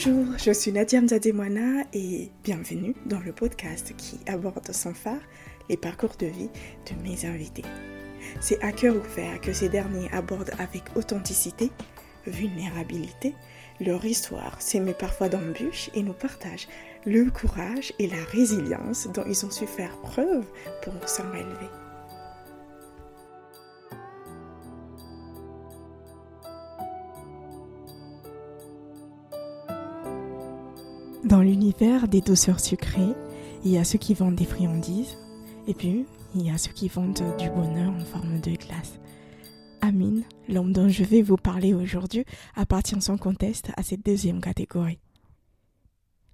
Bonjour, 0.00 0.38
je 0.38 0.52
suis 0.52 0.70
Nadia 0.70 1.00
Mzademwana 1.00 1.82
et 1.92 2.30
bienvenue 2.44 2.94
dans 3.06 3.18
le 3.18 3.32
podcast 3.32 3.94
qui 3.96 4.20
aborde 4.28 4.70
sans 4.70 4.94
phare 4.94 5.18
les 5.68 5.76
parcours 5.76 6.14
de 6.20 6.26
vie 6.26 6.50
de 6.86 7.02
mes 7.02 7.26
invités. 7.26 7.64
C'est 8.40 8.62
à 8.62 8.70
cœur 8.70 8.94
ouvert 8.94 9.40
que 9.40 9.52
ces 9.52 9.68
derniers 9.68 10.08
abordent 10.12 10.52
avec 10.60 10.84
authenticité, 10.94 11.72
vulnérabilité, 12.28 13.34
leur 13.80 14.04
histoire 14.04 14.62
s'émet 14.62 14.94
parfois 14.94 15.28
d'embûches 15.28 15.90
et 15.94 16.04
nous 16.04 16.12
partagent 16.12 16.68
le 17.04 17.28
courage 17.32 17.92
et 17.98 18.06
la 18.06 18.22
résilience 18.30 19.08
dont 19.12 19.24
ils 19.26 19.44
ont 19.44 19.50
su 19.50 19.66
faire 19.66 19.96
preuve 20.02 20.46
pour 20.84 21.08
s'en 21.08 21.28
relever. 21.28 21.87
Dans 31.28 31.42
l'univers 31.42 32.08
des 32.08 32.22
douceurs 32.22 32.58
sucrées, 32.58 33.14
il 33.62 33.72
y 33.72 33.76
a 33.76 33.84
ceux 33.84 33.98
qui 33.98 34.14
vendent 34.14 34.34
des 34.34 34.46
friandises, 34.46 35.18
et 35.66 35.74
puis 35.74 36.06
il 36.34 36.46
y 36.46 36.50
a 36.50 36.56
ceux 36.56 36.72
qui 36.72 36.88
vendent 36.88 37.22
du 37.38 37.50
bonheur 37.50 37.92
en 37.92 38.04
forme 38.06 38.40
de 38.40 38.52
glace. 38.52 38.98
Amine, 39.82 40.22
l'homme 40.48 40.72
dont 40.72 40.88
je 40.88 41.04
vais 41.04 41.20
vous 41.20 41.36
parler 41.36 41.74
aujourd'hui, 41.74 42.24
appartient 42.56 42.98
sans 43.02 43.18
conteste 43.18 43.72
à 43.76 43.82
cette 43.82 44.06
deuxième 44.06 44.40
catégorie. 44.40 45.00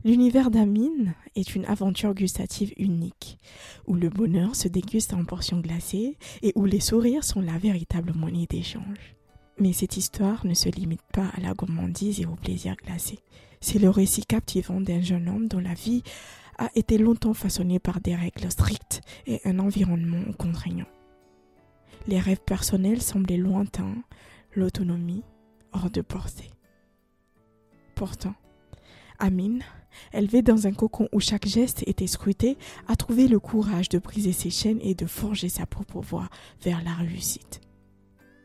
L'univers 0.04 0.52
d'Amine 0.52 1.14
est 1.34 1.56
une 1.56 1.64
aventure 1.64 2.14
gustative 2.14 2.72
unique, 2.76 3.38
où 3.88 3.95
le 3.95 4.10
bonheur 4.10 4.54
se 4.54 4.68
déguste 4.68 5.12
en 5.12 5.24
portions 5.24 5.58
glacées 5.58 6.16
et 6.42 6.52
où 6.54 6.66
les 6.66 6.78
sourires 6.78 7.24
sont 7.24 7.40
la 7.40 7.58
véritable 7.58 8.12
monnaie 8.14 8.46
d'échange. 8.48 9.16
Mais 9.58 9.73
cette 9.73 9.96
histoire 9.96 10.46
ne 10.46 10.54
se 10.54 10.68
limite 10.68 11.02
pas 11.12 11.30
à 11.36 11.40
la 11.40 11.52
gourmandise 11.52 12.20
et 12.20 12.26
au 12.26 12.36
plaisir 12.36 12.76
glacé. 12.76 13.18
C'est 13.66 13.79
le 13.79 13.88
récit 13.88 14.26
captivant 14.26 14.79
d'un 14.79 15.01
jeune 15.01 15.26
homme 15.26 15.48
dont 15.48 15.59
la 15.59 15.73
vie 15.73 16.02
a 16.59 16.68
été 16.74 16.98
longtemps 16.98 17.32
façonnée 17.32 17.79
par 17.79 18.02
des 18.02 18.15
règles 18.15 18.51
strictes 18.51 19.01
et 19.26 19.40
un 19.46 19.59
environnement 19.59 20.23
contraignant. 20.37 20.87
Les 22.07 22.20
rêves 22.20 22.42
personnels 22.45 23.01
semblaient 23.01 23.38
lointains, 23.38 23.96
l'autonomie 24.54 25.23
hors 25.73 25.88
de 25.88 26.02
portée. 26.02 26.51
Pourtant, 27.95 28.35
Amine, 29.18 29.62
élevée 30.12 30.42
dans 30.42 30.66
un 30.66 30.73
cocon 30.73 31.09
où 31.12 31.20
chaque 31.20 31.48
geste 31.48 31.85
était 31.87 32.07
scruté, 32.07 32.59
a 32.87 32.96
trouvé 32.96 33.29
le 33.29 33.40
courage 33.40 33.88
de 33.88 33.98
briser 33.98 34.32
ses 34.32 34.51
chaînes 34.51 34.80
et 34.82 34.95
de 34.95 35.07
forger 35.07 35.48
sa 35.48 35.65
propre 35.65 36.02
voie 36.02 36.29
vers 36.60 36.85
la 36.85 36.92
réussite. 36.92 37.63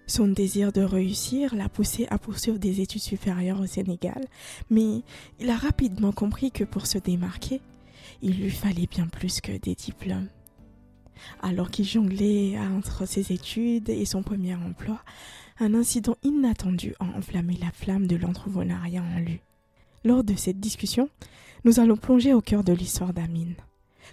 Son 0.10 0.28
désir 0.28 0.72
de 0.72 0.82
réussir 0.82 1.54
l'a 1.54 1.70
poussé 1.70 2.08
à 2.10 2.18
poursuivre 2.18 2.58
des 2.58 2.82
études 2.82 3.04
supérieures 3.04 3.60
au 3.60 3.68
Sénégal, 3.68 4.26
mais 4.72 5.04
il 5.40 5.52
a 5.52 5.56
rapidement 5.56 6.12
compris 6.12 6.50
que 6.50 6.64
pour 6.64 6.88
se 6.88 6.98
démarquer, 6.98 7.62
il 8.24 8.42
lui 8.42 8.50
fallait 8.50 8.88
bien 8.88 9.06
plus 9.06 9.40
que 9.40 9.52
des 9.52 9.76
diplômes. 9.76 10.30
Alors 11.44 11.70
qu'il 11.70 11.86
jonglait 11.86 12.58
entre 12.58 13.06
ses 13.06 13.32
études 13.32 13.90
et 13.90 14.06
son 14.06 14.24
premier 14.24 14.56
emploi, 14.56 15.00
un 15.60 15.76
incident 15.76 16.16
inattendu 16.24 16.96
a 17.00 17.06
enflammé 17.16 17.60
la 17.62 17.70
flamme 17.70 18.08
de 18.08 18.16
l'entrepreneuriat 18.16 19.04
en 19.04 19.20
lui. 19.20 19.42
Lors 20.04 20.24
de 20.24 20.34
cette 20.36 20.60
discussion, 20.60 21.08
nous 21.66 21.80
allons 21.80 21.98
plonger 21.98 22.34
au 22.34 22.42
cœur 22.42 22.64
de 22.64 22.74
l'histoire 22.74 23.14
d'Amine. 23.14 23.54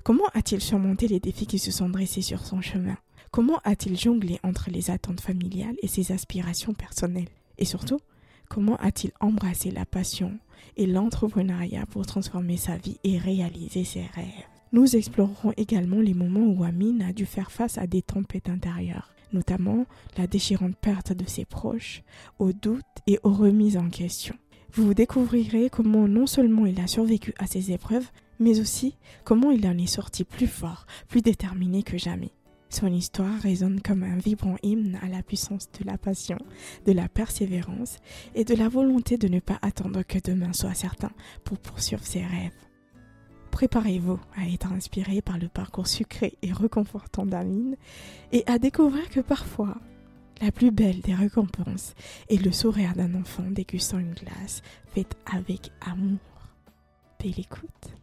Comment 0.02 0.28
a-t-il 0.34 0.60
surmonté 0.60 1.08
les 1.08 1.20
défis 1.20 1.46
qui 1.46 1.58
se 1.58 1.70
sont 1.70 1.88
dressés 1.88 2.20
sur 2.20 2.44
son 2.44 2.60
chemin? 2.60 2.98
Comment 3.30 3.60
a-t-il 3.64 3.98
jonglé 3.98 4.38
entre 4.42 4.70
les 4.70 4.90
attentes 4.90 5.20
familiales 5.20 5.76
et 5.82 5.88
ses 5.88 6.12
aspirations 6.12 6.74
personnelles? 6.74 7.28
Et 7.58 7.64
surtout, 7.64 8.00
comment 8.48 8.76
a-t-il 8.76 9.12
embrassé 9.20 9.70
la 9.70 9.84
passion 9.84 10.38
et 10.76 10.86
l'entrepreneuriat 10.86 11.86
pour 11.86 12.06
transformer 12.06 12.56
sa 12.56 12.76
vie 12.76 12.98
et 13.04 13.18
réaliser 13.18 13.84
ses 13.84 14.04
rêves? 14.14 14.46
Nous 14.72 14.96
explorerons 14.96 15.52
également 15.56 16.00
les 16.00 16.14
moments 16.14 16.46
où 16.46 16.64
Amine 16.64 17.02
a 17.02 17.12
dû 17.12 17.26
faire 17.26 17.50
face 17.50 17.78
à 17.78 17.86
des 17.86 18.02
tempêtes 18.02 18.48
intérieures, 18.48 19.12
notamment 19.32 19.86
la 20.16 20.26
déchirante 20.26 20.76
perte 20.76 21.12
de 21.12 21.26
ses 21.26 21.44
proches, 21.44 22.02
aux 22.38 22.52
doutes 22.52 22.82
et 23.06 23.18
aux 23.22 23.32
remises 23.32 23.76
en 23.76 23.88
question. 23.88 24.34
Vous 24.72 24.92
découvrirez 24.92 25.70
comment 25.70 26.08
non 26.08 26.26
seulement 26.26 26.66
il 26.66 26.80
a 26.80 26.86
survécu 26.86 27.32
à 27.38 27.46
ces 27.46 27.72
épreuves, 27.72 28.08
mais 28.38 28.60
aussi 28.60 28.96
comment 29.24 29.50
il 29.50 29.66
en 29.66 29.78
est 29.78 29.86
sorti 29.86 30.24
plus 30.24 30.48
fort, 30.48 30.86
plus 31.08 31.22
déterminé 31.22 31.82
que 31.82 31.96
jamais. 31.96 32.32
Son 32.76 32.92
histoire 32.92 33.40
résonne 33.40 33.80
comme 33.80 34.02
un 34.02 34.18
vibrant 34.18 34.58
hymne 34.62 34.98
à 35.00 35.08
la 35.08 35.22
puissance 35.22 35.70
de 35.80 35.86
la 35.86 35.96
passion, 35.96 36.36
de 36.84 36.92
la 36.92 37.08
persévérance 37.08 37.96
et 38.34 38.44
de 38.44 38.54
la 38.54 38.68
volonté 38.68 39.16
de 39.16 39.28
ne 39.28 39.40
pas 39.40 39.58
attendre 39.62 40.02
que 40.02 40.18
demain 40.22 40.52
soit 40.52 40.74
certain 40.74 41.10
pour 41.42 41.56
poursuivre 41.56 42.04
ses 42.04 42.20
rêves. 42.20 42.52
Préparez-vous 43.50 44.20
à 44.36 44.46
être 44.46 44.70
inspiré 44.70 45.22
par 45.22 45.38
le 45.38 45.48
parcours 45.48 45.86
sucré 45.86 46.36
et 46.42 46.52
réconfortant 46.52 47.24
d'Amine 47.24 47.76
et 48.30 48.44
à 48.46 48.58
découvrir 48.58 49.08
que 49.08 49.20
parfois, 49.20 49.78
la 50.42 50.52
plus 50.52 50.70
belle 50.70 51.00
des 51.00 51.14
récompenses 51.14 51.94
est 52.28 52.44
le 52.44 52.52
sourire 52.52 52.92
d'un 52.94 53.14
enfant 53.14 53.50
dégustant 53.50 54.00
une 54.00 54.12
glace 54.12 54.60
faite 54.88 55.16
avec 55.24 55.70
amour. 55.80 56.18
Belle 57.18 57.40
écoute. 57.40 57.96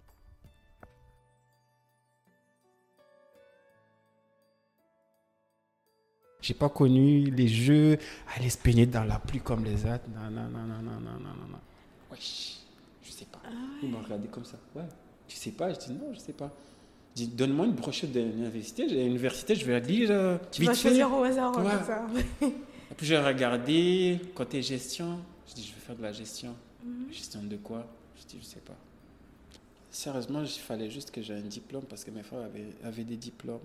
J'ai 6.44 6.54
pas 6.54 6.68
connu 6.70 7.32
les 7.32 7.48
jeux, 7.48 7.98
aller 8.36 8.50
se 8.50 8.58
peigner 8.58 8.86
dans 8.86 9.06
la 9.06 9.18
pluie 9.18 9.40
comme 9.40 9.64
les 9.64 9.86
autres. 9.86 10.04
Non, 10.14 10.30
non, 10.30 10.50
non, 10.50 10.60
non, 10.68 10.82
non, 10.84 11.00
non, 11.00 11.20
non, 11.20 11.48
non. 11.52 11.58
Wesh, 12.12 12.58
je 13.02 13.12
sais 13.12 13.26
pas. 13.32 13.40
Il 13.82 13.90
m'a 13.90 14.00
regardé 14.02 14.28
comme 14.28 14.44
ça. 14.44 14.58
Ouais, 14.76 14.84
tu 15.28 15.38
sais 15.38 15.52
pas? 15.52 15.74
Je 15.74 15.80
dis 15.80 15.94
non, 15.94 16.14
je 16.14 16.20
sais 16.20 16.34
pas. 16.34 16.52
Je 17.16 17.22
dis 17.24 17.28
donne-moi 17.30 17.66
une 17.68 17.72
brochette 17.72 18.12
de 18.12 18.20
l'université. 18.20 18.90
J'ai 18.90 19.04
l'université, 19.06 19.56
je 19.56 19.66
vais 19.66 19.80
la 19.80 19.88
lire. 19.88 20.10
euh, 20.12 20.38
Tu 20.52 20.64
vas 20.66 20.74
fait. 20.74 20.82
choisir 20.90 21.14
au 21.14 21.24
hasard 21.24 21.56
Ouais. 21.58 21.64
comme 21.64 21.86
ça. 21.86 22.06
Et 22.42 22.94
puis 22.98 23.06
j'ai 23.08 23.18
regardé 23.18 24.20
côté 24.36 24.62
gestion. 24.62 25.20
Je 25.48 25.54
dis 25.54 25.64
je 25.64 25.74
vais 25.74 25.80
faire 25.80 25.96
de 25.96 26.02
la 26.04 26.12
gestion. 26.12 26.54
Mhm. 26.84 27.06
Gestion 27.10 27.42
de 27.44 27.56
quoi? 27.56 27.88
Je 28.20 28.26
dis 28.28 28.38
je 28.42 28.46
sais 28.46 28.60
pas. 28.60 28.76
Sérieusement, 29.92 30.42
il 30.42 30.48
fallait 30.50 30.90
juste 30.90 31.10
que 31.12 31.22
j'ai 31.22 31.36
un 31.36 31.42
diplôme 31.42 31.84
parce 31.84 32.04
que 32.04 32.12
mes 32.12 32.24
frères 32.24 32.42
avaient, 32.44 32.68
avaient 32.84 33.04
des 33.06 33.16
diplômes. 33.16 33.60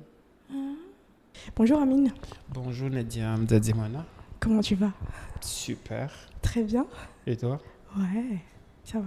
Bonjour 1.57 1.81
Amine, 1.81 2.13
Bonjour 2.51 2.91
Nadia 2.91 3.37
Mzadzimana. 3.37 4.05
comment 4.41 4.61
tu 4.61 4.75
vas? 4.75 4.93
Super. 5.41 6.11
Très 6.43 6.63
bien. 6.63 6.87
Et 7.27 7.37
toi? 7.37 7.59
Ouais, 7.97 8.39
ça 8.85 8.99
va. 8.99 9.07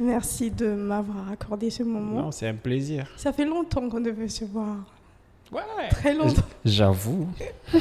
Merci 0.00 0.50
de 0.50 0.72
m'avoir 0.74 1.30
accordé 1.30 1.70
ce 1.70 1.82
moment. 1.82 2.22
Non, 2.22 2.30
c'est 2.32 2.48
un 2.48 2.54
plaisir. 2.54 3.06
Ça 3.16 3.32
fait 3.32 3.44
longtemps 3.46 3.88
qu'on 3.88 4.00
devait 4.00 4.28
se 4.28 4.44
voir. 4.44 4.76
Ouais. 5.50 5.88
Très 5.90 6.14
longtemps. 6.14 6.42
J'avoue, 6.64 7.28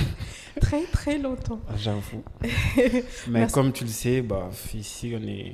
très 0.62 0.84
très 0.84 1.18
longtemps. 1.18 1.60
j'avoue. 1.78 2.22
Mais 2.44 3.04
Merci. 3.30 3.54
comme 3.54 3.72
tu 3.72 3.86
le 3.86 3.90
sais, 3.90 4.22
bah, 4.22 4.50
ici, 4.74 5.14
on 5.18 5.24
est, 5.26 5.54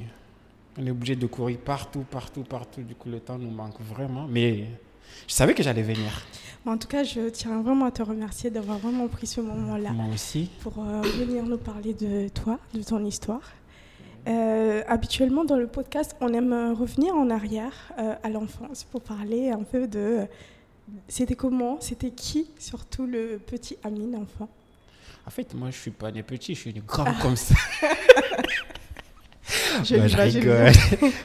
on 0.80 0.86
est 0.88 0.92
obligé 0.92 1.16
de 1.16 1.28
courir 1.28 1.60
partout, 1.60 2.06
partout, 2.10 2.42
partout. 2.44 2.82
Du 2.82 2.96
coup, 2.96 3.10
le 3.10 3.20
temps 3.20 3.38
nous 3.38 3.52
manque 3.52 3.80
vraiment. 3.82 4.26
Mais 4.28 4.66
je 5.28 5.34
savais 5.34 5.54
que 5.54 5.64
j'allais 5.64 5.82
venir. 5.82 6.26
En 6.66 6.78
tout 6.78 6.88
cas, 6.88 7.04
je 7.04 7.30
tiens 7.30 7.62
vraiment 7.62 7.86
à 7.86 7.92
te 7.92 8.02
remercier 8.02 8.50
d'avoir 8.50 8.78
vraiment 8.78 9.08
pris 9.08 9.26
ce 9.26 9.40
moment-là 9.40 9.92
Moi 9.92 10.08
aussi. 10.14 10.50
pour 10.60 10.80
euh, 10.80 11.02
venir 11.02 11.44
nous 11.44 11.58
parler 11.58 11.94
de 11.94 12.28
toi, 12.30 12.60
de 12.74 12.84
ton 12.84 13.04
histoire. 13.06 13.42
Euh, 14.28 14.84
habituellement, 14.88 15.46
dans 15.46 15.56
le 15.56 15.68
podcast, 15.68 16.16
on 16.20 16.34
aime 16.34 16.52
euh, 16.52 16.74
revenir 16.74 17.16
en 17.16 17.30
arrière 17.30 17.94
euh, 17.98 18.16
à 18.22 18.30
l'enfance 18.30 18.84
pour 18.84 19.02
parler 19.02 19.50
un 19.50 19.64
peu 19.64 19.88
de 19.88 20.28
c'était 21.08 21.36
comment, 21.36 21.80
c'était 21.80 22.12
qui, 22.12 22.50
surtout 22.58 23.06
le 23.06 23.40
petit 23.46 23.78
Amine 23.84 24.16
enfant. 24.16 24.50
En 25.26 25.30
fait, 25.30 25.54
moi, 25.54 25.70
je 25.72 25.78
suis 25.78 25.92
pas 25.92 26.12
né 26.12 26.24
petit, 26.24 26.56
je 26.56 26.60
suis 26.60 26.74
né 26.74 26.82
grand 26.86 27.14
comme 27.22 27.36
ça. 27.36 27.56
Je 29.84 29.96
Bah, 29.96 30.08
je 30.08 30.18
rigole. 30.18 31.12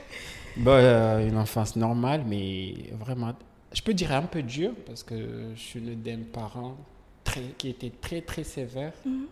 Bah, 0.58 0.72
euh, 0.72 1.26
une 1.28 1.38
enfance 1.38 1.76
normale, 1.76 2.24
mais 2.28 2.74
vraiment, 3.00 3.32
je 3.72 3.82
peux 3.82 3.94
dire 3.94 4.12
un 4.12 4.22
peu 4.22 4.42
dur 4.42 4.72
parce 4.86 5.02
que 5.02 5.52
je 5.54 5.60
suis 5.60 5.80
né 5.80 5.94
d'un 5.94 6.22
parent 6.32 6.76
très, 7.24 7.42
qui 7.58 7.68
était 7.68 7.90
très, 8.00 8.20
très 8.20 8.44
sévère. 8.44 8.92
Mhm. 9.04 9.26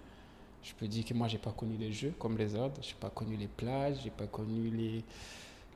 Je 0.62 0.72
peux 0.74 0.86
dire 0.86 1.04
que 1.04 1.14
moi, 1.14 1.26
j'ai 1.26 1.38
pas 1.38 1.52
connu 1.52 1.76
les 1.78 1.92
jeux 1.92 2.12
comme 2.18 2.36
les 2.36 2.54
autres. 2.54 2.80
J'ai 2.82 2.94
pas 2.98 3.10
connu 3.10 3.36
les 3.36 3.48
plages, 3.48 3.96
j'ai 4.04 4.10
pas 4.10 4.26
connu 4.26 4.70
les, 4.70 5.02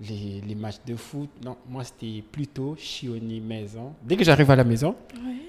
les, 0.01 0.41
les 0.43 0.55
matchs 0.55 0.81
de 0.87 0.95
foot. 0.95 1.31
Non, 1.43 1.57
moi, 1.69 1.85
c'était 1.85 2.23
plutôt 2.23 2.77
chionner 2.77 3.41
maison. 3.41 3.95
Dès 4.03 4.17
que 4.17 4.25
j'arrive 4.25 4.51
à 4.51 4.57
la 4.57 4.65
maison, 4.65 4.95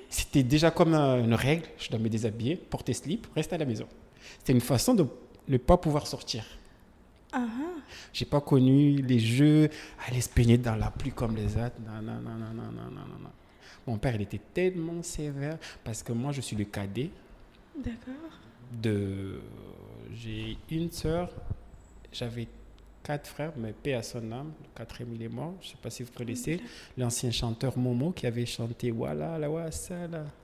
c'était 0.09 0.44
déjà 0.44 0.71
comme 0.71 0.94
une 0.94 1.33
règle. 1.33 1.65
Je 1.77 1.89
dois 1.89 2.00
me 2.00 2.07
déshabiller, 2.07 2.56
porter 2.56 2.94
slip, 2.94 3.27
rester 3.35 3.56
à 3.56 3.57
la 3.57 3.65
maison. 3.65 3.88
C'était 4.39 4.53
une 4.53 4.61
façon 4.61 4.94
de 4.94 5.06
ne 5.47 5.57
pas 5.57 5.77
pouvoir 5.77 6.07
sortir. 6.07 6.45
Ah, 7.37 7.47
J'ai 8.13 8.25
pas 8.25 8.41
connu 8.41 8.95
les 9.01 9.19
jeux, 9.19 9.69
aller 10.07 10.21
se 10.21 10.29
peigner 10.29 10.57
dans 10.57 10.75
la 10.75 10.89
pluie 10.89 11.11
comme 11.11 11.35
les 11.35 11.55
autres. 11.57 11.75
Non, 11.85 12.01
non, 12.01 12.19
non, 12.21 12.31
non, 12.35 12.53
non, 12.53 12.71
non, 12.71 12.91
non, 12.91 13.19
non. 13.23 13.29
Mon 13.87 13.97
père, 13.97 14.15
il 14.15 14.21
était 14.21 14.41
tellement 14.53 15.03
sévère 15.03 15.57
parce 15.83 16.01
que 16.01 16.13
moi, 16.13 16.31
je 16.31 16.41
suis 16.41 16.55
le 16.55 16.65
cadet 16.65 17.09
d'accord. 17.77 18.13
de. 18.81 19.41
J'ai 20.13 20.57
une 20.71 20.89
sœur, 20.91 21.29
j'avais 22.11 22.47
quatre 23.03 23.27
frères, 23.27 23.51
mais 23.57 23.73
paix 23.73 23.93
à 23.93 24.01
son 24.01 24.31
âme. 24.31 24.53
Le 24.63 24.77
quatrième, 24.77 25.13
il 25.13 25.21
est 25.23 25.27
mort. 25.29 25.53
Je 25.61 25.67
ne 25.67 25.71
sais 25.73 25.77
pas 25.81 25.89
si 25.89 26.03
vous 26.03 26.11
connaissez 26.15 26.61
l'ancien 26.97 27.29
chanteur 27.31 27.77
Momo 27.77 28.11
qui 28.11 28.25
avait 28.25 28.45
chanté 28.45 28.89
Voilà, 28.91 29.37
la. 29.37 29.49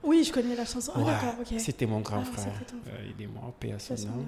Oui, 0.04 0.24
je 0.24 0.32
connais 0.32 0.56
la 0.56 0.66
chanson. 0.66 0.92
Ah, 0.96 1.00
Ouais, 1.00 1.06
d'accord, 1.06 1.36
ok. 1.40 1.60
C'était 1.60 1.86
mon 1.88 2.02
grand 2.02 2.22
Ah, 2.22 2.26
frère. 2.26 2.54
Euh, 2.88 3.08
il 3.18 3.24
est 3.24 3.28
mort, 3.28 3.54
paix 3.60 3.72
à 3.72 3.80
son 3.80 3.94
âme. 3.94 4.26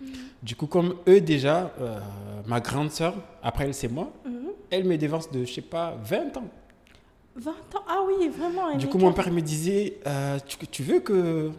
Mhm. 0.00 0.08
Du 0.42 0.54
coup, 0.56 0.66
comme 0.66 0.94
eux 1.08 1.20
déjà, 1.20 1.72
euh, 1.80 1.98
ma 2.46 2.60
grande 2.60 2.90
sœur, 2.90 3.14
après 3.42 3.64
elle, 3.64 3.74
c'est 3.74 3.88
moi, 3.88 4.12
Mhm. 4.24 4.48
elle 4.70 4.84
me 4.84 4.96
dévance 4.96 5.30
de, 5.30 5.44
je 5.44 5.52
sais 5.54 5.60
pas, 5.60 5.96
20 6.04 6.36
ans. 6.36 6.48
20 7.36 7.50
ans? 7.50 7.84
Ah 7.88 8.00
oui, 8.06 8.28
vraiment. 8.28 8.74
Du 8.76 8.86
coup, 8.88 8.98
mon 8.98 9.12
père 9.12 9.30
me 9.32 9.40
disait 9.40 9.98
euh, 10.06 10.38
tu, 10.46 10.56
tu 10.66 10.82
veux 10.82 11.00
que. 11.00 11.50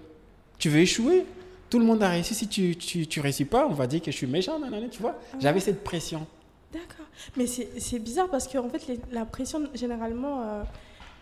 Tu 0.57 0.69
veux 0.69 0.79
échouer? 0.79 1.25
Tout 1.69 1.79
le 1.79 1.85
monde 1.85 2.01
a 2.03 2.09
réussi. 2.09 2.33
Si 2.35 2.47
tu 2.47 2.75
tu, 2.75 3.07
tu 3.07 3.21
réussis 3.21 3.45
pas, 3.45 3.65
on 3.67 3.73
va 3.73 3.87
dire 3.87 4.01
que 4.01 4.11
je 4.11 4.17
suis 4.17 4.27
méchant. 4.27 4.59
nanana, 4.59 4.89
tu 4.89 5.01
vois 5.01 5.15
Ah. 5.33 5.37
J'avais 5.39 5.59
cette 5.61 5.83
pression. 5.83 6.25
D'accord. 6.73 7.05
Mais 7.37 7.45
c'est 7.47 7.99
bizarre 7.99 8.29
parce 8.29 8.47
qu'en 8.47 8.69
fait, 8.69 8.87
les- 8.87 8.99
la 9.11 9.25
pression, 9.25 9.61
généralement, 9.73 10.41
euh, 10.41 10.63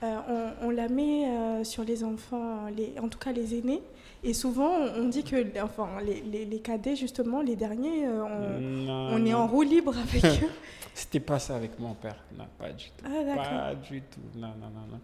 euh, 0.03 0.51
on, 0.61 0.67
on 0.67 0.69
la 0.71 0.87
met 0.89 1.25
euh, 1.27 1.63
sur 1.63 1.83
les 1.83 2.03
enfants, 2.03 2.65
les, 2.75 2.93
en 2.99 3.07
tout 3.09 3.19
cas 3.19 3.31
les 3.31 3.57
aînés. 3.57 3.81
Et 4.27 4.33
souvent, 4.33 4.71
on 4.97 5.07
dit 5.07 5.23
que 5.23 5.37
enfin, 5.63 5.87
les, 6.05 6.21
les, 6.21 6.43
les 6.45 6.59
cadets, 6.59 6.95
justement, 6.97 7.41
les 7.41 7.55
derniers, 7.55 8.05
euh, 8.05 8.23
on, 8.23 8.59
Non, 8.59 9.09
on 9.13 9.25
est 9.25 9.31
non. 9.31 9.37
en 9.39 9.47
roue 9.47 9.61
libre 9.63 9.95
avec 9.97 10.23
eux. 10.43 10.49
C'était 10.93 11.19
pas 11.21 11.39
ça 11.39 11.55
avec 11.55 11.79
mon 11.79 11.93
père. 11.93 12.17
Non, 12.37 12.45
pas 12.59 12.71
du 12.73 12.85
tout. 12.85 13.05
Ah, 13.05 13.23
d'accord. 13.23 13.43
Pas 13.45 13.75
du 13.75 14.01
tout. 14.01 14.19
Non, 14.35 14.49
non, 14.59 14.67
non, 14.73 14.85
non. 14.91 14.99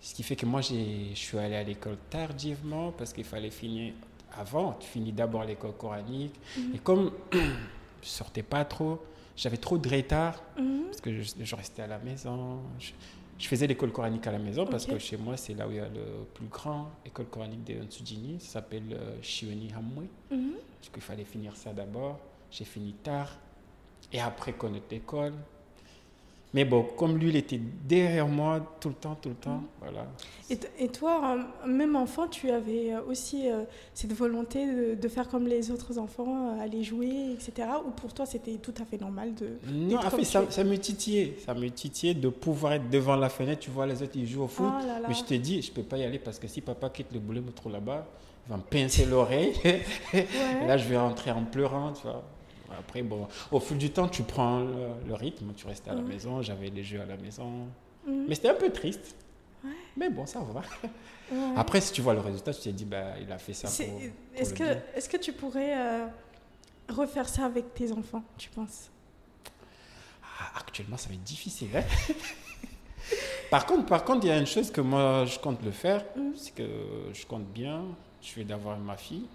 Ce 0.00 0.14
qui 0.14 0.22
fait 0.22 0.36
que 0.36 0.46
moi, 0.46 0.60
je 0.60 0.74
suis 1.14 1.38
allé 1.38 1.54
à 1.56 1.62
l'école 1.62 1.98
tardivement 2.10 2.92
parce 2.92 3.12
qu'il 3.12 3.24
fallait 3.24 3.50
finir 3.50 3.92
avant. 4.36 4.72
Tu 4.80 4.88
finis 4.88 5.12
d'abord 5.12 5.44
l'école 5.44 5.72
coranique. 5.78 6.34
Mhm. 6.56 6.74
Et 6.74 6.78
comme 6.78 7.12
je 7.32 8.08
sortais 8.08 8.42
pas 8.42 8.64
trop, 8.64 8.98
j'avais 9.36 9.56
trop 9.58 9.78
de 9.78 9.88
retard 9.88 10.42
Mhm. 10.58 10.84
parce 10.86 11.00
que 11.00 11.12
je, 11.22 11.30
je 11.40 11.54
restais 11.54 11.82
à 11.82 11.86
la 11.86 11.98
maison. 11.98 12.58
Je, 12.80 12.90
je 13.38 13.46
faisais 13.46 13.66
l'école 13.66 13.92
coranique 13.92 14.26
à 14.26 14.32
la 14.32 14.38
maison 14.38 14.66
parce 14.66 14.84
que 14.84 14.98
chez 14.98 15.16
moi, 15.16 15.36
c'est 15.36 15.54
là 15.54 15.68
où 15.68 15.70
il 15.70 15.76
y 15.76 15.80
a 15.80 15.88
le 15.88 16.24
plus 16.34 16.46
grand 16.46 16.90
école 17.04 17.26
coranique 17.26 17.64
de 17.64 17.84
Nsujini. 17.84 18.40
Ça 18.40 18.54
s'appelle 18.54 18.92
euh, 18.92 19.16
Shioni 19.22 19.72
Hamwe. 19.72 20.06
Mhm. 20.30 20.54
Du 20.82 20.90
coup, 20.90 20.96
il 20.96 21.02
fallait 21.02 21.24
finir 21.24 21.56
ça 21.56 21.72
d'abord. 21.72 22.18
J'ai 22.50 22.64
fini 22.64 22.94
tard. 22.94 23.30
Et 24.12 24.20
après, 24.20 24.52
connaître 24.54 24.86
l'école. 24.90 25.34
Mais 26.54 26.64
bon, 26.64 26.82
comme 26.96 27.18
lui, 27.18 27.28
il 27.28 27.36
était 27.36 27.60
derrière 27.84 28.26
moi 28.26 28.76
tout 28.80 28.88
le 28.88 28.94
temps, 28.94 29.14
tout 29.20 29.28
le 29.28 29.34
temps. 29.34 29.62
Voilà. 29.80 30.06
Et, 30.48 30.88
toi, 30.88 31.36
euh, 31.36 31.68
même 31.68 31.94
enfant, 31.94 32.26
tu 32.26 32.50
avais 32.50 32.94
euh, 32.94 33.02
aussi 33.06 33.50
euh, 33.50 33.64
cette 33.92 34.14
volonté 34.14 34.66
de, 34.66 34.94
de 34.94 35.08
faire 35.08 35.28
comme 35.28 35.46
les 35.46 35.70
autres 35.70 35.98
enfants, 35.98 36.58
aller 36.58 36.82
jouer, 36.82 37.32
etc. 37.34 37.68
Ou 37.86 37.90
pour 37.90 38.14
toi, 38.14 38.24
c'était 38.24 38.54
tout 38.54 38.72
à 38.80 38.86
fait 38.86 38.98
normal 38.98 39.34
de... 39.34 39.58
Non, 39.70 39.98
en 39.98 40.10
fait, 40.10 40.24
ça, 40.24 40.64
me 40.64 40.76
titillait. 40.76 41.36
Ça 41.44 41.52
me 41.52 41.68
titillait 41.68 42.14
de 42.14 42.30
pouvoir 42.30 42.74
être 42.74 42.88
devant 42.88 43.16
la 43.16 43.28
fenêtre. 43.28 43.60
Tu 43.60 43.70
vois, 43.70 43.86
les 43.86 44.02
autres, 44.02 44.16
ils 44.16 44.26
jouent 44.26 44.44
au 44.44 44.48
foot. 44.48 44.72
Ah 44.72 44.86
là 44.86 45.00
là. 45.00 45.08
Mais 45.08 45.14
je 45.14 45.24
te 45.24 45.34
dis, 45.34 45.60
je 45.60 45.70
peux 45.70 45.82
pas 45.82 45.98
y 45.98 46.04
aller 46.04 46.18
parce 46.18 46.38
que 46.38 46.48
si 46.48 46.62
papa 46.62 46.88
quitte 46.88 47.12
le 47.12 47.20
boulot, 47.20 47.42
me 47.42 47.52
trouve 47.52 47.72
là-bas, 47.72 48.06
il 48.46 48.50
va 48.50 48.56
me 48.56 48.62
pincer 48.62 49.04
l'oreille. 49.04 49.52
Ouais. 50.14 50.66
Là, 50.66 50.78
je 50.78 50.88
vais 50.88 50.96
rentrer 50.96 51.30
en 51.30 51.44
pleurant, 51.44 51.92
tu 51.92 52.02
vois. 52.02 52.24
Après, 52.78 53.02
bon, 53.02 53.26
au 53.50 53.60
fil 53.60 53.76
du 53.78 53.90
temps, 53.90 54.08
tu 54.08 54.22
prends 54.22 54.60
le, 54.60 54.88
le 55.06 55.14
rythme, 55.14 55.52
tu 55.56 55.66
restes 55.66 55.88
à 55.88 55.94
la 55.94 56.00
Mhm. 56.02 56.08
maison, 56.08 56.42
j'avais 56.42 56.70
les 56.70 56.84
jeux 56.84 57.00
à 57.00 57.06
la 57.06 57.16
maison. 57.16 57.66
Mhm. 58.06 58.26
Mais 58.28 58.34
c'était 58.34 58.50
un 58.50 58.54
peu 58.54 58.70
triste. 58.70 59.14
Ouais. 59.64 59.70
Mais 59.96 60.08
bon, 60.10 60.24
ça 60.26 60.40
va. 60.40 60.60
Ouais. 61.32 61.38
Après, 61.56 61.80
si 61.80 61.92
tu 61.92 62.00
vois 62.00 62.14
le 62.14 62.20
résultat, 62.20 62.54
tu 62.54 62.60
te 62.60 62.68
dis, 62.70 62.84
bah, 62.84 63.18
il 63.20 63.30
a 63.32 63.38
fait 63.38 63.52
ça 63.52 63.68
C'est- 63.68 63.86
pour. 63.86 64.00
Est-ce 64.36 64.50
le 64.52 64.56
que, 64.56 64.98
est 64.98 65.08
que 65.10 65.16
tu 65.16 65.32
pourrais 65.32 65.76
euh, 65.76 66.06
refaire 66.88 67.28
ça 67.28 67.44
avec 67.46 67.74
tes 67.74 67.90
enfants, 67.92 68.22
tu 68.38 68.48
penses? 68.50 68.90
Ah, 70.40 70.58
actuellement, 70.60 70.96
ça 70.96 71.08
va 71.08 71.14
être 71.14 71.24
difficile. 71.24 71.68
hein. 71.74 71.82
par 73.50 73.66
contre, 73.66 73.86
par 73.86 74.04
contre, 74.04 74.24
il 74.24 74.28
y 74.28 74.32
a 74.32 74.38
une 74.38 74.46
chose 74.46 74.70
que 74.70 74.80
moi, 74.80 75.24
je 75.24 75.38
compte 75.38 75.62
le 75.64 75.72
faire, 75.72 76.04
Mhm. 76.16 76.32
c'est 76.36 76.54
que 76.54 76.68
je 77.12 77.26
compte 77.26 77.46
bien, 77.46 77.82
je 78.22 78.34
vais 78.36 78.44
d'avoir 78.44 78.78
ma 78.78 78.96
fille, 78.96 79.26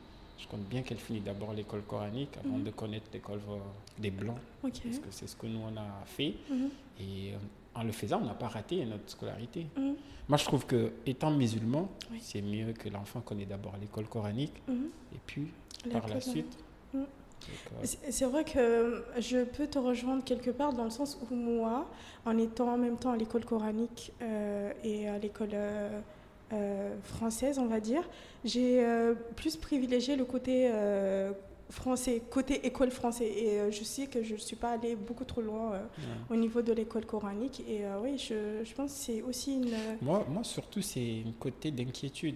je 0.44 0.48
compte 0.48 0.64
bien 0.68 0.82
qu'elle 0.82 0.98
finisse 0.98 1.24
d'abord 1.24 1.54
l'école 1.54 1.84
coranique 1.84 2.38
avant 2.44 2.58
Mhm. 2.58 2.64
de 2.64 2.72
connaître 2.72 3.06
l'école 3.14 3.40
euh, 3.50 3.58
des 3.98 4.12
blancs, 4.12 4.38
parce 4.62 4.80
que 4.80 5.10
c'est 5.10 5.28
ce 5.28 5.36
que 5.36 5.48
nous 5.48 5.60
on 5.60 5.76
a 5.78 6.04
fait. 6.06 6.34
Mhm. 6.50 6.70
Et 7.00 7.34
euh, 7.34 7.38
en 7.76 7.84
le 7.84 7.92
faisant, 7.92 8.20
on 8.22 8.26
n'a 8.26 8.34
pas 8.34 8.48
raté 8.50 8.84
notre 8.86 9.10
scolarité. 9.10 9.68
Mhm. 9.78 9.96
Moi, 10.30 10.38
je 10.38 10.46
trouve 10.46 10.66
que 10.66 10.92
étant 11.06 11.32
musulman, 11.32 11.90
Oui. 12.12 12.20
c'est 12.22 12.42
mieux 12.42 12.74
que 12.74 12.88
l'enfant 12.90 13.22
connaisse 13.22 13.48
d'abord 13.48 13.74
l'école 13.80 14.06
coranique 14.08 14.54
et 14.70 15.20
puis 15.26 15.48
par 15.92 16.08
la 16.08 16.20
suite. 16.22 16.58
L'école. 16.94 17.78
C'est 17.84 18.12
c'est 18.12 18.26
vrai 18.26 18.46
que 18.46 19.04
je 19.20 19.44
peux 19.44 19.68
te 19.68 19.78
rejoindre 19.78 20.24
quelque 20.24 20.50
part 20.52 20.72
dans 20.72 20.86
le 20.86 20.90
sens 20.90 21.18
où 21.30 21.36
moi, 21.36 21.90
en 22.26 22.38
étant 22.38 22.70
en 22.74 22.78
même 22.78 22.96
temps 22.98 23.12
à 23.12 23.18
l'école 23.18 23.44
coranique 23.44 24.14
euh, 24.22 24.72
et 24.84 25.10
à 25.10 25.18
l'école 25.18 25.50
euh, 25.54 26.00
euh, 26.54 26.96
française, 27.04 27.60
on 27.60 27.66
va 27.68 27.80
dire, 27.80 28.08
j'ai 28.46 28.84
euh, 28.84 29.14
plus 29.36 29.58
privilégié 29.58 30.16
le 30.16 30.26
côté 30.26 30.70
euh, 30.72 31.32
français, 31.70 32.22
côté 32.30 32.66
école 32.66 32.92
français. 32.92 33.26
Et 33.26 33.72
je 33.72 33.84
sais 33.84 34.08
que 34.08 34.24
je 34.24 34.34
ne 34.34 34.40
suis 34.40 34.56
pas 34.56 34.72
allée 34.72 34.96
beaucoup 34.96 35.26
trop 35.26 35.42
loin 35.42 35.72
Ouais. 35.72 35.80
au 36.30 36.36
niveau 36.36 36.62
de 36.62 36.72
l'école 36.74 37.06
coranique. 37.06 37.62
Et 37.68 37.82
oui, 38.02 38.18
je, 38.18 38.64
je 38.64 38.74
pense 38.74 38.94
que 38.94 39.00
c'est 39.00 39.22
aussi 39.22 39.56
une... 39.56 39.72
Moi, 40.02 40.26
moi, 40.30 40.44
surtout, 40.44 40.82
c'est 40.82 41.24
un 41.28 41.32
côté 41.40 41.72
d'inquiétude. 41.72 42.36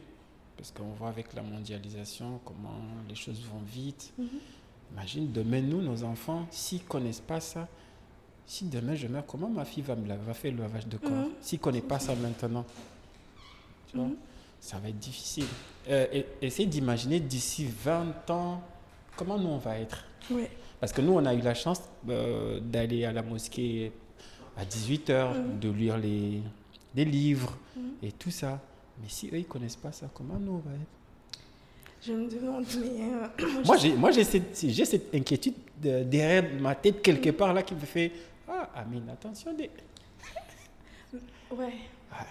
Parce 0.57 0.71
qu'on 0.71 0.89
voit 0.97 1.09
avec 1.09 1.35
la 1.35 1.43
mondialisation 1.43 2.39
comment 2.43 2.79
les 3.07 3.13
choses 3.13 3.39
vont 3.41 3.61
vite. 3.63 4.11
Mhm. 4.17 4.27
Imagine, 4.93 5.31
demain, 5.31 5.61
nous, 5.61 5.81
nos 5.83 6.03
enfants, 6.03 6.47
s'ils 6.49 6.81
ne 6.81 6.87
connaissent 6.87 7.19
pas 7.19 7.39
ça, 7.39 7.67
si 8.47 8.65
demain 8.65 8.95
je 8.95 9.05
meurs, 9.07 9.25
comment 9.27 9.49
ma 9.49 9.65
fille 9.65 9.83
va, 9.83 9.95
me 9.95 10.07
va 10.07 10.33
faire 10.33 10.51
le 10.51 10.59
lavage 10.59 10.87
de 10.87 10.97
corps? 10.97 11.11
Mhm. 11.11 11.29
S'ils 11.41 11.59
ne 11.59 11.63
connaissent 11.63 11.83
pas 11.83 11.99
ça 11.99 12.15
maintenant? 12.15 12.65
Tu 13.87 13.97
vois, 13.97 14.05
Mhm. 14.07 14.15
Ça 14.59 14.79
va 14.79 14.89
être 14.89 14.97
difficile. 14.99 15.45
Euh, 15.87 16.07
et- 16.11 16.25
essaye 16.41 16.65
d'imaginer 16.65 17.19
d'ici 17.19 17.65
20 17.83 18.29
ans, 18.31 18.61
comment 19.15 19.37
nous, 19.37 19.49
on 19.49 19.57
va 19.59 19.77
être. 19.77 20.03
Parce 20.79 20.91
que 20.91 21.01
nous, 21.01 21.13
on 21.13 21.25
a 21.25 21.33
eu 21.33 21.41
la 21.41 21.53
chance 21.53 21.79
euh, 22.09 22.59
d'aller 22.59 23.05
à 23.05 23.11
la 23.11 23.21
mosquée 23.21 23.91
à 24.57 24.65
18h, 24.65 25.33
Mhm. 25.35 25.59
de 25.59 25.69
lire 25.69 25.97
les, 25.97 26.41
livres 27.05 27.55
Mhm. 27.75 27.83
et 28.03 28.11
tout 28.11 28.31
ça. 28.31 28.59
Mais 29.01 29.09
si 29.09 29.27
eux, 29.27 29.37
ils 29.37 29.45
connaissent 29.45 29.75
pas 29.75 29.91
ça, 29.91 30.09
comment 30.13 30.39
nous, 30.39 30.53
on 30.53 30.57
va 30.57 30.71
être? 30.73 30.89
Je 32.05 32.13
me 32.13 32.27
demande, 32.29 32.65
mais... 32.79 33.03
euh, 33.13 33.63
Moi, 33.65 33.77
j'ai, 33.77 33.93
moi 33.95 34.11
j'ai, 34.11 34.23
cette, 34.23 35.13
inquiétude 35.13 35.53
de- 35.81 36.03
derrière 36.03 36.45
ma 36.59 36.73
tête, 36.75 37.01
quelque 37.03 37.29
part 37.29 37.53
là, 37.53 37.61
qui 37.61 37.75
me 37.75 37.79
fait 37.81 38.11
Ah, 38.47 38.69
Amine, 38.75 39.07
attention. 39.09 39.53
Des... 39.53 39.69
Ouais. 41.51 41.73
Ah. 42.11 42.25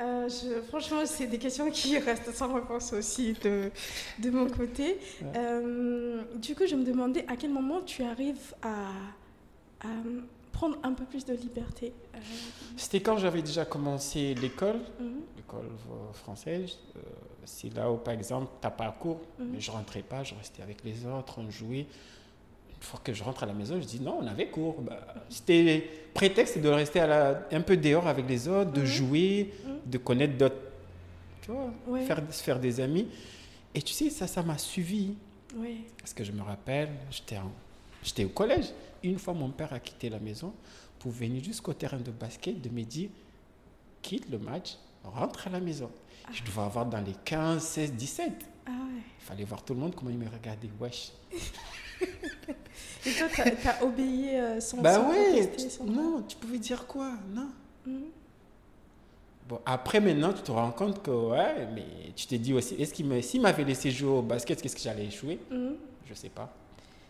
Euh, 0.00 0.28
je- 0.28 0.60
franchement, 0.62 1.04
c'est 1.04 1.26
des 1.26 1.38
questions 1.38 1.70
qui 1.70 1.98
restent 1.98 2.32
sans 2.34 2.52
réponse 2.54 2.92
aussi 2.92 3.34
de, 3.42 3.70
de 4.18 4.30
mon 4.30 4.48
côté. 4.48 4.98
Ouais. 5.20 5.28
Euh, 5.36 6.22
du 6.36 6.54
coup, 6.54 6.66
je 6.66 6.74
me 6.74 6.84
demandais 6.84 7.24
à 7.28 7.36
quel 7.36 7.50
moment 7.50 7.80
tu 7.82 8.02
arrives 8.02 8.54
à, 8.62 8.88
à 9.82 9.88
prendre 10.52 10.78
un 10.82 10.92
peu 10.92 11.04
plus 11.04 11.24
de 11.24 11.34
liberté. 11.34 11.92
Euh, 12.14 12.18
C'était 12.76 13.00
quand 13.00 13.18
j'avais 13.18 13.42
déjà 13.42 13.64
commencé 13.64 14.34
l'école, 14.34 14.80
mhm, 14.98 15.20
l'école 15.36 15.68
française. 16.14 16.78
c'est 17.44 17.74
là 17.74 17.90
où, 17.90 17.96
par 17.96 18.14
exemple, 18.14 18.46
tu 18.60 18.66
n'as 18.66 18.70
pas 18.70 18.90
cours, 18.92 19.20
Mhm. 19.38 19.48
mais 19.52 19.60
je 19.60 19.70
rentrais 19.70 20.02
pas, 20.02 20.22
je 20.22 20.34
restais 20.34 20.62
avec 20.62 20.82
les 20.84 21.04
autres, 21.06 21.38
on 21.38 21.50
jouait. 21.50 21.86
Fois 22.80 23.00
que 23.04 23.12
je 23.12 23.22
rentre 23.22 23.42
à 23.42 23.46
la 23.46 23.52
maison, 23.52 23.78
je 23.80 23.86
dis 23.86 24.00
non, 24.00 24.18
on 24.22 24.26
avait 24.26 24.48
cours. 24.48 24.80
Bah, 24.80 24.98
c'était 25.28 25.88
prétexte 26.14 26.58
de 26.58 26.68
rester 26.68 27.00
à 27.00 27.06
la- 27.06 27.46
un 27.52 27.60
peu 27.60 27.76
dehors 27.76 28.06
avec 28.06 28.26
les 28.28 28.48
autres, 28.48 28.72
de 28.72 28.80
Mhm. 28.80 28.86
jouer, 28.86 29.54
Mhm. 29.64 29.90
de 29.90 29.98
connaître 29.98 30.36
d'autres, 30.38 30.56
tu 31.42 31.50
vois, 31.50 31.70
Ouais. 31.86 32.04
faire, 32.06 32.22
se 32.30 32.42
faire 32.42 32.58
des 32.58 32.80
amis. 32.80 33.06
Et 33.74 33.82
tu 33.82 33.92
sais, 33.92 34.08
ça, 34.10 34.26
ça 34.26 34.42
m'a 34.42 34.58
suivi. 34.58 35.14
ouais. 35.56 35.76
Parce 35.98 36.14
que 36.14 36.24
je 36.24 36.32
me 36.32 36.42
rappelle, 36.42 36.88
j'étais, 37.10 38.24
au 38.24 38.28
collège. 38.30 38.66
Une 39.02 39.18
fois, 39.18 39.34
mon 39.34 39.50
père 39.50 39.72
a 39.72 39.78
quitté 39.80 40.08
la 40.08 40.18
maison 40.18 40.52
pour 40.98 41.10
venir 41.12 41.42
jusqu'au 41.44 41.72
terrain 41.74 41.98
de 41.98 42.10
basket 42.10 42.60
de 42.62 42.68
me 42.70 42.82
dire 42.82 43.10
quitte 44.02 44.28
le 44.30 44.38
match, 44.38 44.76
rentre 45.04 45.46
à 45.46 45.50
la 45.50 45.60
maison. 45.60 45.90
Je 46.32 46.42
devais 46.44 46.60
avoir 46.62 46.86
dans 46.86 47.00
les 47.00 47.14
15, 47.24 47.62
16, 47.64 47.92
17. 47.92 48.32
Ah 48.66 48.70
ouais. 48.70 49.02
Il 49.20 49.24
fallait 49.24 49.44
voir 49.44 49.62
tout 49.64 49.74
le 49.74 49.80
monde 49.80 49.94
comment 49.94 50.10
il 50.10 50.18
me 50.18 50.28
regardait. 50.28 50.70
Wesh. 50.80 51.12
Et 53.06 53.12
toi, 53.12 53.26
t'as 53.34 53.70
as 53.78 53.82
obéi 53.84 54.28
euh, 54.36 54.60
sans, 54.60 54.78
Bah 54.78 54.94
sans 54.94 55.08
ouais, 55.10 55.24
protester, 55.30 55.70
sans- 55.70 55.84
non, 55.84 56.22
tu 56.28 56.36
pouvais 56.36 56.58
dire 56.58 56.86
quoi 56.86 57.12
Non. 57.32 57.48
Mhm. 57.86 58.02
Bon, 59.48 59.58
après, 59.66 60.00
maintenant, 60.00 60.32
tu 60.32 60.42
te 60.42 60.50
rends 60.52 60.70
compte 60.70 61.02
que, 61.02 61.10
ouais, 61.10 61.66
mais 61.74 61.84
tu 62.14 62.26
te 62.26 62.34
dis 62.34 62.52
aussi, 62.52 62.74
est-ce 62.74 62.92
qu'il 62.94 63.06
me, 63.06 63.20
s'il 63.22 63.40
m'avait 63.40 63.64
laissé 63.64 63.90
jouer 63.90 64.10
au 64.10 64.22
basket, 64.22 64.60
qu'est-ce 64.60 64.76
que 64.76 64.82
j'allais 64.82 65.06
échouer 65.06 65.38
Mhm. 65.50 65.76
Je 66.08 66.14
sais 66.14 66.28
pas. 66.28 66.52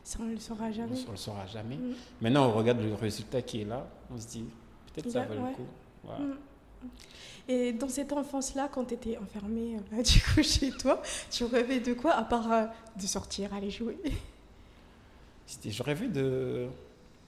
Ça, 0.04 0.18
on 0.22 0.24
ne 0.26 0.32
le 0.32 0.38
saura 0.40 0.66
On 0.66 0.72
jamais. 0.72 0.96
ne 1.04 1.10
le 1.10 1.16
saura 1.16 1.46
jamais. 1.46 1.76
Mhm. 1.76 1.94
Maintenant, 2.20 2.48
on 2.48 2.52
regarde 2.52 2.80
le 2.80 2.94
résultat 2.94 3.42
qui 3.42 3.62
est 3.62 3.64
là, 3.64 3.86
on 4.14 4.18
se 4.18 4.26
dit, 4.28 4.44
peut-être 4.94 5.10
ça 5.10 5.24
vaut 5.24 5.34
ouais. 5.34 5.50
le 5.50 5.54
coup. 5.56 5.66
Voilà. 6.04 6.20
Mhm. 6.20 6.36
Et 7.48 7.72
dans 7.72 7.88
cette 7.88 8.12
enfance-là, 8.12 8.68
quand 8.72 8.84
tu 8.84 8.94
étais 8.94 9.18
enfermée 9.18 9.76
euh, 9.92 10.02
du 10.02 10.20
coup, 10.22 10.42
chez 10.42 10.70
toi, 10.70 11.02
tu 11.30 11.44
rêvais 11.44 11.80
de 11.80 11.94
quoi 11.94 12.12
à 12.12 12.22
part 12.22 12.50
euh, 12.52 12.64
de 12.96 13.06
sortir, 13.06 13.52
aller 13.52 13.70
jouer? 13.70 13.98
C'était- 15.50 15.72
Je 15.72 15.82
rêvais 15.82 16.06
de, 16.06 16.68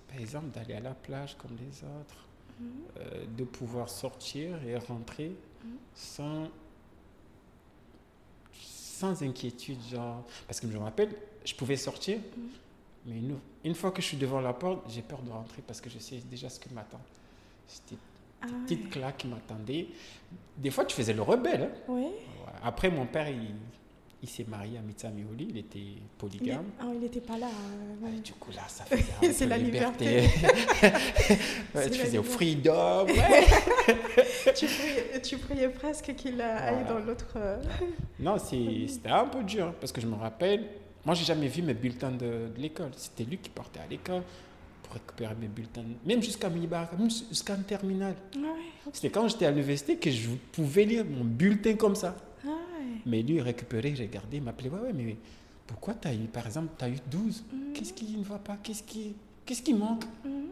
par 0.08 0.16
exemple, 0.20 0.46
d'aller 0.54 0.74
à 0.74 0.80
la 0.80 0.94
plage 0.94 1.36
comme 1.36 1.56
les 1.56 1.82
autres, 1.82 2.24
Mhm. 2.60 2.70
euh, 2.98 3.24
de 3.36 3.42
pouvoir 3.44 3.88
sortir 3.88 4.62
et 4.64 4.76
rentrer 4.76 5.32
Mhm. 5.64 5.70
sans, 5.94 6.48
sans 8.52 9.22
inquiétude. 9.24 9.78
Genre, 9.90 10.24
parce 10.46 10.60
que 10.60 10.68
je 10.68 10.72
me 10.72 10.78
rappelle, 10.82 11.10
je 11.44 11.54
pouvais 11.54 11.76
sortir, 11.76 12.18
Mhm. 12.18 12.48
mais 13.06 13.18
une, 13.18 13.38
une 13.64 13.74
fois 13.74 13.90
que 13.90 14.00
je 14.00 14.06
suis 14.06 14.16
devant 14.16 14.40
la 14.40 14.52
porte, 14.52 14.88
j'ai 14.88 15.02
peur 15.02 15.20
de 15.22 15.30
rentrer 15.30 15.62
parce 15.66 15.80
que 15.80 15.90
je 15.90 15.98
sais 15.98 16.18
déjà 16.30 16.48
ce 16.48 16.60
qui 16.60 16.72
m'attend. 16.72 17.00
C'était 17.66 17.96
Ah 18.40 18.46
une 18.48 18.54
ouais. 18.54 18.60
petite 18.62 18.90
claque 18.90 19.16
qui 19.18 19.26
m'attendait. 19.26 19.88
Des 20.56 20.70
fois, 20.70 20.84
tu 20.84 20.94
faisais 20.94 21.12
le 21.12 21.22
rebelle. 21.22 21.62
hein. 21.62 21.92
Ouais. 21.92 22.02
Ouais. 22.02 22.12
Après, 22.62 22.88
mon 22.90 23.06
père, 23.06 23.28
il, 23.28 23.54
il 24.22 24.28
s'est 24.28 24.44
marié 24.48 24.78
à 24.78 24.82
Mitsa 24.82 25.08
Mioli, 25.10 25.48
il 25.50 25.58
était 25.58 25.78
Il 25.78 26.02
polygame. 26.16 26.64
ah, 26.80 26.84
il 26.94 27.00
n'était 27.00 27.20
pas 27.20 27.36
là. 27.38 27.46
euh, 27.48 28.06
ouais. 28.06 28.12
Et 28.16 28.20
du 28.20 28.32
coup, 28.34 28.50
là, 28.52 28.62
ça 28.68 28.84
faisait 28.84 29.32
C'est 29.32 29.46
la 29.46 29.58
liberté. 29.58 30.22
Ouais, 31.74 31.84
C'est 31.84 31.90
tu 31.90 31.98
faisais 32.00 32.18
au 32.18 32.22
liberté. 32.22 32.44
freedom. 32.44 33.06
ouais. 33.06 34.52
tu, 34.54 34.66
priais, 34.66 35.20
tu 35.22 35.36
priais 35.38 35.68
presque 35.70 36.14
qu'il 36.14 36.40
aille 36.40 36.74
Voilà. 36.84 37.00
dans 37.00 37.04
l'autre. 37.04 37.32
euh, 37.36 37.56
Non, 38.20 38.36
c'était 38.38 39.08
un 39.10 39.26
peu 39.26 39.42
dur 39.42 39.66
hein, 39.68 39.74
parce 39.80 39.90
que 39.92 40.00
je 40.00 40.06
me 40.06 40.14
rappelle, 40.14 40.66
moi, 41.04 41.14
j'ai 41.14 41.24
jamais 41.24 41.48
vu 41.48 41.62
mes 41.62 41.74
bulletins 41.74 42.10
de, 42.12 42.48
de 42.54 42.58
l'école. 42.60 42.90
C'était 42.96 43.24
lui 43.24 43.38
qui 43.38 43.50
partait 43.50 43.80
à 43.80 43.86
l'école 43.90 44.22
pour 44.84 44.92
récupérer 44.94 45.34
mes 45.40 45.48
bulletins, 45.48 45.82
même 46.04 46.22
jusqu'à 46.22 46.48
Minibar, 46.48 46.88
même 46.98 47.10
jusqu'en 47.10 47.56
terminale. 47.66 48.14
Ouais. 48.36 48.42
C'était 48.92 49.10
quand 49.10 49.26
j'étais 49.28 49.46
à 49.46 49.50
l'université 49.50 49.96
que 49.96 50.10
je 50.10 50.28
pouvais 50.52 50.84
lire 50.84 51.04
mon 51.04 51.24
bulletin 51.24 51.74
comme 51.74 51.96
ça. 51.96 52.14
Mais 53.06 53.22
lui, 53.22 53.34
il 53.36 53.40
récupérait, 53.42 53.94
j'ai 53.94 54.08
gardé, 54.08 54.36
il 54.38 54.42
m'appelait, 54.42 54.68
ouais, 54.70 54.80
ouais, 54.80 54.92
mais 54.92 55.16
pourquoi 55.66 55.94
tu 55.94 56.08
as 56.08 56.14
eu, 56.14 56.26
par 56.26 56.46
exemple, 56.46 56.68
tu 56.78 56.84
as 56.84 56.88
eu 56.88 56.96
12 57.10 57.44
Mhm. 57.52 57.72
Qu'est-ce 57.72 57.92
qui 57.92 58.16
ne 58.16 58.24
va 58.24 58.38
pas? 58.38 58.56
Qu'est-ce 58.62 58.82
qui, 58.82 59.14
qu'est-ce 59.46 59.62
qui 59.62 59.74
manque? 59.74 60.04
Mhm. 60.24 60.48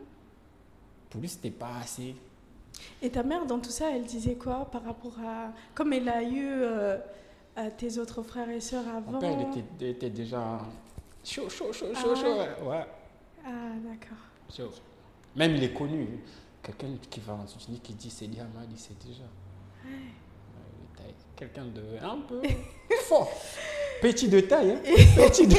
Pour 1.10 1.20
lui, 1.20 1.28
c'était 1.28 1.50
pas 1.50 1.76
assez. 1.80 2.14
Et 3.02 3.10
ta 3.10 3.22
mère, 3.22 3.44
dans 3.46 3.58
tout 3.58 3.70
ça, 3.70 3.90
elle 3.94 4.04
disait 4.04 4.36
quoi 4.36 4.64
par 4.70 4.84
rapport 4.84 5.18
à. 5.20 5.52
Comme 5.74 5.92
elle 5.92 6.08
a 6.08 6.22
eu 6.22 6.44
euh, 6.44 6.96
à 7.56 7.70
tes 7.70 7.98
autres 7.98 8.22
frères 8.22 8.48
et 8.48 8.60
sœurs 8.60 8.86
avant? 8.88 9.12
Mon 9.12 9.18
père, 9.18 9.32
il 9.38 9.48
était, 9.58 9.64
il 9.80 9.86
était 9.88 10.10
déjà 10.10 10.60
chaud, 11.24 11.48
chaud, 11.50 11.72
chaud, 11.72 11.86
Ah 11.94 12.00
chaud, 12.00 12.14
chaud. 12.16 12.36
ouais. 12.68 12.86
Ah, 13.44 13.72
d'accord. 13.84 14.18
chaud. 14.54 14.70
Même 15.36 15.56
il 15.56 15.64
est 15.64 15.72
connu. 15.74 16.06
Quelqu'un 16.62 16.88
qui 17.10 17.20
va 17.20 17.34
en 17.34 17.44
États-Unis 17.44 17.80
qui 17.82 17.92
dit 17.94 18.10
c'est 18.10 18.26
Diamant, 18.28 18.60
il 18.70 18.78
sait 18.78 18.94
déjà. 19.04 19.24
Ouais. 19.84 19.90
Taille. 21.40 21.48
Quelqu'un 21.48 21.64
de 21.66 22.04
un 22.04 22.18
peu 22.26 22.42
fort. 23.08 23.30
Petit 24.00 24.28
de 24.28 24.40
taille, 24.40 24.72
hein. 24.72 24.80
Petit 25.16 25.46
de- 25.46 25.56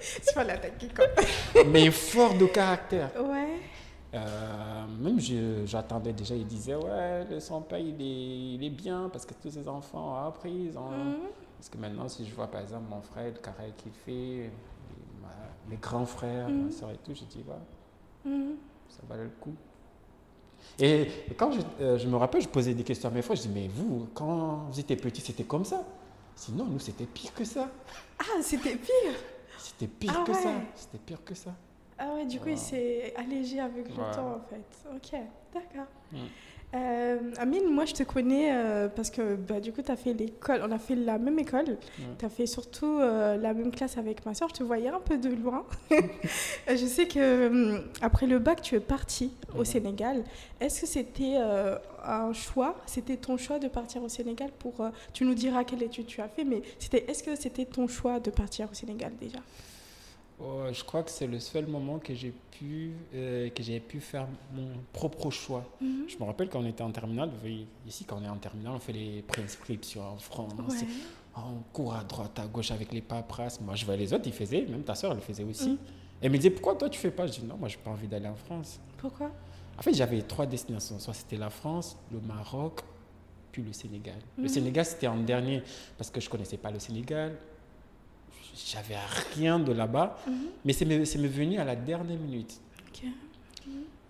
C'est 0.00 0.34
pas 0.34 0.44
l'attaquer 0.44 0.88
quoi. 0.94 1.06
mais 1.66 1.90
fort 1.90 2.34
de 2.34 2.46
caractère. 2.46 3.10
Ouais. 3.22 3.58
Euh, 4.14 4.84
même 5.00 5.18
je- 5.20 5.64
j'attendais 5.64 6.12
déjà, 6.12 6.34
il 6.34 6.46
disait 6.46 6.74
ouais, 6.74 7.24
le- 7.30 7.40
son 7.40 7.62
père 7.62 7.78
il 7.78 7.94
est, 8.00 8.54
il 8.54 8.64
est 8.64 8.70
bien 8.70 9.08
parce 9.10 9.24
que 9.24 9.32
tous 9.34 9.50
ses 9.50 9.66
enfants 9.68 10.12
ont 10.12 10.26
appris. 10.28 10.70
Mhm. 10.70 11.16
Parce 11.58 11.68
que 11.70 11.78
maintenant, 11.78 12.08
si 12.08 12.26
je 12.26 12.34
vois 12.34 12.48
par 12.48 12.60
exemple 12.60 12.84
mon 12.90 13.00
frère, 13.00 13.26
le 13.32 13.38
carré 13.40 13.72
qu'il 13.76 13.92
fait, 13.92 14.50
ma- 15.22 15.28
mes 15.70 15.76
grands 15.76 16.04
frères, 16.06 16.48
Mhm. 16.48 16.64
ma 16.66 16.70
soeur 16.70 16.90
et 16.90 16.98
tout, 17.04 17.14
je 17.14 17.24
dis 17.24 17.44
ouais, 17.46 18.30
Mhm. 18.30 18.56
ça 18.88 19.00
valait 19.08 19.24
le 19.24 19.30
coup. 19.40 19.54
Et, 20.78 21.06
quand 21.36 21.52
je, 21.52 21.60
euh, 21.80 21.98
je 21.98 22.08
me 22.08 22.16
rappelle, 22.16 22.42
je 22.42 22.48
posais 22.48 22.74
des 22.74 22.82
questions 22.84 23.08
à 23.08 23.12
mes 23.12 23.22
frères, 23.22 23.36
je 23.36 23.42
dis 23.42 23.48
mais 23.48 23.68
vous, 23.68 24.08
quand 24.14 24.66
vous 24.70 24.80
étiez 24.80 24.96
petits, 24.96 25.20
c'était 25.20 25.44
comme 25.44 25.64
ça? 25.64 25.84
Sinon, 26.34 26.64
nous, 26.64 26.78
c'était 26.78 27.04
pire 27.04 27.32
que 27.34 27.44
ça. 27.44 27.68
Ah, 28.18 28.40
c'était 28.42 28.76
pire? 28.76 29.14
C'était 29.58 29.86
pire 29.86 30.14
Ah 30.16 30.24
que 30.26 30.32
ça. 30.32 30.50
C'était 30.74 30.98
pire 30.98 31.22
que 31.24 31.34
ça. 31.34 31.50
Ah 31.98 32.14
ouais, 32.14 32.24
du 32.26 32.40
coup, 32.40 32.48
il 32.48 32.58
s'est 32.58 33.12
allégé 33.16 33.60
avec 33.60 33.86
le 33.88 34.02
Ouais. 34.02 34.10
temps, 34.12 34.36
en 34.36 34.40
fait. 34.48 34.88
Ok, 34.94 35.20
d'accord. 35.54 35.86
Mm. 36.10 36.16
Euh, 36.74 37.18
Amine, 37.36 37.68
moi, 37.70 37.84
je 37.84 37.92
te 37.92 38.02
connais 38.02 38.50
euh, 38.52 38.88
parce 38.88 39.10
que 39.10 39.36
bah, 39.36 39.60
du 39.60 39.72
coup, 39.72 39.82
tu 39.82 39.92
as 39.92 39.96
fait 39.96 40.14
l'école, 40.14 40.62
on 40.66 40.72
a 40.72 40.78
fait 40.78 40.94
la 40.94 41.18
même 41.18 41.38
école. 41.38 41.76
Mm. 41.98 42.02
Tu 42.18 42.24
as 42.24 42.28
fait 42.30 42.46
surtout 42.46 42.98
euh, 42.98 43.36
la 43.36 43.52
même 43.52 43.70
classe 43.70 43.98
avec 43.98 44.24
ma 44.24 44.34
soeur. 44.34 44.48
Je 44.48 44.54
te 44.54 44.62
voyais 44.62 44.88
un 44.88 45.00
peu 45.00 45.18
de 45.18 45.28
loin. 45.28 45.64
je 46.68 46.86
sais 46.86 47.06
que 47.06 47.82
après 48.00 48.26
le 48.26 48.38
bac, 48.38 48.62
tu 48.62 48.74
es 48.74 48.80
parti 48.80 49.32
au. 49.56 49.64
Sénégal. 49.64 50.24
Est-ce 50.60 50.82
que 50.82 50.86
c'était 50.86 51.36
un 52.04 52.32
choix? 52.32 52.76
C'était 52.84 53.16
ton 53.16 53.38
choix 53.38 53.58
de 53.58 53.68
partir 53.68 54.02
au 54.02 54.08
Sénégal 54.08 54.50
pour. 54.58 54.84
tu 55.14 55.24
nous 55.24 55.34
diras 55.34 55.64
quelle 55.64 55.82
étude 55.82 56.06
tu 56.06 56.20
as 56.20 56.28
fait, 56.28 56.44
mais 56.44 56.62
c'était, 56.78 57.04
est-ce 57.08 57.22
que 57.22 57.34
c'était 57.36 57.64
ton 57.64 57.86
choix 57.86 58.20
de 58.20 58.30
partir 58.30 58.68
au 58.70 58.74
Sénégal 58.74 59.12
déjà? 59.18 59.38
Oh, 60.44 60.64
je 60.72 60.82
crois 60.82 61.02
que 61.04 61.10
c'est 61.10 61.26
le 61.28 61.38
seul 61.38 61.66
moment 61.66 61.98
que 62.00 62.14
j'ai 62.14 62.32
pu, 62.50 62.92
euh, 63.14 63.48
que 63.50 63.62
j'ai 63.62 63.78
pu 63.78 64.00
faire 64.00 64.26
mon 64.52 64.70
propre 64.92 65.30
choix. 65.30 65.64
Mhm. 65.80 66.06
Je 66.08 66.16
me 66.18 66.24
rappelle 66.24 66.48
quand 66.48 66.60
on 66.60 66.66
était 66.66 66.82
en 66.82 66.90
terminale, 66.90 67.30
ici 67.86 68.04
quand 68.04 68.18
on 68.20 68.24
est 68.24 68.28
en 68.28 68.36
terminale, 68.38 68.72
on 68.74 68.78
fait 68.80 68.92
les 68.92 69.22
préinscriptions 69.22 70.02
en 70.02 70.16
France. 70.16 70.52
Ouais. 70.68 70.86
On 71.36 71.62
court 71.72 71.94
à 71.94 72.02
droite, 72.04 72.38
à 72.38 72.46
gauche 72.46 72.72
avec 72.72 72.92
les 72.92 73.00
paperasses. 73.00 73.60
Moi, 73.60 73.74
je 73.76 73.84
vois 73.86 73.96
les 73.96 74.12
autres, 74.12 74.24
ils 74.26 74.32
faisaient, 74.32 74.62
même 74.62 74.82
ta 74.82 74.94
soeur, 74.94 75.12
elle 75.12 75.18
le 75.18 75.22
faisait 75.22 75.44
aussi. 75.44 75.70
Mhm. 75.70 75.78
Elle 76.20 76.30
me 76.32 76.36
disait, 76.36 76.50
pourquoi 76.50 76.74
toi 76.74 76.88
tu 76.90 76.98
fais 76.98 77.10
pas? 77.10 77.26
Je 77.26 77.40
dis, 77.40 77.44
non, 77.46 77.56
moi, 77.56 77.68
j'ai 77.68 77.78
pas 77.78 77.90
envie 77.90 78.06
d'aller 78.08 78.28
en 78.28 78.34
France. 78.36 78.80
Pourquoi? 78.98 79.30
En 79.78 79.82
fait, 79.82 79.94
j'avais 79.94 80.22
trois 80.22 80.46
destinations. 80.46 80.98
Soit 80.98 81.14
c'était 81.14 81.36
la 81.36 81.50
France, 81.50 81.96
le 82.12 82.20
Maroc, 82.20 82.80
puis 83.50 83.62
le 83.62 83.72
Sénégal. 83.72 84.18
Le 84.36 84.42
Mhm. 84.44 84.48
Sénégal, 84.48 84.84
c'était 84.84 85.06
en 85.06 85.16
dernier 85.18 85.62
parce 85.96 86.10
que 86.10 86.20
je 86.20 86.28
connaissais 86.28 86.56
pas 86.58 86.70
le 86.70 86.78
Sénégal. 86.78 87.36
J'avais 88.54 88.96
rien 89.34 89.58
de 89.58 89.72
là-bas. 89.72 90.18
Mhm. 90.26 90.34
Mais 90.64 90.72
c'est 90.72 90.84
me, 90.84 91.26
venu 91.28 91.58
à 91.58 91.64
la 91.64 91.76
dernière 91.76 92.18
minute. 92.18 92.60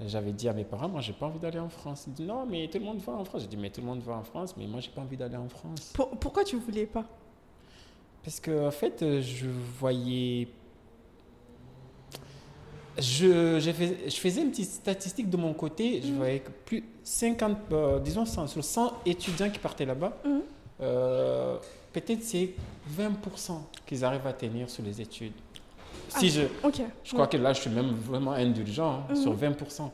J'avais 0.05 0.33
dit 0.33 0.49
à 0.49 0.53
mes 0.53 0.65
parents, 0.65 0.89
moi, 0.89 1.01
j'ai 1.01 1.13
pas 1.13 1.27
envie 1.27 1.39
d'aller 1.39 1.61
en 1.61 1.69
France. 1.69 2.05
Ils 2.09 2.13
disent, 2.15 2.27
non, 2.27 2.45
mais 2.45 2.67
tout 2.67 2.79
le 2.79 2.85
monde 2.85 2.99
va 2.99 3.13
en 3.13 3.25
France. 3.25 3.43
J'ai 3.43 3.47
dit, 3.47 3.57
mais 3.57 3.71
tout 3.71 3.81
le 3.81 3.87
monde 3.87 4.01
va 4.03 4.15
en 4.15 4.25
France, 4.25 4.55
mais 4.57 4.67
moi, 4.67 4.81
j'ai 4.81 4.91
pas 4.91 5.01
envie 5.01 5.17
d'aller 5.17 5.37
en 5.37 5.49
France. 5.49 5.93
Pour- 5.95 6.11
pourquoi 6.19 6.43
tu 6.43 6.57
voulais 6.57 6.87
pas? 6.87 7.05
Parce 8.25 8.41
que, 8.41 8.67
en 8.67 8.71
fait, 8.73 9.01
euh, 9.03 9.21
je 9.23 9.47
voyais. 9.79 10.49
Je, 12.99 13.59
j'ai 13.61 13.73
fait- 13.73 14.11
je 14.11 14.17
faisais 14.17 14.43
une 14.43 14.51
petite 14.51 14.71
statistique 14.71 15.31
de 15.31 15.37
mon 15.37 15.55
côté. 15.55 16.03
Je 16.03 16.09
Mhm. 16.09 16.17
voyais 16.17 16.41
que 16.41 16.51
plus 16.51 16.85
50, 17.05 17.57
euh, 17.73 17.99
disons, 18.01 18.27
100 18.27 18.47
sur 18.49 18.63
100 18.65 18.93
étudiants 19.07 19.51
qui 19.51 19.59
partaient 19.59 19.87
là-bas, 19.87 20.17
Mhm. 20.25 20.41
euh, 20.83 21.59
peut-être 21.93 22.23
c'est 22.23 22.51
20% 22.99 23.61
qu'ils 23.87 24.05
arrivent 24.05 24.27
à 24.27 24.33
tenir 24.33 24.69
sur 24.71 24.83
les 24.83 25.01
études. 25.01 25.33
Si 26.09 26.27
Ah. 26.27 26.29
je, 26.63 26.67
Ok. 26.69 26.83
je 27.05 27.13
crois 27.13 27.27
que 27.27 27.37
là, 27.37 27.53
je 27.53 27.61
suis 27.61 27.71
même 27.71 27.91
vraiment 27.91 28.33
indulgent 28.33 29.05
hein, 29.09 29.15
Mhm. 29.15 29.17
sur 29.17 29.33
20%. 29.35 29.93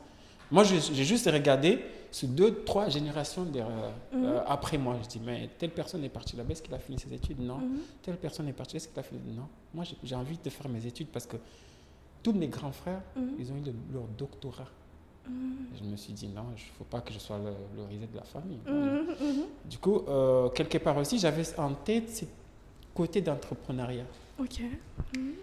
Moi, 0.51 0.63
je- 0.63 0.75
j'ai 0.93 1.03
juste 1.05 1.29
regardé 1.31 1.79
sur 2.11 2.27
deux, 2.27 2.63
trois 2.63 2.89
générations 2.89 3.43
derrière- 3.43 3.93
Mhm. 4.11 4.23
euh, 4.25 4.39
après 4.47 4.77
moi. 4.77 4.97
Je 5.03 5.07
dis, 5.07 5.21
mais 5.23 5.49
telle 5.59 5.69
personne 5.69 6.03
est 6.03 6.09
partie 6.09 6.35
là-bas, 6.35 6.51
est-ce 6.53 6.63
qu'il 6.63 6.73
a 6.73 6.79
fini 6.79 6.97
ses 6.99 7.13
études? 7.13 7.39
Non. 7.39 7.57
Mhm. 7.57 7.77
Telle 8.01 8.17
personne 8.17 8.47
est 8.47 8.53
partie, 8.53 8.77
est-ce 8.77 8.87
qu'il 8.87 8.99
a 8.99 9.03
fini? 9.03 9.21
Non. 9.35 9.47
Moi, 9.73 9.85
j'ai- 10.03 10.15
envie 10.15 10.37
de 10.43 10.49
faire 10.49 10.67
mes 10.69 10.83
études 10.85 11.07
parce 11.09 11.27
que 11.27 11.37
tous 12.23 12.33
mes 12.33 12.47
grands 12.47 12.71
frères, 12.71 13.01
Mhm. 13.15 13.29
ils 13.39 13.51
ont 13.51 13.55
eu 13.57 13.61
le- 13.65 13.73
leur 13.93 14.03
doctorat. 14.17 14.67
Je 15.77 15.83
me 15.83 15.95
suis 15.95 16.13
dit, 16.13 16.27
non, 16.27 16.43
il 16.49 16.53
ne 16.53 16.77
faut 16.77 16.83
pas 16.83 17.01
que 17.01 17.13
je 17.13 17.19
sois 17.19 17.37
le, 17.37 17.51
le 17.77 17.83
risé 17.87 18.07
de 18.07 18.15
la 18.17 18.23
famille. 18.23 18.59
Mhm. 18.67 19.07
Mhm. 19.19 19.43
Du 19.69 19.77
coup, 19.77 20.01
euh, 20.07 20.49
quelque 20.49 20.77
part 20.77 20.97
aussi, 20.97 21.17
j'avais 21.19 21.43
en 21.57 21.73
tête 21.73 22.09
ce 22.09 22.25
côté 22.93 23.21
d'entrepreneuriat. 23.21 24.05
Ok. 24.39 24.61
Mhm. 25.15 25.33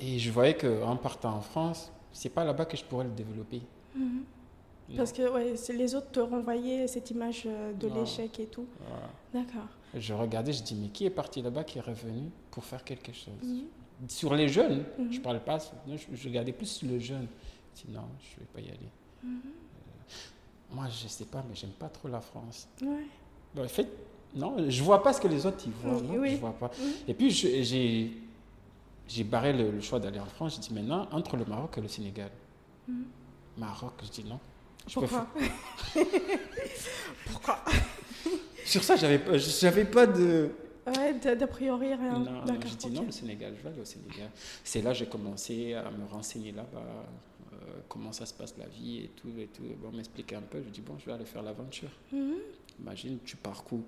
Et 0.00 0.18
je 0.18 0.30
voyais 0.30 0.54
qu'en 0.54 0.96
partant 0.96 1.36
en 1.36 1.40
France, 1.40 1.90
c'est 2.12 2.28
pas 2.28 2.44
là-bas 2.44 2.64
que 2.66 2.76
je 2.76 2.84
pourrais 2.84 3.04
le 3.04 3.10
développer. 3.10 3.60
Parce 4.96 5.12
que 5.12 5.30
ouais, 5.32 5.54
les 5.72 5.94
autres 5.94 6.10
te 6.10 6.20
renvoyaient 6.20 6.86
cette 6.86 7.10
image 7.10 7.44
euh, 7.46 7.72
de 7.72 7.88
l'échec 7.88 8.38
et 8.38 8.46
tout. 8.46 8.66
Voilà. 8.86 9.08
D'accord. 9.46 9.68
Je 9.94 10.12
regardais, 10.12 10.52
je 10.52 10.62
dis, 10.62 10.74
mais 10.74 10.88
qui 10.88 11.06
est 11.06 11.10
parti 11.10 11.40
là-bas, 11.40 11.64
qui 11.64 11.78
est 11.78 11.80
revenu 11.80 12.28
pour 12.50 12.64
faire 12.64 12.84
quelque 12.84 13.12
chose? 13.12 13.32
Sur 14.08 14.34
les 14.34 14.48
jeunes, 14.48 14.84
je 15.10 15.20
parle 15.20 15.40
pas, 15.40 15.58
je 15.88 16.28
regardais 16.28 16.52
plus 16.52 16.66
sur 16.66 16.88
le 16.88 16.98
jeune. 16.98 17.26
Je 17.76 17.82
dis, 17.82 17.92
non, 17.92 18.02
je 18.20 18.40
vais 18.40 18.46
pas 18.52 18.60
y 18.60 18.68
aller. 18.68 18.90
Mhm. 19.22 19.40
Moi, 20.72 20.86
je 20.88 21.08
sais 21.08 21.24
pas, 21.24 21.44
mais 21.48 21.54
j'aime 21.54 21.70
pas 21.70 21.88
trop 21.88 22.08
la 22.08 22.20
France. 22.20 22.68
Ouais. 22.82 23.06
Bon, 23.54 23.64
en 23.64 23.68
fait, 23.68 23.88
non, 24.34 24.56
je 24.68 24.82
vois 24.82 25.02
pas 25.02 25.12
ce 25.12 25.20
que 25.20 25.28
les 25.28 25.44
autres 25.46 25.66
y 25.66 25.70
voient. 25.70 25.96
Oui, 25.98 26.02
non, 26.06 26.14
oui. 26.20 26.30
Je 26.32 26.36
vois 26.36 26.52
pas. 26.52 26.70
Mhm. 26.78 26.92
Et 27.08 27.14
puis, 27.14 27.30
je- 27.30 27.62
j'ai 27.62 28.12
j'ai 29.06 29.22
barré 29.24 29.52
le, 29.52 29.70
le 29.70 29.80
choix 29.82 30.00
d'aller 30.00 30.18
en 30.18 30.24
France. 30.26 30.56
Je 30.56 30.60
dis, 30.60 30.72
maintenant, 30.74 31.06
entre 31.12 31.36
le 31.36 31.44
Maroc 31.44 31.76
et 31.76 31.80
le 31.80 31.88
Sénégal. 31.88 32.30
Mhm. 32.88 33.04
Maroc, 33.58 33.92
je 34.02 34.08
dis 34.10 34.24
non. 34.24 34.40
Je 34.86 34.94
Pourquoi? 34.94 35.26
Pourquoi? 37.26 37.58
Sur 38.64 38.82
ça, 38.82 38.96
j'avais 38.96 39.18
pas, 39.18 39.36
j'avais 39.38 39.84
pas 39.84 40.06
de. 40.06 40.50
Ouais, 40.86 41.14
d'a 41.14 41.46
priori 41.46 41.94
rien. 41.94 42.18
Non, 42.18 42.42
dit 42.44 42.52
ok. 42.86 42.90
non, 42.92 43.02
le 43.04 43.10
Sénégal, 43.12 43.54
je 43.56 43.62
vais 43.62 43.68
aller 43.70 43.80
au 43.80 43.84
Sénégal. 43.86 44.30
C'est 44.62 44.82
là 44.82 44.90
que 44.92 44.98
j'ai 44.98 45.06
commencé 45.06 45.72
à 45.74 45.90
me 45.90 46.04
renseigner 46.10 46.52
là-bas, 46.52 46.78
euh, 46.78 47.02
comment 47.88 48.12
ça 48.12 48.26
se 48.26 48.34
passe 48.34 48.54
la 48.58 48.66
vie 48.66 48.98
et 49.04 49.08
tout. 49.16 49.28
Et 49.38 49.46
tout. 49.46 49.62
Bon, 49.82 49.90
m'expliquer 49.96 50.36
un 50.36 50.42
peu, 50.42 50.62
je 50.64 50.70
dis 50.70 50.80
bon, 50.80 50.94
je 50.98 51.06
vais 51.06 51.12
aller 51.12 51.24
faire 51.24 51.42
l'aventure. 51.42 51.90
Mhm. 52.12 52.34
Imagine, 52.80 53.18
tu 53.24 53.36
parcours 53.36 53.80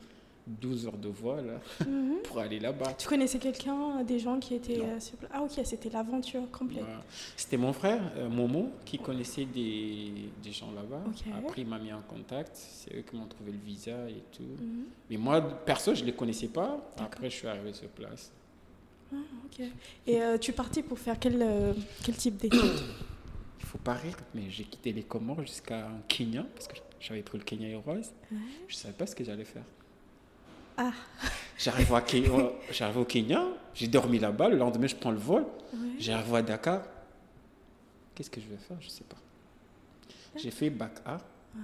12 0.46 0.86
heures 0.86 0.96
de 0.96 1.08
voile 1.08 1.58
Mhm. 1.84 2.18
pour 2.22 2.38
aller 2.38 2.60
là-bas. 2.60 2.92
Tu 2.94 3.08
connaissais 3.08 3.38
quelqu'un, 3.40 4.04
des 4.04 4.20
gens 4.20 4.38
qui 4.38 4.54
étaient 4.54 4.80
euh, 4.80 5.00
sur 5.00 5.16
place? 5.16 5.30
Ah 5.34 5.42
ok, 5.42 5.50
c'était 5.64 5.90
l'aventure 5.90 6.48
complète. 6.52 6.84
C'était 7.36 7.56
mon 7.56 7.72
frère, 7.72 8.12
euh, 8.16 8.28
Momo, 8.28 8.70
qui 8.84 8.96
connaissait 8.98 9.44
des, 9.44 10.12
des 10.42 10.52
gens 10.52 10.70
là-bas. 10.70 11.02
Ok. 11.08 11.24
Après, 11.36 11.62
il 11.62 11.66
m'a 11.66 11.80
mis 11.80 11.92
en 11.92 12.02
contact. 12.02 12.52
C'est 12.54 12.94
eux 12.96 13.02
qui 13.02 13.16
m'ont 13.16 13.26
trouvé 13.26 13.50
le 13.50 13.58
visa 13.58 14.08
et 14.08 14.22
tout. 14.30 14.42
Mhm. 14.44 14.84
Mais 15.10 15.16
moi, 15.16 15.40
perso, 15.40 15.94
je 15.96 16.02
ne 16.02 16.06
les 16.06 16.12
connaissais 16.14 16.48
pas. 16.48 16.78
Après, 16.98 17.28
je 17.28 17.34
suis 17.36 17.48
arrivé 17.48 17.72
sur 17.72 17.88
place. 17.88 18.30
Ah, 19.12 19.16
ok. 19.46 19.66
Et 20.06 20.22
euh, 20.22 20.38
tu 20.38 20.52
partais 20.52 20.82
pour 20.84 20.98
faire 21.00 21.18
quel, 21.18 21.42
euh, 21.42 21.72
quel 22.04 22.14
type 22.16 22.36
d'études? 22.36 22.60
Faut 23.66 23.78
pas 23.78 23.94
rire, 23.94 24.16
mais 24.34 24.48
j'ai 24.48 24.64
quitté 24.64 24.92
les 24.92 25.02
Comores 25.02 25.42
jusqu'à 25.42 25.88
Kenya, 26.08 26.44
parce 26.54 26.68
que 26.68 26.74
j'avais 27.00 27.22
pris 27.22 27.38
le 27.38 27.44
Kenya 27.44 27.68
Airways. 27.68 28.10
Ouais. 28.30 28.38
Je 28.68 28.74
ne 28.74 28.78
savais 28.78 28.94
pas 28.94 29.06
ce 29.06 29.14
que 29.14 29.24
j'allais 29.24 29.44
faire. 29.44 29.64
Ah. 30.76 30.92
J'arrive 31.58 31.90
euh, 31.92 32.50
j'arrive 32.70 32.98
au 32.98 33.04
Kenya, 33.06 33.42
j'ai 33.74 33.88
dormi 33.88 34.18
là-bas. 34.18 34.50
Le 34.50 34.58
lendemain, 34.58 34.86
je 34.86 34.94
prends 34.94 35.10
le 35.10 35.16
vol. 35.18 35.42
Ouais. 35.72 35.78
J'arrive 35.98 36.34
à 36.34 36.42
Dakar. 36.42 36.82
Qu'est-ce 38.14 38.28
que 38.28 38.42
je 38.42 38.46
vais 38.46 38.58
faire? 38.58 38.76
Je 38.80 38.86
ne 38.86 38.90
sais 38.90 39.04
pas. 39.04 39.16
J'ai 40.36 40.50
fait 40.50 40.68
bac 40.68 40.92
A. 41.06 41.14
Ouais. 41.14 41.60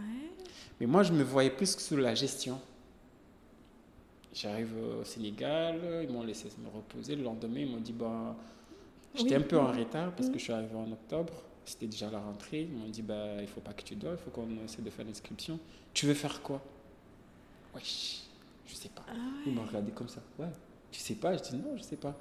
Mais 0.80 0.86
moi, 0.86 1.02
je 1.02 1.12
me 1.12 1.22
voyais 1.22 1.50
plus 1.50 1.76
sur 1.78 1.98
la 1.98 2.14
gestion. 2.14 2.58
J'arrive 4.32 4.72
au 4.78 5.04
Sénégal, 5.04 5.78
ils 6.02 6.10
m'ont 6.10 6.22
laissé 6.22 6.48
me 6.58 6.68
reposer. 6.74 7.14
Le 7.14 7.22
lendemain, 7.24 7.60
ils 7.60 7.70
m'ont 7.70 7.80
dit, 7.80 7.92
bah, 7.92 8.34
j'étais 9.14 9.36
Oui. 9.36 9.42
un 9.42 9.46
peu 9.46 9.58
en 9.58 9.70
retard 9.72 10.12
parce 10.12 10.30
que 10.30 10.38
je 10.38 10.42
suis 10.44 10.52
arrivé 10.54 10.74
en 10.74 10.90
octobre. 10.90 11.34
C'était 11.64 11.86
déjà 11.86 12.10
la 12.10 12.18
rentrée. 12.18 12.62
Ils 12.62 12.76
m'ont 12.76 12.88
dit, 12.88 13.02
bah, 13.02 13.40
il 13.40 13.46
faut 13.46 13.60
pas 13.60 13.72
que 13.72 13.82
tu 13.82 13.94
dors, 13.94 14.12
il 14.12 14.18
faut 14.18 14.30
qu'on 14.30 14.48
essaie 14.64 14.82
de 14.82 14.90
faire 14.90 15.04
l'inscription. 15.06 15.58
Tu 15.94 16.06
veux 16.06 16.14
faire 16.14 16.42
quoi? 16.42 16.60
Wesh, 17.74 18.22
je 18.66 18.74
sais 18.74 18.88
pas. 18.88 19.04
Ah 19.08 19.12
Ils 19.46 19.52
m'ont 19.52 19.64
regardé 19.64 19.90
comme 19.92 20.08
ça. 20.08 20.20
Ouais, 20.38 20.48
tu 20.90 21.00
sais 21.00 21.14
pas? 21.14 21.36
Je 21.36 21.42
dis, 21.42 21.56
non, 21.56 21.76
je 21.76 21.82
sais 21.82 21.96
pas. 21.96 22.16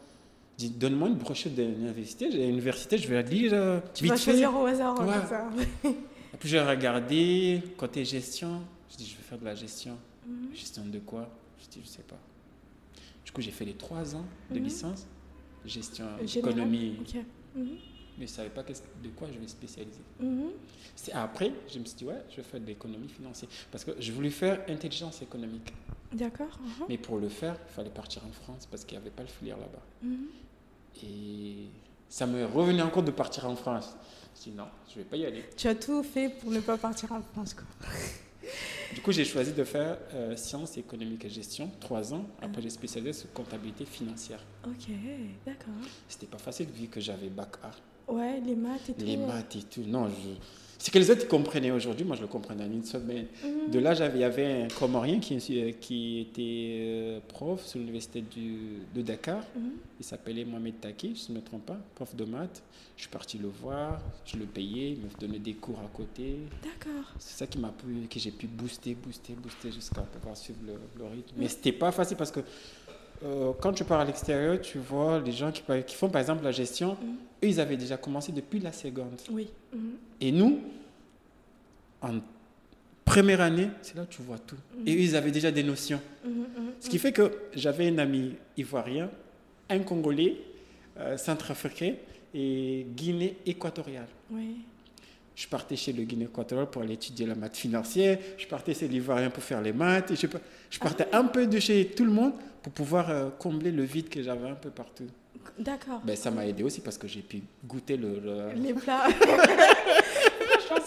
Je 0.57 0.65
dis, 0.67 0.69
donne-moi 0.71 1.07
une 1.09 1.15
brochette 1.15 1.55
de 1.55 1.63
l'université. 1.63 2.31
J'ai 2.31 2.43
une 2.43 2.51
université, 2.51 2.97
je 2.97 3.07
vais 3.07 3.15
la 3.15 3.21
lire 3.29 3.51
euh, 3.53 3.79
Tu 3.93 4.03
vite 4.03 4.13
vas 4.13 4.17
fait. 4.17 4.23
choisir 4.31 4.55
au 4.55 4.65
hasard 4.65 4.99
hein, 5.01 5.07
Ouais. 5.07 5.13
comme 5.17 5.27
ça. 5.27 5.49
Et 6.33 6.37
puis 6.37 6.47
j'ai 6.49 6.61
regardé 6.61 7.61
côté 7.77 8.05
gestion. 8.05 8.61
Je 8.91 8.97
dis, 8.97 9.05
je 9.07 9.15
vais 9.17 9.23
faire 9.23 9.37
de 9.39 9.45
la 9.45 9.55
gestion. 9.55 9.97
Mhm. 10.27 10.53
Gestion 10.53 10.85
de 10.85 10.99
quoi? 10.99 11.27
Je 11.61 11.67
dis, 11.67 11.81
je 11.83 11.89
sais 11.89 12.03
pas. 12.03 12.19
Du 13.25 13.31
coup, 13.31 13.41
j'ai 13.41 13.51
fait 13.51 13.65
les 13.65 13.73
trois 13.73 14.15
ans 14.15 14.25
de 14.51 14.57
Mhm. 14.59 14.65
licence, 14.65 15.07
gestion 15.65 16.05
Général 16.25 16.51
économie. 16.53 16.97
Mhm. 17.55 17.67
Mais 18.17 18.27
je 18.27 18.31
savais 18.31 18.49
pas 18.49 18.63
de 18.63 19.09
quoi 19.09 19.27
je 19.33 19.39
vais 19.39 19.47
spécialiser. 19.47 20.01
Mhm. 20.19 20.51
C'est 20.95 21.13
après, 21.13 21.51
je 21.71 21.79
me 21.79 21.85
suis 21.85 21.95
dit, 21.97 22.05
ouais, 22.05 22.21
je 22.29 22.37
vais 22.37 22.43
faire 22.43 22.59
de 22.59 22.65
l'économie 22.65 23.07
financière. 23.07 23.49
Parce 23.71 23.83
que 23.83 23.91
je 23.99 24.11
voulais 24.11 24.29
faire 24.29 24.63
intelligence 24.69 25.21
économique. 25.21 25.73
D'accord. 26.13 26.59
mhm. 26.61 26.85
Mais 26.89 26.97
pour 26.97 27.17
le 27.17 27.29
faire, 27.29 27.55
il 27.69 27.73
fallait 27.73 27.89
partir 27.89 28.21
en 28.25 28.31
France 28.31 28.67
parce 28.69 28.83
qu'il 28.83 28.97
n'y 28.97 29.01
avait 29.01 29.11
pas 29.11 29.23
le 29.23 29.29
filière 29.29 29.57
là-bas. 29.57 29.81
Mhm. 30.03 30.27
Et 31.03 31.67
ça 32.09 32.25
me 32.27 32.45
revenait 32.45 32.81
encore 32.81 33.03
de 33.03 33.11
partir 33.11 33.45
en 33.45 33.55
France. 33.55 33.95
Je 34.45 34.51
non, 34.51 34.67
je 34.89 34.95
vais 34.95 35.05
pas 35.05 35.17
y 35.17 35.25
aller. 35.25 35.43
Tu 35.55 35.67
as 35.67 35.75
tout 35.75 36.03
fait 36.03 36.29
pour 36.29 36.51
ne 36.51 36.59
pas 36.59 36.77
partir 36.77 37.11
en 37.11 37.21
France. 37.21 37.53
Quoi. 37.53 37.65
Du 38.93 39.01
coup, 39.01 39.11
j'ai 39.11 39.23
choisi 39.23 39.53
de 39.53 39.63
faire 39.63 39.97
euh, 40.13 40.35
sciences 40.35 40.77
économiques 40.77 41.23
et 41.23 41.29
gestion, 41.29 41.71
trois 41.79 42.13
ans. 42.13 42.25
Après, 42.41 42.61
j'ai 42.61 42.69
spécialisé 42.69 43.13
sur 43.13 43.31
comptabilité 43.31 43.85
financière. 43.85 44.43
Ok, 44.65 44.89
d'accord. 45.45 45.73
C'était 46.09 46.25
pas 46.25 46.37
facile 46.37 46.67
vu 46.67 46.87
que 46.87 46.99
j'avais 46.99 47.29
bac 47.29 47.51
A. 47.63 47.71
Ouais, 48.11 48.41
les 48.45 48.55
maths 48.55 48.89
et 48.89 48.93
tout. 48.93 49.05
Les 49.05 49.17
euh. 49.17 49.25
maths 49.25 49.55
et 49.55 49.63
tout. 49.63 49.83
Non, 49.87 50.07
je... 50.09 50.29
c'est 50.77 50.91
que 50.91 50.99
les 50.99 51.09
autres 51.09 51.27
comprenaient 51.27 51.71
aujourd'hui. 51.71 52.05
Moi, 52.05 52.17
je 52.17 52.21
le 52.21 52.27
comprenais 52.27 52.65
en 52.65 52.71
une 52.71 52.83
semaine. 52.83 53.27
Mhm. 53.43 53.71
De 53.71 53.79
là, 53.79 53.93
j'avais, 53.93 54.17
il 54.17 54.21
y 54.21 54.25
avait 54.25 54.63
un 54.63 54.67
Comorien 54.67 55.19
qui, 55.19 55.37
qui 55.79 56.19
était 56.19 56.79
euh, 56.81 57.19
prof 57.29 57.65
sur 57.65 57.79
l'université 57.79 58.23
de 58.93 59.01
Dakar. 59.01 59.43
Mhm. 59.55 59.71
Il 59.99 60.05
s'appelait 60.05 60.43
Mohamed 60.43 60.79
Taki, 60.81 61.15
je 61.15 61.31
ne 61.31 61.37
me 61.37 61.43
trompe 61.43 61.65
pas, 61.65 61.77
prof 61.95 62.15
de 62.15 62.25
maths. 62.25 62.61
Je 62.97 63.03
suis 63.03 63.09
parti 63.09 63.37
le 63.37 63.47
voir, 63.47 63.99
je 64.25 64.37
le 64.37 64.45
payais, 64.45 64.91
il 64.91 64.99
me 64.99 65.09
donnait 65.19 65.39
des 65.39 65.53
cours 65.53 65.79
à 65.79 65.87
côté. 65.95 66.37
D'accord. 66.61 67.11
C'est 67.17 67.37
ça 67.37 67.47
qui 67.47 67.57
m'a 67.57 67.69
pu, 67.69 68.07
que 68.07 68.19
j'ai 68.19 68.31
pu 68.31 68.45
booster, 68.47 68.93
booster, 68.95 69.33
booster 69.33 69.71
jusqu'à 69.71 70.01
pouvoir 70.01 70.35
suivre 70.37 70.59
le, 70.65 70.73
le 70.97 71.05
rythme. 71.05 71.33
Mais 71.37 71.47
c'était 71.47 71.71
pas 71.71 71.91
facile 71.91 72.17
parce 72.17 72.31
que 72.31 72.41
euh, 73.23 73.51
quand 73.61 73.73
tu 73.73 73.83
pars 73.83 73.99
à 73.99 74.05
l'extérieur, 74.05 74.59
tu 74.61 74.77
vois 74.79 75.19
les 75.19 75.31
gens 75.31 75.51
qui, 75.51 75.61
qui 75.85 75.95
font 75.95 76.09
par 76.09 76.21
exemple 76.21 76.43
la 76.43 76.51
gestion, 76.51 76.97
Mhm. 77.01 77.09
eux, 77.43 77.47
ils 77.47 77.59
avaient 77.59 77.77
déjà 77.77 77.97
commencé 77.97 78.31
depuis 78.31 78.59
la 78.59 78.71
seconde. 78.71 79.19
Oui. 79.31 79.47
Et 80.19 80.31
nous, 80.31 80.59
en 82.01 82.19
première 83.05 83.41
année, 83.41 83.69
c'est 83.81 83.95
là 83.95 84.03
où 84.03 84.05
tu 84.05 84.21
vois 84.21 84.39
tout. 84.39 84.55
Et 84.85 84.95
eux, 84.95 84.99
ils 84.99 85.15
avaient 85.15 85.31
déjà 85.31 85.51
des 85.51 85.63
notions. 85.63 85.99
Mhm, 86.25 86.45
Ce 86.79 86.89
qui 86.89 86.97
fait 86.97 87.11
que 87.11 87.31
j'avais 87.53 87.87
un 87.89 87.97
ami 87.99 88.35
ivoirien, 88.57 89.09
un 89.69 89.79
Congolais, 89.79 90.37
euh, 90.97 91.17
centrafricain 91.17 91.93
et 92.33 92.85
Guinée 92.95 93.37
équatoriale. 93.45 94.07
Oui. 94.31 94.57
Je 95.35 95.47
partais 95.47 95.75
chez 95.75 95.93
le 95.93 96.03
Guinée 96.03 96.25
équatorial 96.25 96.69
pour 96.69 96.81
aller 96.81 96.93
étudier 96.95 97.25
la 97.25 97.35
maths 97.35 97.55
financière. 97.57 98.19
Je 98.37 98.45
partais 98.47 98.73
chez 98.73 98.87
l'Ivoirien 98.87 99.29
pour 99.29 99.41
faire 99.41 99.61
les 99.61 99.71
maths. 99.73 100.11
Et 100.11 100.15
je, 100.15 100.27
je 100.69 100.79
partais 100.79 101.07
un 101.13 101.23
peu 101.25 101.47
de 101.47 101.57
chez 101.59 101.87
tout 101.95 102.03
le 102.03 102.11
monde 102.11 102.33
pour 102.63 102.71
pouvoir 102.73 103.09
euh, 103.09 103.29
combler 103.39 103.71
le 103.71 103.83
vide 103.83 104.09
que 104.09 104.21
j'avais 104.21 104.49
un 104.49 104.55
peu 104.55 104.69
partout. 104.69 105.07
D'accord. 105.57 106.01
Ben, 106.03 106.15
ça 106.15 106.29
m'a 106.31 106.45
aidé 106.45 106.63
aussi 106.63 106.81
parce 106.81 106.97
que 106.97 107.07
j'ai 107.07 107.21
pu 107.21 107.41
goûter 107.65 107.97
le. 107.97 108.19
le- 108.19 108.51
Les 108.55 108.73
plats. 108.73 109.07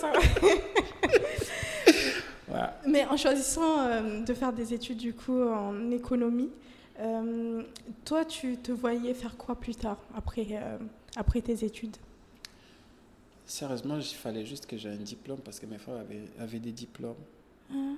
Ça. 0.00 0.10
Voilà. 2.48 2.78
Mais 2.86 3.04
en 3.06 3.16
choisissant 3.16 3.80
euh, 3.86 4.20
de 4.22 4.34
faire 4.34 4.52
des 4.52 4.72
études 4.74 4.98
du 4.98 5.12
coup 5.14 5.42
en 5.42 5.90
économie, 5.90 6.50
euh, 7.00 7.62
toi 8.04 8.24
tu 8.24 8.56
te 8.56 8.70
voyais 8.72 9.14
faire 9.14 9.36
quoi 9.36 9.54
plus 9.56 9.74
tard 9.74 9.98
après, 10.16 10.46
après 11.16 11.40
tes 11.40 11.64
études? 11.64 11.96
Sérieusement, 13.46 13.96
il 13.98 14.04
fallait 14.04 14.46
juste 14.46 14.64
que 14.66 14.76
j'ai 14.78 14.88
un 14.88 14.96
diplôme 14.96 15.38
parce 15.44 15.60
que 15.60 15.66
mes 15.66 15.76
frères 15.78 15.96
avaient, 15.96 16.22
avaient 16.38 16.58
des 16.60 16.72
diplômes. 16.72 17.16
Hein 17.72 17.96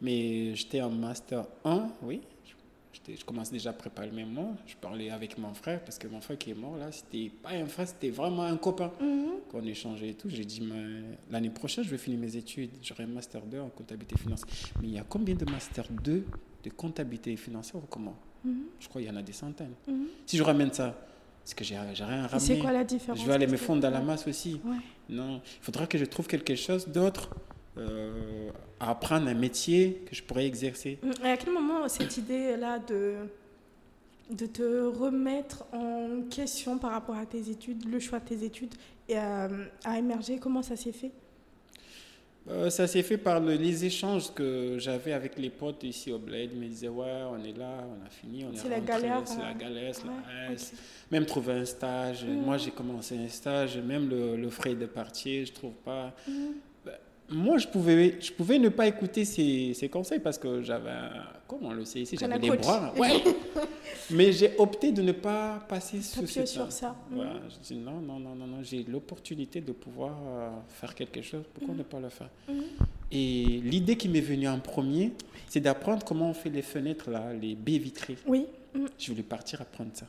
Mais 0.00 0.54
j'étais 0.54 0.80
en 0.82 0.90
master 0.90 1.44
1, 1.64 1.88
oui. 2.02 2.20
Je 3.18 3.24
commençais 3.24 3.52
déjà 3.52 3.70
à 3.70 3.72
préparer 3.72 4.08
le 4.08 4.16
mémoire. 4.16 4.54
Je 4.66 4.74
parlais 4.76 5.10
avec 5.10 5.38
mon 5.38 5.52
frère 5.54 5.82
parce 5.84 5.98
que 5.98 6.08
mon 6.08 6.20
frère 6.20 6.38
qui 6.38 6.50
est 6.50 6.54
mort 6.54 6.76
là, 6.76 6.90
c'était 6.92 7.30
pas 7.42 7.50
un 7.50 7.66
frère, 7.66 7.88
c'était 7.88 8.10
vraiment 8.10 8.42
un 8.42 8.56
copain. 8.56 8.92
Mhm. 9.00 9.30
qu'on 9.50 9.64
échangeait 9.64 10.10
et 10.10 10.14
tout, 10.14 10.28
j'ai 10.28 10.44
dit, 10.44 10.62
l'année 11.28 11.50
prochaine, 11.50 11.82
je 11.82 11.90
vais 11.90 11.98
finir 11.98 12.20
mes 12.20 12.36
études. 12.36 12.70
J'aurai 12.82 13.02
un 13.02 13.08
master 13.08 13.42
2 13.44 13.58
en 13.58 13.68
comptabilité 13.68 14.16
financière. 14.16 14.48
Mais 14.80 14.86
il 14.88 14.94
y 14.94 14.98
a 14.98 15.02
combien 15.02 15.34
de 15.34 15.44
master 15.44 15.86
2 15.90 16.24
de 16.62 16.70
comptabilité 16.70 17.34
financière 17.36 17.82
ou 17.82 17.86
comment 17.90 18.14
Mhm. 18.44 18.62
Je 18.78 18.88
crois 18.88 19.00
qu'il 19.02 19.10
y 19.10 19.12
en 19.14 19.16
a 19.16 19.22
des 19.22 19.32
centaines. 19.32 19.74
Mhm. 19.86 20.06
Si 20.26 20.36
je 20.36 20.42
ramène 20.42 20.72
ça, 20.72 20.96
c'est 21.44 21.56
que 21.56 21.64
j'ai 21.64 21.76
rien 21.76 22.24
à 22.24 22.36
Et 22.36 22.40
c'est 22.40 22.58
quoi 22.58 22.72
la 22.72 22.84
différence 22.84 23.20
Je 23.20 23.26
vais 23.26 23.32
aller 23.32 23.46
me 23.46 23.52
parce 23.52 23.62
fondre 23.62 23.82
dans 23.82 23.90
la 23.90 24.00
masse 24.00 24.26
aussi. 24.26 24.60
Ouais. 24.64 24.76
Non, 25.08 25.40
il 25.44 25.64
faudra 25.64 25.86
que 25.86 25.98
je 25.98 26.04
trouve 26.04 26.26
quelque 26.26 26.54
chose 26.54 26.86
d'autre 26.88 27.30
euh, 27.78 28.50
à 28.78 28.90
apprendre, 28.90 29.28
un 29.28 29.34
métier 29.34 30.02
que 30.08 30.14
je 30.14 30.22
pourrais 30.22 30.46
exercer. 30.46 30.98
Et 31.24 31.28
à 31.28 31.36
quel 31.36 31.52
moment 31.52 31.88
cette 31.88 32.16
idée-là 32.16 32.78
de, 32.78 33.14
de 34.30 34.46
te 34.46 34.86
remettre 34.86 35.64
en 35.72 36.22
question 36.30 36.78
par 36.78 36.92
rapport 36.92 37.16
à 37.16 37.26
tes 37.26 37.48
études, 37.50 37.88
le 37.90 37.98
choix 38.00 38.18
de 38.20 38.24
tes 38.26 38.44
études, 38.44 38.74
et, 39.08 39.18
euh, 39.18 39.66
a 39.84 39.98
émergé? 39.98 40.38
Comment 40.38 40.62
ça 40.62 40.76
s'est 40.76 40.92
fait? 40.92 41.10
Euh, 42.48 42.70
ça 42.70 42.86
s'est 42.86 43.02
fait 43.02 43.18
par 43.18 43.38
le- 43.38 43.54
les 43.54 43.84
échanges 43.84 44.32
que 44.32 44.76
j'avais 44.78 45.12
avec 45.12 45.38
les 45.38 45.50
potes 45.50 45.84
ici 45.84 46.10
au 46.10 46.18
Bled. 46.18 46.50
Ils 46.54 46.58
me 46.58 46.66
disaient, 46.66 46.88
ouais, 46.88 47.22
on 47.30 47.44
est 47.44 47.56
là, 47.56 47.84
on 47.86 48.04
a 48.04 48.08
fini, 48.08 48.44
on 48.44 48.52
est 48.52 48.56
C'est 48.56 48.68
la 48.70 48.76
rentré, 48.76 48.92
galère, 48.92 49.22
C'est 49.28 49.38
euh, 49.38 49.42
la 49.42 49.54
galère, 49.54 49.94
c'est 49.94 50.04
la 50.06 50.10
Ouais, 50.48 50.54
haisse. 50.54 50.72
ok. 50.74 50.78
Même 51.12 51.26
trouver 51.26 51.52
un 51.52 51.64
stage. 51.66 52.24
Mhm. 52.24 52.40
Moi, 52.42 52.56
j'ai 52.56 52.70
commencé 52.70 53.16
un 53.18 53.28
stage, 53.28 53.76
même 53.78 54.08
le, 54.08 54.36
le 54.36 54.50
frais 54.50 54.74
de 54.74 54.86
partir, 54.86 55.44
je 55.46 55.52
trouve 55.52 55.74
pas. 55.84 56.14
Mhm. 56.26 56.54
Moi, 57.32 57.58
je 57.58 57.68
pouvais, 57.68 58.16
je 58.20 58.32
pouvais 58.32 58.58
ne 58.58 58.68
pas 58.70 58.88
écouter 58.88 59.24
ces, 59.24 59.72
ces 59.74 59.88
conseils 59.88 60.18
parce 60.18 60.36
que 60.36 60.62
j'avais, 60.62 60.90
un- 60.90 61.26
comme 61.46 61.60
on 61.64 61.72
le 61.72 61.84
sait 61.84 62.00
ici, 62.00 62.16
Qu'on 62.16 62.26
j'avais 62.26 62.40
des 62.40 62.56
bras. 62.56 62.92
Ouais. 62.96 63.22
Mais 64.10 64.32
j'ai 64.32 64.56
opté 64.58 64.90
de 64.90 65.00
ne 65.02 65.12
pas 65.12 65.64
passer 65.68 66.00
cette- 66.02 66.46
sur 66.48 66.72
ça. 66.72 66.96
Voilà, 67.10 67.34
Mhm. 67.34 67.40
je 67.48 67.56
dis 67.68 67.76
non, 67.76 68.00
non, 68.00 68.18
non, 68.18 68.34
non, 68.34 68.46
non. 68.48 68.62
j'ai 68.64 68.82
l'opportunité 68.82 69.60
de 69.60 69.70
pouvoir 69.70 70.16
euh, 70.26 70.50
faire 70.68 70.92
quelque 70.94 71.22
chose. 71.22 71.44
Pourquoi 71.54 71.74
ne 71.76 71.84
pas 71.84 72.00
le 72.00 72.08
faire? 72.08 72.30
Mhm. 72.48 72.62
Et 73.12 73.44
l'idée 73.62 73.96
qui 73.96 74.08
m'est 74.08 74.20
venue 74.20 74.48
en 74.48 74.58
premier, 74.58 75.12
c'est 75.48 75.60
d'apprendre 75.60 76.04
comment 76.04 76.30
on 76.30 76.34
fait 76.34 76.50
les 76.50 76.62
fenêtres, 76.62 77.10
là, 77.10 77.32
les 77.32 77.54
baies 77.54 77.78
vitrées. 77.78 78.16
Oui. 78.26 78.46
Mhm. 78.74 78.88
Je 78.98 79.10
voulais 79.12 79.22
partir 79.22 79.60
apprendre 79.60 79.90
ça. 79.94 80.06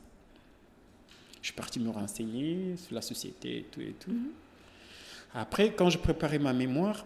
Je 1.40 1.48
suis 1.48 1.56
parti 1.56 1.80
me 1.80 1.90
renseigner 1.92 2.78
sur 2.78 2.96
la 2.96 3.02
société 3.02 3.58
et 3.60 3.64
tout 3.72 3.82
et 3.82 3.94
tout. 4.00 4.12
Après, 5.34 5.72
quand 5.74 5.90
je 5.90 5.98
préparais 5.98 6.40
ma 6.40 6.54
mémoire, 6.54 7.06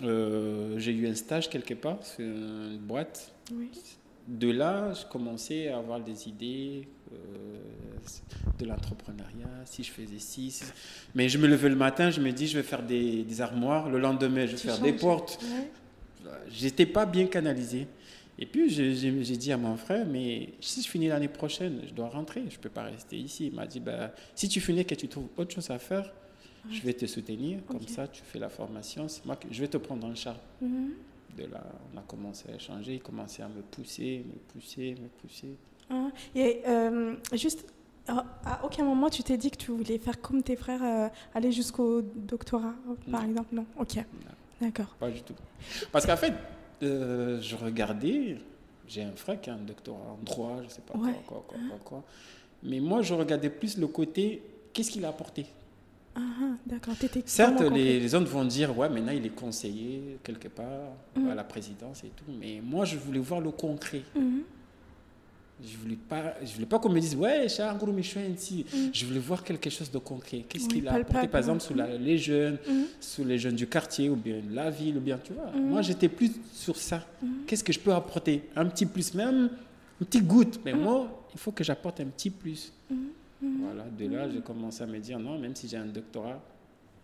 j'ai 0.00 0.92
eu 0.92 1.06
un 1.08 1.14
stage 1.14 1.48
quelque 1.48 1.74
part 1.74 2.04
sur 2.04 2.24
une 2.24 2.78
boîte. 2.78 3.32
Oui. 3.52 3.70
De 4.28 4.50
là, 4.50 4.92
je 4.92 5.04
commençais 5.06 5.68
à 5.68 5.78
avoir 5.78 6.00
des 6.00 6.28
idées 6.28 6.88
euh, 7.12 7.16
de 8.58 8.66
l'entrepreneuriat, 8.66 9.48
si 9.64 9.84
je 9.84 9.92
faisais 9.92 10.18
ci. 10.18 10.50
si- 10.50 10.64
Mais 11.14 11.28
je 11.28 11.38
me 11.38 11.46
levais 11.46 11.68
le 11.68 11.76
matin, 11.76 12.10
je 12.10 12.20
me 12.20 12.32
dis, 12.32 12.48
je 12.48 12.56
vais 12.58 12.64
faire 12.64 12.82
des, 12.82 13.22
des 13.22 13.40
armoires. 13.40 13.88
Le 13.88 14.00
lendemain, 14.00 14.46
je 14.46 14.52
vais 14.52 14.56
Tu 14.58 14.66
faire 14.66 14.80
des 14.80 14.92
portes. 14.94 15.38
Ouais. 15.42 16.30
J'étais 16.50 16.86
pas 16.86 17.06
bien 17.06 17.26
canalisé. 17.26 17.86
Et 18.38 18.46
puis, 18.46 18.68
j'ai 18.68 19.22
dit 19.36 19.52
à 19.52 19.56
mon 19.56 19.76
frère, 19.76 20.04
mais 20.06 20.50
si 20.60 20.82
je 20.82 20.88
finis 20.88 21.06
l'année 21.08 21.28
prochaine, 21.28 21.80
je 21.88 21.94
dois 21.94 22.08
rentrer, 22.08 22.42
je 22.50 22.56
ne 22.56 22.60
peux 22.60 22.68
pas 22.68 22.82
rester 22.82 23.16
ici. 23.16 23.46
Il 23.46 23.54
m'a 23.54 23.66
dit, 23.66 23.78
bah, 23.80 24.12
si 24.34 24.48
tu 24.48 24.60
finis 24.60 24.80
et 24.80 24.84
que 24.84 24.94
tu 24.96 25.06
trouves 25.08 25.28
autre 25.36 25.54
chose 25.54 25.70
à 25.70 25.78
faire, 25.78 26.12
je 26.70 26.82
vais 26.82 26.92
te 26.94 27.06
soutenir. 27.06 27.60
Comme 27.66 27.86
ça, 27.86 28.06
tu 28.08 28.22
fais 28.22 28.38
la 28.38 28.48
formation. 28.48 29.08
C'est 29.08 29.24
moi 29.24 29.36
que 29.36 29.46
je 29.50 29.60
vais 29.60 29.68
te 29.68 29.76
prendre 29.76 30.06
en 30.06 30.14
charge. 30.14 30.38
Mhm. 30.60 30.90
De 31.36 31.44
là, 31.44 31.62
on 31.94 31.98
a 31.98 32.02
commencé 32.02 32.50
à 32.50 32.54
échanger. 32.56 32.94
Il 32.94 33.02
commençait 33.02 33.42
à 33.42 33.48
me 33.48 33.60
pousser, 33.62 34.24
me 34.26 34.38
pousser, 34.52 34.96
me 35.00 35.08
pousser. 35.08 35.56
Ah, 35.90 36.08
Et 36.34 36.62
euh, 36.66 37.14
juste, 37.34 37.66
à 38.08 38.24
à 38.44 38.64
aucun 38.64 38.84
moment 38.84 39.10
tu 39.10 39.22
t'es 39.22 39.36
dit 39.36 39.50
que 39.50 39.56
tu 39.56 39.70
voulais 39.70 39.98
faire 39.98 40.20
comme 40.20 40.42
tes 40.42 40.56
frères, 40.56 40.82
euh, 40.82 41.08
aller 41.34 41.52
jusqu'au 41.52 42.02
doctorat, 42.02 42.74
par 43.10 43.22
Non. 43.22 43.28
exemple? 43.28 43.54
Non, 43.54 43.66
ok, 43.78 44.04
d'accord. 44.60 44.94
pas 44.98 45.10
du 45.10 45.22
tout. 45.22 45.34
Parce 45.92 46.06
qu'en 46.06 46.16
fait, 46.16 46.32
euh, 46.82 47.40
je 47.40 47.54
regardais, 47.56 48.38
j'ai 48.88 49.02
un 49.02 49.12
frère 49.16 49.40
qui 49.40 49.50
a 49.50 49.54
un 49.54 49.58
doctorat 49.58 50.12
en 50.12 50.18
droit, 50.24 50.56
je 50.60 50.64
ne 50.64 50.70
sais 50.70 50.82
pas 50.82 50.96
Ouais. 50.98 51.12
quoi, 51.12 51.22
quoi, 51.26 51.44
quoi, 51.48 51.58
quoi, 51.68 51.78
quoi. 51.84 52.04
Mais 52.62 52.80
moi, 52.80 53.02
je 53.02 53.12
regardais 53.14 53.50
plus 53.50 53.76
le 53.76 53.86
côté, 53.88 54.42
qu'est-ce 54.72 54.90
qu'il 54.90 55.04
a 55.04 55.08
apporté? 55.08 55.46
Ah, 56.16 56.20
d'accord, 56.66 56.94
Certes, 57.26 57.60
les, 57.60 58.00
les 58.00 58.14
autres 58.14 58.26
vont 58.30 58.44
dire, 58.44 58.76
ouais, 58.76 58.88
maintenant 58.88 59.12
il 59.12 59.24
est 59.26 59.34
conseiller 59.34 60.18
quelque 60.24 60.48
part 60.48 60.92
Mhm. 61.14 61.28
à 61.28 61.34
la 61.34 61.44
présidence 61.44 62.02
et 62.04 62.10
tout. 62.16 62.24
Mais 62.40 62.60
moi, 62.64 62.84
je 62.86 62.96
voulais 62.96 63.18
voir 63.20 63.40
le 63.40 63.50
concret. 63.50 64.02
Mhm. 64.14 64.40
Je 65.64 65.76
voulais 65.78 65.96
pas, 65.96 66.34
je 66.44 66.52
voulais 66.52 66.66
pas 66.66 66.78
qu'on 66.78 66.90
me 66.90 67.00
dise, 67.00 67.16
ouais, 67.16 67.48
Charles 67.48 67.78
ici. 68.34 68.64
Mhm. 68.74 68.90
Je 68.92 69.06
voulais 69.06 69.18
voir 69.20 69.42
quelque 69.42 69.70
chose 69.70 69.90
de 69.90 69.96
concret. 69.98 70.44
Qu'est-ce 70.48 70.64
Oui, 70.66 70.74
qu'il 70.74 70.88
a 70.88 70.94
apporté, 70.94 71.28
par 71.28 71.38
exemple, 71.40 71.60
sur 71.62 71.74
la- 71.74 71.96
les 71.96 72.18
jeunes, 72.18 72.58
Mhm. 72.68 72.84
sur 73.00 73.24
les 73.24 73.38
jeunes 73.38 73.56
du 73.56 73.66
quartier 73.66 74.08
ou 74.10 74.16
bien 74.16 74.36
la 74.50 74.70
ville, 74.70 74.96
ou 74.98 75.00
bien, 75.00 75.18
tu 75.22 75.32
vois. 75.32 75.50
Moi, 75.52 75.80
j'étais 75.82 76.08
plus 76.08 76.32
sur 76.52 76.76
ça. 76.76 77.06
Qu'est-ce 77.46 77.64
que 77.64 77.72
je 77.72 77.80
peux 77.80 77.92
apporter? 77.92 78.42
Un 78.54 78.66
petit 78.66 78.84
plus, 78.86 79.14
même 79.14 79.50
une 80.00 80.06
petite 80.06 80.26
goutte. 80.26 80.60
Mais 80.64 80.74
moi, 80.74 81.26
il 81.34 81.38
faut 81.40 81.52
que 81.52 81.64
j'apporte 81.64 82.00
un 82.00 82.06
petit 82.06 82.30
plus. 82.30 82.72
Voilà, 83.42 83.84
de 83.98 84.08
là, 84.08 84.28
j'ai 84.30 84.40
commencé 84.40 84.82
à 84.82 84.86
me 84.86 84.98
dire, 84.98 85.18
non, 85.18 85.38
même 85.38 85.54
si 85.54 85.68
j'ai 85.68 85.76
un 85.76 85.86
doctorat, 85.86 86.40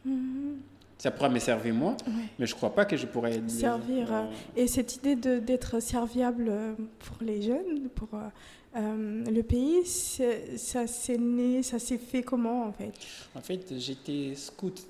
Mhm. 0.04 0.58
ça 0.98 1.10
pourra 1.10 1.28
me 1.28 1.38
servir 1.38 1.74
moi, 1.74 1.96
Ouais. 2.06 2.12
mais 2.38 2.46
je 2.46 2.54
crois 2.54 2.74
pas 2.74 2.84
que 2.84 2.96
je 2.96 3.06
pourrais 3.06 3.34
aider- 3.36 3.48
Servir, 3.48 4.12
euh, 4.12 4.24
Et 4.56 4.66
cette 4.66 4.96
idée 4.96 5.14
d'être 5.16 5.80
serviable 5.80 6.46
euh, 6.48 6.74
pour 7.00 7.16
les 7.20 7.42
jeunes, 7.42 7.88
pour 7.94 8.08
euh, 8.14 9.24
le 9.30 9.42
pays, 9.42 9.84
ça 9.84 10.86
s'est 10.86 11.18
né, 11.18 11.62
ça 11.62 11.78
s'est 11.78 11.98
fait 11.98 12.22
comment 12.22 12.64
en 12.66 12.72
fait? 12.72 12.92
En 13.34 13.40
fait, 13.40 13.74
j'étais 13.78 14.32
scout. 14.34 14.86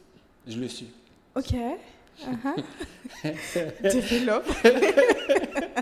Je 0.46 0.58
le 0.60 0.68
suis. 0.68 0.88
Ok. 1.34 1.52
Uh-huh. 2.22 2.62
Développe. 3.82 4.44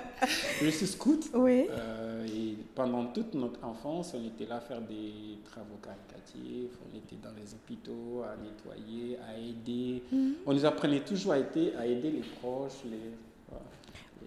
Je 0.63 0.69
suis 0.71 0.87
scout. 0.87 1.31
Oui. 1.35 1.67
euh, 1.71 2.27
et 2.27 2.57
pendant 2.75 3.07
toute 3.07 3.35
notre 3.35 3.65
enfance, 3.65 4.15
on 4.15 4.25
était 4.27 4.47
là 4.47 4.57
à 4.57 4.61
faire 4.61 4.81
des 4.81 5.39
travaux 5.45 5.79
caritatifs. 5.83 6.73
On 6.93 6.97
était 6.97 7.17
dans 7.23 7.35
les 7.37 7.55
hôpitaux, 7.55 8.23
à 8.23 8.37
nettoyer, 8.37 9.19
à 9.29 9.39
aider. 9.39 10.03
Mhm. 10.13 10.35
On 10.47 10.53
nous 10.53 10.65
apprenait 10.65 11.01
toujours 11.01 11.33
à 11.33 11.39
aider, 11.39 11.73
à 11.79 11.87
aider 11.87 12.11
les 12.11 12.25
proches. 12.41 12.85
Les... 12.85 12.99
voilà. 13.49 13.65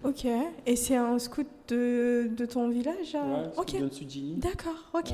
Ok. 0.04 0.26
Et 0.66 0.76
c'est 0.76 0.96
un 0.96 1.20
scout 1.20 1.48
de, 1.68 2.30
de 2.36 2.46
ton 2.46 2.70
village 2.70 3.16
euh 3.16 3.44
Ouais, 3.46 3.50
Ok. 3.58 3.76
D'accord. 4.38 4.90
Ok. 4.94 5.14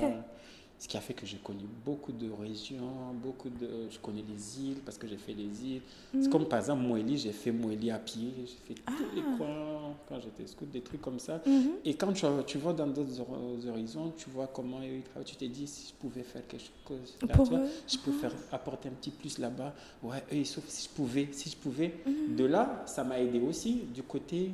Ce 0.82 0.88
qui 0.88 0.96
a 0.96 1.02
fait 1.02 1.14
que 1.14 1.26
j'ai 1.26 1.38
connu 1.40 1.66
beaucoup 1.86 2.14
de 2.14 2.30
régions, 2.32 3.14
beaucoup 3.22 3.50
de. 3.50 3.68
Je 3.92 4.00
connais 4.00 4.24
les 4.26 4.62
îles 4.62 4.78
parce 4.86 4.98
que 4.98 5.08
j'ai 5.08 5.18
fait 5.18 5.34
les 5.34 5.44
îles. 5.66 5.82
C'est 6.14 6.20
Mhm. 6.20 6.30
comme 6.30 6.46
par 6.48 6.60
exemple 6.60 6.84
Moélie, 6.84 7.18
j'ai 7.18 7.34
fait 7.34 7.52
Moélie 7.52 7.92
à 7.92 8.00
pied, 8.00 8.32
j'ai 8.38 8.74
fait 8.76 8.82
tous 8.86 9.04
les 9.14 9.22
Ah. 9.22 9.36
coins 9.38 9.94
quand 10.08 10.22
j'étais 10.22 10.48
scout, 10.48 10.70
des 10.72 10.80
trucs 10.80 11.02
comme 11.02 11.20
ça. 11.20 11.42
Mhm. 11.46 11.72
Et 11.84 11.96
quand 11.96 12.14
tu, 12.14 12.26
tu 12.48 12.58
vois 12.60 12.72
dans 12.72 12.88
d'autres 12.88 13.20
hor- 13.20 13.58
horizons, 13.70 14.14
tu 14.18 14.30
vois 14.30 14.48
comment 14.48 14.82
ils 14.82 15.02
travaillent, 15.04 15.26
tu 15.26 15.36
te 15.36 15.44
dis 15.44 15.68
si 15.68 15.90
je 15.90 15.94
pouvais 15.96 16.24
faire 16.24 16.48
quelque 16.48 16.64
chose 16.88 17.18
là, 17.24 17.28
Pour 17.36 17.44
tu 17.50 17.56
vois, 17.56 17.66
je 17.86 17.98
peux 17.98 18.14
faire 18.14 18.34
apporter 18.50 18.88
un 18.88 18.94
petit 18.94 19.12
plus 19.12 19.38
là-bas. 19.38 19.74
Ouais, 20.02 20.24
eux, 20.32 20.46
sauf 20.46 20.64
si 20.70 20.86
je 20.88 20.90
pouvais, 20.96 21.28
si 21.34 21.50
je 21.50 21.58
pouvais. 21.58 21.94
Mhm. 22.06 22.38
De 22.38 22.46
là, 22.46 22.84
ça 22.86 23.04
m'a 23.04 23.20
aidé 23.20 23.42
aussi 23.42 23.82
du 23.94 24.02
côté 24.04 24.52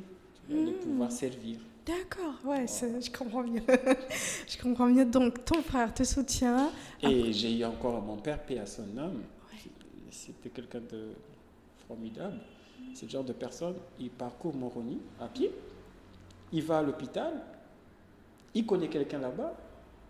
de 0.50 0.56
Mhm. 0.56 0.72
pouvoir 0.82 1.12
servir. 1.12 1.58
D'accord. 1.86 2.34
Ouais, 2.44 2.66
je 2.66 3.10
comprends 3.16 3.44
mieux. 3.44 3.62
je 4.48 4.60
comprends 4.60 4.86
mieux. 4.86 5.04
Donc 5.04 5.44
ton 5.44 5.62
frère 5.62 5.94
te 5.94 6.02
soutient. 6.02 6.70
Et 7.02 7.32
j'ai 7.32 7.58
eu 7.58 7.64
encore 7.64 8.02
mon 8.02 8.16
père, 8.16 8.42
paix 8.42 8.58
à 8.58 8.66
son 8.66 8.96
âme. 8.98 9.22
C'était 10.10 10.48
quelqu'un 10.48 10.80
de 10.80 11.10
formidable. 11.86 12.38
C'est 12.94 13.06
le 13.06 13.10
genre 13.12 13.24
de 13.24 13.32
personne, 13.32 13.74
il 14.00 14.10
parcourt 14.10 14.54
Moroni 14.54 14.98
à 15.20 15.28
pied, 15.28 15.50
il 16.52 16.62
va 16.62 16.78
à 16.78 16.82
l'hôpital, 16.82 17.42
il 18.54 18.64
connaît 18.64 18.88
quelqu'un 18.88 19.18
là-bas, 19.18 19.54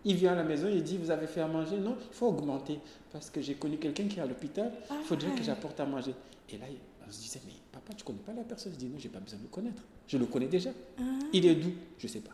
il 0.05 0.15
vient 0.15 0.31
à 0.31 0.35
la 0.35 0.43
maison, 0.43 0.69
il 0.69 0.81
dit 0.83 0.97
Vous 0.97 1.11
avez 1.11 1.27
fait 1.27 1.41
à 1.41 1.47
manger? 1.47 1.77
Non, 1.77 1.97
il 1.99 2.13
faut 2.15 2.27
augmenter. 2.27 2.79
Parce 3.11 3.29
que 3.29 3.41
j'ai 3.41 3.55
connu 3.55 3.77
quelqu'un 3.77 4.07
qui 4.07 4.19
est 4.19 4.21
à 4.21 4.25
l'hôpital, 4.25 4.71
Ah 4.89 4.95
il 5.01 5.05
faudrait 5.05 5.29
ouais. 5.29 5.35
que 5.35 5.43
j'apporte 5.43 5.79
à 5.81 5.85
manger. 5.85 6.13
Et 6.49 6.57
là, 6.57 6.65
on 7.05 7.11
se 7.11 7.19
disait 7.19 7.41
Mais 7.45 7.53
papa, 7.87 7.95
tu 7.97 8.03
connais 8.03 8.19
pas 8.19 8.33
la 8.33 8.43
personne? 8.43 8.73
Je 8.73 8.77
dis 8.77 8.85
Non, 8.87 8.97
j'ai 8.99 9.09
pas 9.09 9.19
besoin 9.19 9.37
de 9.39 9.43
le 9.43 9.49
connaître. 9.49 9.81
Je 10.07 10.17
le 10.17 10.25
connais 10.25 10.47
déjà. 10.47 10.71
Ah. 10.99 11.01
Il 11.33 11.45
est 11.45 11.55
d'où? 11.55 11.71
Je 11.99 12.07
sais 12.07 12.19
pas. 12.19 12.31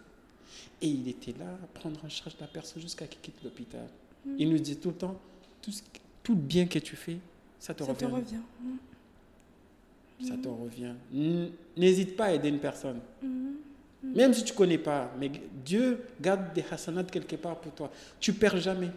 Et 0.81 0.87
il 0.87 1.07
était 1.07 1.33
là 1.37 1.45
à 1.63 1.67
prendre 1.79 2.03
en 2.03 2.09
charge 2.09 2.35
la 2.39 2.47
personne 2.47 2.81
jusqu'à 2.81 3.07
qu'il 3.07 3.21
quitte 3.21 3.43
l'hôpital. 3.43 3.87
Mm. 4.25 4.35
Il 4.39 4.49
nous 4.49 4.57
dit 4.59 4.75
tout 4.77 4.89
le 4.89 4.95
temps, 4.95 5.19
tout, 5.61 5.71
ce- 5.71 5.81
tout 6.21 6.33
le 6.33 6.39
bien 6.41 6.65
que 6.65 6.79
tu 6.79 6.95
fais, 6.95 7.17
ça 7.59 7.73
te 7.73 7.83
Ça 7.83 7.93
te 7.93 8.05
revient. 8.05 8.37
Ça 10.27 10.35
te 10.37 10.47
revient. 10.47 10.93
N- 11.13 11.51
N'hésite 11.77 12.15
pas 12.15 12.25
à 12.25 12.31
aider 12.33 12.49
une 12.49 12.59
personne. 12.59 12.99
Même 14.03 14.33
si 14.33 14.43
tu 14.43 14.51
ne 14.51 14.57
connais 14.57 14.77
pas, 14.77 15.11
mais 15.19 15.31
Dieu 15.65 16.05
garde 16.21 16.53
des 16.53 16.63
hasanats 16.69 17.03
quelque 17.05 17.35
part 17.37 17.59
pour 17.59 17.73
toi. 17.73 17.91
Tu 18.19 18.33
perds 18.33 18.57
jamais. 18.57 18.89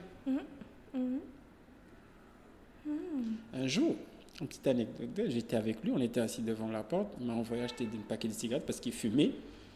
Un 3.55 3.67
jour, 3.67 3.97
une 4.41 4.49
petite 4.49 4.67
anecdote, 4.67 5.27
j'étais 5.29 5.57
avec 5.57 5.83
lui, 5.83 5.93
on 5.93 6.01
était 6.01 6.21
assis 6.21 6.43
devant 6.43 6.69
la 6.69 6.83
porte, 6.83 7.15
il 7.21 7.27
m'a 7.27 7.33
envoyé 7.33 7.63
acheter 7.63 7.85
un 7.85 8.09
paquet 8.09 8.29
de 8.29 8.35
cigarettes 8.35 8.67
parce 8.67 8.81
qu'il 8.81 8.93
fumait. 8.93 9.33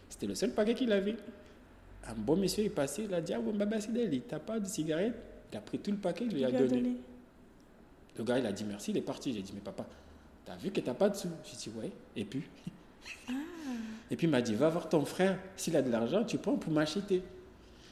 C'était 0.09 0.27
le 0.27 0.35
seul 0.35 0.53
paquet 0.53 0.75
qu'il 0.75 0.93
avait. 0.93 1.17
Un 2.07 2.15
bon 2.15 2.37
monsieur 2.37 2.65
est 2.65 2.71
passé, 2.71 3.05
il 3.05 3.15
a 3.15 3.21
dit 3.21 3.33
Ah, 3.33 3.41
bon, 3.41 3.53
Baba 3.55 3.77
il 3.79 4.21
t'a 4.23 4.39
pas 4.39 4.59
de 4.59 4.67
cigarette? 4.67 5.15
Il 5.53 5.57
a 5.57 5.61
pris 5.61 5.79
tout 5.79 5.91
le 5.91 5.97
paquet, 5.97 6.25
il 6.25 6.35
lui 6.35 6.45
a 6.45 6.51
donné. 6.51 6.69
donné. 6.69 6.97
Le 8.19 8.25
gars, 8.25 8.39
il 8.39 8.47
a 8.47 8.53
dit 8.53 8.65
merci, 8.65 8.91
il 8.91 8.97
est 8.97 9.03
parti. 9.03 9.33
J'ai 9.33 9.43
dit, 9.43 9.53
mais 9.55 9.61
papa, 9.61 9.87
t'as 10.45 10.57
vu 10.57 10.71
que 10.71 10.81
t'as 10.81 10.95
pas 10.95 11.09
de 11.09 11.17
sous? 11.17 11.29
J'ai 11.45 11.57
dit, 11.57 11.77
ouais. 11.79 11.91
Et 12.17 12.25
puis? 12.25 12.43
Et 14.11 14.17
puis 14.17 14.27
il 14.27 14.31
m'a 14.31 14.43
dit, 14.43 14.55
va 14.55 14.69
voir 14.69 14.89
ton 14.89 15.05
frère. 15.05 15.39
S'il 15.57 15.77
a 15.77 15.83
de 15.83 15.91
l'argent, 15.91 16.25
tu 16.25 16.39
prends 16.39 16.57
pour 16.57 16.73
m'acheter. 16.73 17.23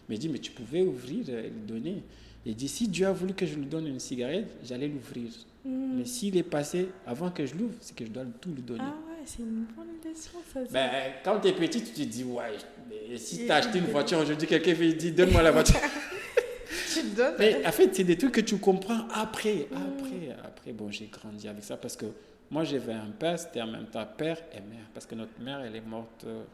Mais 0.08 0.16
il 0.16 0.18
dit, 0.18 0.28
mais 0.28 0.38
tu 0.38 0.50
pouvais 0.50 0.82
ouvrir 0.82 1.28
et 1.28 1.50
lui 1.50 1.60
donner. 1.66 2.02
Il 2.44 2.56
dit, 2.56 2.68
si 2.68 2.88
Dieu 2.88 3.06
a 3.06 3.12
voulu 3.12 3.34
que 3.34 3.46
je 3.46 3.54
lui 3.54 3.66
donne 3.66 3.86
une 3.86 4.00
cigarette, 4.00 4.48
j'allais 4.64 4.88
l'ouvrir. 4.88 5.30
Mhm. 5.68 5.98
Mais 5.98 6.04
s'il 6.06 6.36
est 6.36 6.42
passé 6.42 6.88
avant 7.06 7.30
que 7.30 7.44
je 7.44 7.54
l'ouvre, 7.54 7.74
c'est 7.80 7.94
que 7.94 8.04
je 8.04 8.10
dois 8.10 8.24
tout 8.40 8.50
lui 8.50 8.62
donner. 8.62 8.80
Ah 8.82 8.94
ouais, 9.10 9.22
c'est 9.26 9.42
une 9.42 9.66
bonne 9.76 9.98
leçon 10.02 10.38
ça. 10.52 10.60
Ben, 10.70 10.90
quand 11.22 11.40
tu 11.40 11.48
es 11.48 11.52
petit, 11.52 11.82
tu 11.82 11.92
te 11.92 12.02
dis, 12.02 12.24
ouais, 12.24 12.56
mais 12.88 13.18
si 13.18 13.44
tu 13.44 13.50
as 13.50 13.56
acheté 13.56 13.78
une 13.78 13.86
voiture 13.86 14.18
aujourd'hui, 14.18 14.48
quelqu'un 14.48 14.72
dire, 14.72 15.14
donne-moi 15.14 15.42
la 15.42 15.50
voiture. 15.50 15.76
tu 16.94 17.02
le 17.02 17.10
donnes. 17.10 17.34
Mais 17.38 17.66
en 17.66 17.72
fait, 17.72 17.94
c'est 17.94 18.04
des 18.04 18.16
trucs 18.16 18.32
que 18.32 18.40
tu 18.40 18.56
comprends 18.56 19.06
après. 19.12 19.68
Après, 19.72 20.36
après 20.42 20.72
bon, 20.72 20.90
j'ai 20.90 21.06
grandi 21.06 21.46
avec 21.46 21.62
ça 21.64 21.76
parce 21.76 21.96
que 21.96 22.06
moi, 22.50 22.64
j'avais 22.64 22.94
un 22.94 23.10
père, 23.10 23.38
c'était 23.38 23.60
en 23.60 23.66
même 23.66 23.86
temps 23.86 24.06
père 24.16 24.38
et 24.52 24.60
mère. 24.60 24.86
Parce 24.94 25.04
que 25.04 25.14
notre 25.14 25.38
mère, 25.38 25.60
elle 25.60 25.76
est 25.76 25.86
morte 25.86 26.24
euh, 26.24 26.44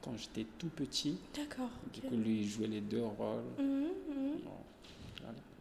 quand 0.00 0.12
j'étais 0.16 0.46
tout 0.58 0.68
petit. 0.68 1.18
D'accord. 1.36 1.70
Du 1.92 2.02
coup, 2.02 2.16
lui, 2.16 2.42
il 2.42 2.48
jouait 2.48 2.68
les 2.68 2.80
deux 2.80 3.02
rôles. 3.02 3.42
Bon, 3.58 3.88
voilà. 4.44 4.69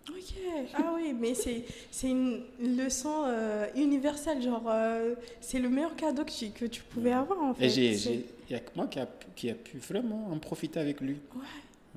Ok, 0.09 0.35
ah 0.75 0.91
oui, 0.95 1.13
mais 1.13 1.33
c'est 1.33 2.09
une 2.09 2.41
leçon 2.59 3.23
euh, 3.27 3.67
universelle, 3.75 4.41
genre 4.41 4.63
euh, 4.67 5.15
c'est 5.41 5.59
le 5.59 5.69
meilleur 5.69 5.95
cadeau 5.95 6.23
que 6.25 6.31
tu, 6.31 6.49
que 6.49 6.65
tu 6.65 6.81
pouvais 6.83 7.11
avoir 7.11 7.41
en 7.41 7.53
fait. 7.53 7.67
Il 7.67 8.23
n'y 8.49 8.55
a 8.55 8.59
que 8.59 8.71
moi 8.75 8.87
qui 8.87 8.99
a, 8.99 9.05
pu- 9.05 9.27
qui 9.35 9.49
a 9.49 9.53
pu 9.55 9.77
vraiment 9.77 10.29
en 10.31 10.37
profiter 10.39 10.79
avec 10.79 10.99
lui. 11.01 11.17
Ouais. 11.35 11.41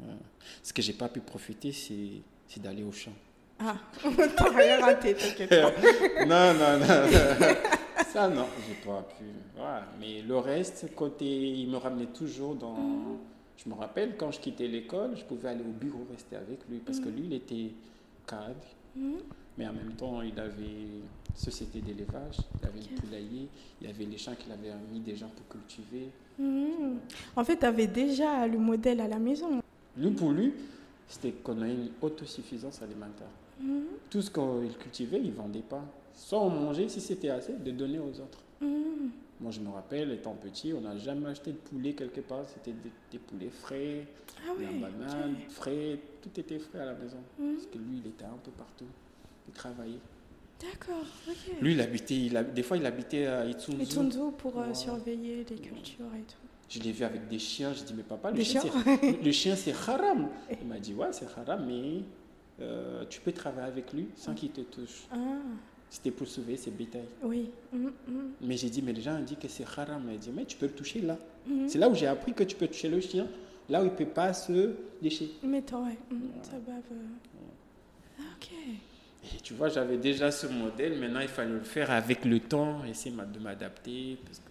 Ouais. 0.07 0.15
Ce 0.63 0.73
que 0.73 0.83
j'ai 0.83 0.93
pas 0.93 1.09
pu 1.09 1.21
profiter, 1.21 1.73
c'est 1.73 2.61
d'aller 2.61 2.83
au 2.83 2.93
champ. 2.93 3.13
Ah, 3.59 3.77
t'as 4.37 4.51
rien 4.51 4.81
raté, 4.81 5.15
t'inquiète 5.15 5.49
pas. 5.49 5.71
non, 6.27 6.53
non, 6.55 6.79
non. 6.79 7.09
Ça, 8.13 8.29
non, 8.29 8.47
j'ai 8.69 8.75
pas 8.87 9.07
pu. 9.19 9.25
Voilà. 9.57 9.87
Mais 10.01 10.21
le 10.21 10.37
reste, 10.37 10.95
côté, 10.95 11.25
il 11.25 11.69
me 11.71 11.77
ramenait 11.79 12.07
toujours 12.13 12.55
dans. 12.55 12.75
Mhm. 12.75 13.17
Je 13.65 13.69
me 13.71 13.75
rappelle 13.75 14.17
quand 14.19 14.33
je 14.33 14.41
quittais 14.41 14.67
l'école, 14.67 15.17
je 15.17 15.23
pouvais 15.25 15.49
aller 15.51 15.61
au 15.63 15.73
bureau 15.73 16.05
rester 16.11 16.37
avec 16.37 16.59
lui 16.69 16.79
parce 16.79 16.99
que 16.99 17.09
lui, 17.09 17.23
il 17.27 17.33
était 17.35 17.71
cadre, 18.27 18.67
Mhm. 18.97 19.15
mais 19.59 19.67
en 19.67 19.73
même 19.73 19.93
temps, 19.95 20.21
il 20.23 20.39
avait 20.39 21.01
société 21.35 21.81
d'élevage, 21.81 22.37
il 22.61 22.67
avait 22.67 22.79
une 22.79 22.85
Ok. 22.97 23.01
poulailler, 23.01 23.49
il 23.81 23.87
y 23.87 23.91
avait 23.91 24.05
les 24.05 24.19
champs 24.19 24.35
qu'il 24.35 24.53
avait 24.53 24.71
mis 24.93 25.01
des 25.01 25.17
gens 25.17 25.31
pour 25.35 25.49
cultiver. 25.49 26.09
Mhm. 26.39 26.99
En 27.37 27.45
fait, 27.45 27.57
t'avais 27.57 27.87
déjà 27.87 28.47
le 28.47 28.59
modèle 28.59 29.01
à 29.01 29.09
la 29.09 29.19
maison. 29.19 29.61
Lui, 29.97 30.11
pour 30.11 30.33
lui, 30.33 30.53
c'était 31.09 31.33
qu'on 31.33 31.63
ait 31.63 31.73
une 31.75 31.91
autosuffisance 32.01 32.81
alimentaire. 32.83 33.29
Mhm. 33.61 33.85
Tout 34.11 34.23
ce 34.23 34.31
qu'il 34.31 34.77
cultivait, 34.79 35.21
il 35.21 35.31
ne 35.31 35.37
vendait 35.37 35.61
pas. 35.61 35.85
Soit 36.15 36.41
on 36.41 36.51
mangeait, 36.51 36.89
si 36.89 37.01
c'était 37.01 37.31
assez, 37.31 37.53
de 37.55 37.71
donner 37.71 37.99
aux 37.99 38.21
autres. 38.21 38.39
Moi, 39.41 39.51
je 39.51 39.59
me 39.61 39.71
rappelle, 39.71 40.13
étant 40.13 40.35
petit, 40.35 40.73
on 40.73 40.83
n'a 40.83 40.97
jamais 40.99 41.27
acheté 41.31 41.51
de 41.51 41.57
poulet 41.57 41.95
quelque 41.95 42.21
part. 42.21 42.45
C'était 42.47 42.71
des, 42.73 42.93
des 43.11 43.19
poulets 43.19 43.51
frais, 43.51 44.07
Ah 44.39 44.53
la 44.61 44.69
ouais. 44.71 44.79
banane, 44.79 45.35
ok. 45.47 45.51
frais. 45.51 45.99
Tout 46.23 46.41
était 46.41 46.59
frais 46.59 46.79
à 46.81 46.85
la 46.87 46.95
maison. 46.95 47.19
Mhm. 47.39 47.55
Parce 47.55 47.67
que 47.67 47.79
lui, 47.79 47.99
il 48.05 48.07
était 48.09 48.25
un 48.25 48.39
peu 48.43 48.51
partout. 48.53 48.87
Il 49.49 49.53
travaillait. 49.55 49.99
D'accord, 50.61 51.05
ok. 51.29 51.61
Lui, 51.61 51.73
il 51.73 51.81
habitait, 51.81 52.15
il 52.15 52.47
des 52.55 52.63
fois, 52.63 52.77
il 52.77 52.87
habitait 52.87 53.27
à 53.27 53.45
Itsunzu. 53.47 53.83
Et 53.83 53.87
Tunzu 53.87 54.19
pour 54.39 54.59
euh, 54.61 54.73
surveiller 54.73 55.39
les 55.49 55.57
cultures 55.57 56.07
et 56.17 56.23
tout. 56.23 56.37
Je 56.69 56.79
l'ai 56.81 56.93
vu 56.93 57.05
avec 57.05 57.27
des 57.29 57.39
chiens. 57.41 57.73
J'ai 57.75 57.85
dit, 57.85 57.95
mais 57.97 58.05
papa, 58.05 58.31
le 58.31 58.37
Des 58.37 58.45
chien, 58.45 58.63
c'est- 58.63 59.23
le 59.25 59.33
chien, 59.33 59.57
c'est 59.57 59.73
haram. 59.89 60.29
Il 60.63 60.67
m'a 60.69 60.79
dit, 60.79 60.95
ouais, 60.95 61.09
c'est 61.11 61.27
haram, 61.37 61.67
mais 61.67 62.03
euh, 62.61 63.05
tu 63.11 63.21
peux 63.21 63.33
travailler 63.33 63.67
avec 63.67 63.93
lui 63.93 64.07
sans 64.15 64.33
qu'il 64.35 64.51
te 64.51 64.61
touche. 64.61 65.03
Ah, 65.11 65.17
C'était 65.91 66.13
pour 66.13 66.29
sauver 66.29 66.57
ses 66.57 66.71
bétails. 66.71 67.09
oui. 67.25 67.51
Mhm, 67.73 67.93
mhm, 68.07 68.31
Mais 68.43 68.57
j'ai 68.57 68.71
dit, 68.71 68.81
mais 68.83 68.93
les 68.93 69.03
gens 69.03 69.17
ont 69.19 69.23
dit 69.25 69.37
que 69.37 69.49
c'est 69.49 69.65
haram. 69.77 70.09
Il 70.13 70.19
dit, 70.21 70.31
mais 70.33 70.45
tu 70.45 70.57
peux 70.57 70.67
le 70.67 70.73
toucher 70.73 71.01
là. 71.01 71.19
mhm. 71.47 71.69
C'est 71.69 71.79
là 71.79 71.89
où 71.89 71.95
j'ai 71.97 72.07
appris 72.07 72.33
que 72.33 72.45
tu 72.45 72.55
peux 72.55 72.69
toucher 72.69 72.89
le 72.89 73.01
chien, 73.01 73.27
là 73.69 73.81
où 73.83 73.87
il 73.87 73.91
ne 73.93 73.97
peut 73.97 74.05
pas 74.07 74.33
se 74.33 74.75
lécher. 75.01 75.31
Mais 75.43 75.63
toi, 75.63 75.81
ouais. 75.83 75.99
mhm, 76.11 76.31
Ça 76.43 76.53
bave. 76.53 76.83
euh. 76.93 78.19
Ah, 78.19 78.23
ok. 78.37 78.49
Et 79.35 79.41
tu 79.41 79.55
vois, 79.55 79.69
j'avais 79.69 79.97
déjà 79.99 80.31
ce 80.31 80.47
modèle. 80.47 80.99
Maintenant, 80.99 81.21
il 81.21 81.29
fallait 81.29 81.51
le 81.53 81.61
faire 81.61 81.91
avec 81.91 82.25
le 82.25 82.41
temps, 82.41 82.85
essayer 82.85 83.15
de 83.15 83.39
m'adapter. 83.39 84.19
Parce 84.25 84.39
que 84.41 84.51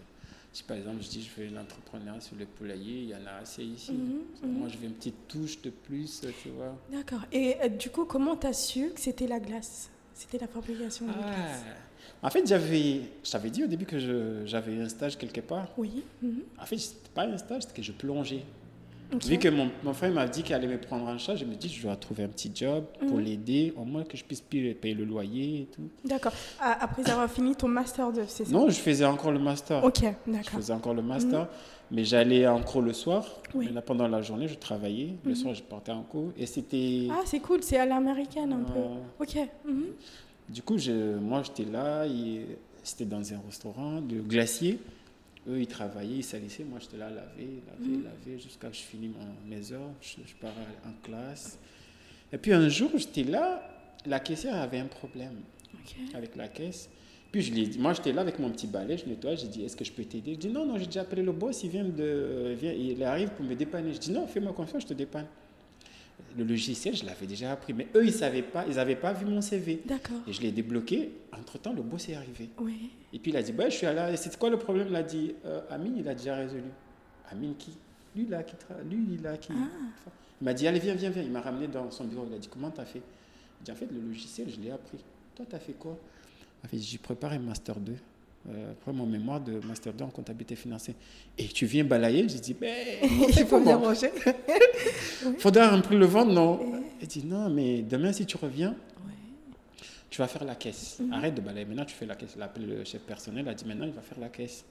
si 0.52 0.62
par 0.62 0.76
exemple, 0.76 1.02
je 1.02 1.08
dis, 1.08 1.22
je 1.22 1.28
fais 1.28 1.48
l'entrepreneuriat 1.48 2.20
sur 2.20 2.36
le 2.36 2.46
poulailler, 2.46 3.00
il 3.02 3.08
y 3.10 3.14
en 3.14 3.26
a 3.26 3.40
assez 3.42 3.62
ici. 3.64 3.92
Mhm, 3.92 4.20
mhm. 4.50 4.58
Moi, 4.58 4.68
je 4.68 4.78
veux 4.78 4.86
une 4.86 4.92
petite 4.94 5.28
touche 5.28 5.60
de 5.62 5.70
plus, 5.70 6.22
tu 6.42 6.48
vois. 6.50 6.74
D'accord. 6.90 7.22
Et 7.32 7.56
euh, 7.62 7.68
du 7.68 7.90
coup, 7.90 8.04
comment 8.06 8.36
t'as 8.36 8.52
su 8.54 8.90
que 8.94 9.00
c'était 9.00 9.26
la 9.26 9.40
glace? 9.40 9.90
C'était 10.14 10.38
la 10.38 10.46
fabrication 10.46 11.06
de 11.06 11.12
glace 11.12 11.64
En 12.22 12.30
fait, 12.30 12.46
j'avais, 12.46 13.00
je 13.24 13.30
t'avais 13.30 13.50
dit 13.50 13.64
au 13.64 13.66
début 13.66 13.86
que 13.86 13.98
j'avais 14.46 14.78
un 14.80 14.88
stage 14.88 15.16
quelque 15.18 15.40
part. 15.40 15.68
Oui. 15.76 16.02
mhm, 16.22 16.42
En 16.58 16.64
fait, 16.66 16.78
c'était 16.78 17.10
pas 17.14 17.24
un 17.24 17.36
stage, 17.38 17.62
c'était 17.62 17.74
que 17.76 17.82
je 17.82 17.92
plongeais. 17.92 18.44
Ok. 19.14 19.24
Vu 19.24 19.38
que 19.38 19.48
mon, 19.48 19.70
mon 19.84 19.92
frère 19.92 20.12
m'a 20.12 20.26
dit 20.26 20.42
qu'il 20.42 20.54
allait 20.54 20.66
me 20.66 20.78
prendre 20.80 21.06
en 21.06 21.18
charge, 21.18 21.40
je 21.40 21.44
me 21.44 21.54
dis, 21.54 21.68
je 21.68 21.82
dois 21.82 21.96
trouver 21.96 22.24
un 22.24 22.28
petit 22.28 22.50
job 22.54 22.84
pour 22.98 23.18
Mhm. 23.18 23.24
l'aider, 23.24 23.72
au 23.76 23.84
moins 23.84 24.04
que 24.04 24.16
je 24.16 24.24
puisse 24.24 24.40
payer 24.40 24.76
le 24.94 25.04
loyer 25.04 25.62
et 25.62 25.66
tout. 25.66 25.88
D'accord. 26.04 26.32
Après 26.60 27.08
avoir 27.10 27.30
fini 27.30 27.54
ton 27.54 27.68
master 27.68 28.12
2, 28.12 28.22
c'est 28.28 28.44
ça? 28.44 28.52
Non, 28.52 28.68
je 28.68 28.74
faisais 28.80 29.04
encore 29.04 29.32
le 29.32 29.38
master. 29.38 29.82
Ok, 29.84 29.98
Je 30.26 30.32
d'accord. 30.32 30.50
faisais 30.54 30.72
encore 30.72 30.94
le 30.94 31.02
master, 31.02 31.48
mais 31.90 32.04
j'allais 32.04 32.46
en 32.46 32.60
cours 32.62 32.82
le 32.82 32.92
soir. 32.92 33.26
Oui. 33.54 33.66
Maintenant, 33.66 33.82
pendant 33.82 34.08
la 34.08 34.22
journée, 34.22 34.48
je 34.48 34.54
travaillais. 34.54 35.14
Le 35.24 35.30
Mhm. 35.30 35.36
soir, 35.36 35.54
je 35.54 35.62
partais 35.62 35.92
en 35.92 36.02
cours. 36.02 36.32
Et 36.38 36.46
c'était. 36.46 37.08
Ah, 37.10 37.20
c'est 37.24 37.40
cool, 37.40 37.62
c'est 37.62 37.78
à 37.78 37.86
l'américaine 37.86 38.52
un 38.52 38.62
peu. 38.64 38.80
Ok. 39.20 39.36
mhm. 39.66 39.84
Du 40.48 40.62
coup, 40.62 40.76
je, 40.78 41.16
moi, 41.18 41.42
j'étais 41.44 41.70
là. 41.70 42.06
et 42.06 42.46
C'était 42.84 43.04
dans 43.04 43.22
un 43.32 43.40
restaurant 43.46 44.00
de 44.00 44.20
glacier. 44.20 44.80
Eux, 45.48 45.60
ils 45.60 45.66
travaillaient, 45.66 46.16
ils 46.18 46.24
salissaient. 46.24 46.64
Moi, 46.64 46.78
j'étais 46.80 46.96
là, 46.98 47.10
laver, 47.10 47.62
laver, 47.66 47.96
Mhm. 47.96 48.04
laver, 48.04 48.38
jusqu'à 48.38 48.68
ce 48.68 48.72
que 48.72 48.76
je 48.76 48.82
finis 48.82 49.12
mes 49.46 49.72
heures. 49.72 49.90
Je, 50.00 50.16
je 50.24 50.34
pars 50.36 50.52
en 50.86 50.92
classe. 51.02 51.58
Et 52.32 52.38
puis, 52.38 52.52
un 52.52 52.68
jour, 52.68 52.90
j'étais 52.96 53.24
là. 53.24 53.68
La 54.06 54.20
caissière 54.20 54.54
avait 54.56 54.78
un 54.78 54.86
problème 54.86 55.34
avec 56.14 56.36
la 56.36 56.48
caisse. 56.48 56.88
Puis 57.30 57.40
je 57.42 57.52
lui 57.52 57.62
ai 57.62 57.66
dit, 57.66 57.78
moi 57.78 57.94
j'étais 57.94 58.12
là 58.12 58.20
avec 58.20 58.38
mon 58.38 58.50
petit 58.50 58.66
balai, 58.66 58.98
je 58.98 59.06
nettoie, 59.06 59.34
j'ai 59.36 59.46
dit, 59.48 59.64
est-ce 59.64 59.74
que 59.74 59.84
je 59.86 59.92
peux 59.92 60.04
t'aider? 60.04 60.32
Il 60.32 60.38
dit, 60.38 60.48
non, 60.50 60.66
non, 60.66 60.76
j'ai 60.76 60.84
déjà 60.84 61.00
appelé 61.00 61.22
le 61.22 61.32
boss, 61.32 61.62
il 61.64 61.70
vient 61.70 61.84
de, 61.84 62.48
il 62.50 62.56
vient- 62.56 62.72
il 62.72 63.02
arrive 63.04 63.30
pour 63.30 63.42
me 63.46 63.54
dépanner. 63.54 63.94
Je 63.94 63.98
dis, 63.98 64.10
non, 64.12 64.26
fais-moi 64.26 64.52
confiance, 64.52 64.82
je 64.82 64.88
te 64.88 64.92
dépanne. 64.94 65.26
Le 66.36 66.44
logiciel, 66.44 66.96
je 66.96 67.04
l'avais 67.04 67.26
déjà 67.26 67.52
appris, 67.52 67.74
mais 67.74 67.88
eux, 67.94 68.06
ils 68.06 68.12
savaient 68.12 68.42
pas, 68.42 68.64
ils 68.66 68.76
n'avaient 68.76 68.96
pas 68.96 69.12
vu 69.12 69.26
mon 69.26 69.40
CV. 69.42 69.82
D'accord. 69.84 70.16
Et 70.26 70.32
je 70.32 70.40
l'ai 70.40 70.50
débloqué. 70.52 71.12
Entre-temps, 71.38 71.72
le 71.74 71.82
boss 71.82 72.08
est 72.08 72.14
arrivé. 72.14 72.48
Oui. 72.58 72.90
Et 73.12 73.18
puis 73.18 73.30
il 73.32 73.36
a 73.36 73.42
dit, 73.42 73.52
bah, 73.52 73.68
je 73.68 73.76
suis 73.76 73.86
là, 73.86 74.16
c'est 74.16 74.34
quoi 74.38 74.48
le 74.48 74.58
problème? 74.58 74.86
Il 74.88 74.96
a 74.96 75.02
dit, 75.02 75.34
euh, 75.44 75.60
Amine, 75.70 75.96
il 75.98 76.08
a 76.08 76.14
déjà 76.14 76.34
résolu. 76.36 76.62
Amine 77.30 77.54
qui? 77.56 77.72
Lui 78.16 78.26
là, 78.26 78.42
qui 78.42 78.54
tra- 78.56 78.82
lui 78.88 79.18
là, 79.22 79.36
qui... 79.36 79.52
Ah. 79.52 80.10
Il 80.40 80.44
m'a 80.44 80.54
dit, 80.54 80.66
allez, 80.66 80.78
viens, 80.80 80.94
viens, 80.94 81.10
viens. 81.10 81.22
Il 81.22 81.30
m'a 81.30 81.40
ramené 81.40 81.68
dans 81.68 81.90
son 81.90 82.04
bureau. 82.04 82.26
Il 82.28 82.34
a 82.34 82.38
dit, 82.38 82.48
comment 82.48 82.70
t'as 82.70 82.84
fait? 82.84 83.02
Il 83.60 83.64
dit, 83.64 83.70
en 83.70 83.74
fait, 83.76 83.88
le 83.92 84.00
logiciel, 84.00 84.48
je 84.50 84.60
l'ai 84.60 84.70
appris. 84.70 84.98
Toi, 85.34 85.44
t'as 85.48 85.58
fait 85.58 85.74
quoi? 85.74 85.98
En 86.64 86.68
fait, 86.68 86.78
j'ai 86.78 86.98
préparé 86.98 87.38
Master 87.38 87.78
2. 87.78 87.92
Euh, 88.48 88.72
après 88.72 88.92
mon 88.92 89.06
mémoire 89.06 89.40
de 89.40 89.60
Master 89.66 89.92
2 89.92 90.04
en 90.04 90.08
comptabilité 90.10 90.56
financière. 90.56 90.96
Et 91.38 91.46
tu 91.46 91.64
viens 91.66 91.84
balayer 91.84 92.28
J'ai 92.28 92.40
dit, 92.40 92.56
mais 92.60 92.98
Il 93.28 93.46
faut 93.46 93.60
bien 93.60 93.78
manger. 93.78 94.10
Faudra 95.38 95.70
remplir 95.70 95.98
le 95.98 96.06
ventre, 96.06 96.32
non 96.32 96.58
Il 97.00 97.06
dit, 97.08 97.24
non, 97.24 97.48
mais 97.50 97.82
demain, 97.82 98.12
si 98.12 98.26
tu 98.26 98.36
reviens, 98.36 98.70
Ouais. 98.70 99.12
tu 100.10 100.18
vas 100.20 100.26
faire 100.28 100.44
la 100.44 100.54
caisse. 100.56 100.98
Mhm. 101.00 101.12
Arrête 101.12 101.34
de 101.34 101.40
balayer. 101.40 101.64
Maintenant, 101.66 101.84
tu 101.84 101.94
fais 101.94 102.06
la 102.06 102.16
caisse. 102.16 102.32
Il 102.36 102.42
a 102.42 102.46
appelé 102.46 102.66
le 102.66 102.84
chef 102.84 103.02
personnel. 103.02 103.44
Il 103.46 103.48
a 103.48 103.54
dit, 103.54 103.64
maintenant, 103.64 103.86
il 103.86 103.92
va 103.92 104.02
faire 104.02 104.18
la 104.20 104.28
caisse. 104.28 104.64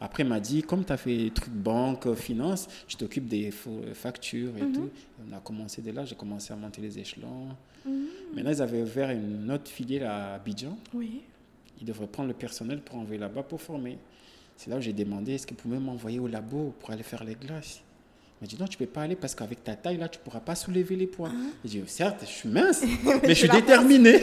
Après, 0.00 0.22
il 0.24 0.28
m'a 0.28 0.40
dit, 0.40 0.62
comme 0.62 0.84
tu 0.84 0.92
as 0.92 0.96
fait 0.96 1.30
truc 1.34 1.50
banque, 1.52 2.12
finance, 2.14 2.66
je 2.88 2.96
t'occupe 2.96 3.26
des 3.28 3.50
euh, 3.68 3.94
factures 3.94 4.52
et 4.58 4.62
Mhm. 4.62 4.72
tout. 4.72 4.90
On 5.30 5.34
a 5.36 5.40
commencé 5.40 5.80
de 5.80 5.90
là. 5.92 6.04
J'ai 6.04 6.16
commencé 6.16 6.52
à 6.52 6.56
monter 6.56 6.80
les 6.82 6.98
échelons. 6.98 7.48
Mhm. 7.86 8.06
Maintenant, 8.34 8.50
ils 8.50 8.60
avaient 8.62 8.82
ouvert 8.82 9.10
une 9.10 9.50
autre 9.50 9.70
filiale 9.70 10.04
à 10.06 10.34
Abidjan. 10.34 10.76
Oui. 10.92 11.22
Ils 11.82 11.84
devraient 11.84 12.06
prendre 12.06 12.28
le 12.28 12.34
personnel 12.34 12.80
pour 12.80 12.96
envoyer 12.96 13.18
là-bas 13.18 13.42
pour 13.42 13.60
former. 13.60 13.98
C'est 14.56 14.70
là 14.70 14.76
où 14.76 14.80
j'ai 14.80 14.92
demandé, 14.92 15.32
est-ce 15.32 15.48
qu'ils 15.48 15.56
pouvaient 15.56 15.80
m'envoyer 15.80 16.20
au 16.20 16.28
labo 16.28 16.72
pour 16.78 16.92
aller 16.92 17.02
faire 17.02 17.24
les 17.24 17.34
glaces? 17.34 17.80
Il 18.40 18.44
m'a 18.44 18.46
dit, 18.46 18.56
non, 18.60 18.66
tu 18.68 18.78
peux 18.78 18.86
pas 18.86 19.02
aller 19.02 19.16
parce 19.16 19.34
qu'avec 19.34 19.64
ta 19.64 19.74
taille, 19.74 19.96
là, 19.96 20.08
tu 20.08 20.20
pourras 20.20 20.38
pas 20.38 20.54
soulever 20.54 20.94
les 20.94 21.08
poids. 21.08 21.30
J'ai 21.64 21.80
dit, 21.80 21.88
certes, 21.88 22.20
je 22.20 22.26
suis 22.26 22.48
mince, 22.48 22.84
mais 23.22 23.30
je 23.30 23.34
suis 23.34 23.48
déterminé. 23.48 24.12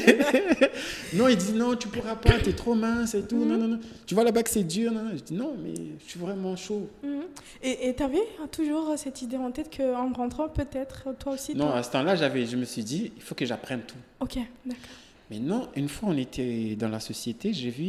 non, 1.14 1.28
il 1.28 1.36
dit, 1.36 1.52
non, 1.52 1.76
tu 1.76 1.90
pourras 1.90 2.16
pas, 2.16 2.40
tu 2.40 2.50
es 2.50 2.54
trop 2.54 2.76
mince 2.76 3.14
et 3.14 3.24
tout. 3.24 3.44
Non, 3.44 3.58
non, 3.58 3.68
non. 3.68 3.80
Tu 4.06 4.16
vois 4.16 4.24
là-bas 4.24 4.44
que 4.44 4.50
c'est 4.50 4.64
dur. 4.64 4.94
Non, 4.94 5.04
non. 5.04 5.12
Je 5.18 5.24
dis, 5.24 5.34
non, 5.34 5.58
mais 5.62 5.74
je 6.00 6.10
suis 6.12 6.20
vraiment 6.20 6.56
chaud. 6.56 6.88
Mhm. 7.04 7.24
Et 7.62 7.94
tu 7.94 8.04
avais 8.04 8.24
toujours 8.54 8.94
cette 8.98 9.22
idée 9.22 9.38
en 9.38 9.52
tête 9.52 9.76
qu'en 9.76 10.14
rentrant, 10.14 10.48
peut-être, 10.48 11.14
toi 11.20 11.34
aussi. 11.34 11.56
Non, 11.56 11.72
à 11.72 11.84
ce 11.84 11.92
temps-là, 11.92 12.16
j'avais, 12.16 12.46
je 12.46 12.56
me 12.56 12.64
suis 12.64 12.86
dit, 12.86 13.12
il 13.18 13.22
faut 13.22 13.36
que 13.36 13.46
j'apprenne 13.46 13.82
tout. 13.82 13.98
Ok, 14.22 14.38
d'accord. 14.66 14.99
Mais 15.30 15.40
non, 15.40 15.70
une 15.76 15.90
fois 15.90 16.10
on 16.10 16.18
était 16.18 16.76
dans 16.76 16.90
la 16.90 17.00
société, 17.00 17.54
j'ai 17.54 17.70
vu 17.70 17.86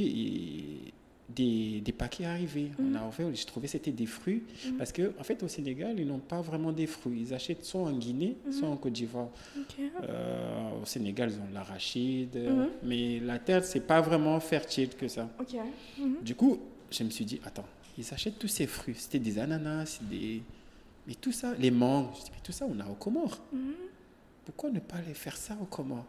des, 1.35 1.81
des 1.81 1.93
paquets 1.93 2.25
arriver. 2.25 2.71
On 2.79 2.95
a 2.95 3.07
ouvert, 3.07 3.29
j'ai 3.33 3.45
trouvé 3.45 3.67
que 3.67 3.73
c'était 3.73 3.93
des 3.93 4.07
fruits. 4.07 4.43
Parce 4.79 4.93
qu'en 4.93 5.09
en 5.19 5.23
fait, 5.23 5.43
au 5.43 5.49
Sénégal, 5.49 5.99
ils 5.99 6.07
n'ont 6.07 6.19
pas 6.19 6.41
vraiment 6.41 6.73
des 6.73 6.87
fruits. 6.87 7.21
Ils 7.29 7.35
achètent 7.35 7.65
soit 7.65 7.83
en 7.83 7.93
Guinée, 7.93 8.37
soit 8.51 8.69
en 8.69 8.77
Côte 8.77 8.93
d'Ivoire. 8.93 9.29
Euh, 10.03 10.83
au 10.83 10.87
Sénégal, 10.87 11.31
ils 11.33 11.41
ont 11.41 11.53
l'arachide. 11.55 12.37
Mhm. 12.37 12.69
Mais 12.83 13.21
la 13.21 13.39
terre, 13.39 13.65
c'est 13.65 13.87
pas 13.87 14.01
vraiment 14.01 14.39
fertile 14.41 14.91
que 14.91 15.09
ça. 15.09 15.29
Ok. 15.39 15.57
Mhm. 15.99 16.17
Du 16.23 16.35
coup, 16.35 16.59
je 16.91 17.05
me 17.05 17.11
suis 17.11 17.25
dit, 17.25 17.41
attends, 17.45 17.67
ils 17.97 18.13
achètent 18.13 18.39
tous 18.39 18.49
ces 18.49 18.67
fruits. 18.67 18.95
C'était 18.97 19.19
des 19.19 19.39
ananas, 19.39 20.01
des... 20.03 20.43
Mais 21.07 21.15
tout 21.15 21.33
ça, 21.33 21.55
les 21.59 21.71
mangues, 21.71 22.09
je 22.19 22.25
dis, 22.25 22.31
mais 22.33 22.41
tout 22.43 22.53
ça, 22.53 22.67
on 22.69 22.79
a 22.81 22.87
au 22.87 22.95
Comores. 22.95 23.39
Mhm. 23.53 23.75
Pourquoi 24.45 24.71
ne 24.71 24.81
pas 24.81 24.97
aller 24.97 25.15
faire 25.15 25.37
ça 25.37 25.57
au 25.61 25.65
Comores? 25.65 26.07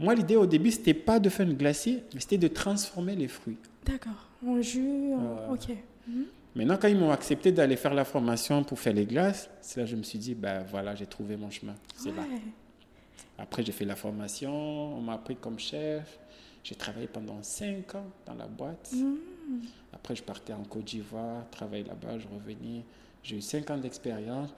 Moi, 0.00 0.14
l'idée 0.14 0.36
au 0.36 0.46
début, 0.46 0.70
c'était 0.70 0.94
pas 0.94 1.18
de 1.18 1.28
faire 1.28 1.46
une 1.46 1.56
glacier, 1.56 2.04
mais 2.14 2.20
c'était 2.20 2.38
de 2.38 2.48
transformer 2.48 3.16
les 3.16 3.28
fruits. 3.28 3.56
D'accord. 3.84 4.28
En 4.46 4.60
jus. 4.62 5.12
en-. 5.14 5.52
Ok. 5.52 5.68
Mhm. 6.06 6.24
Maintenant, 6.54 6.76
quand 6.80 6.88
ils 6.88 6.96
m'ont 6.96 7.10
accepté 7.10 7.52
d'aller 7.52 7.76
faire 7.76 7.94
la 7.94 8.04
formation 8.04 8.64
pour 8.64 8.78
faire 8.78 8.92
les 8.94 9.06
glaces, 9.06 9.48
c'est 9.60 9.80
là 9.80 9.86
que 9.86 9.90
je 9.90 9.96
me 9.96 10.02
suis 10.02 10.18
dit, 10.18 10.34
ben 10.34 10.64
voilà, 10.70 10.94
j'ai 10.94 11.06
trouvé 11.06 11.36
mon 11.36 11.50
chemin. 11.50 11.74
C'est 11.94 12.10
là. 12.10 12.22
Ouais. 12.22 12.40
Après, 13.38 13.62
j'ai 13.62 13.72
fait 13.72 13.84
la 13.84 13.96
formation, 13.96 14.52
on 14.96 15.00
m'a 15.00 15.18
pris 15.18 15.36
comme 15.36 15.58
chef. 15.58 16.18
J'ai 16.64 16.74
travaillé 16.74 17.06
pendant 17.06 17.42
cinq 17.42 17.94
ans 17.94 18.06
dans 18.26 18.34
la 18.34 18.46
boîte. 18.46 18.90
Mhm. 18.92 19.18
Après, 19.92 20.14
je 20.16 20.22
partais 20.22 20.52
en 20.52 20.64
Côte 20.64 20.84
d'Ivoire, 20.84 21.48
travailler 21.50 21.84
là-bas, 21.84 22.18
je 22.18 22.26
revenais. 22.26 22.84
J'ai 23.22 23.36
eu 23.36 23.40
cinq 23.40 23.70
ans 23.70 23.78
d'expérience 23.78 24.50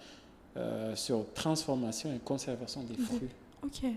euh, 0.57 0.94
sur 0.96 1.33
transformation 1.33 2.12
et 2.14 2.18
conservation 2.18 2.83
des 2.83 2.94
fruits. 2.94 3.29
Ok. 3.62 3.90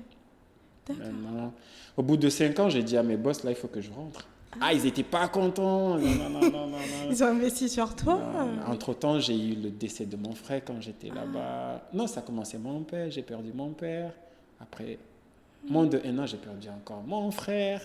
Maintenant, 0.89 1.54
au 1.96 2.04
bout 2.04 2.17
de 2.17 2.30
cinq 2.30 2.60
ans, 2.60 2.69
j'ai 2.69 2.84
dit 2.84 2.98
à 2.98 3.04
mes 3.04 3.17
boss, 3.17 3.43
là, 3.43 3.52
il 3.52 3.56
faut 3.56 3.67
que 3.67 3.82
je 3.82 3.91
rentre. 3.91 4.28
Ah, 4.62 4.72
ils 4.72 4.84
n'étaient 4.84 5.04
pas 5.04 5.28
contents. 5.30 5.98
Non, 5.98 6.30
non, 6.30 6.52
non. 6.52 6.78
Ils 7.10 7.24
ont 7.24 7.28
investi 7.28 7.67
sur 7.69 7.96
toi. 7.96 8.19
Entre-temps, 8.67 9.19
j'ai 9.19 9.36
eu 9.36 9.56
le 9.56 9.72
décès 9.72 10.06
de 10.06 10.15
mon 10.15 10.36
frère 10.36 10.62
quand 10.63 10.80
j'étais 10.80 11.08
là-bas. 11.10 11.88
Non, 11.93 12.06
ça 12.06 12.19
a 12.19 12.24
commencé 12.24 12.58
mon 12.58 12.82
père, 12.82 13.10
j'ai 13.10 13.24
perdu 13.24 13.52
mon 13.54 13.69
père. 13.69 14.12
Après, 14.60 15.00
moins 15.67 15.86
de 15.86 16.00
un 16.06 16.19
an, 16.19 16.26
j'ai 16.26 16.38
perdu 16.38 16.67
encore 16.69 17.02
mon 17.02 17.32
frère. 17.32 17.82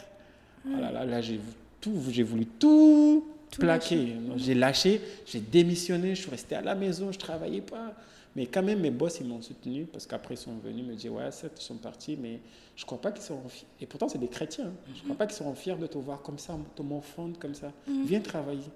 Oh 0.67 0.79
là 0.79 0.91
là, 0.91 1.05
là, 1.05 1.21
j'ai 1.21 1.41
tout, 1.81 1.95
j'ai 2.11 2.23
voulu 2.23 2.45
tout, 2.45 3.25
Tout 3.51 3.61
plaquer. 3.61 4.17
J'ai 4.37 4.55
lâché, 4.55 5.01
j'ai 5.27 5.41
démissionné, 5.41 6.15
je 6.15 6.23
suis 6.23 6.31
resté 6.31 6.55
à 6.55 6.61
la 6.61 6.75
maison, 6.75 7.13
je 7.13 7.19
travaillais 7.19 7.63
pas. 7.63 7.95
Mais 8.39 8.47
quand 8.47 8.63
même, 8.63 8.79
mes 8.79 8.93
boss, 8.93 9.19
ils 9.21 9.27
m'ont 9.27 9.43
soutenu 9.43 9.85
parce 9.85 10.07
qu'après, 10.07 10.35
ils 10.35 10.39
sont 10.39 10.55
venus 10.59 10.87
me 10.87 10.95
dire, 10.95 11.13
ouais, 11.13 11.29
certes, 11.33 11.59
ils 11.61 11.65
sont 11.65 11.75
partis, 11.75 12.17
mais 12.17 12.39
je 12.77 12.85
crois 12.87 13.01
pas 13.01 13.11
qu'ils 13.11 13.25
seront 13.25 13.49
fiers. 13.49 13.67
Et 13.81 13.87
pourtant, 13.87 14.09
c'est 14.09 14.19
des 14.19 14.29
chrétiens. 14.29 14.67
hein. 14.67 14.93
Je 14.95 15.03
crois 15.03 15.17
pas 15.17 15.27
qu'ils 15.27 15.35
seront 15.37 15.55
fiers 15.57 15.75
de 15.75 15.89
te 15.89 15.99
voir 15.99 16.23
comme 16.23 16.39
ça, 16.39 16.57
te 16.77 16.83
m'enfant 16.83 17.31
comme 17.41 17.55
ça. 17.57 17.73
Viens 18.07 18.21
travailler. 18.21 18.71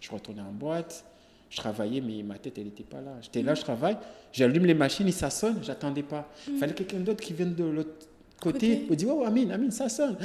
Je 0.00 0.10
retournais 0.10 0.40
en 0.40 0.50
boîte, 0.52 1.04
je 1.50 1.58
travaillais, 1.58 2.00
mais 2.00 2.22
ma 2.22 2.38
tête, 2.38 2.56
elle 2.56 2.64
n'était 2.64 2.84
pas 2.84 3.02
là. 3.02 3.12
J'étais 3.20 3.42
là, 3.42 3.54
je 3.54 3.60
travaille, 3.60 3.98
j'allume 4.32 4.64
les 4.64 4.72
machines, 4.72 5.06
et 5.06 5.12
ça 5.12 5.28
sonne, 5.28 5.58
j'attendais 5.62 6.02
pas. 6.02 6.26
Il 6.48 6.56
fallait 6.56 6.72
quelqu'un 6.72 7.00
d'autre 7.00 7.22
qui 7.22 7.34
vienne 7.34 7.54
de 7.54 7.64
l'autre 7.64 8.06
côté, 8.40 8.76
Côté. 8.76 8.76
pour 8.86 8.96
dire, 8.96 9.08
oh, 9.14 9.24
Amine, 9.26 9.52
Amine, 9.52 9.70
ça 9.70 9.90
sonne. 9.90 10.16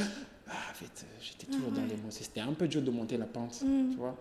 Ah, 0.50 0.54
en 0.72 0.74
fait, 0.74 0.86
euh, 0.86 1.06
j'étais 1.22 1.46
toujours 1.46 1.72
dans 1.72 1.82
ouais. 1.82 1.88
les 1.90 1.96
mots. 1.98 2.10
C'était 2.10 2.40
un 2.40 2.54
peu 2.54 2.70
dur 2.70 2.82
de 2.82 2.90
monter 2.90 3.18
la 3.18 3.26
pente, 3.26 3.60
tu 3.60 3.98
vois. 3.98 4.16